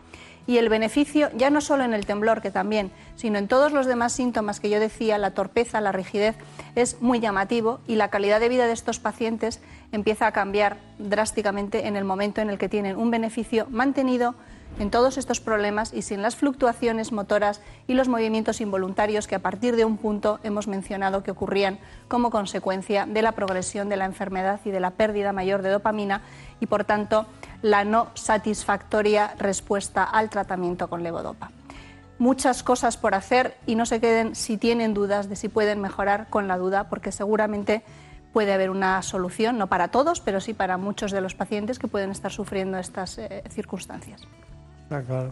y 0.47 0.57
el 0.57 0.69
beneficio 0.69 1.29
ya 1.35 1.49
no 1.49 1.61
solo 1.61 1.83
en 1.83 1.93
el 1.93 2.05
temblor, 2.05 2.41
que 2.41 2.51
también, 2.51 2.91
sino 3.15 3.37
en 3.37 3.47
todos 3.47 3.71
los 3.71 3.85
demás 3.85 4.13
síntomas 4.13 4.59
que 4.59 4.69
yo 4.69 4.79
decía, 4.79 5.17
la 5.17 5.31
torpeza, 5.31 5.81
la 5.81 5.91
rigidez, 5.91 6.35
es 6.75 7.01
muy 7.01 7.19
llamativo 7.19 7.79
y 7.87 7.95
la 7.95 8.09
calidad 8.09 8.39
de 8.39 8.49
vida 8.49 8.67
de 8.67 8.73
estos 8.73 8.99
pacientes 8.99 9.61
empieza 9.91 10.27
a 10.27 10.31
cambiar 10.31 10.77
drásticamente 10.97 11.87
en 11.87 11.95
el 11.95 12.03
momento 12.03 12.41
en 12.41 12.49
el 12.49 12.57
que 12.57 12.69
tienen 12.69 12.97
un 12.97 13.11
beneficio 13.11 13.67
mantenido 13.69 14.35
en 14.79 14.89
todos 14.89 15.17
estos 15.17 15.41
problemas 15.41 15.93
y 15.93 16.01
sin 16.01 16.21
las 16.21 16.35
fluctuaciones 16.35 17.11
motoras 17.11 17.61
y 17.85 17.93
los 17.93 18.07
movimientos 18.07 18.61
involuntarios 18.61 19.27
que 19.27 19.35
a 19.35 19.39
partir 19.39 19.75
de 19.75 19.85
un 19.85 19.97
punto 19.97 20.39
hemos 20.43 20.67
mencionado 20.67 21.21
que 21.21 21.31
ocurrían 21.31 21.79
como 22.07 22.31
consecuencia 22.31 23.05
de 23.05 23.21
la 23.21 23.33
progresión 23.33 23.89
de 23.89 23.97
la 23.97 24.05
enfermedad 24.05 24.59
y 24.63 24.71
de 24.71 24.79
la 24.79 24.91
pérdida 24.91 25.33
mayor 25.33 25.61
de 25.61 25.69
dopamina 25.69 26.21
y 26.59 26.65
por 26.65 26.85
tanto 26.85 27.27
la 27.61 27.83
no 27.83 28.07
satisfactoria 28.13 29.35
respuesta 29.37 30.03
al 30.03 30.29
tratamiento 30.29 30.87
con 30.87 31.03
levodopa. 31.03 31.51
Muchas 32.17 32.63
cosas 32.63 32.97
por 32.97 33.15
hacer 33.15 33.55
y 33.65 33.75
no 33.75 33.85
se 33.85 33.99
queden 33.99 34.35
si 34.35 34.57
tienen 34.57 34.93
dudas 34.93 35.29
de 35.29 35.35
si 35.35 35.49
pueden 35.49 35.81
mejorar 35.81 36.27
con 36.29 36.47
la 36.47 36.57
duda 36.57 36.89
porque 36.89 37.11
seguramente 37.11 37.83
puede 38.33 38.53
haber 38.53 38.69
una 38.69 39.01
solución, 39.01 39.57
no 39.57 39.67
para 39.67 39.89
todos, 39.89 40.21
pero 40.21 40.39
sí 40.39 40.53
para 40.53 40.77
muchos 40.77 41.11
de 41.11 41.21
los 41.21 41.33
pacientes 41.33 41.79
que 41.79 41.87
pueden 41.87 42.11
estar 42.11 42.31
sufriendo 42.31 42.77
estas 42.77 43.17
eh, 43.17 43.43
circunstancias. 43.49 44.21
Ah, 44.89 45.01
claro. 45.05 45.31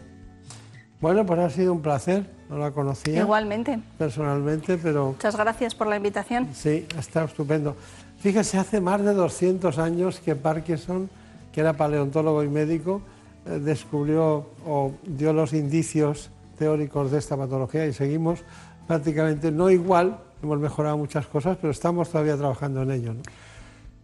Bueno, 1.00 1.26
pues 1.26 1.40
ha 1.40 1.50
sido 1.50 1.74
un 1.74 1.82
placer, 1.82 2.26
no 2.50 2.58
la 2.58 2.72
conocía. 2.72 3.20
Igualmente. 3.20 3.80
Personalmente, 3.98 4.78
pero... 4.78 5.08
Muchas 5.10 5.36
gracias 5.36 5.76
por 5.76 5.88
la 5.88 5.98
invitación. 5.98 6.50
Sí, 6.54 6.88
ha 6.96 7.00
estado 7.00 7.28
estupendo. 7.28 7.76
Fíjese, 8.20 8.58
hace 8.58 8.82
más 8.82 9.02
de 9.04 9.14
200 9.14 9.78
años 9.78 10.20
que 10.20 10.36
Parkinson, 10.36 11.10
que 11.52 11.62
era 11.62 11.74
paleontólogo 11.74 12.44
y 12.44 12.50
médico, 12.50 13.02
eh, 13.46 13.60
descubrió 13.60 14.50
o 14.66 14.92
dio 15.06 15.34
los 15.34 15.54
indicios 15.54 16.32
teóricos 16.58 17.12
de 17.12 17.20
esta 17.20 17.38
patología 17.38 17.86
y 17.86 17.94
seguimos 17.94 18.44
prácticamente 18.88 19.52
no 19.52 19.70
igual, 19.70 20.18
hemos 20.42 20.60
mejorado 20.60 20.98
muchas 20.98 21.28
cosas, 21.28 21.58
pero 21.62 21.72
estamos 21.72 22.10
todavía 22.10 22.36
trabajando 22.38 22.82
en 22.82 22.92
ello. 22.92 23.14
¿no? 23.14 23.22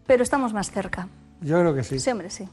Pero 0.06 0.22
estamos 0.22 0.54
más 0.54 0.70
cerca. 0.70 1.08
Yo 1.42 1.60
creo 1.60 1.74
que 1.74 1.84
sí. 1.84 2.00
Siempre 2.00 2.30
sí. 2.30 2.48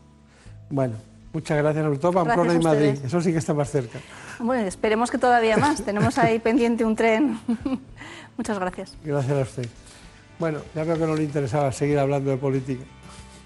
Bueno, 0.71 0.95
Muchas 1.33 1.59
gracias, 1.59 1.85
sobre 1.85 1.99
todo 1.99 2.13
Pamplona 2.13 2.55
y 2.55 2.59
Madrid. 2.59 2.99
Eso 3.05 3.21
sí 3.21 3.33
que 3.33 3.39
está 3.39 3.55
más 3.55 3.71
cerca. 3.71 4.01
Bueno, 4.41 4.67
esperemos 4.67 5.11
que 5.11 5.19
todavía 5.19 5.57
más. 5.57 5.83
Tenemos 5.85 6.19
ahí 6.19 6.39
pendiente 6.41 6.85
un 6.85 6.97
tren. 6.97 7.39
Muchas 8.37 8.59
gracias. 8.59 8.97
Gracias 9.05 9.39
a 9.39 9.43
usted. 9.43 9.69
Bueno, 10.39 10.61
ya 10.75 10.85
veo 10.85 10.99
que 10.99 11.07
no 11.07 11.15
le 11.15 11.23
interesaba 11.23 11.71
seguir 11.71 11.99
hablando 11.99 12.31
de 12.31 12.37
política. 12.37 12.83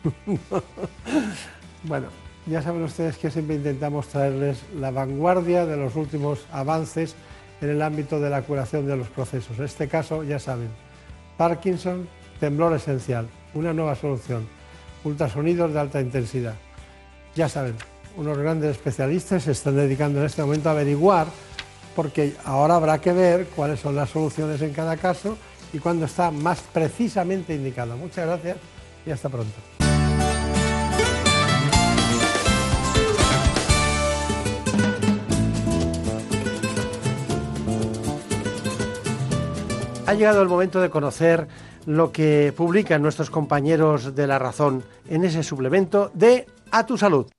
bueno, 1.82 2.06
ya 2.47 2.62
saben 2.62 2.82
ustedes 2.82 3.19
que 3.19 3.31
siempre 3.31 3.56
intentamos 3.56 4.06
traerles 4.09 4.62
la 4.78 4.90
vanguardia 4.90 5.66
de 5.66 5.77
los 5.77 5.97
últimos 5.97 6.47
avances 6.52 7.15
en 7.61 7.70
el 7.70 7.82
ámbito 7.82 8.20
de 8.20 8.31
la 8.31 8.43
curación 8.43 8.86
de 8.86 8.97
los 8.97 9.09
procesos. 9.09 9.59
En 9.59 9.65
este 9.65 9.89
caso, 9.89 10.23
ya 10.23 10.39
saben, 10.39 10.69
Parkinson, 11.36 12.09
temblor 12.39 12.74
esencial, 12.74 13.28
una 13.55 13.73
nueva 13.73 13.94
solución, 13.94 14.47
ultrasonidos 15.05 15.73
de 15.73 15.81
alta 15.81 16.01
intensidad. 16.01 16.55
Ya 17.35 17.48
saben, 17.48 17.74
unos 18.16 18.39
grandes 18.39 18.70
especialistas 18.70 19.43
se 19.43 19.51
están 19.51 19.74
dedicando 19.74 20.20
en 20.20 20.27
este 20.27 20.43
momento 20.43 20.69
a 20.69 20.73
averiguar, 20.73 21.27
porque 21.97 22.35
ahora 22.44 22.77
habrá 22.77 23.01
que 23.01 23.12
ver 23.12 23.47
cuáles 23.56 23.81
son 23.81 23.97
las 23.97 24.11
soluciones 24.11 24.62
en 24.62 24.73
cada 24.73 24.97
caso 24.97 25.36
y 25.73 25.81
cuándo 25.81 26.06
está 26.06 26.31
más 26.31 26.61
precisamente 26.73 27.52
indicado. 27.52 27.97
Muchas 27.97 28.27
gracias 28.27 28.56
y 29.05 29.11
hasta 29.11 29.28
pronto. 29.28 29.52
Ha 40.06 40.15
llegado 40.15 40.40
el 40.40 40.48
momento 40.48 40.81
de 40.81 40.90
conocer 40.90 41.48
lo 41.86 42.12
que 42.12 42.52
publican 42.56 43.02
nuestros 43.02 43.31
compañeros 43.31 44.15
de 44.15 44.27
La 44.28 44.39
Razón 44.39 44.85
en 45.09 45.24
ese 45.24 45.43
suplemento 45.43 46.12
de 46.15 46.47
A 46.76 46.86
tu 46.86 46.98
Salud. 46.98 47.30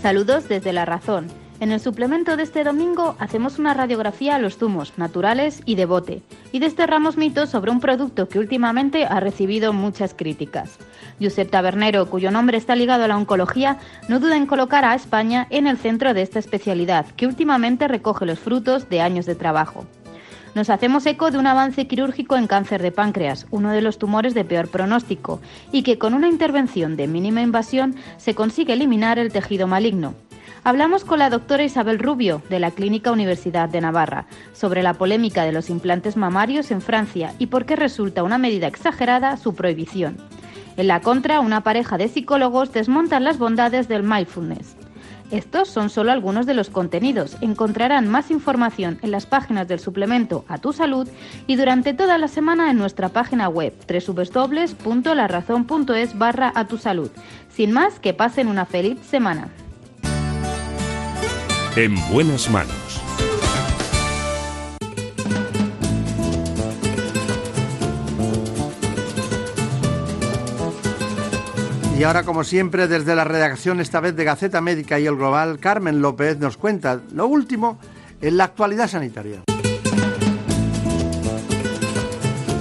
Saludos 0.00 0.48
desde 0.48 0.72
La 0.72 0.86
Razón. 0.86 1.26
En 1.60 1.72
el 1.72 1.80
suplemento 1.80 2.38
de 2.38 2.42
este 2.42 2.64
domingo 2.64 3.16
hacemos 3.18 3.58
una 3.58 3.74
radiografía 3.74 4.36
a 4.36 4.38
los 4.38 4.56
zumos 4.56 4.96
naturales 4.96 5.60
y 5.66 5.74
de 5.74 5.84
bote 5.84 6.22
y 6.52 6.60
desterramos 6.60 7.18
mitos 7.18 7.50
sobre 7.50 7.70
un 7.70 7.80
producto 7.80 8.30
que 8.30 8.38
últimamente 8.38 9.04
ha 9.04 9.20
recibido 9.20 9.74
muchas 9.74 10.14
críticas. 10.14 10.78
Josep 11.20 11.50
Tabernero, 11.50 12.08
cuyo 12.08 12.30
nombre 12.30 12.56
está 12.56 12.74
ligado 12.76 13.04
a 13.04 13.08
la 13.08 13.18
oncología, 13.18 13.76
no 14.08 14.20
duda 14.20 14.38
en 14.38 14.46
colocar 14.46 14.86
a 14.86 14.94
España 14.94 15.46
en 15.50 15.66
el 15.66 15.76
centro 15.76 16.14
de 16.14 16.22
esta 16.22 16.38
especialidad, 16.38 17.04
que 17.08 17.26
últimamente 17.26 17.88
recoge 17.88 18.24
los 18.24 18.38
frutos 18.38 18.88
de 18.88 19.02
años 19.02 19.26
de 19.26 19.34
trabajo. 19.34 19.84
Nos 20.54 20.68
hacemos 20.68 21.06
eco 21.06 21.30
de 21.30 21.38
un 21.38 21.46
avance 21.46 21.86
quirúrgico 21.86 22.36
en 22.36 22.48
cáncer 22.48 22.82
de 22.82 22.90
páncreas, 22.90 23.46
uno 23.50 23.70
de 23.70 23.80
los 23.80 23.98
tumores 23.98 24.34
de 24.34 24.44
peor 24.44 24.68
pronóstico, 24.68 25.40
y 25.70 25.82
que 25.82 25.98
con 25.98 26.12
una 26.12 26.28
intervención 26.28 26.96
de 26.96 27.06
mínima 27.06 27.40
invasión 27.40 27.94
se 28.16 28.34
consigue 28.34 28.72
eliminar 28.72 29.18
el 29.18 29.32
tejido 29.32 29.68
maligno. 29.68 30.14
Hablamos 30.64 31.04
con 31.04 31.20
la 31.20 31.30
doctora 31.30 31.62
Isabel 31.62 31.98
Rubio, 31.98 32.42
de 32.50 32.58
la 32.58 32.72
Clínica 32.72 33.12
Universidad 33.12 33.68
de 33.68 33.80
Navarra, 33.80 34.26
sobre 34.52 34.82
la 34.82 34.94
polémica 34.94 35.44
de 35.44 35.52
los 35.52 35.70
implantes 35.70 36.16
mamarios 36.16 36.70
en 36.70 36.82
Francia 36.82 37.32
y 37.38 37.46
por 37.46 37.64
qué 37.64 37.76
resulta 37.76 38.24
una 38.24 38.36
medida 38.36 38.66
exagerada 38.66 39.36
su 39.36 39.54
prohibición. 39.54 40.18
En 40.76 40.88
la 40.88 41.00
contra, 41.00 41.40
una 41.40 41.62
pareja 41.62 41.96
de 41.96 42.08
psicólogos 42.08 42.72
desmontan 42.72 43.24
las 43.24 43.38
bondades 43.38 43.88
del 43.88 44.02
mindfulness. 44.02 44.79
Estos 45.30 45.68
son 45.68 45.90
solo 45.90 46.10
algunos 46.10 46.46
de 46.46 46.54
los 46.54 46.70
contenidos. 46.70 47.36
Encontrarán 47.40 48.08
más 48.08 48.32
información 48.32 48.98
en 49.02 49.12
las 49.12 49.26
páginas 49.26 49.68
del 49.68 49.78
suplemento 49.78 50.44
A 50.48 50.58
Tu 50.58 50.72
Salud 50.72 51.08
y 51.46 51.54
durante 51.56 51.94
toda 51.94 52.18
la 52.18 52.26
semana 52.26 52.68
en 52.70 52.78
nuestra 52.78 53.10
página 53.10 53.48
web 53.48 53.72
www.larazón.es 53.88 56.18
barra 56.18 56.52
A 56.54 56.66
Tu 56.66 56.78
Salud. 56.78 57.10
Sin 57.48 57.70
más, 57.72 58.00
que 58.00 58.12
pasen 58.12 58.48
una 58.48 58.66
feliz 58.66 58.98
semana. 59.06 59.50
En 61.76 61.94
buenas 62.10 62.50
manos. 62.50 62.89
Y 72.00 72.02
ahora, 72.02 72.22
como 72.22 72.44
siempre, 72.44 72.88
desde 72.88 73.14
la 73.14 73.24
redacción, 73.24 73.78
esta 73.78 74.00
vez 74.00 74.16
de 74.16 74.24
Gaceta 74.24 74.62
Médica 74.62 74.98
y 74.98 75.04
El 75.04 75.16
Global, 75.16 75.58
Carmen 75.60 76.00
López 76.00 76.38
nos 76.38 76.56
cuenta 76.56 76.98
lo 77.12 77.26
último 77.26 77.78
en 78.22 78.38
la 78.38 78.44
actualidad 78.44 78.88
sanitaria. 78.88 79.42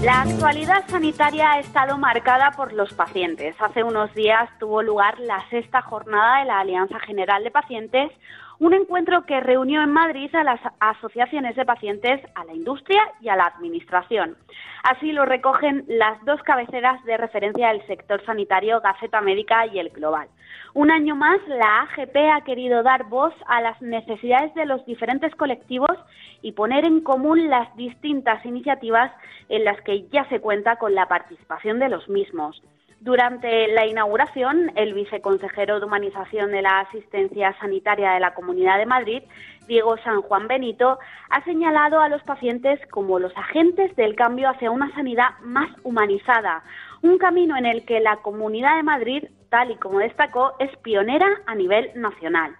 La 0.03 0.23
actualidad 0.23 0.83
sanitaria 0.89 1.51
ha 1.53 1.59
estado 1.61 1.97
marcada 1.97 2.51
por 2.51 2.73
los 2.73 2.91
pacientes. 2.93 3.55
Hace 3.61 3.81
unos 3.81 4.13
días 4.13 4.49
tuvo 4.59 4.83
lugar 4.83 5.17
la 5.19 5.41
sexta 5.49 5.81
jornada 5.83 6.39
de 6.39 6.45
la 6.45 6.59
Alianza 6.59 6.99
General 6.99 7.41
de 7.41 7.51
Pacientes, 7.51 8.11
un 8.59 8.73
encuentro 8.73 9.25
que 9.25 9.39
reunió 9.39 9.81
en 9.81 9.91
Madrid 9.91 10.33
a 10.35 10.43
las 10.43 10.59
asociaciones 10.79 11.55
de 11.55 11.65
pacientes, 11.65 12.21
a 12.35 12.43
la 12.43 12.53
industria 12.53 13.01
y 13.21 13.29
a 13.29 13.37
la 13.37 13.45
administración. 13.45 14.35
Así 14.83 15.13
lo 15.13 15.25
recogen 15.25 15.85
las 15.87 16.23
dos 16.25 16.41
cabeceras 16.43 17.03
de 17.05 17.17
referencia 17.17 17.69
del 17.69 17.85
sector 17.87 18.23
sanitario, 18.25 18.81
Gaceta 18.81 19.21
Médica 19.21 19.65
y 19.67 19.79
El 19.79 19.89
Global. 19.89 20.27
Un 20.73 20.91
año 20.91 21.15
más, 21.15 21.39
la 21.47 21.81
AGP 21.81 22.15
ha 22.33 22.41
querido 22.43 22.83
dar 22.83 23.05
voz 23.05 23.33
a 23.47 23.61
las 23.61 23.81
necesidades 23.81 24.53
de 24.55 24.65
los 24.65 24.85
diferentes 24.85 25.33
colectivos 25.35 25.97
y 26.41 26.51
poner 26.51 26.85
en 26.85 27.01
común 27.01 27.49
las 27.49 27.73
distintas 27.77 28.45
iniciativas 28.45 29.11
en 29.47 29.63
las 29.63 29.79
que 29.81 30.07
ya 30.09 30.27
se 30.29 30.41
cuenta 30.41 30.75
con 30.75 30.95
la 30.95 31.07
participación 31.07 31.79
de 31.79 31.89
los 31.89 32.07
mismos. 32.09 32.61
Durante 33.01 33.69
la 33.69 33.85
inauguración, 33.85 34.73
el 34.75 34.93
viceconsejero 34.93 35.79
de 35.79 35.85
Humanización 35.85 36.51
de 36.51 36.61
la 36.61 36.81
Asistencia 36.81 37.55
Sanitaria 37.57 38.11
de 38.11 38.19
la 38.19 38.33
Comunidad 38.33 38.77
de 38.77 38.85
Madrid, 38.85 39.23
Diego 39.67 39.95
San 40.03 40.21
Juan 40.21 40.49
Benito, 40.49 40.99
ha 41.29 41.41
señalado 41.45 42.01
a 42.01 42.09
los 42.09 42.21
pacientes 42.23 42.77
como 42.91 43.17
los 43.17 43.31
agentes 43.37 43.95
del 43.95 44.15
cambio 44.15 44.49
hacia 44.49 44.69
una 44.69 44.93
sanidad 44.95 45.29
más 45.41 45.69
humanizada, 45.83 46.61
un 47.01 47.17
camino 47.17 47.55
en 47.55 47.65
el 47.65 47.85
que 47.85 48.01
la 48.01 48.17
Comunidad 48.17 48.75
de 48.75 48.83
Madrid, 48.83 49.23
tal 49.49 49.71
y 49.71 49.75
como 49.77 49.99
destacó, 49.99 50.55
es 50.59 50.75
pionera 50.79 51.27
a 51.45 51.55
nivel 51.55 51.91
nacional. 51.95 52.57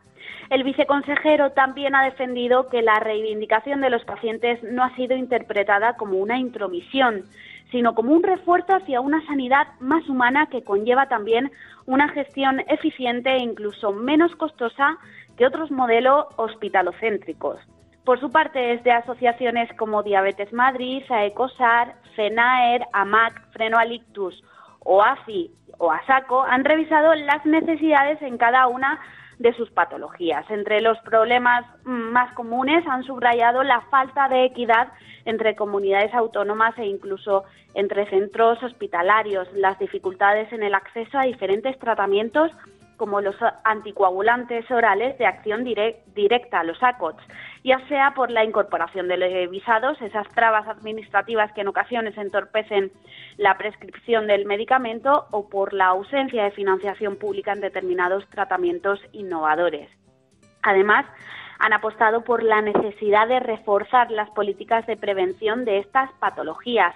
El 0.50 0.64
viceconsejero 0.64 1.52
también 1.52 1.96
ha 1.96 2.06
defendido 2.06 2.70
que 2.70 2.82
la 2.82 3.00
reivindicación 3.00 3.82
de 3.82 3.90
los 3.90 4.04
pacientes 4.06 4.64
no 4.64 4.84
ha 4.84 4.96
sido 4.96 5.16
interpretada 5.18 5.98
como 5.98 6.18
una 6.18 6.40
intromisión, 6.40 7.26
sino 7.72 7.94
como 7.94 8.14
un 8.14 8.24
refuerzo 8.24 8.74
hacia 8.76 9.02
una 9.02 9.26
sanidad 9.26 9.68
más 9.80 10.08
humana 10.10 10.48
que 10.48 10.64
conlleva 10.64 11.08
también 11.08 11.52
una 11.86 12.10
gestión 12.10 12.62
eficiente 12.68 13.36
e 13.36 13.44
incluso 13.44 13.92
menos 13.92 14.36
costosa 14.36 14.98
que 15.38 15.46
otros 15.46 15.72
modelos 15.72 16.26
hospitalocéntricos. 16.38 17.60
Por 18.04 18.20
su 18.20 18.32
parte, 18.32 18.60
desde 18.60 18.92
asociaciones 18.92 19.70
como 19.78 20.04
Diabetes 20.04 20.52
Madrid, 20.52 21.04
AECOSAR, 21.10 21.96
FENAER, 22.16 22.88
AMAC, 22.92 23.52
Freno 23.52 23.78
Alictus 23.78 24.44
o 24.80 25.04
AFI 25.04 25.52
o 25.78 25.92
ASACO 25.92 26.44
han 26.44 26.66
revisado 26.66 27.14
las 27.14 27.46
necesidades 27.46 28.22
en 28.22 28.38
cada 28.38 28.68
una 28.68 29.00
de 29.40 29.54
sus 29.54 29.72
patologías. 29.72 30.46
Entre 30.52 30.82
los 30.82 31.00
problemas 31.00 31.66
más 31.84 32.32
comunes 32.34 32.86
han 32.88 33.04
subrayado 33.04 33.64
la 33.64 33.82
falta 33.90 34.28
de 34.28 34.46
equidad 34.46 34.90
entre 35.26 35.56
comunidades 35.56 36.14
autónomas 36.14 36.78
e 36.78 36.86
incluso 36.86 37.46
entre 37.74 38.10
centros 38.10 38.62
hospitalarios, 38.62 39.48
las 39.54 39.80
dificultades 39.80 40.52
en 40.52 40.64
el 40.64 40.76
acceso 40.76 41.18
a 41.18 41.24
diferentes 41.24 41.78
tratamientos 41.80 42.52
como 43.00 43.22
los 43.22 43.36
anticoagulantes 43.64 44.70
orales 44.70 45.18
de 45.18 45.26
acción 45.26 45.64
directa, 45.64 46.64
los 46.66 46.84
ACOTS, 46.84 47.24
ya 47.64 47.80
sea 47.88 48.14
por 48.14 48.30
la 48.30 48.44
incorporación 48.44 49.08
de 49.08 49.48
visados, 49.48 50.00
esas 50.02 50.28
trabas 50.36 50.68
administrativas 50.68 51.52
que 51.54 51.62
en 51.62 51.70
ocasiones 51.70 52.18
entorpecen 52.18 52.92
la 53.38 53.58
prescripción 53.58 54.28
del 54.28 54.46
medicamento, 54.46 55.28
o 55.32 55.48
por 55.50 55.74
la 55.74 55.86
ausencia 55.86 56.44
de 56.44 56.52
financiación 56.52 57.16
pública 57.16 57.54
en 57.54 57.62
determinados 57.62 58.28
tratamientos 58.30 59.00
innovadores. 59.14 59.90
Además, 60.62 61.06
han 61.60 61.72
apostado 61.72 62.26
por 62.26 62.44
la 62.44 62.62
necesidad 62.62 63.30
de 63.30 63.40
reforzar 63.40 64.12
las 64.12 64.30
políticas 64.32 64.86
de 64.88 64.98
prevención 64.98 65.64
de 65.64 65.80
estas 65.80 66.12
patologías, 66.20 66.94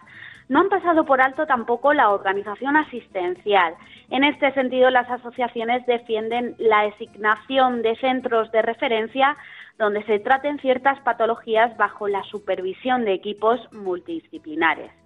no 0.49 0.61
han 0.61 0.69
pasado 0.69 1.05
por 1.05 1.21
alto 1.21 1.45
tampoco 1.45 1.93
la 1.93 2.09
organización 2.09 2.75
asistencial. 2.77 3.75
En 4.09 4.23
este 4.23 4.51
sentido, 4.53 4.89
las 4.89 5.09
asociaciones 5.09 5.85
defienden 5.85 6.55
la 6.57 6.83
designación 6.83 7.81
de 7.81 7.95
centros 7.97 8.51
de 8.51 8.61
referencia 8.61 9.37
donde 9.77 10.03
se 10.03 10.19
traten 10.19 10.59
ciertas 10.59 10.99
patologías 11.01 11.75
bajo 11.77 12.07
la 12.07 12.23
supervisión 12.23 13.05
de 13.05 13.13
equipos 13.13 13.59
multidisciplinares. 13.71 15.02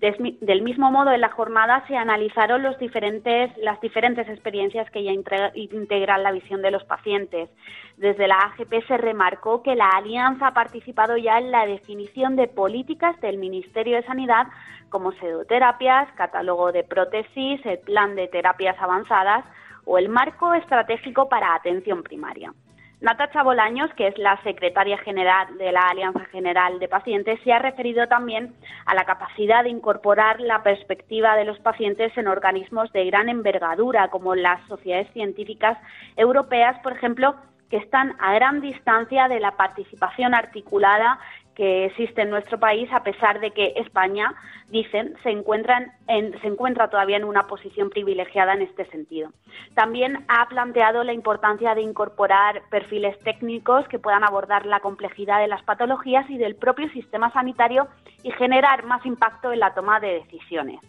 Del 0.00 0.62
mismo 0.62 0.90
modo, 0.90 1.10
en 1.12 1.22
la 1.22 1.30
jornada 1.30 1.82
se 1.88 1.96
analizaron 1.96 2.62
las 2.62 2.78
diferentes 2.78 4.28
experiencias 4.28 4.90
que 4.90 5.02
ya 5.02 5.12
integran 5.12 6.22
la 6.22 6.32
visión 6.32 6.60
de 6.60 6.70
los 6.70 6.84
pacientes. 6.84 7.48
Desde 7.96 8.28
la 8.28 8.36
AGP 8.36 8.86
se 8.86 8.98
remarcó 8.98 9.62
que 9.62 9.74
la 9.74 9.88
Alianza 9.88 10.48
ha 10.48 10.54
participado 10.54 11.16
ya 11.16 11.38
en 11.38 11.50
la 11.50 11.64
definición 11.64 12.36
de 12.36 12.46
políticas 12.46 13.18
del 13.22 13.38
Ministerio 13.38 13.96
de 13.96 14.06
Sanidad 14.06 14.48
como 14.90 15.12
sedoterapias, 15.12 16.12
catálogo 16.12 16.72
de 16.72 16.84
prótesis, 16.84 17.64
el 17.64 17.78
plan 17.78 18.14
de 18.16 18.28
terapias 18.28 18.76
avanzadas 18.78 19.46
o 19.86 19.96
el 19.96 20.10
marco 20.10 20.52
estratégico 20.52 21.28
para 21.28 21.54
atención 21.54 22.02
primaria. 22.02 22.52
Natacha 23.00 23.42
Bolaños, 23.42 23.92
que 23.94 24.06
es 24.06 24.16
la 24.16 24.42
secretaria 24.42 24.96
general 24.98 25.58
de 25.58 25.70
la 25.70 25.82
Alianza 25.82 26.24
General 26.26 26.78
de 26.78 26.88
Pacientes, 26.88 27.38
se 27.44 27.52
ha 27.52 27.58
referido 27.58 28.08
también 28.08 28.54
a 28.86 28.94
la 28.94 29.04
capacidad 29.04 29.64
de 29.64 29.68
incorporar 29.68 30.40
la 30.40 30.62
perspectiva 30.62 31.36
de 31.36 31.44
los 31.44 31.58
pacientes 31.58 32.16
en 32.16 32.26
organismos 32.26 32.90
de 32.92 33.04
gran 33.04 33.28
envergadura, 33.28 34.08
como 34.08 34.34
las 34.34 34.66
sociedades 34.66 35.12
científicas 35.12 35.76
europeas, 36.16 36.78
por 36.82 36.94
ejemplo, 36.94 37.36
que 37.68 37.76
están 37.76 38.16
a 38.18 38.32
gran 38.32 38.62
distancia 38.62 39.28
de 39.28 39.40
la 39.40 39.52
participación 39.56 40.34
articulada 40.34 41.18
que 41.56 41.86
existe 41.86 42.22
en 42.22 42.30
nuestro 42.30 42.60
país, 42.60 42.88
a 42.92 43.02
pesar 43.02 43.40
de 43.40 43.50
que 43.50 43.72
España, 43.76 44.34
dicen, 44.68 45.14
se, 45.22 45.32
se 45.32 46.46
encuentra 46.46 46.90
todavía 46.90 47.16
en 47.16 47.24
una 47.24 47.46
posición 47.46 47.88
privilegiada 47.88 48.52
en 48.52 48.62
este 48.62 48.84
sentido. 48.86 49.30
También 49.74 50.24
ha 50.28 50.46
planteado 50.48 51.02
la 51.02 51.14
importancia 51.14 51.74
de 51.74 51.80
incorporar 51.80 52.62
perfiles 52.70 53.18
técnicos 53.20 53.88
que 53.88 53.98
puedan 53.98 54.22
abordar 54.22 54.66
la 54.66 54.80
complejidad 54.80 55.40
de 55.40 55.48
las 55.48 55.62
patologías 55.62 56.28
y 56.28 56.36
del 56.36 56.56
propio 56.56 56.90
sistema 56.90 57.32
sanitario 57.32 57.88
y 58.22 58.30
generar 58.32 58.84
más 58.84 59.04
impacto 59.06 59.52
en 59.52 59.60
la 59.60 59.72
toma 59.74 59.98
de 59.98 60.20
decisiones. 60.20 60.80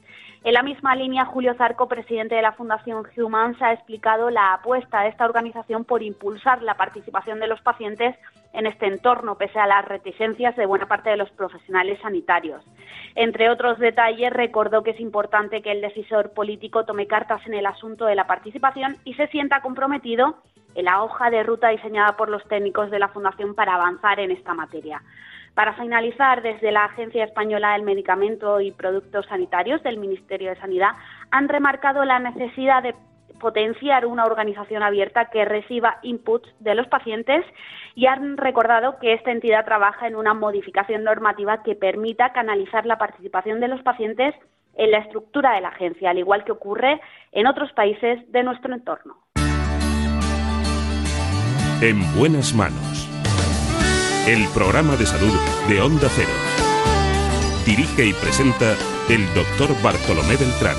En 0.44 0.54
la 0.54 0.62
misma 0.62 0.96
línea, 0.96 1.26
Julio 1.26 1.56
Zarco, 1.56 1.88
presidente 1.88 2.36
de 2.36 2.42
la 2.42 2.54
Fundación 2.54 3.04
Humans, 3.18 3.62
ha 3.62 3.74
explicado 3.74 4.30
la 4.30 4.54
apuesta 4.54 5.02
de 5.02 5.10
esta 5.10 5.26
organización 5.26 5.84
por 5.84 6.04
impulsar 6.04 6.62
la 6.62 6.76
participación 6.76 7.40
de 7.40 7.48
los 7.48 7.60
pacientes 7.62 8.16
en 8.54 8.68
este 8.68 8.86
entorno, 8.86 9.36
pese 9.36 9.60
a 9.60 9.68
las 9.68 9.86
reticencias 9.86 10.56
de 10.56 10.66
buena 10.66 10.88
parte 10.88 11.10
de 11.10 11.18
los 11.18 11.30
profesionales 11.32 12.00
sanitarios. 12.02 12.64
Entre 13.16 13.50
otros 13.50 13.80
detalles, 13.80 14.32
recordó 14.32 14.84
que 14.84 14.92
es 14.92 15.00
importante 15.00 15.62
que 15.62 15.72
el 15.72 15.82
decisor 15.82 16.32
político 16.32 16.86
tome 16.86 17.08
cartas 17.08 17.46
en 17.48 17.56
el 17.56 17.66
asunto 17.66 18.06
de 18.06 18.16
la 18.16 18.28
participación 18.28 18.98
y 19.04 19.16
se 19.16 19.28
sienta 19.28 19.62
comprometido 19.62 20.38
en 20.76 20.86
la 20.86 21.04
hoja 21.04 21.32
de 21.32 21.44
ruta 21.44 21.70
diseñada 21.70 22.16
por 22.16 22.30
los 22.30 22.44
técnicos 22.48 22.92
de 22.92 23.00
la 23.00 23.08
Fundación 23.08 23.56
para 23.56 23.74
avanzar 23.74 24.20
en 24.20 24.32
esta 24.32 24.54
materia. 24.54 25.02
Para 25.58 25.74
finalizar, 25.74 26.44
desde 26.44 26.72
la 26.72 26.86
Agencia 26.86 27.24
Española 27.24 27.74
del 27.74 27.82
Medicamento 27.82 28.62
y 28.62 28.72
Productos 28.72 29.26
Sanitarios 29.26 29.82
del 29.82 29.98
Ministerio 29.98 30.52
de 30.52 30.60
Sanidad 30.60 30.92
han 31.32 31.50
remarcado 31.50 32.06
la 32.06 32.20
necesidad 32.20 32.84
de 32.84 32.94
potenciar 33.40 34.06
una 34.06 34.26
organización 34.26 34.84
abierta 34.84 35.32
que 35.32 35.46
reciba 35.46 35.98
inputs 36.04 36.48
de 36.60 36.76
los 36.76 36.86
pacientes 36.90 37.44
y 37.96 38.06
han 38.06 38.38
recordado 38.38 39.00
que 39.00 39.14
esta 39.14 39.32
entidad 39.32 39.66
trabaja 39.66 40.06
en 40.06 40.16
una 40.16 40.36
modificación 40.36 41.04
normativa 41.04 41.64
que 41.64 41.74
permita 41.74 42.34
canalizar 42.34 42.86
la 42.86 43.00
participación 43.00 43.60
de 43.60 43.70
los 43.70 43.82
pacientes 43.82 44.36
en 44.76 44.92
la 44.92 45.00
estructura 45.00 45.56
de 45.56 45.62
la 45.62 45.70
agencia, 45.70 46.12
al 46.12 46.20
igual 46.20 46.44
que 46.44 46.52
ocurre 46.52 47.02
en 47.32 47.48
otros 47.48 47.74
países 47.74 48.32
de 48.32 48.44
nuestro 48.44 48.76
entorno. 48.76 49.16
En 51.82 51.98
buenas 52.16 52.54
manos 52.54 52.97
el 54.28 54.46
programa 54.50 54.98
de 54.98 55.06
salud 55.06 55.34
de 55.70 55.82
Onda 55.82 56.10
Cero. 56.14 56.30
Dirige 57.66 58.08
y 58.08 58.14
presenta 58.14 58.76
el 59.08 59.26
doctor 59.34 59.70
Bartolomé 59.82 60.36
Beltrán. 60.36 60.76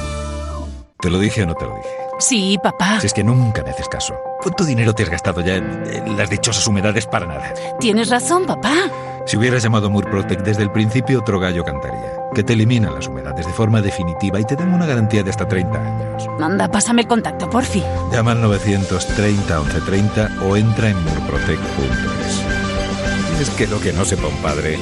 ¿Te 1.01 1.09
lo 1.09 1.19
dije 1.19 1.45
o 1.45 1.47
no 1.47 1.55
te 1.55 1.65
lo 1.65 1.75
dije? 1.77 1.89
Sí, 2.19 2.59
papá. 2.63 3.01
Si 3.01 3.07
es 3.07 3.15
que 3.15 3.25
nunca 3.25 3.63
me 3.63 3.71
haces 3.71 3.89
caso. 3.89 4.15
¿Cuánto 4.43 4.65
dinero 4.67 4.93
te 4.93 5.03
has 5.05 5.09
gastado 5.09 5.41
ya 5.41 5.55
en, 5.57 6.17
las 6.17 6.29
dichosas 6.29 6.67
humedades 6.67 7.07
para 7.07 7.25
nada? 7.25 7.55
Tienes 7.81 8.11
razón, 8.11 8.45
papá. 8.45 8.75
Si 9.25 9.39
hubieras 9.39 9.63
llamado 9.63 9.89
Murprotec 9.89 10.43
desde 10.43 10.65
el 10.65 10.71
principio, 10.71 11.21
otro 11.21 11.41
gallo 11.41 11.65
cantaría. 11.65 12.21
Que 12.35 12.43
te 12.43 12.53
eliminan 12.53 12.95
las 12.95 13.09
humedades 13.09 13.47
de 13.47 13.53
forma 13.55 13.81
definitiva 13.81 14.39
y 14.39 14.45
te 14.45 14.57
dan 14.57 14.75
una 14.75 14.85
garantía 14.85 15.23
de 15.23 15.31
hasta 15.31 15.49
30 15.49 15.79
años. 15.81 16.29
Manda, 16.39 16.71
pásame 16.71 17.01
el 17.01 17.09
contacto, 17.09 17.49
porfi. 17.49 17.83
Llama 18.13 18.33
al 18.33 18.43
930 18.43 19.59
1130 19.59 20.45
o 20.45 20.57
entra 20.57 20.91
en 20.91 21.03
murprotec.es. 21.03 22.58
Es 23.41 23.51
que 23.51 23.69
lo 23.69 23.81
que 23.81 23.93
no 23.93 24.05
sepa 24.05 24.27
un 24.27 24.37
padre. 24.39 24.77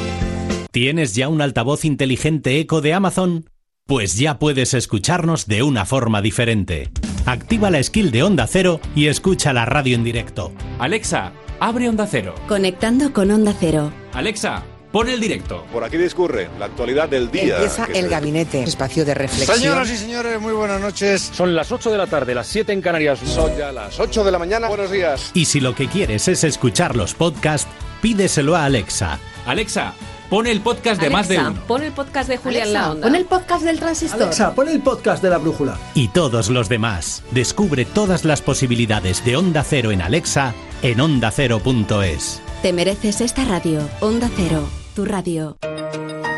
¿Tienes 0.70 1.14
ya 1.14 1.28
un 1.28 1.42
altavoz 1.42 1.84
inteligente 1.84 2.58
eco 2.58 2.80
de 2.80 2.94
Amazon? 2.94 3.50
Pues 3.86 4.16
ya 4.16 4.38
puedes 4.38 4.72
escucharnos 4.72 5.46
de 5.46 5.62
una 5.62 5.84
forma 5.84 6.22
diferente. 6.22 6.90
Activa 7.26 7.70
la 7.70 7.82
skill 7.82 8.10
de 8.10 8.22
Onda 8.22 8.46
Cero 8.46 8.80
y 8.94 9.08
escucha 9.08 9.52
la 9.52 9.66
radio 9.66 9.94
en 9.94 10.04
directo. 10.04 10.52
Alexa, 10.78 11.32
abre 11.60 11.90
Onda 11.90 12.06
Cero. 12.10 12.34
Conectando 12.48 13.12
con 13.12 13.30
Onda 13.30 13.54
Cero. 13.60 13.92
Alexa, 14.14 14.64
pon 14.90 15.10
el 15.10 15.20
directo. 15.20 15.66
Por 15.70 15.84
aquí 15.84 15.98
discurre 15.98 16.48
la 16.58 16.64
actualidad 16.64 17.10
del 17.10 17.30
día. 17.30 17.56
Empieza 17.56 17.86
el 17.92 18.08
gabinete, 18.08 18.62
espacio 18.62 19.04
de 19.04 19.12
reflexión. 19.12 19.58
Señoras 19.58 19.90
y 19.90 19.98
señores, 19.98 20.40
muy 20.40 20.54
buenas 20.54 20.80
noches. 20.80 21.30
Son 21.34 21.54
las 21.54 21.70
8 21.72 21.90
de 21.90 21.98
la 21.98 22.06
tarde, 22.06 22.34
las 22.34 22.46
7 22.46 22.72
en 22.72 22.80
Canarias. 22.80 23.18
Son 23.18 23.54
ya 23.54 23.70
las 23.70 24.00
8 24.00 24.24
de 24.24 24.32
la 24.32 24.38
mañana. 24.38 24.68
Buenos 24.68 24.90
días. 24.90 25.30
Y 25.34 25.44
si 25.44 25.60
lo 25.60 25.74
que 25.74 25.88
quieres 25.88 26.26
es 26.28 26.42
escuchar 26.42 26.96
los 26.96 27.12
podcasts, 27.12 27.68
pídeselo 28.06 28.54
a 28.54 28.66
Alexa. 28.66 29.18
Alexa, 29.46 29.92
pon 30.30 30.46
el 30.46 30.60
podcast 30.60 31.02
de 31.02 31.10
más 31.10 31.26
de 31.26 31.40
uno. 31.40 31.60
Pon 31.66 31.82
el 31.82 31.90
podcast 31.90 32.28
de 32.28 32.36
Julián 32.36 32.72
La 32.72 32.94
Pon 32.94 33.16
el 33.16 33.24
podcast 33.24 33.64
del 33.64 33.80
transistor. 33.80 34.22
Alexa, 34.22 34.54
pon 34.54 34.68
el 34.68 34.80
podcast 34.80 35.20
de 35.24 35.30
la 35.30 35.38
brújula. 35.38 35.76
Y 35.92 36.06
todos 36.06 36.48
los 36.48 36.68
demás. 36.68 37.24
Descubre 37.32 37.84
todas 37.84 38.24
las 38.24 38.42
posibilidades 38.42 39.24
de 39.24 39.36
Onda 39.36 39.64
Cero 39.64 39.90
en 39.90 40.02
Alexa 40.02 40.54
en 40.82 41.00
ondacero.es. 41.00 42.40
Te 42.62 42.72
mereces 42.72 43.20
esta 43.20 43.44
radio. 43.44 43.80
Onda 43.98 44.30
Cero, 44.36 44.68
tu 44.94 45.04
radio. 45.04 45.56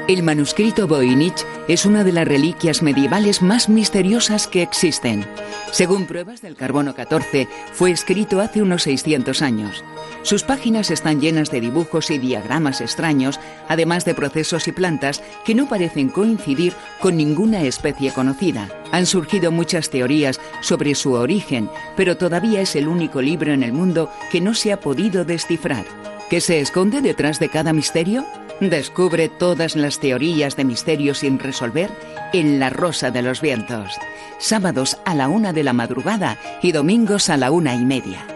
El 0.08 0.22
manuscrito 0.22 0.88
Voynich 0.88 1.44
es 1.68 1.84
una 1.84 2.02
de 2.02 2.12
las 2.12 2.26
reliquias 2.26 2.82
medievales 2.82 3.42
más 3.42 3.68
misteriosas 3.68 4.48
que 4.48 4.62
existen. 4.62 5.26
Según 5.70 6.06
pruebas 6.06 6.40
del 6.40 6.56
carbono 6.56 6.94
14, 6.94 7.46
fue 7.74 7.90
escrito 7.90 8.40
hace 8.40 8.62
unos 8.62 8.84
600 8.84 9.42
años. 9.42 9.84
Sus 10.22 10.44
páginas 10.44 10.90
están 10.90 11.20
llenas 11.20 11.50
de 11.50 11.60
dibujos 11.60 12.10
y 12.10 12.16
diagramas 12.16 12.80
extraños, 12.80 13.38
además 13.68 14.06
de 14.06 14.14
procesos 14.14 14.66
y 14.66 14.72
plantas 14.72 15.22
que 15.44 15.54
no 15.54 15.68
parecen 15.68 16.08
coincidir 16.08 16.72
con 17.00 17.18
ninguna 17.18 17.60
especie 17.64 18.10
conocida. 18.10 18.66
Han 18.92 19.04
surgido 19.04 19.52
muchas 19.52 19.90
teorías 19.90 20.40
sobre 20.62 20.94
su 20.94 21.12
origen, 21.12 21.68
pero 21.98 22.16
todavía 22.16 22.62
es 22.62 22.76
el 22.76 22.88
único 22.88 23.20
libro 23.20 23.52
en 23.52 23.62
el 23.62 23.74
mundo 23.74 24.10
que 24.32 24.40
no 24.40 24.54
se 24.54 24.72
ha 24.72 24.80
podido 24.80 25.26
descifrar. 25.26 25.84
¿Qué 26.30 26.40
se 26.40 26.60
esconde 26.60 27.02
detrás 27.02 27.38
de 27.40 27.50
cada 27.50 27.74
misterio? 27.74 28.24
Descubre 28.60 29.28
todas 29.28 29.76
las 29.76 30.00
teorías 30.00 30.56
de 30.56 30.64
misterio 30.64 31.14
sin 31.14 31.38
resolver 31.38 31.90
en 32.32 32.58
La 32.58 32.70
Rosa 32.70 33.12
de 33.12 33.22
los 33.22 33.40
Vientos. 33.40 33.92
Sábados 34.38 34.98
a 35.04 35.14
la 35.14 35.28
una 35.28 35.52
de 35.52 35.62
la 35.62 35.72
madrugada 35.72 36.38
y 36.60 36.72
domingos 36.72 37.30
a 37.30 37.36
la 37.36 37.52
una 37.52 37.74
y 37.76 37.84
media. 37.84 38.26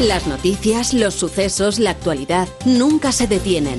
Las 0.00 0.26
noticias, 0.26 0.94
los 0.94 1.14
sucesos, 1.14 1.78
la 1.78 1.90
actualidad 1.90 2.48
nunca 2.64 3.12
se 3.12 3.26
detienen. 3.26 3.78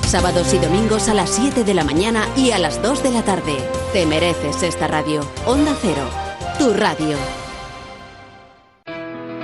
sábados 0.07 0.53
y 0.53 0.57
domingos 0.57 1.07
a 1.09 1.13
las 1.13 1.29
7 1.31 1.63
de 1.63 1.73
la 1.73 1.83
mañana 1.83 2.27
y 2.35 2.51
a 2.51 2.59
las 2.59 2.81
2 2.81 3.03
de 3.03 3.11
la 3.11 3.23
tarde. 3.23 3.55
Te 3.93 4.05
mereces 4.05 4.63
esta 4.63 4.87
radio. 4.87 5.21
Onda 5.45 5.75
Cero, 5.81 6.09
tu 6.57 6.73
radio. 6.73 7.17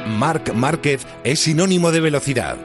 Marc 0.07 0.53
Márquez 0.53 1.05
es 1.23 1.39
sinónimo 1.39 1.91
de 1.91 1.99
velocidad. 1.99 2.57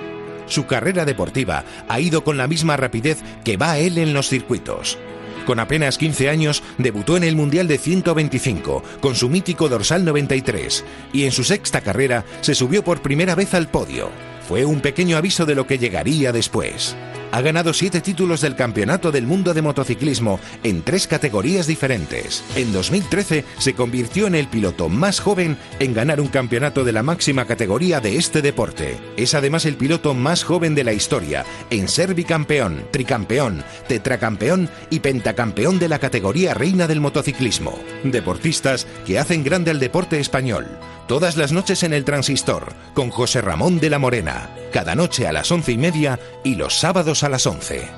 Su 0.47 0.66
carrera 0.66 1.05
deportiva 1.05 1.64
ha 1.89 2.01
ido 2.01 2.24
con 2.24 2.36
la 2.36 2.47
misma 2.47 2.77
rapidez 2.77 3.19
que 3.44 3.56
va 3.56 3.78
él 3.78 3.98
en 3.98 4.12
los 4.14 4.28
circuitos. 4.28 4.98
Con 5.47 5.59
apenas 5.59 5.98
15 5.98 6.28
años 6.28 6.62
debutó 6.78 7.16
en 7.16 7.24
el 7.24 7.36
Mundial 7.36 7.66
de 7.66 7.78
125 7.78 8.82
con 9.01 9.14
su 9.14 9.28
mítico 9.28 9.69
dorsal 9.69 10.05
93 10.05 10.85
y 11.12 11.24
en 11.24 11.32
su 11.32 11.43
sexta 11.44 11.81
carrera 11.81 12.24
se 12.40 12.55
subió 12.55 12.85
por 12.85 13.02
primera 13.02 13.35
vez 13.35 13.55
al 13.55 13.69
podio. 13.69 14.10
Fue 14.48 14.64
un 14.64 14.81
pequeño 14.81 15.16
aviso 15.16 15.47
de 15.47 15.55
lo 15.55 15.66
que 15.66 15.78
llegaría 15.78 16.32
después. 16.32 16.97
Ha 17.32 17.40
ganado 17.40 17.72
siete 17.72 18.02
títulos 18.02 18.42
del 18.42 18.56
Campeonato 18.56 19.10
del 19.10 19.26
Mundo 19.26 19.54
de 19.54 19.62
Motociclismo 19.62 20.38
en 20.62 20.82
tres 20.82 21.06
categorías 21.06 21.66
diferentes. 21.66 22.44
En 22.56 22.74
2013 22.74 23.46
se 23.56 23.72
convirtió 23.72 24.26
en 24.26 24.34
el 24.34 24.48
piloto 24.48 24.90
más 24.90 25.18
joven 25.18 25.56
en 25.78 25.94
ganar 25.94 26.20
un 26.20 26.28
campeonato 26.28 26.84
de 26.84 26.92
la 26.92 27.02
máxima 27.02 27.46
categoría 27.46 28.00
de 28.00 28.18
este 28.18 28.42
deporte. 28.42 28.98
Es 29.16 29.34
además 29.34 29.64
el 29.64 29.76
piloto 29.76 30.12
más 30.12 30.44
joven 30.44 30.74
de 30.74 30.84
la 30.84 30.92
historia 30.92 31.46
en 31.70 31.88
ser 31.88 32.14
bicampeón, 32.14 32.84
tricampeón, 32.90 33.64
tetracampeón 33.88 34.68
y 34.90 35.00
pentacampeón 35.00 35.78
de 35.78 35.88
la 35.88 35.98
categoría 35.98 36.52
reina 36.52 36.86
del 36.86 37.00
motociclismo. 37.00 37.78
Deportistas 38.04 38.86
que 39.06 39.18
hacen 39.18 39.42
grande 39.42 39.70
al 39.70 39.80
deporte 39.80 40.20
español. 40.20 40.66
Todas 41.09 41.38
las 41.38 41.50
noches 41.50 41.82
en 41.82 41.94
el 41.94 42.04
Transistor, 42.04 42.74
con 42.94 43.10
José 43.10 43.40
Ramón 43.40 43.80
de 43.80 43.90
la 43.90 43.98
Morena. 43.98 44.50
Cada 44.72 44.94
noche 44.94 45.26
a 45.26 45.32
las 45.32 45.50
once 45.50 45.72
y 45.72 45.76
media 45.76 46.18
y 46.44 46.54
los 46.54 46.78
sábados 46.78 47.22
a 47.24 47.28
las 47.28 47.47
11. 47.47 47.89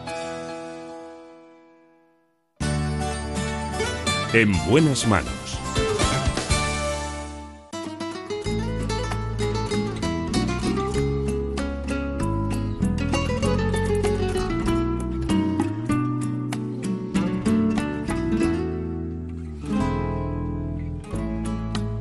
En 4.35 4.53
buenas 4.69 5.07
manos. 5.07 5.33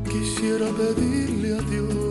Quisiera 0.09 0.67
pedirle 0.71 1.57
a 1.57 1.61
Dios 1.61 2.02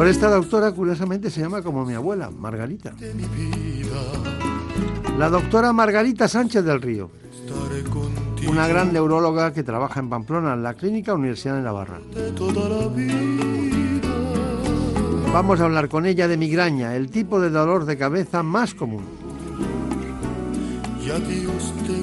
por 0.00 0.08
esta 0.08 0.30
doctora, 0.30 0.72
curiosamente, 0.72 1.28
se 1.28 1.42
llama 1.42 1.60
como 1.60 1.84
mi 1.84 1.92
abuela, 1.92 2.30
Margarita. 2.30 2.94
La 5.18 5.28
doctora 5.28 5.74
Margarita 5.74 6.26
Sánchez 6.26 6.64
del 6.64 6.80
Río. 6.80 7.10
Una 8.48 8.66
gran 8.66 8.94
neuróloga 8.94 9.52
que 9.52 9.62
trabaja 9.62 10.00
en 10.00 10.08
Pamplona, 10.08 10.54
en 10.54 10.62
la 10.62 10.72
Clínica 10.72 11.12
Universidad 11.12 11.56
de 11.56 11.60
Navarra. 11.60 12.00
Vamos 15.34 15.60
a 15.60 15.64
hablar 15.66 15.90
con 15.90 16.06
ella 16.06 16.28
de 16.28 16.38
migraña, 16.38 16.96
el 16.96 17.10
tipo 17.10 17.38
de 17.38 17.50
dolor 17.50 17.84
de 17.84 17.98
cabeza 17.98 18.42
más 18.42 18.72
común. 18.72 19.04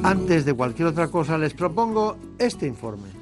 Antes 0.04 0.46
de 0.46 0.54
cualquier 0.54 0.90
otra 0.90 1.08
cosa, 1.08 1.36
les 1.40 1.56
propongo 1.56 2.16
este 2.38 2.68
informe. 2.68 3.17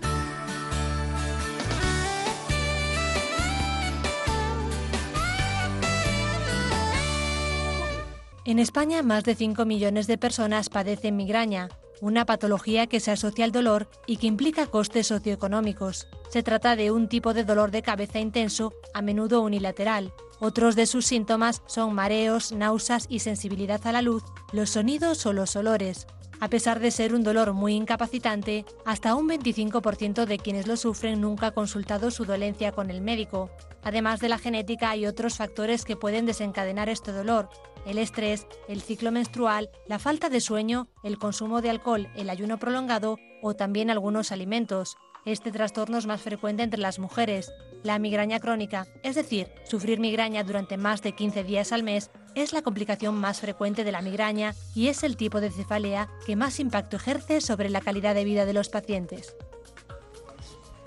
En 8.45 8.59
España, 8.59 9.01
más 9.01 9.23
de 9.23 9.33
5 9.33 9.65
millones 9.65 10.05
de 10.05 10.19
personas 10.19 10.69
padecen 10.69 11.15
migraña, 11.17 11.67
una 11.99 12.27
patología 12.27 12.85
que 12.85 12.99
se 12.99 13.09
asocia 13.09 13.43
al 13.43 13.51
dolor 13.51 13.89
y 14.05 14.17
que 14.17 14.27
implica 14.27 14.67
costes 14.67 15.07
socioeconómicos. 15.07 16.07
Se 16.29 16.43
trata 16.43 16.75
de 16.75 16.91
un 16.91 17.09
tipo 17.09 17.33
de 17.33 17.43
dolor 17.43 17.71
de 17.71 17.81
cabeza 17.81 18.19
intenso, 18.19 18.71
a 18.93 19.01
menudo 19.01 19.41
unilateral. 19.41 20.13
Otros 20.39 20.75
de 20.75 20.85
sus 20.85 21.07
síntomas 21.07 21.63
son 21.65 21.95
mareos, 21.95 22.51
náuseas 22.51 23.07
y 23.09 23.19
sensibilidad 23.19 23.81
a 23.87 23.91
la 23.91 24.03
luz, 24.03 24.23
los 24.53 24.69
sonidos 24.69 25.25
o 25.25 25.33
los 25.33 25.55
olores. 25.55 26.05
A 26.39 26.49
pesar 26.49 26.79
de 26.79 26.91
ser 26.91 27.13
un 27.13 27.23
dolor 27.23 27.53
muy 27.53 27.73
incapacitante, 27.73 28.65
hasta 28.85 29.15
un 29.15 29.29
25% 29.29 30.25
de 30.25 30.37
quienes 30.37 30.67
lo 30.67 30.75
sufren 30.75 31.21
nunca 31.21 31.47
ha 31.47 31.51
consultado 31.51 32.11
su 32.11 32.25
dolencia 32.25 32.71
con 32.71 32.91
el 32.91 33.01
médico. 33.01 33.49
Además 33.83 34.19
de 34.19 34.29
la 34.29 34.37
genética 34.37 34.89
hay 34.89 35.05
otros 35.05 35.37
factores 35.37 35.85
que 35.85 35.95
pueden 35.95 36.25
desencadenar 36.25 36.89
este 36.89 37.11
dolor, 37.11 37.49
el 37.85 37.99
estrés, 37.99 38.47
el 38.67 38.81
ciclo 38.81 39.11
menstrual, 39.11 39.69
la 39.87 39.99
falta 39.99 40.29
de 40.29 40.41
sueño, 40.41 40.87
el 41.03 41.17
consumo 41.17 41.61
de 41.61 41.69
alcohol, 41.69 42.09
el 42.15 42.29
ayuno 42.29 42.57
prolongado 42.57 43.17
o 43.41 43.53
también 43.53 43.89
algunos 43.89 44.31
alimentos. 44.31 44.97
Este 45.23 45.51
trastorno 45.51 45.97
es 45.97 46.05
más 46.05 46.21
frecuente 46.21 46.63
entre 46.63 46.81
las 46.81 46.99
mujeres. 46.99 47.51
La 47.83 47.97
migraña 47.99 48.39
crónica, 48.39 48.87
es 49.03 49.15
decir, 49.15 49.47
sufrir 49.63 49.99
migraña 49.99 50.43
durante 50.43 50.77
más 50.77 51.01
de 51.01 51.13
15 51.13 51.43
días 51.43 51.71
al 51.71 51.83
mes, 51.83 52.11
es 52.35 52.53
la 52.53 52.61
complicación 52.61 53.15
más 53.15 53.39
frecuente 53.39 53.83
de 53.83 53.91
la 53.91 54.01
migraña 54.01 54.53
y 54.75 54.89
es 54.89 55.03
el 55.03 55.17
tipo 55.17 55.41
de 55.41 55.49
cefalea 55.49 56.09
que 56.25 56.35
más 56.35 56.59
impacto 56.59 56.97
ejerce 56.97 57.41
sobre 57.41 57.69
la 57.69 57.81
calidad 57.81 58.13
de 58.13 58.25
vida 58.25 58.45
de 58.45 58.53
los 58.53 58.69
pacientes. 58.69 59.35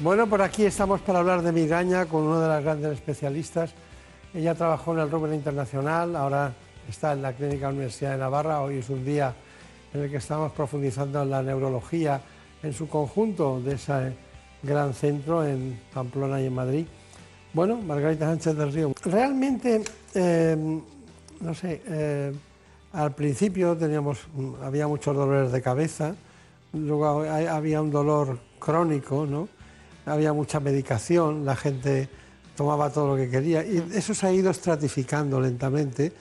Bueno, 0.01 0.29
por 0.29 0.43
aquí 0.43 0.65
estamos 0.65 1.01
para 1.01 1.19
hablar 1.19 1.43
de 1.43 1.51
migraña 1.51 2.07
con 2.07 2.23
una 2.23 2.43
de 2.43 2.49
las 2.49 2.63
grandes 2.63 2.93
especialistas. 2.93 3.73
Ella 4.33 4.55
trabajó 4.55 4.93
en 4.93 5.01
el 5.01 5.11
Rubén 5.11 5.35
Internacional, 5.35 6.15
ahora 6.15 6.53
está 6.89 7.13
en 7.13 7.23
la 7.23 7.33
Clínica 7.33 7.69
Universidad 7.69 8.13
de 8.13 8.19
Navarra. 8.19 8.61
Hoy 8.61 8.77
es 8.77 8.89
un 8.91 9.05
día 9.05 9.35
en 9.93 10.03
el 10.03 10.11
que 10.11 10.19
estamos 10.19 10.53
profundizando 10.53 11.23
en 11.23 11.31
la 11.31 11.43
neurología 11.43 12.21
en 12.63 12.73
su 12.73 12.89
conjunto 12.89 13.61
de 13.61 13.75
ese 13.75 14.13
gran 14.63 14.93
centro 14.93 15.45
en 15.45 15.81
Pamplona 15.93 16.41
y 16.41 16.47
en 16.47 16.55
Madrid. 16.55 16.87
Bueno, 17.53 17.77
Margarita 17.77 18.27
Sánchez 18.27 18.57
del 18.57 18.73
Río. 18.73 18.93
Realmente, 19.03 19.83
em, 20.15 20.83
no 21.41 21.55
sé, 21.55 21.83
eh, 21.87 22.33
al 22.93 23.15
principio 23.15 23.77
teníamos, 23.77 24.19
había 24.63 24.89
muchos 24.89 25.15
dolores 25.15 25.53
de 25.53 25.63
cabeza, 25.63 26.15
luego 26.73 27.23
había 27.23 27.83
un 27.83 27.91
dolor 27.91 28.39
crónico, 28.59 29.27
¿no? 29.27 29.49
Había 30.07 30.33
mucha 30.33 30.59
medicación, 30.59 31.45
la 31.45 31.55
gente 31.55 32.09
tomaba 32.57 32.91
todo 32.91 33.15
lo 33.15 33.17
que 33.17 33.31
quería 33.31 33.65
y 33.65 33.87
eso 33.95 34.15
se 34.15 34.27
ha 34.27 34.33
ido 34.33 34.51
estratificando 34.51 35.41
lentamente 35.41 36.13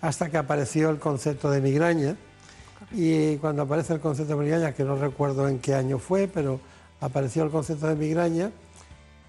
hasta 0.00 0.30
que 0.30 0.36
apareció 0.38 0.90
el 0.90 0.98
concepto 0.98 1.50
de 1.50 1.60
migraña. 1.60 2.16
Y 2.92 3.36
cuando 3.36 3.62
aparece 3.62 3.92
el 3.92 4.00
concepto 4.00 4.36
de 4.36 4.44
migraña, 4.44 4.72
que 4.72 4.82
no 4.82 4.96
recuerdo 4.96 5.48
en 5.48 5.58
qué 5.58 5.74
año 5.74 5.98
fue, 5.98 6.26
pero 6.26 6.60
apareció 7.00 7.44
el 7.44 7.50
concepto 7.50 7.86
de 7.86 7.96
migraña 7.96 8.50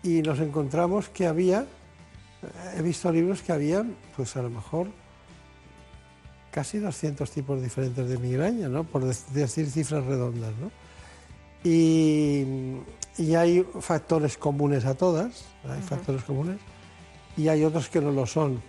y 0.01 0.21
nos 0.21 0.39
encontramos 0.39 1.09
que 1.09 1.27
había, 1.27 1.65
he 2.77 2.81
visto 2.81 3.11
libros 3.11 3.41
que 3.41 3.51
había, 3.51 3.85
pues 4.15 4.35
a 4.37 4.41
lo 4.41 4.49
mejor 4.49 4.87
casi 6.51 6.79
200 6.79 7.29
tipos 7.29 7.61
diferentes 7.61 8.07
de 8.07 8.17
migraña, 8.17 8.67
¿no? 8.69 8.83
por 8.83 9.05
decir 9.05 9.69
cifras 9.69 10.05
redondas. 10.05 10.53
¿no? 10.59 10.71
Y, 11.63 12.77
y, 13.17 13.35
hay 13.35 13.65
factores 13.81 14.37
comunes 14.37 14.85
a 14.85 14.95
todas, 14.95 15.45
hay 15.67 15.81
factores 15.81 16.23
comunes, 16.23 16.57
y 17.35 17.47
hay 17.49 17.63
otros 17.63 17.89
que 17.89 18.01
no 18.01 18.11
lo 18.11 18.25
son. 18.25 18.61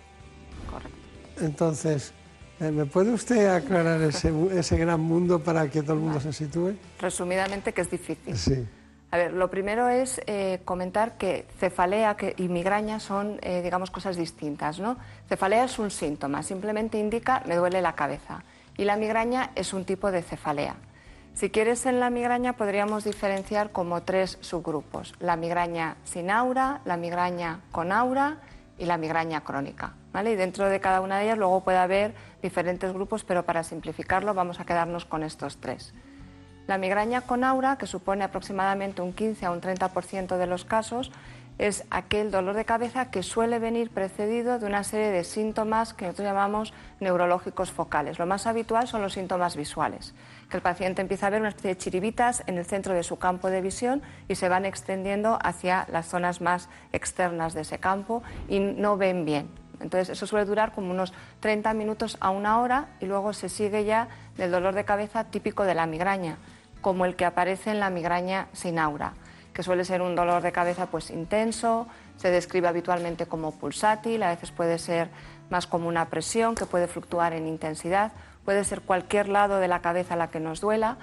Entonces, 1.39 2.13
eh, 2.59 2.69
¿me 2.69 2.85
puede 2.85 3.11
usted 3.11 3.47
aclarar 3.47 4.01
ese, 4.01 4.77
gran 4.77 4.99
mundo 4.99 5.39
para 5.39 5.69
que 5.69 5.81
todo 5.81 5.93
el 5.93 5.99
mundo 5.99 6.19
se 6.19 6.31
sitúe? 6.31 6.75
Resumidamente, 6.99 7.73
que 7.73 7.81
es 7.81 7.89
difícil. 7.89 8.37
Sí. 8.37 8.65
A 9.13 9.17
ver, 9.17 9.33
lo 9.33 9.49
primero 9.49 9.89
es 9.89 10.21
eh, 10.25 10.61
comentar 10.63 11.17
que 11.17 11.45
cefalea 11.59 12.15
y 12.37 12.47
migraña 12.47 13.01
son, 13.01 13.39
eh, 13.41 13.61
digamos, 13.61 13.91
cosas 13.91 14.15
distintas, 14.15 14.79
¿no? 14.79 14.95
Cefalea 15.27 15.65
es 15.65 15.79
un 15.79 15.91
síntoma, 15.91 16.43
simplemente 16.43 16.97
indica 16.97 17.43
me 17.45 17.57
duele 17.57 17.81
la 17.81 17.93
cabeza. 17.93 18.43
Y 18.77 18.85
la 18.85 18.95
migraña 18.95 19.51
es 19.55 19.73
un 19.73 19.83
tipo 19.83 20.11
de 20.11 20.21
cefalea. 20.21 20.75
Si 21.33 21.49
quieres, 21.49 21.85
en 21.85 21.99
la 21.99 22.09
migraña 22.09 22.53
podríamos 22.53 23.03
diferenciar 23.03 23.71
como 23.71 24.03
tres 24.03 24.37
subgrupos. 24.39 25.13
La 25.19 25.35
migraña 25.35 25.97
sin 26.05 26.31
aura, 26.31 26.79
la 26.85 26.95
migraña 26.95 27.59
con 27.73 27.91
aura 27.91 28.37
y 28.77 28.85
la 28.85 28.97
migraña 28.97 29.41
crónica. 29.41 29.93
¿vale? 30.13 30.31
Y 30.31 30.35
dentro 30.35 30.69
de 30.69 30.79
cada 30.79 31.01
una 31.01 31.17
de 31.17 31.25
ellas 31.25 31.37
luego 31.37 31.65
puede 31.65 31.77
haber 31.77 32.13
diferentes 32.41 32.93
grupos, 32.93 33.25
pero 33.25 33.43
para 33.43 33.63
simplificarlo 33.63 34.33
vamos 34.33 34.61
a 34.61 34.65
quedarnos 34.65 35.03
con 35.03 35.23
estos 35.23 35.57
tres. 35.57 35.93
La 36.67 36.77
migraña 36.77 37.21
con 37.21 37.43
aura, 37.43 37.77
que 37.77 37.87
supone 37.87 38.23
aproximadamente 38.23 39.01
un 39.01 39.13
15 39.13 39.45
a 39.45 39.51
un 39.51 39.61
30% 39.61 40.37
de 40.37 40.47
los 40.47 40.65
casos, 40.65 41.11
es 41.57 41.85
aquel 41.91 42.31
dolor 42.31 42.55
de 42.55 42.65
cabeza 42.65 43.11
que 43.11 43.21
suele 43.21 43.59
venir 43.59 43.91
precedido 43.91 44.57
de 44.57 44.65
una 44.65 44.83
serie 44.83 45.11
de 45.11 45.23
síntomas 45.23 45.93
que 45.93 46.05
nosotros 46.05 46.27
llamamos 46.27 46.73
neurológicos 46.99 47.71
focales. 47.71 48.17
Lo 48.17 48.25
más 48.25 48.47
habitual 48.47 48.87
son 48.87 49.03
los 49.03 49.13
síntomas 49.13 49.55
visuales, 49.55 50.15
que 50.49 50.57
el 50.57 50.63
paciente 50.63 51.01
empieza 51.01 51.27
a 51.27 51.29
ver 51.29 51.39
una 51.39 51.49
especie 51.49 51.75
de 51.75 51.77
chiribitas 51.77 52.43
en 52.47 52.57
el 52.57 52.65
centro 52.65 52.95
de 52.95 53.03
su 53.03 53.17
campo 53.19 53.49
de 53.49 53.61
visión 53.61 54.01
y 54.27 54.35
se 54.35 54.49
van 54.49 54.65
extendiendo 54.65 55.37
hacia 55.41 55.85
las 55.91 56.07
zonas 56.07 56.41
más 56.41 56.67
externas 56.93 57.53
de 57.53 57.61
ese 57.61 57.77
campo 57.77 58.23
y 58.49 58.59
no 58.59 58.97
ven 58.97 59.25
bien. 59.25 59.60
Entonces, 59.81 60.09
eso 60.09 60.27
suele 60.27 60.45
durar 60.45 60.73
como 60.73 60.91
unos 60.91 61.13
30 61.39 61.73
minutos 61.73 62.17
a 62.19 62.29
una 62.29 62.59
hora 62.59 62.87
y 62.99 63.05
luego 63.05 63.33
se 63.33 63.49
sigue 63.49 63.83
ya 63.83 64.07
del 64.37 64.51
dolor 64.51 64.75
de 64.75 64.85
cabeza 64.85 65.25
típico 65.25 65.63
de 65.63 65.75
la 65.75 65.85
migraña, 65.85 66.37
como 66.81 67.05
el 67.05 67.15
que 67.15 67.25
aparece 67.25 67.71
en 67.71 67.79
la 67.79 67.89
migraña 67.89 68.47
sin 68.53 68.79
aura, 68.79 69.13
que 69.53 69.63
suele 69.63 69.85
ser 69.85 70.01
un 70.01 70.15
dolor 70.15 70.41
de 70.41 70.51
cabeza 70.51 70.87
pues 70.87 71.09
intenso, 71.09 71.87
se 72.17 72.29
describe 72.29 72.67
habitualmente 72.67 73.25
como 73.25 73.51
pulsátil, 73.51 74.23
a 74.23 74.29
veces 74.29 74.51
puede 74.51 74.77
ser 74.77 75.09
más 75.49 75.67
como 75.67 75.87
una 75.87 76.09
presión 76.09 76.55
que 76.55 76.65
puede 76.65 76.87
fluctuar 76.87 77.33
en 77.33 77.47
intensidad, 77.47 78.11
puede 78.45 78.63
ser 78.63 78.81
cualquier 78.81 79.27
lado 79.27 79.57
de 79.57 79.67
la 79.67 79.81
cabeza 79.81 80.15
la 80.15 80.29
que 80.29 80.39
nos 80.39 80.61
duela 80.61 80.97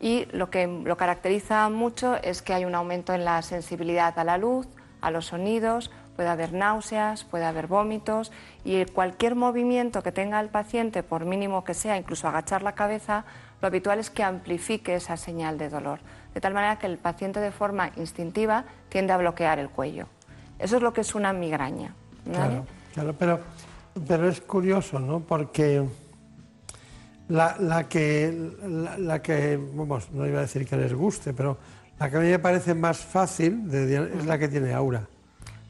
y 0.00 0.26
lo 0.32 0.50
que 0.50 0.66
lo 0.66 0.96
caracteriza 0.96 1.68
mucho 1.68 2.16
es 2.22 2.40
que 2.40 2.54
hay 2.54 2.64
un 2.64 2.74
aumento 2.74 3.12
en 3.12 3.24
la 3.24 3.42
sensibilidad 3.42 4.18
a 4.18 4.24
la 4.24 4.38
luz, 4.38 4.66
a 5.00 5.10
los 5.10 5.26
sonidos, 5.26 5.90
puede 6.20 6.28
haber 6.28 6.52
náuseas, 6.52 7.24
puede 7.24 7.46
haber 7.46 7.66
vómitos 7.66 8.30
y 8.62 8.84
cualquier 8.84 9.36
movimiento 9.36 10.02
que 10.02 10.12
tenga 10.12 10.38
el 10.38 10.50
paciente, 10.50 11.02
por 11.02 11.24
mínimo 11.24 11.64
que 11.64 11.72
sea, 11.72 11.96
incluso 11.96 12.28
agachar 12.28 12.62
la 12.62 12.74
cabeza, 12.74 13.24
lo 13.62 13.68
habitual 13.68 13.98
es 13.98 14.10
que 14.10 14.22
amplifique 14.22 14.94
esa 14.94 15.16
señal 15.16 15.56
de 15.56 15.70
dolor, 15.70 16.00
de 16.34 16.42
tal 16.42 16.52
manera 16.52 16.78
que 16.78 16.88
el 16.88 16.98
paciente 16.98 17.40
de 17.40 17.50
forma 17.52 17.90
instintiva 17.96 18.66
tiende 18.90 19.14
a 19.14 19.16
bloquear 19.16 19.60
el 19.60 19.70
cuello. 19.70 20.08
Eso 20.58 20.76
es 20.76 20.82
lo 20.82 20.92
que 20.92 21.00
es 21.00 21.14
una 21.14 21.32
migraña. 21.32 21.94
Claro, 22.30 22.66
claro, 22.92 23.14
pero, 23.18 23.40
pero 24.06 24.28
es 24.28 24.42
curioso, 24.42 24.98
¿no? 24.98 25.20
Porque 25.20 25.82
la, 27.28 27.88
que, 27.88 28.50
la, 28.98 29.22
que, 29.22 29.58
vamos, 29.72 30.10
no 30.10 30.26
iba 30.26 30.40
a 30.40 30.42
decir 30.42 30.66
que 30.66 30.76
les 30.76 30.92
guste, 30.92 31.32
pero 31.32 31.56
la 31.98 32.10
que 32.10 32.16
a 32.18 32.20
mí 32.20 32.28
me 32.28 32.38
parece 32.38 32.74
más 32.74 32.98
fácil 32.98 33.70
es 33.72 34.26
la 34.26 34.38
que 34.38 34.48
tiene 34.48 34.74
aura. 34.74 35.06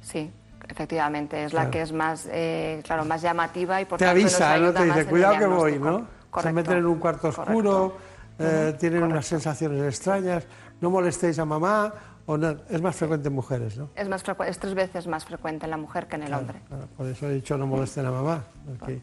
Sí, 0.00 0.30
efectivamente, 0.70 1.44
es 1.44 1.52
la 1.52 1.70
que 1.70 1.82
es 1.82 1.92
más, 1.92 2.28
eh, 2.30 2.80
claro, 2.84 3.04
más 3.04 3.22
llamativa 3.22 3.80
y 3.80 3.84
por 3.84 3.98
Te 3.98 4.06
avisa, 4.06 4.56
¿no? 4.58 4.72
Te 4.72 4.84
dice, 4.84 5.06
cuidado 5.06 5.38
que 5.38 5.46
voy, 5.46 5.78
¿no? 5.78 6.06
Se 6.40 6.52
meten 6.52 6.78
en 6.78 6.86
un 6.86 6.98
cuarto 6.98 7.28
oscuro, 7.28 7.96
eh, 8.38 8.74
tienen 8.78 9.02
unas 9.02 9.26
sensaciones 9.26 9.82
extrañas, 9.82 10.46
no 10.80 10.90
molestéis 10.90 11.38
a 11.38 11.44
mamá, 11.44 11.92
o 12.26 12.36
no, 12.36 12.56
es 12.68 12.80
más 12.80 12.94
frecuente 12.94 13.28
en 13.28 13.34
mujeres, 13.34 13.76
¿no? 13.76 13.90
Es, 13.96 14.08
más 14.08 14.22
es 14.46 14.58
tres 14.58 14.74
veces 14.74 15.06
más 15.06 15.24
frecuente 15.24 15.64
en 15.64 15.70
la 15.70 15.76
mujer 15.76 16.06
que 16.06 16.16
en 16.16 16.22
el 16.22 16.34
hombre. 16.34 16.60
por 16.96 17.06
eso 17.06 17.26
he 17.28 17.34
dicho 17.34 17.58
no 17.58 17.66
molesten 17.66 18.06
a 18.06 18.10
mamá, 18.12 18.44
porque 18.66 19.00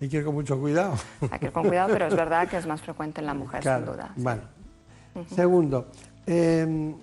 hay 0.00 0.08
que 0.08 0.16
ir 0.16 0.24
con 0.24 0.34
mucho 0.34 0.58
cuidado. 0.58 0.94
Hay 1.30 1.38
que 1.38 1.46
ir 1.46 1.52
con 1.52 1.68
cuidado, 1.68 1.92
pero 1.92 2.06
es 2.06 2.16
verdad 2.16 2.48
que 2.48 2.56
es 2.56 2.66
más 2.66 2.80
frecuente 2.80 3.20
en 3.20 3.26
la 3.26 3.34
mujer, 3.42 3.62
sin 3.62 3.84
duda. 3.84 4.12
Bueno. 4.16 4.42
Segundo, 5.34 5.88
em, 6.24 6.94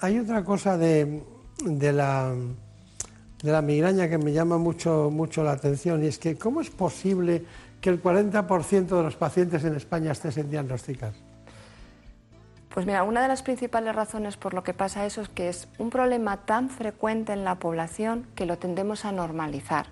hay 0.00 0.18
otra 0.20 0.44
cosa 0.44 0.78
de 0.78 1.20
de 1.64 1.92
la, 1.92 2.34
de 3.46 3.52
la 3.52 3.62
migraña 3.62 4.08
que 4.08 4.18
me 4.18 4.32
llama 4.32 4.58
mucho, 4.58 5.08
mucho 5.12 5.44
la 5.44 5.52
atención 5.52 6.02
y 6.02 6.08
es 6.08 6.18
que 6.18 6.36
¿cómo 6.36 6.60
es 6.60 6.68
posible 6.68 7.44
que 7.80 7.90
el 7.90 8.02
40% 8.02 8.86
de 8.88 9.02
los 9.04 9.14
pacientes 9.14 9.64
en 9.64 9.76
España 9.76 10.10
estén 10.10 10.32
sin 10.32 10.50
diagnosticar? 10.50 11.12
Pues 12.70 12.84
mira, 12.84 13.04
una 13.04 13.22
de 13.22 13.28
las 13.28 13.42
principales 13.42 13.94
razones 13.94 14.36
por 14.36 14.52
lo 14.52 14.64
que 14.64 14.74
pasa 14.74 15.06
eso 15.06 15.22
es 15.22 15.28
que 15.28 15.48
es 15.48 15.68
un 15.78 15.90
problema 15.90 16.38
tan 16.38 16.68
frecuente 16.68 17.32
en 17.32 17.44
la 17.44 17.54
población 17.54 18.26
que 18.34 18.46
lo 18.46 18.58
tendemos 18.58 19.04
a 19.04 19.12
normalizar 19.12 19.86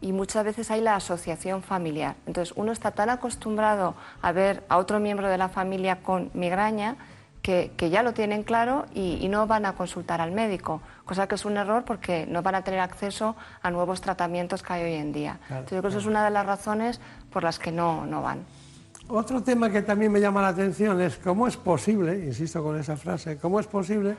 y 0.00 0.12
muchas 0.12 0.44
veces 0.44 0.70
hay 0.70 0.80
la 0.80 0.94
asociación 0.94 1.62
familiar. 1.64 2.14
Entonces 2.26 2.54
uno 2.56 2.70
está 2.70 2.92
tan 2.92 3.10
acostumbrado 3.10 3.96
a 4.22 4.30
ver 4.30 4.62
a 4.68 4.78
otro 4.78 5.00
miembro 5.00 5.28
de 5.28 5.36
la 5.36 5.48
familia 5.48 6.02
con 6.02 6.30
migraña 6.32 6.96
que, 7.42 7.90
ya 7.90 8.02
lo 8.02 8.12
tienen 8.12 8.42
claro 8.42 8.86
y, 8.94 9.26
no 9.28 9.46
van 9.46 9.66
a 9.66 9.74
consultar 9.74 10.20
al 10.20 10.32
médico, 10.32 10.80
cosa 11.10 11.26
que 11.26 11.34
es 11.34 11.44
un 11.44 11.56
error 11.56 11.84
porque 11.84 12.24
no 12.28 12.40
van 12.40 12.54
a 12.54 12.62
tener 12.62 12.78
acceso 12.78 13.34
a 13.62 13.70
nuevos 13.72 14.00
tratamientos 14.00 14.62
que 14.62 14.72
hay 14.74 14.84
hoy 14.84 14.94
en 14.94 15.12
día. 15.12 15.40
Entonces 15.48 15.72
yo 15.72 15.78
creo 15.78 15.82
que 15.82 15.88
eso 15.88 15.98
es 15.98 16.06
una 16.06 16.24
de 16.24 16.30
las 16.30 16.46
razones 16.46 17.00
por 17.32 17.42
las 17.42 17.58
que 17.58 17.72
no, 17.72 18.06
no 18.06 18.22
van. 18.22 18.44
Otro 19.08 19.42
tema 19.42 19.72
que 19.72 19.82
también 19.82 20.12
me 20.12 20.20
llama 20.20 20.40
la 20.40 20.48
atención 20.48 21.00
es 21.00 21.16
cómo 21.16 21.48
es 21.48 21.56
posible, 21.56 22.14
insisto 22.14 22.62
con 22.62 22.78
esa 22.78 22.96
frase, 22.96 23.38
cómo 23.38 23.58
es 23.58 23.66
posible 23.66 24.14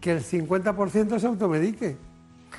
que 0.00 0.12
el 0.12 0.24
50% 0.24 1.18
se 1.18 1.26
automedique. 1.26 1.98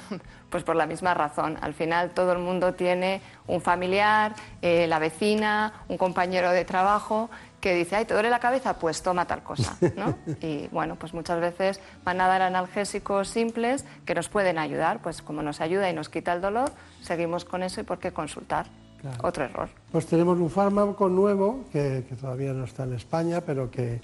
Pues 0.52 0.66
por 0.66 0.76
la 0.76 0.86
misma 0.86 1.14
razón. 1.14 1.58
Al 1.62 1.74
final 1.74 2.10
todo 2.10 2.34
el 2.34 2.40
mundo 2.40 2.74
tiene 2.74 3.22
un 3.48 3.62
familiar, 3.62 4.36
eh, 4.62 4.86
la 4.86 4.99
vecina, 4.99 5.72
un 5.88 5.98
compañero 5.98 6.52
de 6.52 6.66
trabajo 6.66 7.30
que 7.62 7.76
dice, 7.76 7.96
ay, 7.96 8.06
¿te 8.06 8.14
duele 8.14 8.30
la 8.30 8.40
cabeza? 8.40 8.74
Pues 8.78 9.02
toma 9.02 9.26
tal 9.26 9.44
cosa, 9.44 9.78
¿no? 9.96 10.16
Y 10.42 10.68
bueno, 10.70 10.96
pues 10.96 11.14
muchas 11.14 11.40
veces 11.40 11.80
van 12.04 12.20
a 12.20 12.28
dar 12.28 12.42
analgésicos 12.42 13.30
simples 13.30 13.86
que 14.06 14.16
nos 14.16 14.28
pueden 14.28 14.58
ayudar, 14.58 15.02
pues 15.02 15.22
como 15.22 15.42
nos 15.42 15.62
ayuda 15.62 15.90
y 15.90 15.94
nos 15.94 16.10
quita 16.10 16.34
el 16.34 16.42
dolor, 16.42 16.72
seguimos 17.02 17.46
con 17.46 17.64
eso 17.64 17.80
y 17.82 17.84
por 17.84 18.00
qué 18.00 18.12
consultar. 18.12 18.66
Otro 19.24 19.44
error. 19.46 19.70
Pues 19.92 20.06
tenemos 20.06 20.38
un 20.38 20.50
fármaco 20.50 21.10
nuevo 21.10 21.66
que, 21.72 22.06
todavía 22.20 22.54
no 22.54 22.66
está 22.66 22.84
en 22.84 22.94
España, 22.94 23.42
pero 23.42 23.72
que, 23.72 24.00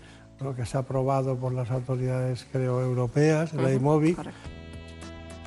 que 0.56 0.66
se 0.66 0.78
ha 0.78 0.80
aprobado 0.80 1.36
por 1.36 1.54
las 1.54 1.70
autoridades, 1.70 2.48
creo, 2.52 2.82
europeas, 2.82 3.54
la 3.54 3.72
IMOVI. 3.72 4.18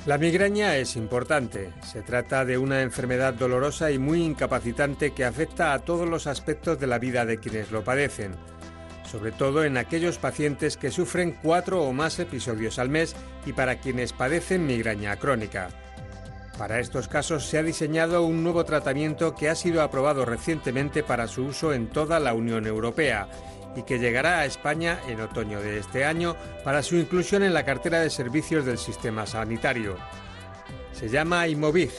La 0.07 0.17
migraña 0.17 0.77
es 0.77 0.95
importante. 0.95 1.69
Se 1.85 2.01
trata 2.01 2.43
de 2.43 2.57
una 2.57 2.81
enfermedad 2.81 3.35
dolorosa 3.35 3.91
y 3.91 3.99
muy 3.99 4.23
incapacitante 4.23 5.11
que 5.11 5.25
afecta 5.25 5.73
a 5.73 5.79
todos 5.79 6.09
los 6.09 6.25
aspectos 6.25 6.79
de 6.79 6.87
la 6.87 6.97
vida 6.97 7.23
de 7.23 7.37
quienes 7.37 7.69
lo 7.69 7.83
padecen, 7.83 8.31
sobre 9.09 9.31
todo 9.31 9.63
en 9.63 9.77
aquellos 9.77 10.17
pacientes 10.17 10.75
que 10.75 10.89
sufren 10.89 11.37
cuatro 11.43 11.83
o 11.83 11.93
más 11.93 12.17
episodios 12.17 12.79
al 12.79 12.89
mes 12.89 13.15
y 13.45 13.53
para 13.53 13.75
quienes 13.75 14.11
padecen 14.11 14.65
migraña 14.65 15.17
crónica. 15.17 15.69
Para 16.57 16.79
estos 16.79 17.07
casos 17.07 17.45
se 17.45 17.59
ha 17.59 17.63
diseñado 17.63 18.23
un 18.23 18.43
nuevo 18.43 18.65
tratamiento 18.65 19.35
que 19.35 19.49
ha 19.49 19.55
sido 19.55 19.83
aprobado 19.83 20.25
recientemente 20.25 21.03
para 21.03 21.27
su 21.27 21.45
uso 21.45 21.73
en 21.73 21.87
toda 21.87 22.19
la 22.19 22.33
Unión 22.33 22.65
Europea 22.65 23.27
y 23.75 23.83
que 23.83 23.99
llegará 23.99 24.39
a 24.39 24.45
España 24.45 24.99
en 25.07 25.21
otoño 25.21 25.61
de 25.61 25.79
este 25.79 26.05
año 26.05 26.35
para 26.63 26.83
su 26.83 26.95
inclusión 26.95 27.43
en 27.43 27.53
la 27.53 27.65
cartera 27.65 27.99
de 27.99 28.09
servicios 28.09 28.65
del 28.65 28.77
sistema 28.77 29.25
sanitario. 29.25 29.95
Se 30.93 31.09
llama 31.09 31.47
Imovig 31.47 31.91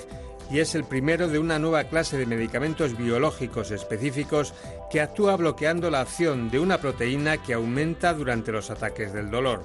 y 0.50 0.60
es 0.60 0.74
el 0.74 0.84
primero 0.84 1.28
de 1.28 1.38
una 1.38 1.58
nueva 1.58 1.84
clase 1.84 2.18
de 2.18 2.26
medicamentos 2.26 2.96
biológicos 2.96 3.70
específicos 3.70 4.52
que 4.90 5.00
actúa 5.00 5.36
bloqueando 5.36 5.90
la 5.90 6.00
acción 6.00 6.50
de 6.50 6.58
una 6.58 6.78
proteína 6.78 7.38
que 7.38 7.54
aumenta 7.54 8.12
durante 8.12 8.52
los 8.52 8.70
ataques 8.70 9.12
del 9.14 9.30
dolor. 9.30 9.64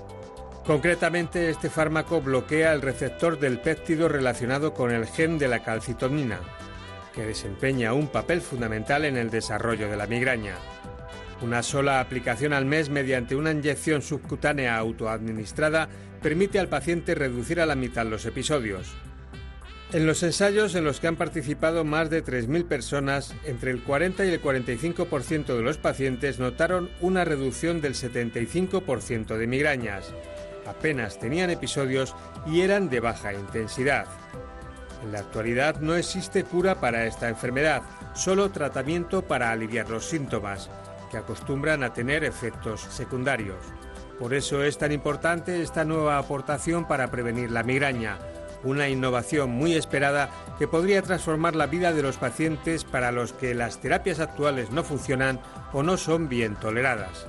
Concretamente, 0.66 1.50
este 1.50 1.70
fármaco 1.70 2.22
bloquea 2.22 2.74
el 2.74 2.82
receptor 2.82 3.40
del 3.40 3.60
péptido 3.60 4.10
relacionado 4.10 4.74
con 4.74 4.92
el 4.92 5.06
gen 5.06 5.38
de 5.38 5.48
la 5.48 5.64
calcitonina, 5.64 6.40
que 7.14 7.26
desempeña 7.26 7.94
un 7.94 8.08
papel 8.08 8.42
fundamental 8.42 9.06
en 9.06 9.18
el 9.18 9.30
desarrollo 9.30 9.90
de 9.90 9.98
la 9.98 10.08
migraña. 10.08 10.56
Una 11.42 11.62
sola 11.64 12.00
aplicación 12.00 12.54
al 12.54 12.66
mes 12.66 12.90
mediante 12.90 13.36
una 13.36 13.52
inyección 13.52 14.02
subcutánea 14.02 14.78
autoadministrada 14.78 15.88
permite 16.22 16.60
al 16.60 16.68
paciente 16.68 17.16
reducir 17.16 17.62
a 17.62 17.66
la 17.66 17.76
mitad 17.76 18.06
los 18.06 18.26
episodios. 18.26 18.96
En 19.94 20.06
los 20.06 20.22
ensayos 20.24 20.76
en 20.76 20.84
los 20.84 21.00
que 21.00 21.08
han 21.08 21.16
participado 21.16 21.86
más 21.86 22.10
de 22.10 22.24
3.000 22.24 22.68
personas, 22.68 23.34
entre 23.46 23.72
el 23.72 23.82
40 23.84 24.26
y 24.26 24.30
el 24.30 24.42
45% 24.42 25.56
de 25.56 25.62
los 25.62 25.78
pacientes 25.78 26.40
notaron 26.40 26.90
una 27.00 27.24
reducción 27.24 27.80
del 27.80 27.94
75% 27.94 29.38
de 29.38 29.48
migrañas 29.48 30.14
apenas 30.68 31.18
tenían 31.18 31.50
episodios 31.50 32.16
y 32.46 32.62
eran 32.62 32.90
de 32.90 33.00
baja 33.00 33.34
intensidad. 33.34 34.06
En 35.04 35.12
la 35.12 35.20
actualidad 35.20 35.80
no 35.80 35.96
existe 35.96 36.44
cura 36.44 36.80
para 36.80 37.06
esta 37.06 37.30
enfermedad, 37.30 37.82
solo 38.14 38.52
tratamiento 38.52 39.22
para 39.22 39.52
aliviar 39.52 39.90
los 39.90 40.06
síntomas, 40.06 40.70
que 41.10 41.18
acostumbran 41.18 41.84
a 41.84 41.94
tener 41.94 42.24
efectos 42.24 42.82
secundarios. 42.82 43.58
Por 44.20 44.34
eso 44.34 44.64
es 44.64 44.78
tan 44.78 44.92
importante 44.92 45.62
esta 45.62 45.86
nueva 45.86 46.18
aportación 46.18 46.88
para 46.88 47.12
prevenir 47.12 47.52
la 47.52 47.64
migraña, 47.64 48.18
una 48.64 48.90
innovación 48.90 49.52
muy 49.52 49.74
esperada 49.74 50.30
que 50.58 50.68
podría 50.68 51.02
transformar 51.02 51.56
la 51.56 51.68
vida 51.68 51.94
de 51.94 52.02
los 52.02 52.18
pacientes 52.18 52.84
para 52.84 53.12
los 53.12 53.34
que 53.34 53.54
las 53.54 53.80
terapias 53.80 54.20
actuales 54.20 54.72
no 54.72 54.84
funcionan 54.84 55.40
o 55.72 55.84
no 55.84 55.98
son 55.98 56.30
bien 56.30 56.56
toleradas. 56.56 57.28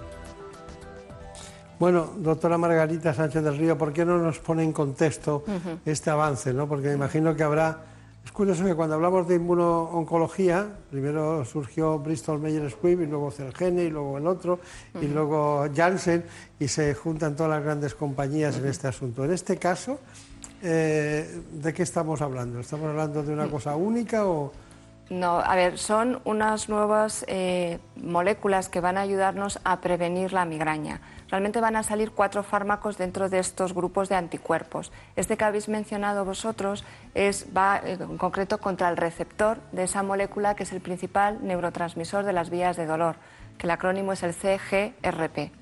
Bueno, 1.79 2.13
doctora 2.17 2.59
Margarita 2.59 3.15
Sánchez 3.15 3.43
del 3.43 3.57
Río, 3.57 3.79
¿por 3.79 3.93
qué 3.93 4.05
no 4.05 4.19
nos 4.19 4.41
pone 4.41 4.65
en 4.65 4.73
contexto 4.73 5.45
este 5.85 6.11
avance? 6.11 6.53
¿no? 6.53 6.69
Porque 6.69 6.89
me 6.89 6.95
imagino 6.95 7.37
que 7.37 7.43
habrá... 7.43 7.98
Es 8.29 8.33
curioso 8.33 8.63
que 8.63 8.75
cuando 8.75 8.95
hablamos 8.95 9.27
de 9.27 9.37
inmunooncología, 9.37 10.69
primero 10.91 11.47
surgió 11.47 11.99
Bristol 11.99 12.39
Myers 12.39 12.75
Squibb 12.75 13.01
y 13.01 13.07
luego 13.07 13.31
Celgene 13.31 13.85
y 13.85 13.91
luego 13.91 14.19
el 14.19 14.27
otro 14.27 14.61
y 15.01 15.07
luego 15.07 15.67
Janssen 15.75 16.23
y 16.61 16.69
se 16.69 16.95
juntan 16.95 17.35
todas 17.35 17.51
las 17.53 17.65
grandes 17.65 17.95
compañías 17.95 18.59
en 18.59 18.67
este 18.67 18.87
asunto. 18.87 19.25
En 19.25 19.33
este 19.33 19.57
caso, 19.57 19.99
eh, 20.63 21.41
¿de 21.53 21.73
qué 21.73 21.83
estamos 21.83 22.21
hablando? 22.21 22.61
¿Estamos 22.61 22.91
hablando 22.91 23.23
de 23.23 23.33
una 23.33 23.49
cosa 23.49 23.75
única 23.77 24.27
o...? 24.27 24.53
No, 25.11 25.39
a 25.39 25.57
ver, 25.57 25.79
son 25.79 26.21
unas 26.25 26.69
nuevas 26.69 27.25
eh, 27.29 27.79
moléculas 27.97 28.69
que 28.69 28.81
van 28.81 28.99
a 28.99 29.01
ayudarnos 29.01 29.59
a 29.65 29.81
prevenir 29.81 30.35
la 30.35 30.45
migraña. 30.45 31.01
Realmente 31.31 31.63
van 31.63 31.77
a 31.77 31.83
salir 31.83 32.13
cuatro 32.13 32.43
fármacos 32.43 32.99
dentro 32.99 33.31
de 33.31 33.39
estos 33.39 33.73
grupos 33.73 34.11
de 34.11 34.17
anticuerpos. 34.17 34.93
Este 35.17 35.39
que 35.39 35.45
habéis 35.45 35.71
mencionado 35.71 36.27
vosotros 36.27 36.85
es, 37.15 37.47
va 37.57 37.79
eh, 37.79 37.97
en 37.99 38.19
concreto 38.19 38.59
contra 38.59 38.91
el 38.91 38.99
receptor 38.99 39.59
de 39.73 39.85
esa 39.85 40.03
molécula 40.03 40.55
que 40.55 40.65
es 40.65 40.73
el 40.73 40.83
principal 40.83 41.39
neurotransmisor 41.41 42.25
de 42.25 42.35
las 42.35 42.51
vías 42.51 42.77
de 42.77 42.85
dolor, 42.85 43.17
que 43.57 43.67
el 43.67 43.71
acrónimo 43.71 44.13
es 44.13 44.23
el 44.23 44.35
CGRP. 44.35 45.53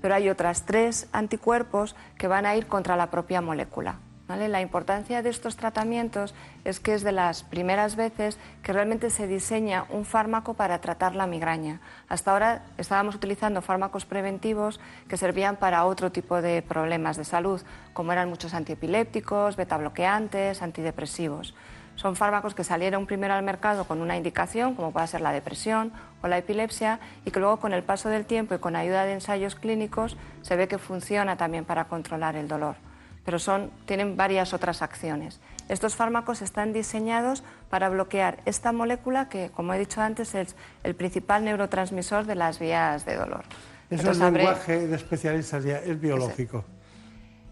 Pero 0.00 0.14
hay 0.14 0.28
otras 0.28 0.66
tres 0.66 1.08
anticuerpos 1.10 1.96
que 2.16 2.28
van 2.28 2.46
a 2.46 2.54
ir 2.54 2.68
contra 2.68 2.96
la 2.96 3.10
propia 3.10 3.40
molécula. 3.40 3.98
La 4.26 4.62
importancia 4.62 5.20
de 5.20 5.28
estos 5.28 5.56
tratamientos 5.56 6.34
es 6.64 6.80
que 6.80 6.94
es 6.94 7.02
de 7.02 7.12
las 7.12 7.42
primeras 7.42 7.94
veces 7.94 8.38
que 8.62 8.72
realmente 8.72 9.10
se 9.10 9.26
diseña 9.26 9.84
un 9.90 10.06
fármaco 10.06 10.54
para 10.54 10.80
tratar 10.80 11.14
la 11.14 11.26
migraña. 11.26 11.80
Hasta 12.08 12.32
ahora 12.32 12.62
estábamos 12.78 13.14
utilizando 13.14 13.60
fármacos 13.60 14.06
preventivos 14.06 14.80
que 15.08 15.18
servían 15.18 15.56
para 15.56 15.84
otro 15.84 16.10
tipo 16.10 16.40
de 16.40 16.62
problemas 16.62 17.18
de 17.18 17.26
salud, 17.26 17.60
como 17.92 18.12
eran 18.12 18.30
muchos 18.30 18.54
antiepilépticos, 18.54 19.56
betabloqueantes, 19.56 20.62
antidepresivos. 20.62 21.54
Son 21.94 22.16
fármacos 22.16 22.54
que 22.54 22.64
salieron 22.64 23.04
primero 23.04 23.34
al 23.34 23.44
mercado 23.44 23.84
con 23.84 24.00
una 24.00 24.16
indicación, 24.16 24.74
como 24.74 24.90
puede 24.90 25.06
ser 25.06 25.20
la 25.20 25.32
depresión 25.32 25.92
o 26.22 26.28
la 26.28 26.38
epilepsia, 26.38 26.98
y 27.26 27.30
que 27.30 27.40
luego 27.40 27.58
con 27.58 27.74
el 27.74 27.82
paso 27.82 28.08
del 28.08 28.24
tiempo 28.24 28.54
y 28.54 28.58
con 28.58 28.74
ayuda 28.74 29.04
de 29.04 29.12
ensayos 29.12 29.54
clínicos 29.54 30.16
se 30.40 30.56
ve 30.56 30.66
que 30.66 30.78
funciona 30.78 31.36
también 31.36 31.66
para 31.66 31.84
controlar 31.84 32.36
el 32.36 32.48
dolor 32.48 32.76
pero 33.24 33.38
son, 33.38 33.70
tienen 33.86 34.16
varias 34.16 34.52
otras 34.52 34.82
acciones. 34.82 35.40
Estos 35.68 35.96
fármacos 35.96 36.42
están 36.42 36.72
diseñados 36.72 37.42
para 37.70 37.88
bloquear 37.88 38.40
esta 38.44 38.72
molécula 38.72 39.28
que, 39.28 39.50
como 39.50 39.72
he 39.72 39.78
dicho 39.78 40.00
antes, 40.00 40.34
es 40.34 40.56
el 40.82 40.94
principal 40.94 41.44
neurotransmisor 41.44 42.26
de 42.26 42.34
las 42.34 42.58
vías 42.58 43.06
de 43.06 43.16
dolor. 43.16 43.44
Eso 43.90 44.10
es 44.10 44.20
el 44.20 44.34
lenguaje 44.34 44.86
de 44.86 44.96
especialistas, 44.96 45.64
ya, 45.64 45.78
es 45.78 46.00
biológico. 46.00 46.64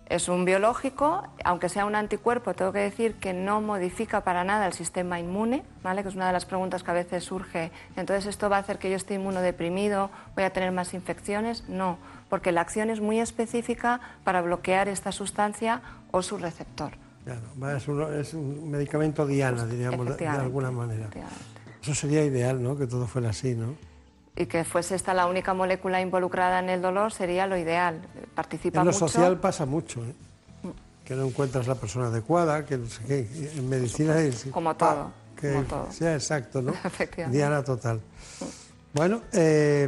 Es 0.06 0.28
un 0.28 0.44
biológico, 0.44 1.26
aunque 1.42 1.70
sea 1.70 1.86
un 1.86 1.94
anticuerpo, 1.94 2.52
tengo 2.52 2.70
que 2.70 2.80
decir 2.80 3.14
que 3.14 3.32
no 3.32 3.62
modifica 3.62 4.22
para 4.22 4.44
nada 4.44 4.66
el 4.66 4.74
sistema 4.74 5.18
inmune, 5.18 5.62
¿vale? 5.82 6.02
que 6.02 6.10
es 6.10 6.14
una 6.14 6.26
de 6.26 6.34
las 6.34 6.44
preguntas 6.44 6.82
que 6.82 6.90
a 6.90 6.94
veces 6.94 7.24
surge. 7.24 7.70
Entonces, 7.96 8.26
¿esto 8.26 8.50
va 8.50 8.56
a 8.56 8.60
hacer 8.60 8.78
que 8.78 8.90
yo 8.90 8.96
esté 8.96 9.14
inmunodeprimido? 9.14 10.10
¿Voy 10.34 10.44
a 10.44 10.50
tener 10.50 10.70
más 10.70 10.92
infecciones? 10.92 11.66
No, 11.68 11.96
porque 12.32 12.50
la 12.50 12.62
acción 12.62 12.88
es 12.88 13.02
muy 13.02 13.20
específica 13.20 14.00
para 14.24 14.40
bloquear 14.40 14.88
esta 14.88 15.12
sustancia 15.12 15.82
o 16.12 16.22
su 16.22 16.38
receptor. 16.38 16.92
Claro, 17.26 17.76
es, 18.18 18.32
un, 18.32 18.70
medicamento 18.70 19.26
diana, 19.26 19.66
diríamos, 19.66 20.16
de, 20.16 20.26
alguna 20.26 20.70
manera. 20.70 21.10
Eso 21.82 21.94
sería 21.94 22.24
ideal, 22.24 22.62
¿no? 22.62 22.74
Que 22.74 22.86
todo 22.86 23.06
fuera 23.06 23.28
así, 23.28 23.54
¿no? 23.54 23.74
Y 24.34 24.46
que 24.46 24.64
fuese 24.64 24.94
esta 24.94 25.12
la 25.12 25.26
única 25.26 25.52
molécula 25.52 26.00
involucrada 26.00 26.60
en 26.60 26.70
el 26.70 26.80
dolor 26.80 27.12
sería 27.12 27.46
lo 27.46 27.58
ideal. 27.58 28.00
Participa 28.34 28.80
en 28.80 28.86
lo 28.86 28.92
mucho. 28.92 29.08
social 29.08 29.38
pasa 29.38 29.66
mucho, 29.66 30.02
¿eh? 30.02 30.14
que 31.04 31.14
no 31.14 31.26
encuentras 31.26 31.66
la 31.66 31.74
persona 31.74 32.06
adecuada, 32.06 32.64
que 32.64 32.78
no 32.78 32.86
sé 32.86 33.04
qué. 33.04 33.28
En 33.58 33.68
medicina 33.68 34.18
es... 34.18 34.46
Como 34.50 34.74
todo. 34.74 35.12
que 35.38 35.52
como 35.52 35.64
todo. 35.64 35.92
sea 35.92 36.14
exacto, 36.14 36.62
¿no? 36.62 36.72
Diana 37.30 37.62
total. 37.62 38.00
Bueno, 38.94 39.20
eh, 39.34 39.86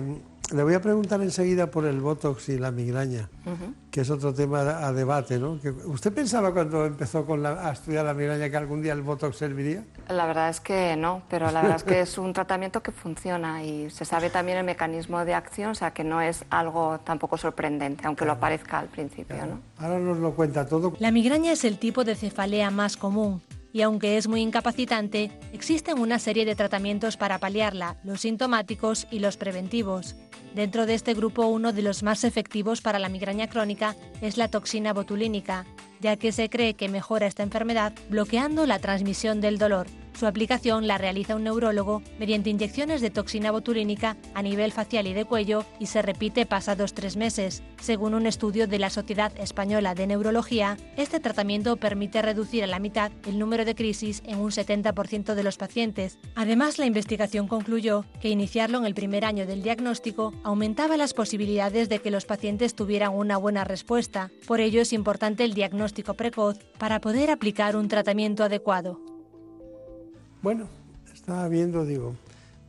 le 0.52 0.62
voy 0.62 0.74
a 0.74 0.80
preguntar 0.82 1.20
enseguida 1.22 1.70
por 1.70 1.84
el 1.86 2.00
Botox 2.00 2.48
y 2.50 2.58
la 2.58 2.70
migraña, 2.70 3.28
Ujú. 3.46 3.72
que 3.90 4.02
es 4.02 4.10
otro 4.10 4.34
tema 4.34 4.60
a 4.86 4.92
debate, 4.92 5.38
¿no? 5.38 5.58
¿Usted 5.86 6.12
pensaba 6.12 6.52
cuando 6.52 6.84
empezó 6.86 7.24
con 7.24 7.42
la- 7.42 7.66
a 7.68 7.72
estudiar 7.72 8.04
la 8.04 8.14
migraña 8.14 8.50
que 8.50 8.56
algún 8.56 8.82
día 8.82 8.92
el 8.92 9.02
Botox 9.02 9.36
serviría? 9.36 9.84
La 10.08 10.26
verdad 10.26 10.50
es 10.50 10.60
que 10.60 10.96
no, 10.96 11.22
pero 11.30 11.50
la 11.50 11.62
verdad 11.62 11.76
es 11.78 11.84
que 11.84 12.00
es 12.00 12.18
un 12.18 12.32
tratamiento 12.32 12.82
que 12.82 12.92
funciona 12.92 13.64
y 13.64 13.88
se 13.90 14.04
sabe 14.04 14.28
también 14.30 14.58
el 14.58 14.64
mecanismo 14.64 15.24
de 15.24 15.34
acción, 15.34 15.70
o 15.70 15.74
sea 15.74 15.92
que 15.92 16.04
no 16.04 16.20
es 16.20 16.44
algo 16.50 17.00
tampoco 17.04 17.38
sorprendente, 17.38 18.06
aunque 18.06 18.24
lo 18.26 18.38
parezca 18.38 18.78
al 18.80 18.88
principio, 18.88 19.36
¿no? 19.46 19.60
Ahora 19.78 19.98
nos 19.98 20.18
lo 20.18 20.32
cuenta 20.34 20.66
todo. 20.66 20.92
La 20.98 21.10
migraña 21.10 21.52
es 21.52 21.64
el 21.64 21.78
tipo 21.78 22.04
de 22.04 22.14
cefalea 22.16 22.70
más 22.70 22.96
común 22.96 23.40
y 23.74 23.82
aunque 23.82 24.16
es 24.16 24.28
muy 24.28 24.40
incapacitante, 24.40 25.32
existen 25.52 25.98
una 25.98 26.20
serie 26.20 26.44
de 26.44 26.54
tratamientos 26.54 27.16
para 27.16 27.40
paliarla, 27.40 27.96
los 28.04 28.20
sintomáticos 28.20 29.08
y 29.10 29.18
los 29.18 29.36
preventivos. 29.36 30.14
Dentro 30.54 30.86
de 30.86 30.94
este 30.94 31.12
grupo, 31.12 31.46
uno 31.46 31.72
de 31.72 31.82
los 31.82 32.04
más 32.04 32.22
efectivos 32.22 32.80
para 32.80 33.00
la 33.00 33.08
migraña 33.08 33.48
crónica 33.48 33.96
es 34.20 34.36
la 34.36 34.46
toxina 34.46 34.92
botulínica, 34.92 35.66
ya 36.00 36.16
que 36.16 36.30
se 36.30 36.48
cree 36.48 36.74
que 36.74 36.88
mejora 36.88 37.26
esta 37.26 37.42
enfermedad 37.42 37.92
bloqueando 38.08 38.64
la 38.64 38.78
transmisión 38.78 39.40
del 39.40 39.58
dolor. 39.58 39.88
Su 40.18 40.26
aplicación 40.26 40.86
la 40.86 40.96
realiza 40.96 41.34
un 41.34 41.44
neurólogo 41.44 42.02
mediante 42.18 42.50
inyecciones 42.50 43.00
de 43.00 43.10
toxina 43.10 43.50
botulínica 43.50 44.16
a 44.34 44.42
nivel 44.42 44.70
facial 44.70 45.08
y 45.08 45.12
de 45.12 45.24
cuello 45.24 45.64
y 45.80 45.86
se 45.86 46.02
repite 46.02 46.46
pasados 46.46 46.94
tres 46.94 47.16
meses. 47.16 47.62
Según 47.80 48.14
un 48.14 48.26
estudio 48.26 48.68
de 48.68 48.78
la 48.78 48.90
Sociedad 48.90 49.32
Española 49.38 49.94
de 49.94 50.06
Neurología, 50.06 50.76
este 50.96 51.18
tratamiento 51.18 51.76
permite 51.76 52.22
reducir 52.22 52.62
a 52.62 52.68
la 52.68 52.78
mitad 52.78 53.10
el 53.26 53.38
número 53.40 53.64
de 53.64 53.74
crisis 53.74 54.22
en 54.24 54.38
un 54.38 54.50
70% 54.50 55.34
de 55.34 55.42
los 55.42 55.56
pacientes. 55.56 56.18
Además, 56.36 56.78
la 56.78 56.86
investigación 56.86 57.48
concluyó 57.48 58.04
que 58.20 58.28
iniciarlo 58.28 58.78
en 58.78 58.84
el 58.84 58.94
primer 58.94 59.24
año 59.24 59.46
del 59.46 59.62
diagnóstico 59.62 60.32
aumentaba 60.44 60.96
las 60.96 61.12
posibilidades 61.12 61.88
de 61.88 61.98
que 61.98 62.12
los 62.12 62.24
pacientes 62.24 62.74
tuvieran 62.74 63.14
una 63.14 63.36
buena 63.36 63.64
respuesta. 63.64 64.30
Por 64.46 64.60
ello 64.60 64.80
es 64.80 64.92
importante 64.92 65.44
el 65.44 65.54
diagnóstico 65.54 66.14
precoz 66.14 66.58
para 66.78 67.00
poder 67.00 67.30
aplicar 67.30 67.76
un 67.76 67.88
tratamiento 67.88 68.44
adecuado. 68.44 69.03
Bueno, 70.44 70.68
estaba 71.14 71.48
viendo, 71.48 71.86
digo, 71.86 72.14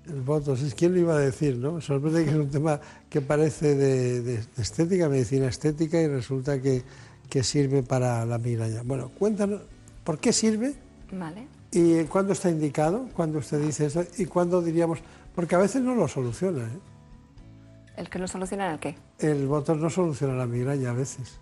el 0.08 0.24
es 0.54 0.74
quién 0.76 0.94
lo 0.94 1.00
iba 1.02 1.16
a 1.18 1.20
decir, 1.20 1.58
¿no? 1.58 1.82
Sorprende 1.82 2.24
que 2.24 2.30
es 2.30 2.36
un 2.38 2.50
tema 2.50 2.80
que 3.10 3.20
parece 3.20 3.76
de, 3.76 4.22
de- 4.22 4.46
estética, 4.58 5.10
medicina 5.10 5.48
estética, 5.48 6.00
y 6.00 6.08
resulta 6.08 6.62
que, 6.62 6.84
que 7.30 7.44
sirve 7.44 7.84
para 7.84 8.26
la 8.26 8.38
migraña. 8.38 8.82
Bueno, 8.86 9.10
cuéntanos, 9.20 9.60
¿por 10.06 10.20
qué 10.20 10.32
sirve? 10.32 10.74
Vale. 11.12 11.48
¿Y 11.74 12.06
cuándo 12.06 12.32
está 12.32 12.50
indicado? 12.50 13.10
¿Cuándo 13.14 13.40
usted 13.40 13.60
dice 13.62 13.88
eso? 13.88 14.06
¿Y 14.18 14.24
cuándo 14.24 14.62
diríamos? 14.62 15.00
Porque 15.36 15.56
a 15.56 15.58
veces 15.58 15.82
no 15.82 15.96
lo 15.96 16.08
soluciona, 16.08 16.64
¿eh? 16.64 16.80
¿El 17.98 18.10
que 18.10 18.20
no 18.20 18.28
soluciona 18.30 18.72
el 18.72 18.80
qué? 18.80 18.96
El 19.20 19.48
Botox 19.48 19.82
no 19.82 19.90
soluciona 19.90 20.34
la 20.36 20.46
migraña 20.46 20.92
a 20.92 20.94
veces. 20.94 21.42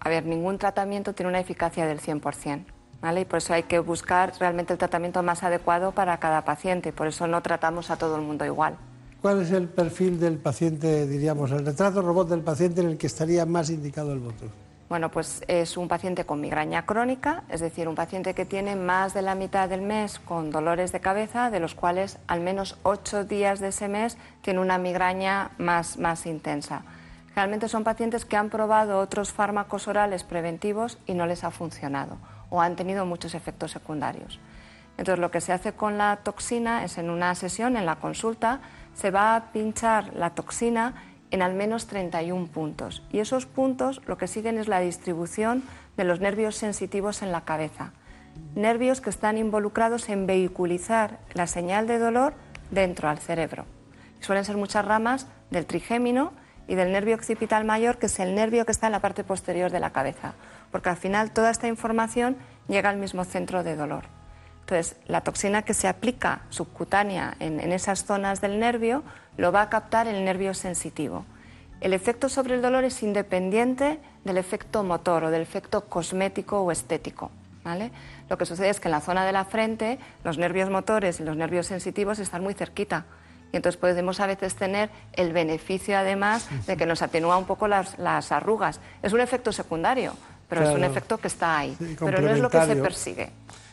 A 0.00 0.08
ver, 0.08 0.26
ningún 0.26 0.58
tratamiento 0.58 1.14
tiene 1.14 1.30
una 1.30 1.38
eficacia 1.38 1.86
del 1.86 2.00
100%, 2.00 2.64
¿vale? 3.02 3.22
Y 3.22 3.24
por 3.26 3.38
eso 3.38 3.52
hay 3.52 3.64
que 3.64 3.80
buscar 3.80 4.32
realmente 4.38 4.72
el 4.72 4.78
tratamiento 4.78 5.22
más 5.22 5.42
adecuado 5.42 5.92
para 5.92 6.16
cada 6.18 6.44
paciente, 6.44 6.92
por 6.92 7.08
eso 7.08 7.26
no 7.26 7.42
tratamos 7.42 7.90
a 7.90 7.96
todo 7.96 8.16
el 8.16 8.22
mundo 8.22 8.46
igual. 8.46 8.76
¿Cuál 9.20 9.42
es 9.42 9.52
el 9.52 9.68
perfil 9.68 10.18
del 10.18 10.38
paciente, 10.38 11.06
diríamos, 11.06 11.50
el 11.50 11.66
retrato 11.66 12.00
robot 12.00 12.28
del 12.28 12.40
paciente 12.40 12.80
en 12.80 12.88
el 12.88 12.98
que 12.98 13.06
estaría 13.06 13.44
más 13.44 13.70
indicado 13.70 14.12
el 14.12 14.20
Botox? 14.20 14.50
Bueno, 14.88 15.10
pues 15.10 15.42
es 15.48 15.76
un 15.76 15.88
paciente 15.88 16.24
con 16.24 16.40
migraña 16.40 16.84
crónica, 16.84 17.44
es 17.48 17.60
decir, 17.60 17.88
un 17.88 17.94
paciente 17.94 18.34
que 18.34 18.44
tiene 18.44 18.76
más 18.76 19.14
de 19.14 19.22
la 19.22 19.34
mitad 19.34 19.68
del 19.68 19.80
mes 19.80 20.18
con 20.18 20.50
dolores 20.50 20.92
de 20.92 21.00
cabeza, 21.00 21.50
de 21.50 21.60
los 21.60 21.74
cuales 21.74 22.18
al 22.26 22.40
menos 22.40 22.76
ocho 22.82 23.24
días 23.24 23.58
de 23.60 23.68
ese 23.68 23.88
mes 23.88 24.18
tiene 24.42 24.60
una 24.60 24.76
migraña 24.76 25.52
más, 25.56 25.98
más 25.98 26.26
intensa. 26.26 26.82
Realmente 27.34 27.68
son 27.68 27.84
pacientes 27.84 28.26
que 28.26 28.36
han 28.36 28.50
probado 28.50 28.98
otros 28.98 29.32
fármacos 29.32 29.88
orales 29.88 30.24
preventivos 30.24 30.98
y 31.06 31.14
no 31.14 31.26
les 31.26 31.44
ha 31.44 31.50
funcionado 31.50 32.18
o 32.52 32.60
han 32.60 32.76
tenido 32.76 33.06
muchos 33.06 33.34
efectos 33.34 33.70
secundarios. 33.70 34.38
Entonces, 34.98 35.18
lo 35.18 35.30
que 35.30 35.40
se 35.40 35.54
hace 35.54 35.72
con 35.72 35.96
la 35.96 36.18
toxina 36.22 36.84
es 36.84 36.98
en 36.98 37.08
una 37.08 37.34
sesión, 37.34 37.78
en 37.78 37.86
la 37.86 37.96
consulta, 37.96 38.60
se 38.94 39.10
va 39.10 39.34
a 39.34 39.52
pinchar 39.52 40.12
la 40.14 40.30
toxina 40.30 40.94
en 41.30 41.40
al 41.40 41.54
menos 41.54 41.86
31 41.86 42.48
puntos. 42.48 43.02
Y 43.10 43.20
esos 43.20 43.46
puntos 43.46 44.02
lo 44.06 44.18
que 44.18 44.28
siguen 44.28 44.58
es 44.58 44.68
la 44.68 44.80
distribución 44.80 45.62
de 45.96 46.04
los 46.04 46.20
nervios 46.20 46.56
sensitivos 46.56 47.22
en 47.22 47.32
la 47.32 47.40
cabeza. 47.46 47.94
Nervios 48.54 49.00
que 49.00 49.08
están 49.08 49.38
involucrados 49.38 50.10
en 50.10 50.26
vehiculizar 50.26 51.20
la 51.32 51.46
señal 51.46 51.86
de 51.86 51.98
dolor 51.98 52.34
dentro 52.70 53.08
al 53.08 53.18
cerebro. 53.18 53.64
Suelen 54.20 54.44
ser 54.44 54.58
muchas 54.58 54.84
ramas 54.84 55.26
del 55.50 55.64
trigémino 55.64 56.34
y 56.68 56.74
del 56.74 56.92
nervio 56.92 57.14
occipital 57.14 57.64
mayor, 57.64 57.96
que 57.96 58.06
es 58.06 58.20
el 58.20 58.34
nervio 58.34 58.66
que 58.66 58.72
está 58.72 58.86
en 58.86 58.92
la 58.92 59.00
parte 59.00 59.24
posterior 59.24 59.70
de 59.72 59.80
la 59.80 59.90
cabeza. 59.90 60.34
Porque 60.72 60.88
al 60.88 60.96
final 60.96 61.30
toda 61.30 61.50
esta 61.50 61.68
información 61.68 62.36
llega 62.66 62.90
al 62.90 62.96
mismo 62.96 63.24
centro 63.24 63.62
de 63.62 63.76
dolor. 63.76 64.04
Entonces, 64.60 64.96
la 65.06 65.20
toxina 65.20 65.62
que 65.62 65.74
se 65.74 65.86
aplica 65.86 66.42
subcutánea 66.48 67.36
en, 67.38 67.60
en 67.60 67.72
esas 67.72 68.04
zonas 68.04 68.40
del 68.40 68.58
nervio 68.58 69.04
lo 69.36 69.52
va 69.52 69.62
a 69.62 69.70
captar 69.70 70.08
el 70.08 70.24
nervio 70.24 70.54
sensitivo. 70.54 71.24
El 71.80 71.92
efecto 71.92 72.28
sobre 72.28 72.54
el 72.54 72.62
dolor 72.62 72.82
es 72.84 73.02
independiente 73.02 74.00
del 74.24 74.38
efecto 74.38 74.82
motor 74.82 75.24
o 75.24 75.30
del 75.30 75.42
efecto 75.42 75.82
cosmético 75.82 76.60
o 76.60 76.72
estético. 76.72 77.30
¿vale? 77.64 77.90
Lo 78.28 78.38
que 78.38 78.46
sucede 78.46 78.68
es 78.68 78.80
que 78.80 78.88
en 78.88 78.92
la 78.92 79.00
zona 79.00 79.24
de 79.24 79.32
la 79.32 79.44
frente 79.44 79.98
los 80.24 80.38
nervios 80.38 80.70
motores 80.70 81.20
y 81.20 81.24
los 81.24 81.36
nervios 81.36 81.66
sensitivos 81.66 82.18
están 82.18 82.42
muy 82.42 82.54
cerquita. 82.54 83.04
Y 83.52 83.56
entonces 83.56 83.78
podemos 83.78 84.18
a 84.20 84.26
veces 84.26 84.54
tener 84.54 84.90
el 85.12 85.32
beneficio 85.32 85.98
además 85.98 86.48
de 86.66 86.76
que 86.76 86.86
nos 86.86 87.02
atenúa 87.02 87.36
un 87.36 87.44
poco 87.44 87.68
las, 87.68 87.98
las 87.98 88.32
arrugas. 88.32 88.80
Es 89.02 89.12
un 89.12 89.20
efecto 89.20 89.52
secundario, 89.52 90.14
pero 90.58 90.68
es 90.68 90.74
un 90.74 90.76
Claro. 90.78 90.92
efecto 90.92 91.18
que 91.18 91.28
está 91.28 91.58
ahí. 91.58 91.74
Sí, 91.78 91.96
pero 91.98 92.20
no 92.20 92.30
es 92.30 92.40
lo 92.40 92.50
que 92.50 92.60
se 92.66 92.76
persigue. 92.76 93.30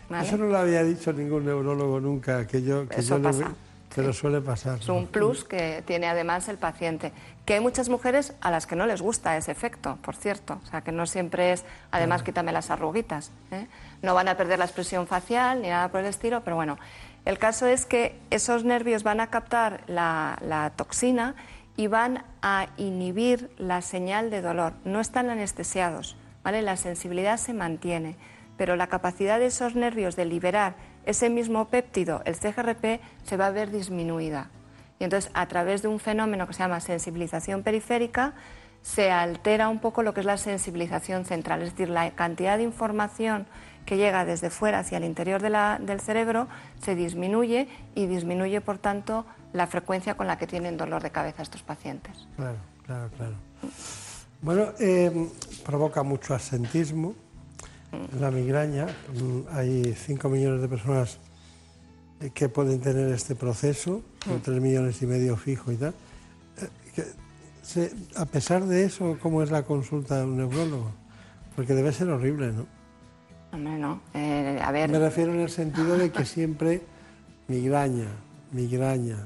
¿vale? 0.10 0.28
Eso 0.28 0.38
no 0.38 0.46
lo 0.46 0.58
había 0.58 0.84
dicho 0.84 1.12
ningún 1.14 1.46
neurólogo 1.46 2.00
nunca, 2.00 2.48
que 2.48 2.62
yo, 2.64 2.88
que 2.88 3.02
Eso 3.02 3.16
yo 3.16 3.18
lo 3.20 3.24
pasa, 3.30 3.48
ve- 3.50 3.56
pero 3.96 4.14
suele 4.14 4.40
pasar. 4.42 4.80
Es 4.80 4.88
un 4.90 5.08
plus 5.08 5.44
que 5.44 5.84
tiene 5.86 6.08
además 6.08 6.48
el 6.48 6.58
paciente. 6.58 7.12
Que 7.46 7.56
hay 7.56 7.60
muchas 7.60 7.90
mujeres 7.90 8.34
a 8.42 8.52
las 8.52 8.66
que 8.68 8.76
no 8.76 8.86
les 8.86 9.02
gusta 9.02 9.36
ese 9.36 9.52
efecto, 9.52 9.98
por 10.04 10.16
cierto. 10.16 10.60
O 10.64 10.68
sea, 10.68 10.82
que 10.82 10.92
no 10.92 11.06
siempre 11.08 11.52
es, 11.52 11.66
además, 11.92 12.22
quítame 12.24 12.52
las 12.52 12.70
arruguitas. 12.70 13.32
¿eh? 13.52 13.68
No 14.02 14.14
van 14.14 14.28
a 14.28 14.38
perder 14.38 14.60
la 14.60 14.66
expresión 14.66 15.08
facial 15.08 15.62
ni 15.62 15.70
nada 15.70 15.90
por 15.90 16.00
el 16.02 16.06
estilo, 16.06 16.42
pero 16.44 16.56
bueno. 16.56 16.78
El 17.26 17.38
caso 17.38 17.66
es 17.68 17.86
que 17.86 18.18
esos 18.30 18.64
nervios 18.64 19.04
van 19.04 19.20
a 19.20 19.28
captar 19.28 19.82
la, 19.88 20.38
la 20.42 20.70
toxina 20.76 21.36
y 21.76 21.88
van 21.88 22.24
a 22.42 22.68
inhibir 22.78 23.50
la 23.58 23.82
señal 23.82 24.30
de 24.30 24.42
dolor. 24.42 24.74
No 24.86 25.00
están 25.02 25.30
anestesiados, 25.30 26.16
¿vale? 26.44 26.62
La 26.62 26.78
sensibilidad 26.78 27.38
se 27.38 27.54
mantiene, 27.54 28.16
pero 28.58 28.76
la 28.76 28.88
capacidad 28.88 29.40
de 29.40 29.48
esos 29.48 29.76
nervios 29.76 30.16
de 30.16 30.26
liberar 30.26 30.76
ese 31.06 31.30
mismo 31.30 31.70
péptido, 31.70 32.22
el 32.26 32.36
CGRP, 32.36 33.02
se 33.24 33.38
va 33.38 33.48
a 33.48 33.52
ver 33.52 33.72
disminuida. 33.72 34.50
Y 35.00 35.06
entonces, 35.06 35.32
a 35.34 35.48
través 35.48 35.82
de 35.82 35.88
un 35.88 36.00
fenómeno 36.00 36.46
que 36.46 36.54
se 36.54 36.60
llama 36.60 36.80
sensibilización 36.82 37.64
periférica, 37.64 38.34
se 38.82 39.12
altera 39.12 39.70
un 39.70 39.80
poco 39.80 40.04
lo 40.04 40.14
que 40.14 40.20
es 40.22 40.26
la 40.26 40.38
sensibilización 40.38 41.26
central, 41.26 41.62
es 41.62 41.72
decir, 41.72 41.90
la 41.90 42.12
cantidad 42.12 42.58
de 42.58 42.64
información 42.64 43.46
que 43.86 43.98
llega 43.98 44.24
desde 44.26 44.50
fuera 44.50 44.80
hacia 44.80 44.98
el 44.98 45.04
interior 45.04 45.42
de 45.42 45.50
la- 45.50 45.80
del 45.82 46.00
cerebro 46.00 46.48
se 46.82 46.96
disminuye 46.96 47.68
y 47.96 48.08
disminuye, 48.08 48.62
por 48.62 48.78
tanto, 48.78 49.26
la 49.52 49.68
frecuencia 49.68 50.16
con 50.16 50.28
la 50.28 50.38
que 50.38 50.48
tienen 50.48 50.78
dolor 50.78 51.02
de 51.02 51.12
cabeza 51.12 51.42
estos 51.42 51.64
pacientes. 51.64 52.28
Claro, 52.36 52.58
claro, 52.86 53.10
claro. 53.18 53.34
Bueno, 54.42 54.68
eh, 54.80 55.12
provoca 55.66 56.04
mucho 56.04 56.34
absentismo, 56.34 57.14
la 58.20 58.32
migraña. 58.32 58.86
Mm, 59.14 59.42
Hay 59.52 59.94
5 59.94 60.30
millones 60.30 60.62
de 60.62 60.68
personas 60.70 61.18
eh, 62.22 62.30
que 62.34 62.48
pueden 62.48 62.80
tener 62.80 63.10
este 63.14 63.36
proceso, 63.36 64.02
con 64.26 64.42
3 64.42 64.62
millones 64.62 65.02
y 65.02 65.08
medio 65.08 65.36
fijo 65.36 65.72
y 65.72 65.76
tal. 65.76 65.94
Eh, 67.76 67.92
a 68.16 68.26
pesar 68.26 68.66
de 68.66 68.84
eso, 68.86 69.18
¿cómo 69.22 69.44
es 69.44 69.52
la 69.52 69.64
consulta 69.64 70.18
de 70.20 70.24
un 70.24 70.38
neurólogo? 70.38 70.92
Porque 71.56 71.74
debe 71.74 71.92
ser 71.92 72.10
horrible, 72.10 72.52
¿no? 72.54 72.66
Hombre, 73.52 73.78
no. 73.78 74.02
Eh, 74.14 74.60
a 74.64 74.72
ver. 74.72 74.90
Me 74.90 75.00
refiero 75.00 75.34
en 75.34 75.42
el 75.42 75.50
sentido 75.50 75.98
de 75.98 76.12
que 76.12 76.24
siempre 76.26 76.82
migraña, 77.48 78.08
migraña, 78.54 79.18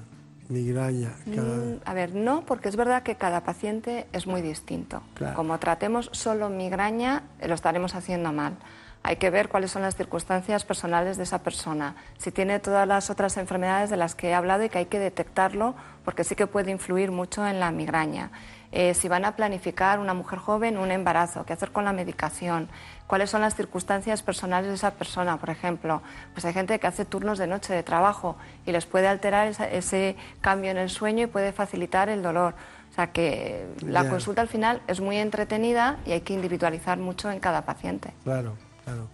migraña. 0.50 1.12
Cada... 1.34 1.56
Mm, 1.56 1.80
A 1.86 1.94
ver, 1.94 2.16
no, 2.16 2.46
porque 2.46 2.70
es 2.70 2.76
verdad 2.76 3.04
que 3.04 3.16
cada 3.16 3.44
paciente 3.44 4.08
es 4.14 4.28
muy 4.28 4.42
distinto. 4.42 5.02
Claro. 5.14 5.36
Como 5.36 5.58
tratemos 5.60 6.10
solo 6.12 6.50
migraña, 6.50 7.24
lo 7.46 7.54
estaremos 7.54 7.96
haciendo 7.96 8.32
mal. 8.32 8.58
Hay 9.04 9.18
que 9.18 9.30
ver 9.30 9.50
cuáles 9.50 9.72
son 9.72 9.82
las 9.82 9.96
circunstancias 9.96 10.64
personales 10.64 11.18
de 11.18 11.24
esa 11.24 11.44
persona, 11.44 11.96
si 12.18 12.32
tiene 12.32 12.60
todas 12.60 12.88
las 12.88 13.10
otras 13.10 13.36
enfermedades 13.38 13.90
de 13.90 13.98
las 13.98 14.16
que 14.16 14.30
he 14.30 14.34
hablado 14.34 14.64
y 14.64 14.70
que 14.70 14.78
hay 14.78 14.86
que 14.86 15.00
detectarlo 15.00 15.76
porque 16.06 16.24
sí 16.24 16.36
que 16.36 16.48
puede 16.48 16.72
influir 16.72 17.12
mucho 17.12 17.46
en 17.46 17.60
la 17.60 17.72
migraña. 17.72 18.32
Eh, 18.72 18.96
si 18.96 19.08
van 19.08 19.24
a 19.24 19.36
planificar 19.36 20.00
una 20.00 20.16
mujer 20.16 20.40
joven 20.40 20.80
un 20.80 20.90
embarazo, 20.90 21.46
qué 21.46 21.54
hacer 21.54 21.72
con 21.72 21.86
la 21.86 21.94
medicación, 21.94 22.70
cuáles 23.06 23.30
son 23.30 23.42
las 23.42 23.56
circunstancias 23.56 24.24
personales 24.24 24.70
de 24.70 24.76
esa 24.76 24.92
persona, 24.92 25.38
por 25.38 25.52
ejemplo. 25.52 26.02
Pues 26.34 26.44
hay 26.46 26.54
gente 26.54 26.80
que 26.80 26.88
hace 26.88 27.06
turnos 27.06 27.38
de 27.38 27.46
noche 27.46 27.72
de 27.72 27.84
trabajo 27.84 28.36
y 28.66 28.72
les 28.72 28.88
puede 28.88 29.08
alterar 29.08 29.48
ese 29.72 30.16
cambio 30.42 30.72
en 30.72 30.78
el 30.78 30.90
sueño 30.90 31.26
y 31.26 31.28
puede 31.28 31.52
facilitar 31.52 32.10
el 32.10 32.24
dolor. 32.24 32.56
O 32.90 32.96
sea 32.96 33.12
que 33.12 33.68
la 33.86 34.10
consulta 34.10 34.42
al 34.42 34.48
final 34.48 34.82
es 34.88 35.02
muy 35.02 35.18
entretenida 35.18 35.98
y 36.06 36.14
hay 36.14 36.22
que 36.22 36.34
individualizar 36.34 36.98
mucho 36.98 37.30
en 37.30 37.40
cada 37.40 37.66
paciente. 37.66 38.14
Claro, 38.24 38.56
claro. 38.84 39.08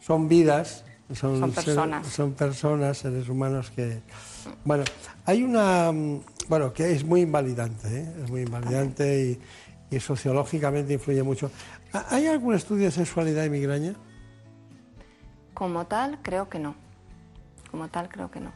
Son 0.00 0.28
vidas, 0.28 0.84
son, 1.12 1.50
personas. 1.52 2.06
son 2.06 2.32
personas, 2.32 2.98
seres 2.98 3.28
humanos 3.28 3.70
que... 3.70 4.02
Bueno, 4.64 4.84
hay 5.24 5.42
una 5.42 5.90
bueno, 6.48 6.72
que 6.72 6.92
es 6.92 7.04
muy 7.04 7.22
invalidante, 7.22 7.88
¿eh? 7.88 8.14
es 8.22 8.30
muy 8.30 8.42
invalidante 8.42 9.38
y, 9.90 10.00
sociológicamente 10.00 10.94
influye 10.94 11.22
mucho. 11.22 11.52
¿Hay 12.10 12.26
algún 12.26 12.54
estudio 12.54 12.86
de 12.86 12.90
sexualidad 12.90 13.44
y 13.44 13.50
migraña? 13.50 13.94
Como 15.54 15.86
tal, 15.86 16.18
creo 16.20 16.48
que 16.48 16.58
no. 16.58 16.74
Como 17.70 17.86
tal, 17.88 18.08
creo 18.08 18.28
que 18.28 18.40
no. 18.40 18.52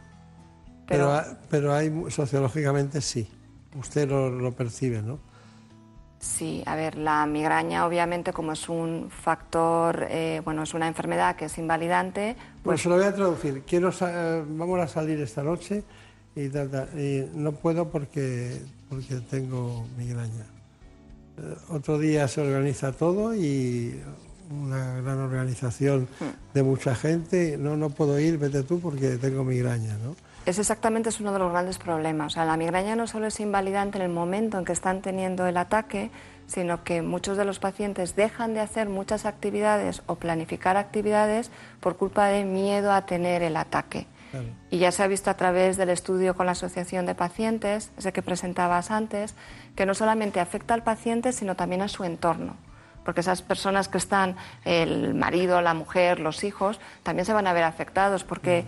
Pero, 0.88 1.22
pero, 1.48 1.72
hay 1.72 1.92
sociológicamente 2.10 3.00
sí. 3.00 3.30
Usted 3.78 4.08
lo, 4.08 4.50
percibe, 4.52 5.00
¿no? 5.00 5.20
Sí, 6.20 6.64
a 6.66 6.74
ver, 6.74 6.96
la 6.96 7.24
migraña 7.26 7.86
obviamente 7.86 8.32
como 8.32 8.52
es 8.52 8.68
un 8.68 9.08
factor, 9.08 10.06
eh, 10.10 10.42
bueno, 10.44 10.64
es 10.64 10.74
una 10.74 10.88
enfermedad 10.88 11.36
que 11.36 11.44
es 11.44 11.58
invalidante. 11.58 12.34
Pues, 12.34 12.62
pues 12.64 12.82
se 12.82 12.88
lo 12.88 12.96
voy 12.96 13.04
a 13.04 13.14
traducir. 13.14 13.62
Quiero, 13.62 13.92
vamos 14.48 14.80
a 14.80 14.88
salir 14.88 15.20
esta 15.20 15.44
noche 15.44 15.84
y, 16.34 16.48
no 17.34 17.52
puedo 17.52 17.88
porque, 17.88 18.60
porque 18.88 19.16
tengo 19.30 19.86
migraña. 19.96 20.46
Eh, 21.38 21.54
otro 21.68 21.98
día 21.98 22.26
se 22.26 22.40
organiza 22.40 22.90
todo 22.92 23.34
y 23.34 24.00
una 24.50 25.00
gran 25.00 25.18
organización 25.18 26.08
hmm. 26.18 26.54
de 26.54 26.62
mucha 26.64 26.96
gente, 26.96 27.56
no, 27.58 27.76
no 27.76 27.90
puedo 27.90 28.18
ir, 28.18 28.38
vete 28.38 28.64
tú 28.64 28.80
porque 28.80 29.18
tengo 29.18 29.44
migraña, 29.44 29.96
¿no? 29.98 30.16
Es 30.48 30.58
exactamente 30.58 31.10
es 31.10 31.20
uno 31.20 31.34
de 31.34 31.38
los 31.38 31.52
grandes 31.52 31.76
problemas. 31.76 32.28
O 32.28 32.30
sea, 32.30 32.46
la 32.46 32.56
migraña 32.56 32.96
no 32.96 33.06
solo 33.06 33.26
es 33.26 33.38
invalidante 33.38 33.98
en 33.98 34.04
el 34.04 34.10
momento 34.10 34.58
en 34.58 34.64
que 34.64 34.72
están 34.72 35.02
teniendo 35.02 35.46
el 35.46 35.58
ataque, 35.58 36.10
sino 36.46 36.84
que 36.84 37.02
muchos 37.02 37.36
de 37.36 37.44
los 37.44 37.58
pacientes 37.58 38.16
dejan 38.16 38.54
de 38.54 38.60
hacer 38.60 38.88
muchas 38.88 39.26
actividades 39.26 40.00
o 40.06 40.14
planificar 40.14 40.78
actividades 40.78 41.50
por 41.80 41.98
culpa 41.98 42.28
de 42.28 42.46
miedo 42.46 42.92
a 42.92 43.04
tener 43.04 43.42
el 43.42 43.58
ataque. 43.58 44.06
Y 44.70 44.78
ya 44.78 44.90
se 44.90 45.02
ha 45.02 45.06
visto 45.06 45.28
a 45.28 45.34
través 45.34 45.76
del 45.76 45.90
estudio 45.90 46.34
con 46.34 46.46
la 46.46 46.52
Asociación 46.52 47.04
de 47.04 47.14
Pacientes, 47.14 47.90
ese 47.98 48.14
que 48.14 48.22
presentabas 48.22 48.90
antes, 48.90 49.34
que 49.76 49.84
no 49.84 49.92
solamente 49.92 50.40
afecta 50.40 50.72
al 50.72 50.82
paciente, 50.82 51.32
sino 51.32 51.56
también 51.56 51.82
a 51.82 51.88
su 51.88 52.04
entorno. 52.04 52.56
Porque 53.04 53.20
esas 53.20 53.42
personas 53.42 53.88
que 53.88 53.98
están, 53.98 54.36
el 54.64 55.12
marido, 55.12 55.60
la 55.60 55.74
mujer, 55.74 56.20
los 56.20 56.42
hijos, 56.42 56.80
también 57.02 57.26
se 57.26 57.34
van 57.34 57.46
a 57.46 57.52
ver 57.52 57.64
afectados 57.64 58.24
porque 58.24 58.64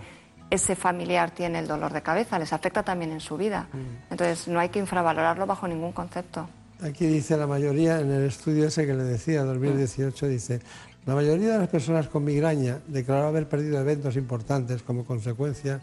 ese 0.51 0.75
familiar 0.75 1.31
tiene 1.31 1.59
el 1.59 1.67
dolor 1.67 1.93
de 1.93 2.03
cabeza, 2.03 2.37
les 2.37 2.53
afecta 2.53 2.83
también 2.83 3.11
en 3.11 3.21
su 3.21 3.37
vida. 3.37 3.67
Entonces 4.09 4.47
no 4.47 4.59
hay 4.59 4.69
que 4.69 4.79
infravalorarlo 4.79 5.47
bajo 5.47 5.67
ningún 5.67 5.93
concepto. 5.93 6.47
Aquí 6.83 7.07
dice 7.07 7.37
la 7.37 7.47
mayoría, 7.47 7.99
en 8.01 8.11
el 8.11 8.25
estudio 8.25 8.67
ese 8.67 8.85
que 8.85 8.93
le 8.93 9.03
decía, 9.03 9.43
2018, 9.43 10.27
dice, 10.27 10.59
la 11.05 11.15
mayoría 11.15 11.53
de 11.53 11.59
las 11.59 11.69
personas 11.69 12.07
con 12.09 12.25
migraña 12.25 12.79
declaró 12.87 13.27
haber 13.27 13.47
perdido 13.47 13.79
eventos 13.79 14.17
importantes 14.17 14.83
como 14.83 15.05
consecuencia 15.05 15.81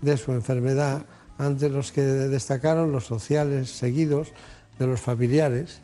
de 0.00 0.16
su 0.16 0.32
enfermedad, 0.32 1.04
ante 1.38 1.68
los 1.68 1.92
que 1.92 2.00
destacaron 2.00 2.92
los 2.92 3.04
sociales 3.04 3.70
seguidos 3.70 4.32
de 4.78 4.86
los 4.86 5.00
familiares, 5.00 5.82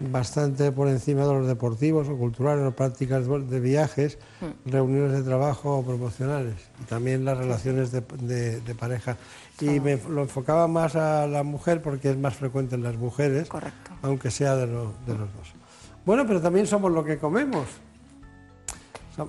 bastante 0.00 0.72
por 0.72 0.88
encima 0.88 1.26
de 1.26 1.32
los 1.34 1.46
deportivos 1.46 2.08
o 2.08 2.16
culturales 2.16 2.66
o 2.66 2.72
prácticas 2.72 3.26
de 3.26 3.60
viajes, 3.60 4.18
hmm. 4.40 4.70
reuniones 4.70 5.12
de 5.12 5.22
trabajo 5.22 5.78
o 5.78 5.84
promocionales, 5.84 6.56
y 6.80 6.84
también 6.84 7.24
las 7.24 7.38
relaciones 7.38 7.90
de, 7.92 8.02
pareja. 8.78 9.16
Y 9.60 9.80
me 9.80 9.96
lo 10.08 10.22
enfocaba 10.22 10.66
más 10.66 10.96
a 10.96 11.26
la 11.26 11.42
mujer 11.42 11.82
porque 11.82 12.10
es 12.10 12.16
más 12.16 12.34
frecuente 12.34 12.74
en 12.74 12.82
las 12.82 12.96
mujeres, 12.96 13.48
aunque 14.02 14.30
sea 14.30 14.56
de, 14.56 14.66
de 14.66 14.72
los 14.72 14.86
dos. 15.06 15.52
Bueno, 16.04 16.26
pero 16.26 16.40
también 16.40 16.66
somos 16.66 16.90
lo 16.90 17.04
que 17.04 17.18
comemos 17.18 17.66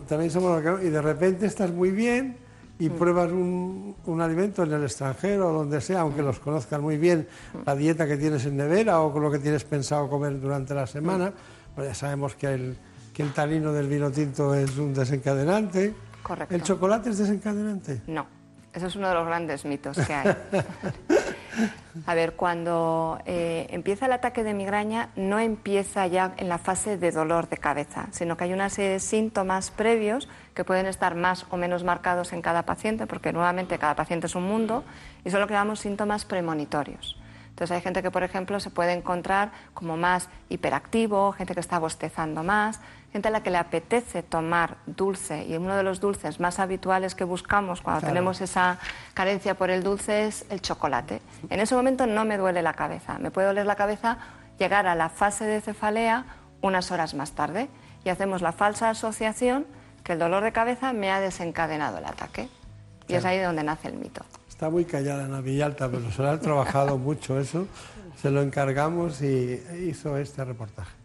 también 0.07 0.31
somos 0.31 0.63
y 0.81 0.89
de 0.89 1.01
repente 1.01 1.45
estás 1.45 1.71
muy 1.71 1.91
bien 1.91 2.37
y 2.79 2.89
pruebas 2.89 3.31
un, 3.31 3.95
alimento 4.21 4.63
en 4.63 4.73
el 4.73 4.83
extranjero 4.83 5.49
o 5.49 5.53
donde 5.53 5.79
sea, 5.79 6.01
aunque 6.01 6.21
los 6.21 6.39
conozcas 6.39 6.81
muy 6.81 6.97
bien, 6.97 7.27
la 7.65 7.75
dieta 7.75 8.07
que 8.07 8.17
tienes 8.17 8.45
en 8.45 8.57
nevera 8.57 8.99
o 9.01 9.11
con 9.11 9.21
lo 9.21 9.31
que 9.31 9.39
tienes 9.39 9.63
pensado 9.63 10.09
comer 10.09 10.39
durante 10.39 10.73
la 10.73 10.87
semana, 10.87 11.31
pues 11.75 11.87
ya 11.87 11.95
sabemos 11.95 12.35
que 12.35 12.53
el, 12.53 12.77
que 13.13 13.23
el 13.23 13.33
tanino 13.33 13.71
del 13.71 13.87
vino 13.87 14.11
tinto 14.11 14.53
es 14.55 14.77
un 14.77 14.93
desencadenante. 14.93 15.93
Correcto. 16.23 16.53
¿El 16.53 16.63
chocolate 16.63 17.09
es 17.11 17.17
desencadenante? 17.19 18.01
No, 18.07 18.25
eso 18.73 18.87
es 18.87 18.95
uno 18.95 19.07
de 19.07 19.13
los 19.13 19.25
grandes 19.25 19.65
mitos 19.65 19.97
que 19.97 20.13
hay. 20.13 20.35
A 22.05 22.15
ver, 22.15 22.33
cuando 22.33 23.19
eh, 23.25 23.67
empieza 23.69 24.07
el 24.07 24.13
ataque 24.13 24.43
de 24.43 24.53
migraña 24.53 25.09
no 25.15 25.39
empieza 25.39 26.07
ya 26.07 26.33
en 26.37 26.49
la 26.49 26.57
fase 26.57 26.97
de 26.97 27.11
dolor 27.11 27.49
de 27.49 27.57
cabeza, 27.57 28.07
sino 28.11 28.35
que 28.35 28.45
hay 28.45 28.53
una 28.53 28.69
serie 28.69 28.91
de 28.91 28.99
síntomas 28.99 29.71
previos 29.71 30.27
que 30.53 30.63
pueden 30.63 30.85
estar 30.85 31.15
más 31.15 31.45
o 31.49 31.57
menos 31.57 31.83
marcados 31.83 32.33
en 32.33 32.41
cada 32.41 32.63
paciente, 32.63 33.07
porque 33.07 33.31
nuevamente 33.31 33.77
cada 33.77 33.95
paciente 33.95 34.27
es 34.27 34.35
un 34.35 34.43
mundo, 34.43 34.83
y 35.23 35.29
son 35.29 35.41
lo 35.41 35.47
que 35.47 35.53
llamamos 35.53 35.79
síntomas 35.79 36.25
premonitorios. 36.25 37.17
Entonces 37.49 37.75
hay 37.75 37.81
gente 37.81 38.01
que, 38.01 38.09
por 38.09 38.23
ejemplo, 38.23 38.59
se 38.59 38.71
puede 38.71 38.93
encontrar 38.93 39.51
como 39.75 39.95
más 39.95 40.27
hiperactivo, 40.49 41.33
gente 41.33 41.53
que 41.53 41.59
está 41.59 41.77
bostezando 41.77 42.43
más, 42.43 42.81
gente 43.13 43.27
a 43.27 43.31
la 43.31 43.43
que 43.43 43.51
le 43.51 43.59
apetece 43.59 44.23
tomar 44.23 44.77
dulce 44.87 45.45
y 45.45 45.55
uno 45.55 45.75
de 45.75 45.83
los 45.83 45.99
dulces 45.99 46.39
más 46.39 46.57
habituales 46.57 47.13
que 47.13 47.23
buscamos 47.23 47.81
cuando 47.81 48.07
tenemos 48.07 48.41
esa 48.41 48.79
carencia 49.13 49.53
por 49.53 49.69
el 49.69 49.83
dulce 49.83 50.25
es 50.25 50.45
el 50.49 50.61
chocolate. 50.61 51.21
En 51.51 51.59
ese 51.59 51.75
momento 51.75 52.07
no 52.07 52.25
me 52.25 52.37
duele 52.37 52.63
la 52.63 52.73
cabeza, 52.73 53.19
me 53.19 53.29
puede 53.29 53.47
doler 53.47 53.67
la 53.67 53.75
cabeza 53.75 54.17
llegar 54.57 54.87
a 54.87 54.95
la 54.95 55.09
fase 55.09 55.45
de 55.45 55.61
cefalea 55.61 56.25
unas 56.61 56.91
horas 56.91 57.13
más 57.13 57.33
tarde 57.33 57.69
y 58.03 58.09
hacemos 58.09 58.41
la 58.41 58.51
falsa 58.51 58.89
asociación 58.89 59.67
que 60.03 60.13
el 60.13 60.19
dolor 60.19 60.43
de 60.43 60.51
cabeza 60.51 60.91
me 60.91 61.11
ha 61.11 61.19
desencadenado 61.19 61.99
el 61.99 62.05
ataque. 62.05 62.49
Y 63.07 63.13
es 63.13 63.25
ahí 63.25 63.39
donde 63.39 63.63
nace 63.63 63.89
el 63.89 63.95
mito. 63.95 64.25
Está 64.49 64.71
muy 64.71 64.85
callada 64.85 65.25
en 65.25 65.33
la 65.33 65.41
Villalta, 65.41 65.87
pero 65.87 66.09
se 66.09 66.21
lo 66.21 66.29
ha 66.29 66.39
trabajado 66.39 66.97
mucho 67.09 67.39
eso. 67.39 67.67
Se 68.19 68.31
lo 68.31 68.41
encargamos 68.41 69.21
y 69.21 69.61
hizo 69.87 70.17
este 70.17 70.43
reportaje. 70.43 71.02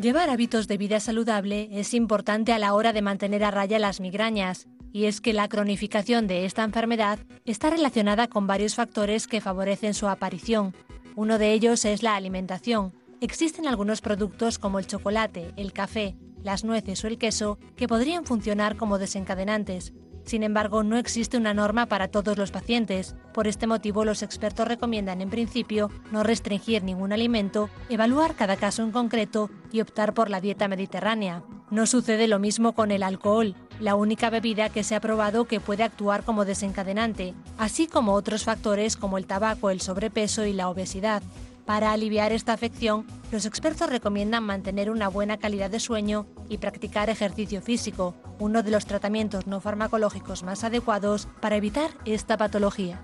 Llevar 0.00 0.30
hábitos 0.30 0.68
de 0.68 0.78
vida 0.78 1.00
saludable 1.00 1.68
es 1.72 1.92
importante 1.92 2.52
a 2.52 2.58
la 2.60 2.72
hora 2.74 2.92
de 2.92 3.02
mantener 3.02 3.42
a 3.42 3.50
raya 3.50 3.80
las 3.80 4.00
migrañas, 4.00 4.68
y 4.92 5.06
es 5.06 5.20
que 5.20 5.32
la 5.32 5.48
cronificación 5.48 6.28
de 6.28 6.44
esta 6.44 6.62
enfermedad 6.62 7.18
está 7.44 7.70
relacionada 7.70 8.28
con 8.28 8.46
varios 8.46 8.76
factores 8.76 9.26
que 9.26 9.40
favorecen 9.40 9.94
su 9.94 10.06
aparición. 10.06 10.72
Uno 11.16 11.36
de 11.36 11.52
ellos 11.52 11.84
es 11.84 12.04
la 12.04 12.14
alimentación. 12.14 12.92
Existen 13.20 13.66
algunos 13.66 14.00
productos 14.00 14.60
como 14.60 14.78
el 14.78 14.86
chocolate, 14.86 15.52
el 15.56 15.72
café, 15.72 16.14
las 16.44 16.62
nueces 16.62 17.02
o 17.02 17.08
el 17.08 17.18
queso 17.18 17.58
que 17.74 17.88
podrían 17.88 18.24
funcionar 18.24 18.76
como 18.76 18.98
desencadenantes, 18.98 19.94
sin 20.28 20.42
embargo, 20.42 20.82
no 20.82 20.98
existe 20.98 21.38
una 21.38 21.54
norma 21.54 21.86
para 21.86 22.08
todos 22.08 22.36
los 22.36 22.50
pacientes. 22.50 23.16
Por 23.32 23.46
este 23.46 23.66
motivo, 23.66 24.04
los 24.04 24.22
expertos 24.22 24.68
recomiendan 24.68 25.22
en 25.22 25.30
principio 25.30 25.90
no 26.12 26.22
restringir 26.22 26.84
ningún 26.84 27.14
alimento, 27.14 27.70
evaluar 27.88 28.34
cada 28.34 28.56
caso 28.56 28.82
en 28.82 28.90
concreto 28.90 29.48
y 29.72 29.80
optar 29.80 30.12
por 30.12 30.28
la 30.28 30.42
dieta 30.42 30.68
mediterránea. 30.68 31.42
No 31.70 31.86
sucede 31.86 32.28
lo 32.28 32.38
mismo 32.38 32.74
con 32.74 32.90
el 32.90 33.02
alcohol, 33.02 33.54
la 33.80 33.94
única 33.94 34.28
bebida 34.28 34.68
que 34.68 34.84
se 34.84 34.94
ha 34.94 35.00
probado 35.00 35.46
que 35.46 35.60
puede 35.60 35.82
actuar 35.82 36.24
como 36.24 36.44
desencadenante, 36.44 37.32
así 37.56 37.86
como 37.86 38.12
otros 38.12 38.44
factores 38.44 38.98
como 38.98 39.16
el 39.16 39.26
tabaco, 39.26 39.70
el 39.70 39.80
sobrepeso 39.80 40.44
y 40.44 40.52
la 40.52 40.68
obesidad. 40.68 41.22
Para 41.68 41.92
aliviar 41.92 42.32
esta 42.32 42.54
afección, 42.54 43.04
los 43.30 43.44
expertos 43.44 43.90
recomiendan 43.90 44.42
mantener 44.42 44.90
una 44.90 45.08
buena 45.08 45.36
calidad 45.36 45.68
de 45.68 45.80
sueño 45.80 46.26
y 46.48 46.56
practicar 46.56 47.10
ejercicio 47.10 47.60
físico, 47.60 48.14
uno 48.38 48.62
de 48.62 48.70
los 48.70 48.86
tratamientos 48.86 49.46
no 49.46 49.60
farmacológicos 49.60 50.44
más 50.44 50.64
adecuados 50.64 51.28
para 51.42 51.56
evitar 51.56 51.90
esta 52.06 52.38
patología. 52.38 52.98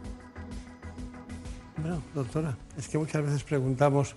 Bueno, 1.76 2.00
doctora, 2.14 2.56
es 2.78 2.88
que 2.88 2.96
muchas 2.96 3.22
veces 3.22 3.44
preguntamos 3.44 4.16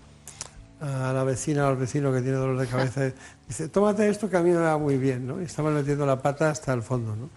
a 0.80 1.12
la 1.12 1.26
vecina 1.26 1.66
o 1.66 1.68
al 1.68 1.76
vecino 1.76 2.14
que 2.14 2.22
tiene 2.22 2.38
dolor 2.38 2.58
de 2.58 2.68
cabeza, 2.68 3.12
dice, 3.50 3.68
tómate 3.68 4.08
esto 4.08 4.30
que 4.30 4.38
a 4.38 4.42
mí 4.42 4.52
me 4.52 4.60
va 4.60 4.78
muy 4.78 4.98
bien, 4.98 5.28
¿no? 5.28 5.42
Y 5.42 5.44
estamos 5.44 5.74
metiendo 5.74 6.06
la 6.06 6.22
pata 6.22 6.52
hasta 6.52 6.72
el 6.72 6.84
fondo, 6.84 7.18
¿no? 7.18 7.30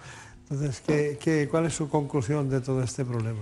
Entonces, 0.49 0.81
¿qué, 0.87 1.19
qué, 1.21 1.49
cuál 1.51 1.67
es 1.67 1.75
su 1.75 1.89
conclusión 1.89 2.49
de 2.49 2.61
todo 2.61 2.85
este 2.85 3.05
problema? 3.05 3.41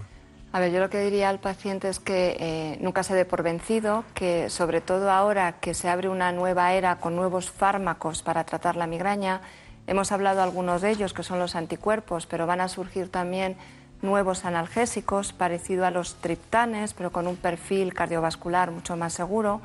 A 0.51 0.61
ver, 0.61 0.73
yo 0.73 0.81
lo 0.81 0.89
que 0.89 1.01
diría 1.01 1.29
al 1.29 1.41
paciente 1.41 1.91
es 1.91 2.01
que 2.01 2.37
eh, 2.41 2.79
nunca 2.81 3.03
se 3.03 3.15
dé 3.15 3.27
por 3.27 3.43
vencido, 3.43 4.05
que 4.15 4.49
sobre 4.49 4.81
todo 4.81 5.11
ahora 5.11 5.53
que 5.61 5.75
se 5.75 5.91
abre 5.91 6.09
una 6.09 6.33
nueva 6.33 6.73
era 6.73 6.97
con 6.97 7.15
nuevos 7.15 7.51
fármacos 7.51 8.23
para 8.23 8.45
tratar 8.45 8.75
la 8.75 8.87
migraña, 8.87 9.43
hemos 9.87 10.11
hablado 10.11 10.43
algunos 10.43 10.81
de 10.81 10.91
ellos 10.91 11.13
que 11.13 11.23
son 11.23 11.39
los 11.39 11.55
anticuerpos, 11.55 12.25
pero 12.25 12.47
van 12.47 12.63
a 12.63 12.69
surgir 12.69 13.11
también 13.11 13.57
nuevos 14.01 14.47
analgésicos 14.47 15.35
parecido 15.35 15.85
a 15.85 15.91
los 15.91 16.15
triptanes, 16.15 16.95
pero 16.95 17.13
con 17.13 17.27
un 17.27 17.37
perfil 17.37 17.93
cardiovascular 17.93 18.71
mucho 18.71 18.97
más 18.97 19.13
seguro. 19.13 19.61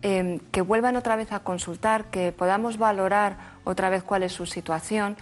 Em, 0.00 0.38
que 0.52 0.62
vuelvan 0.62 0.96
otra 0.96 1.16
vez 1.16 1.32
a 1.32 1.40
consultar, 1.40 2.04
que 2.04 2.32
podamos 2.32 2.78
valorar 2.78 3.36
otra 3.64 3.90
vez 3.90 4.04
cuál 4.04 4.22
es 4.22 4.32
su 4.32 4.46
situación 4.46 5.16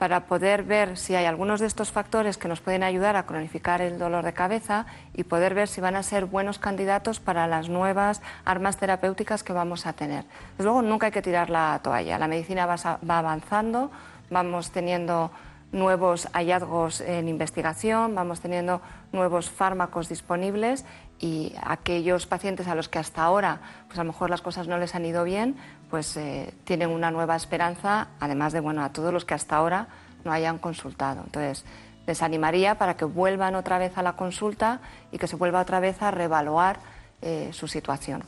para 0.00 0.24
poder 0.24 0.62
ver 0.62 0.96
si 0.96 1.14
hay 1.14 1.26
algunos 1.26 1.60
de 1.60 1.66
estos 1.66 1.92
factores 1.92 2.38
que 2.38 2.48
nos 2.48 2.62
pueden 2.62 2.82
ayudar 2.82 3.16
a 3.16 3.26
cronificar 3.26 3.82
el 3.82 3.98
dolor 3.98 4.24
de 4.24 4.32
cabeza 4.32 4.86
y 5.12 5.24
poder 5.24 5.52
ver 5.52 5.68
si 5.68 5.82
van 5.82 5.94
a 5.94 6.02
ser 6.02 6.24
buenos 6.24 6.58
candidatos 6.58 7.20
para 7.20 7.46
las 7.46 7.68
nuevas 7.68 8.22
armas 8.46 8.78
terapéuticas 8.78 9.42
que 9.42 9.52
vamos 9.52 9.84
a 9.84 9.92
tener. 9.92 10.24
Desde 10.52 10.64
luego, 10.64 10.80
nunca 10.80 11.08
hay 11.08 11.12
que 11.12 11.20
tirar 11.20 11.50
la 11.50 11.78
toalla. 11.84 12.18
La 12.18 12.28
medicina 12.28 12.64
va, 12.64 12.76
va 12.76 13.18
avanzando, 13.18 13.90
vamos 14.30 14.70
teniendo 14.70 15.32
nuevos 15.70 16.28
hallazgos 16.32 17.02
en 17.02 17.28
investigación, 17.28 18.14
vamos 18.14 18.40
teniendo 18.40 18.80
nuevos 19.12 19.50
fármacos 19.50 20.08
disponibles 20.08 20.86
y 21.18 21.54
aquellos 21.62 22.26
pacientes 22.26 22.68
a 22.68 22.74
los 22.74 22.88
que 22.88 22.98
hasta 22.98 23.22
ahora 23.22 23.60
pues 23.86 23.98
a 23.98 24.02
lo 24.02 24.12
mejor 24.12 24.30
las 24.30 24.40
cosas 24.40 24.66
no 24.66 24.78
les 24.78 24.94
han 24.94 25.04
ido 25.04 25.24
bien, 25.24 25.56
pues 25.90 26.16
eh, 26.16 26.54
tienen 26.64 26.90
una 26.90 27.10
nueva 27.10 27.36
esperanza, 27.36 28.08
además 28.20 28.52
de 28.52 28.60
bueno, 28.60 28.82
a 28.82 28.92
todos 28.92 29.12
los 29.12 29.24
que 29.24 29.34
hasta 29.34 29.56
ahora 29.56 29.88
no 30.24 30.32
hayan 30.32 30.58
consultado. 30.58 31.22
Entonces, 31.24 31.64
les 32.06 32.22
animaría 32.22 32.76
para 32.76 32.96
que 32.96 33.04
vuelvan 33.04 33.54
otra 33.54 33.78
vez 33.78 33.96
a 33.98 34.02
la 34.02 34.14
consulta 34.14 34.80
y 35.12 35.18
que 35.18 35.26
se 35.26 35.36
vuelva 35.36 35.60
otra 35.60 35.80
vez 35.80 36.00
a 36.02 36.10
reevaluar 36.10 36.78
eh, 37.22 37.50
su 37.52 37.68
situación. 37.68 38.22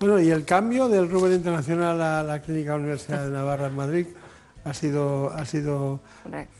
Bueno, 0.00 0.20
y 0.20 0.30
el 0.30 0.44
cambio 0.44 0.88
del 0.88 1.10
Rubén 1.10 1.32
Internacional 1.32 2.00
a 2.00 2.22
la 2.22 2.40
Clínica 2.40 2.74
Universidad 2.74 3.24
de 3.24 3.30
Navarra 3.30 3.66
en 3.66 3.76
Madrid 3.76 4.06
ha 4.64 4.74
sido, 4.74 5.30
ha 5.30 5.44
sido 5.44 6.00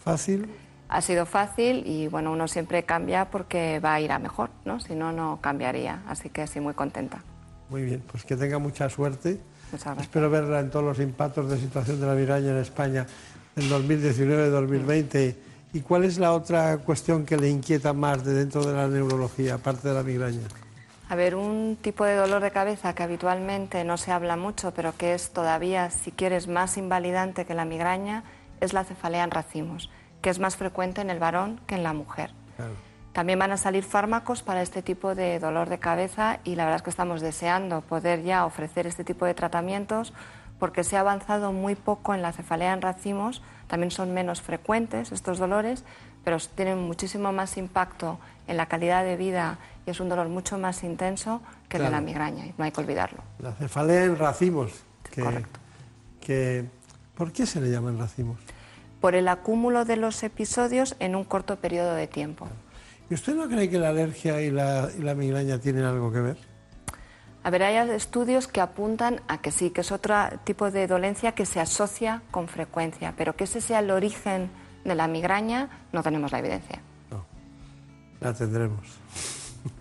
fácil 0.02 0.48
ha 0.88 1.00
sido 1.00 1.26
fácil 1.26 1.82
y 1.86 2.06
bueno, 2.08 2.32
uno 2.32 2.46
siempre 2.48 2.84
cambia 2.84 3.30
porque 3.30 3.80
va 3.80 3.94
a 3.94 4.00
ir 4.00 4.12
a 4.12 4.18
mejor, 4.18 4.50
¿no? 4.64 4.78
Si 4.80 4.94
no, 4.94 5.12
no 5.12 5.40
cambiaría. 5.40 6.02
Así 6.06 6.30
que 6.30 6.46
sí, 6.46 6.60
muy 6.60 6.74
contenta. 6.74 7.22
Muy 7.70 7.82
bien, 7.82 8.02
pues 8.10 8.24
que 8.24 8.36
tenga 8.36 8.58
mucha 8.58 8.88
suerte. 8.88 9.40
Espero 10.00 10.30
verla 10.30 10.60
en 10.60 10.70
todos 10.70 10.84
los 10.84 11.00
impactos 11.00 11.50
de 11.50 11.58
situación 11.58 12.00
de 12.00 12.06
la 12.06 12.14
migraña 12.14 12.50
en 12.50 12.58
España 12.58 13.06
en 13.56 13.68
2019-2020. 13.68 15.34
¿Y 15.72 15.80
cuál 15.80 16.04
es 16.04 16.18
la 16.18 16.32
otra 16.32 16.78
cuestión 16.78 17.26
que 17.26 17.36
le 17.36 17.48
inquieta 17.48 17.92
más 17.92 18.24
de 18.24 18.34
dentro 18.34 18.64
de 18.64 18.72
la 18.72 18.88
neurología, 18.88 19.54
aparte 19.54 19.88
de 19.88 19.94
la 19.94 20.02
migraña? 20.02 20.46
A 21.08 21.14
ver, 21.14 21.34
un 21.34 21.76
tipo 21.80 22.04
de 22.04 22.14
dolor 22.14 22.42
de 22.42 22.50
cabeza 22.50 22.94
que 22.94 23.02
habitualmente 23.02 23.84
no 23.84 23.96
se 23.96 24.12
habla 24.12 24.36
mucho, 24.36 24.72
pero 24.72 24.96
que 24.96 25.14
es 25.14 25.30
todavía, 25.30 25.90
si 25.90 26.12
quieres, 26.12 26.48
más 26.48 26.76
invalidante 26.76 27.44
que 27.44 27.54
la 27.54 27.64
migraña, 27.64 28.24
es 28.60 28.72
la 28.72 28.84
cefalea 28.84 29.24
en 29.24 29.30
racimos 29.30 29.90
que 30.26 30.30
es 30.30 30.40
más 30.40 30.56
frecuente 30.56 31.00
en 31.00 31.10
el 31.10 31.20
varón 31.20 31.60
que 31.68 31.76
en 31.76 31.84
la 31.84 31.92
mujer. 31.92 32.32
También 33.16 33.38
van 33.38 33.50
a 33.50 33.56
salir 33.56 33.82
fármacos 33.82 34.42
para 34.42 34.60
este 34.60 34.82
tipo 34.82 35.14
de 35.14 35.38
dolor 35.38 35.70
de 35.70 35.78
cabeza 35.78 36.38
y 36.44 36.54
la 36.54 36.64
verdad 36.64 36.76
es 36.76 36.82
que 36.82 36.90
estamos 36.90 37.22
deseando 37.22 37.80
poder 37.80 38.22
ya 38.22 38.44
ofrecer 38.44 38.86
este 38.86 39.04
tipo 39.04 39.24
de 39.24 39.32
tratamientos 39.32 40.12
porque 40.58 40.84
se 40.84 40.98
ha 40.98 41.00
avanzado 41.00 41.50
muy 41.50 41.76
poco 41.76 42.12
en 42.12 42.20
la 42.20 42.34
cefalea 42.34 42.74
en 42.74 42.82
racimos, 42.82 43.40
también 43.68 43.90
son 43.90 44.12
menos 44.12 44.42
frecuentes 44.42 45.12
estos 45.12 45.38
dolores, 45.38 45.82
pero 46.24 46.36
tienen 46.54 46.78
muchísimo 46.78 47.32
más 47.32 47.56
impacto 47.56 48.18
en 48.48 48.58
la 48.58 48.66
calidad 48.66 49.02
de 49.02 49.16
vida 49.16 49.56
y 49.86 49.92
es 49.92 50.00
un 50.00 50.10
dolor 50.10 50.28
mucho 50.28 50.58
más 50.58 50.84
intenso 50.84 51.40
que 51.70 51.78
el 51.78 51.84
de 51.84 51.90
la 51.90 52.02
migraña, 52.02 52.44
y 52.44 52.54
no 52.58 52.64
hay 52.64 52.70
que 52.70 52.82
olvidarlo. 52.82 53.22
La 53.38 53.52
cefalea 53.52 54.04
en 54.04 54.18
racimos, 54.18 54.82
Correcto. 55.14 55.58
que, 56.20 56.66
¿por 57.14 57.32
qué 57.32 57.46
se 57.46 57.62
le 57.62 57.70
llama 57.70 57.88
en 57.88 57.98
racimos? 57.98 58.36
por 59.00 59.14
el 59.14 59.28
acúmulo 59.28 59.84
de 59.84 59.96
los 59.96 60.22
episodios 60.22 60.96
en 60.98 61.14
un 61.14 61.24
corto 61.24 61.56
periodo 61.56 61.94
de 61.94 62.06
tiempo. 62.06 62.48
¿Y 63.08 63.14
usted 63.14 63.34
no 63.34 63.48
cree 63.48 63.70
que 63.70 63.78
la 63.78 63.90
alergia 63.90 64.40
y 64.42 64.50
la, 64.50 65.14
migraña 65.16 65.58
tienen 65.58 65.84
algo 65.84 66.12
que 66.12 66.20
ver? 66.20 66.36
A 67.44 67.50
ver, 67.50 67.62
hay 67.62 67.76
estudios 67.90 68.48
que 68.48 68.60
apuntan 68.60 69.20
a 69.28 69.38
que 69.38 69.52
sí, 69.52 69.70
que 69.70 69.82
es 69.82 69.92
otro 69.92 70.16
tipo 70.42 70.72
de 70.72 70.88
dolencia 70.88 71.32
que 71.32 71.46
se 71.46 71.60
asocia 71.60 72.22
con 72.32 72.48
frecuencia, 72.48 73.14
pero 73.16 73.36
que 73.36 73.44
ese 73.44 73.60
sea 73.60 73.78
el 73.78 73.92
origen 73.92 74.50
de 74.84 74.96
la 74.96 75.06
migraña, 75.06 75.68
no 75.92 76.02
tenemos 76.02 76.32
la 76.32 76.40
evidencia. 76.40 76.80
No, 77.10 77.24
la 78.20 78.34
tendremos. 78.34 78.80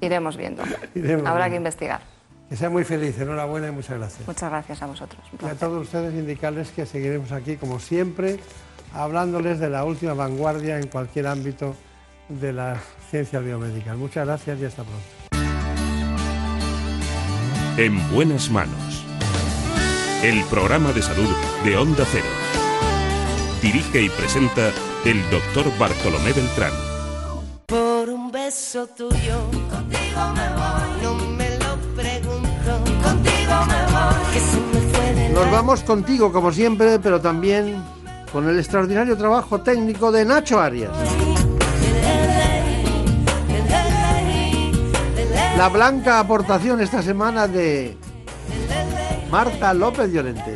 Iremos 0.01 0.37
viendo. 0.37 0.61
Habrá 1.25 1.49
que 1.49 1.55
investigar. 1.55 2.01
Que 2.49 2.55
sea 2.55 2.69
muy 2.69 2.83
feliz, 2.83 3.19
enhorabuena 3.19 3.69
y 3.69 3.71
muchas 3.71 3.97
gracias. 3.97 4.27
Muchas 4.27 4.51
gracias 4.51 4.81
a 4.83 4.85
vosotros. 4.85 5.21
Y 5.41 5.45
a 5.45 5.55
todos 5.55 5.81
ustedes 5.81 6.13
indicarles 6.13 6.69
que 6.69 6.85
seguiremos 6.85 7.31
aquí, 7.31 7.55
como 7.55 7.79
siempre, 7.79 8.39
hablándoles 8.93 9.59
de 9.59 9.71
la 9.71 9.83
última 9.83 10.13
vanguardia 10.13 10.77
en 10.77 10.87
cualquier 10.87 11.25
ámbito 11.25 11.75
de 12.29 12.53
las 12.53 12.79
ciencias 13.15 13.45
biomédicas. 13.45 13.97
Muchas 13.97 14.25
gracias 14.25 14.59
y 14.59 14.65
hasta 14.65 14.83
pronto. 14.83 15.05
En 17.77 18.11
buenas 18.11 18.51
manos. 18.51 19.05
El 20.21 20.43
programa 20.45 20.91
de 20.91 21.01
salud 21.01 21.29
de 21.63 21.77
Onda 21.77 22.03
Cero. 22.11 22.25
Dirige 23.61 24.01
y 24.01 24.09
presenta 24.09 24.69
el 25.05 25.21
doctor 25.29 25.65
Bartolomé 25.79 26.33
Beltrán. 26.33 26.73
Por 27.67 28.09
un 28.09 28.31
beso 28.33 28.85
tuyo, 28.87 29.49
contigo 29.71 30.21
me 30.35 30.49
voy. 30.49 31.03
No 31.03 31.15
me 31.37 31.49
lo 31.51 31.77
pregunto, 31.95 32.71
contigo 33.01 33.65
me 33.69 33.81
voy. 33.93 34.33
Que 34.33 34.39
se 34.39 34.59
me 34.59 34.81
fue 34.91 35.29
Nos 35.29 35.51
vamos 35.51 35.83
contigo 35.83 36.33
como 36.33 36.51
siempre, 36.51 36.99
pero 36.99 37.21
también 37.21 37.81
con 38.33 38.49
el 38.49 38.59
extraordinario 38.59 39.15
trabajo 39.15 39.61
técnico 39.61 40.11
de 40.11 40.25
Nacho 40.25 40.59
Arias. 40.59 40.91
La 45.57 45.69
blanca 45.69 46.19
aportación 46.19 46.81
esta 46.81 47.01
semana 47.01 47.47
de 47.47 47.97
Marta 49.31 49.73
López 49.73 50.11
Llorente. 50.11 50.55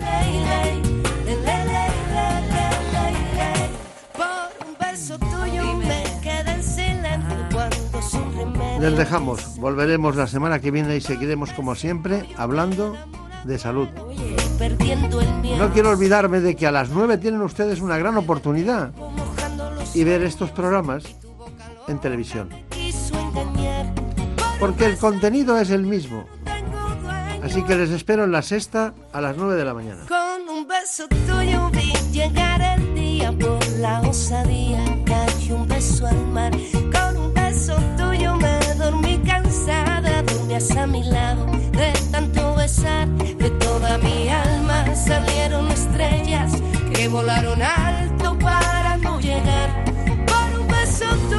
Les 8.79 8.97
dejamos, 8.97 9.57
volveremos 9.57 10.17
la 10.17 10.27
semana 10.27 10.59
que 10.59 10.71
viene 10.71 10.97
y 10.97 11.01
seguiremos 11.01 11.53
como 11.53 11.75
siempre 11.75 12.29
hablando 12.35 12.97
de 13.45 13.57
salud. 13.57 13.87
No 15.57 15.71
quiero 15.71 15.91
olvidarme 15.91 16.41
de 16.41 16.55
que 16.57 16.67
a 16.67 16.71
las 16.71 16.89
9 16.89 17.17
tienen 17.19 17.41
ustedes 17.41 17.79
una 17.79 17.97
gran 17.97 18.17
oportunidad 18.17 18.91
y 19.93 20.03
ver 20.03 20.23
estos 20.23 20.51
programas 20.51 21.03
en 21.87 21.99
televisión. 21.99 22.68
Porque 24.59 24.85
el 24.85 24.97
contenido 24.97 25.57
es 25.57 25.69
el 25.69 25.83
mismo. 25.83 26.25
Así 27.43 27.63
que 27.63 27.75
les 27.75 27.89
espero 27.91 28.25
en 28.25 28.31
la 28.31 28.41
sexta 28.41 28.93
a 29.13 29.21
las 29.21 29.37
9 29.37 29.55
de 29.55 29.65
la 29.65 29.73
mañana. 29.73 30.05
Con 30.07 30.49
un 30.49 30.67
beso 30.67 31.07
tuyo 31.07 31.69
vi 31.71 31.93
llegar 32.11 32.61
el 32.61 32.93
día 32.93 33.31
por 33.31 33.65
la 33.79 34.01
osadía, 34.01 34.83
cayó 35.05 35.55
un 35.55 35.67
beso 35.67 36.05
al 36.05 36.27
mar. 36.27 36.51
Con 36.91 37.17
un 37.17 37.33
beso 37.33 37.75
tuyo 37.97 38.35
me 38.35 38.59
dormí 38.75 39.17
cansada, 39.25 40.21
dormías 40.23 40.69
a 40.71 40.85
mi 40.85 41.03
lado 41.03 41.45
de 41.71 41.93
tanto 42.11 42.55
besar 42.55 43.07
de 43.07 43.49
toda 43.51 43.97
mi 43.99 44.27
alma 44.27 44.93
salieron 44.93 45.71
estrellas 45.71 46.51
que 46.93 47.07
volaron 47.07 47.61
alto 47.61 48.37
para 48.37 48.97
no 48.97 49.19
llegar. 49.19 49.85
Por 50.27 50.59
un 50.59 50.67
beso 50.67 51.05
tuyo 51.29 51.38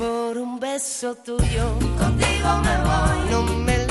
Por 0.00 0.38
un 0.38 0.58
beso 0.58 1.14
tuyo, 1.14 1.74
contigo 1.98 2.48
me 2.64 2.76
voy. 2.86 3.30
No 3.30 3.42
me 3.42 3.89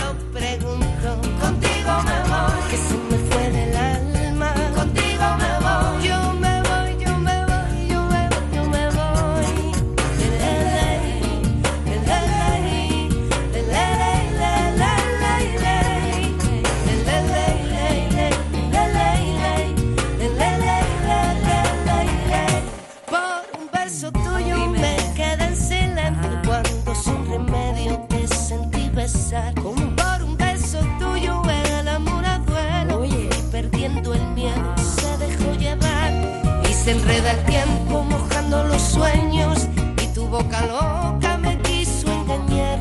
se 36.84 36.92
enreda 36.92 37.32
el 37.32 37.46
tiempo 37.46 38.04
mojando 38.04 38.64
los 38.64 38.82
sueños 38.82 39.68
y 40.02 40.08
tu 40.14 40.26
boca 40.28 40.62
loca 40.66 41.38
me 41.38 41.58
quiso 41.62 42.08
engañar. 42.12 42.80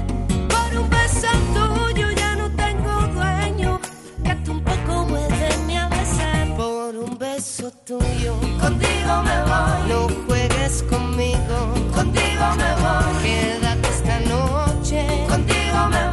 Por 0.48 0.80
un 0.80 0.88
beso 0.88 1.28
tuyo 1.52 2.06
ya 2.12 2.36
no 2.36 2.48
tengo 2.50 2.92
dueño, 3.14 3.80
que 4.24 4.34
tú 4.44 4.52
un 4.52 4.62
poco 4.62 5.06
mi 5.06 5.74
besar. 5.96 6.56
Por 6.56 6.96
un 6.96 7.18
beso 7.18 7.72
tuyo, 7.84 8.34
contigo 8.60 9.12
me 9.28 9.38
voy. 9.50 9.88
No 9.88 10.08
juegues 10.26 10.84
conmigo, 10.84 11.56
contigo 11.92 12.46
me 12.60 12.70
voy. 12.82 13.22
Quédate 13.22 13.88
esta 13.88 14.20
noche, 14.20 15.26
contigo 15.28 15.88
me 15.90 16.02
voy. 16.02 16.07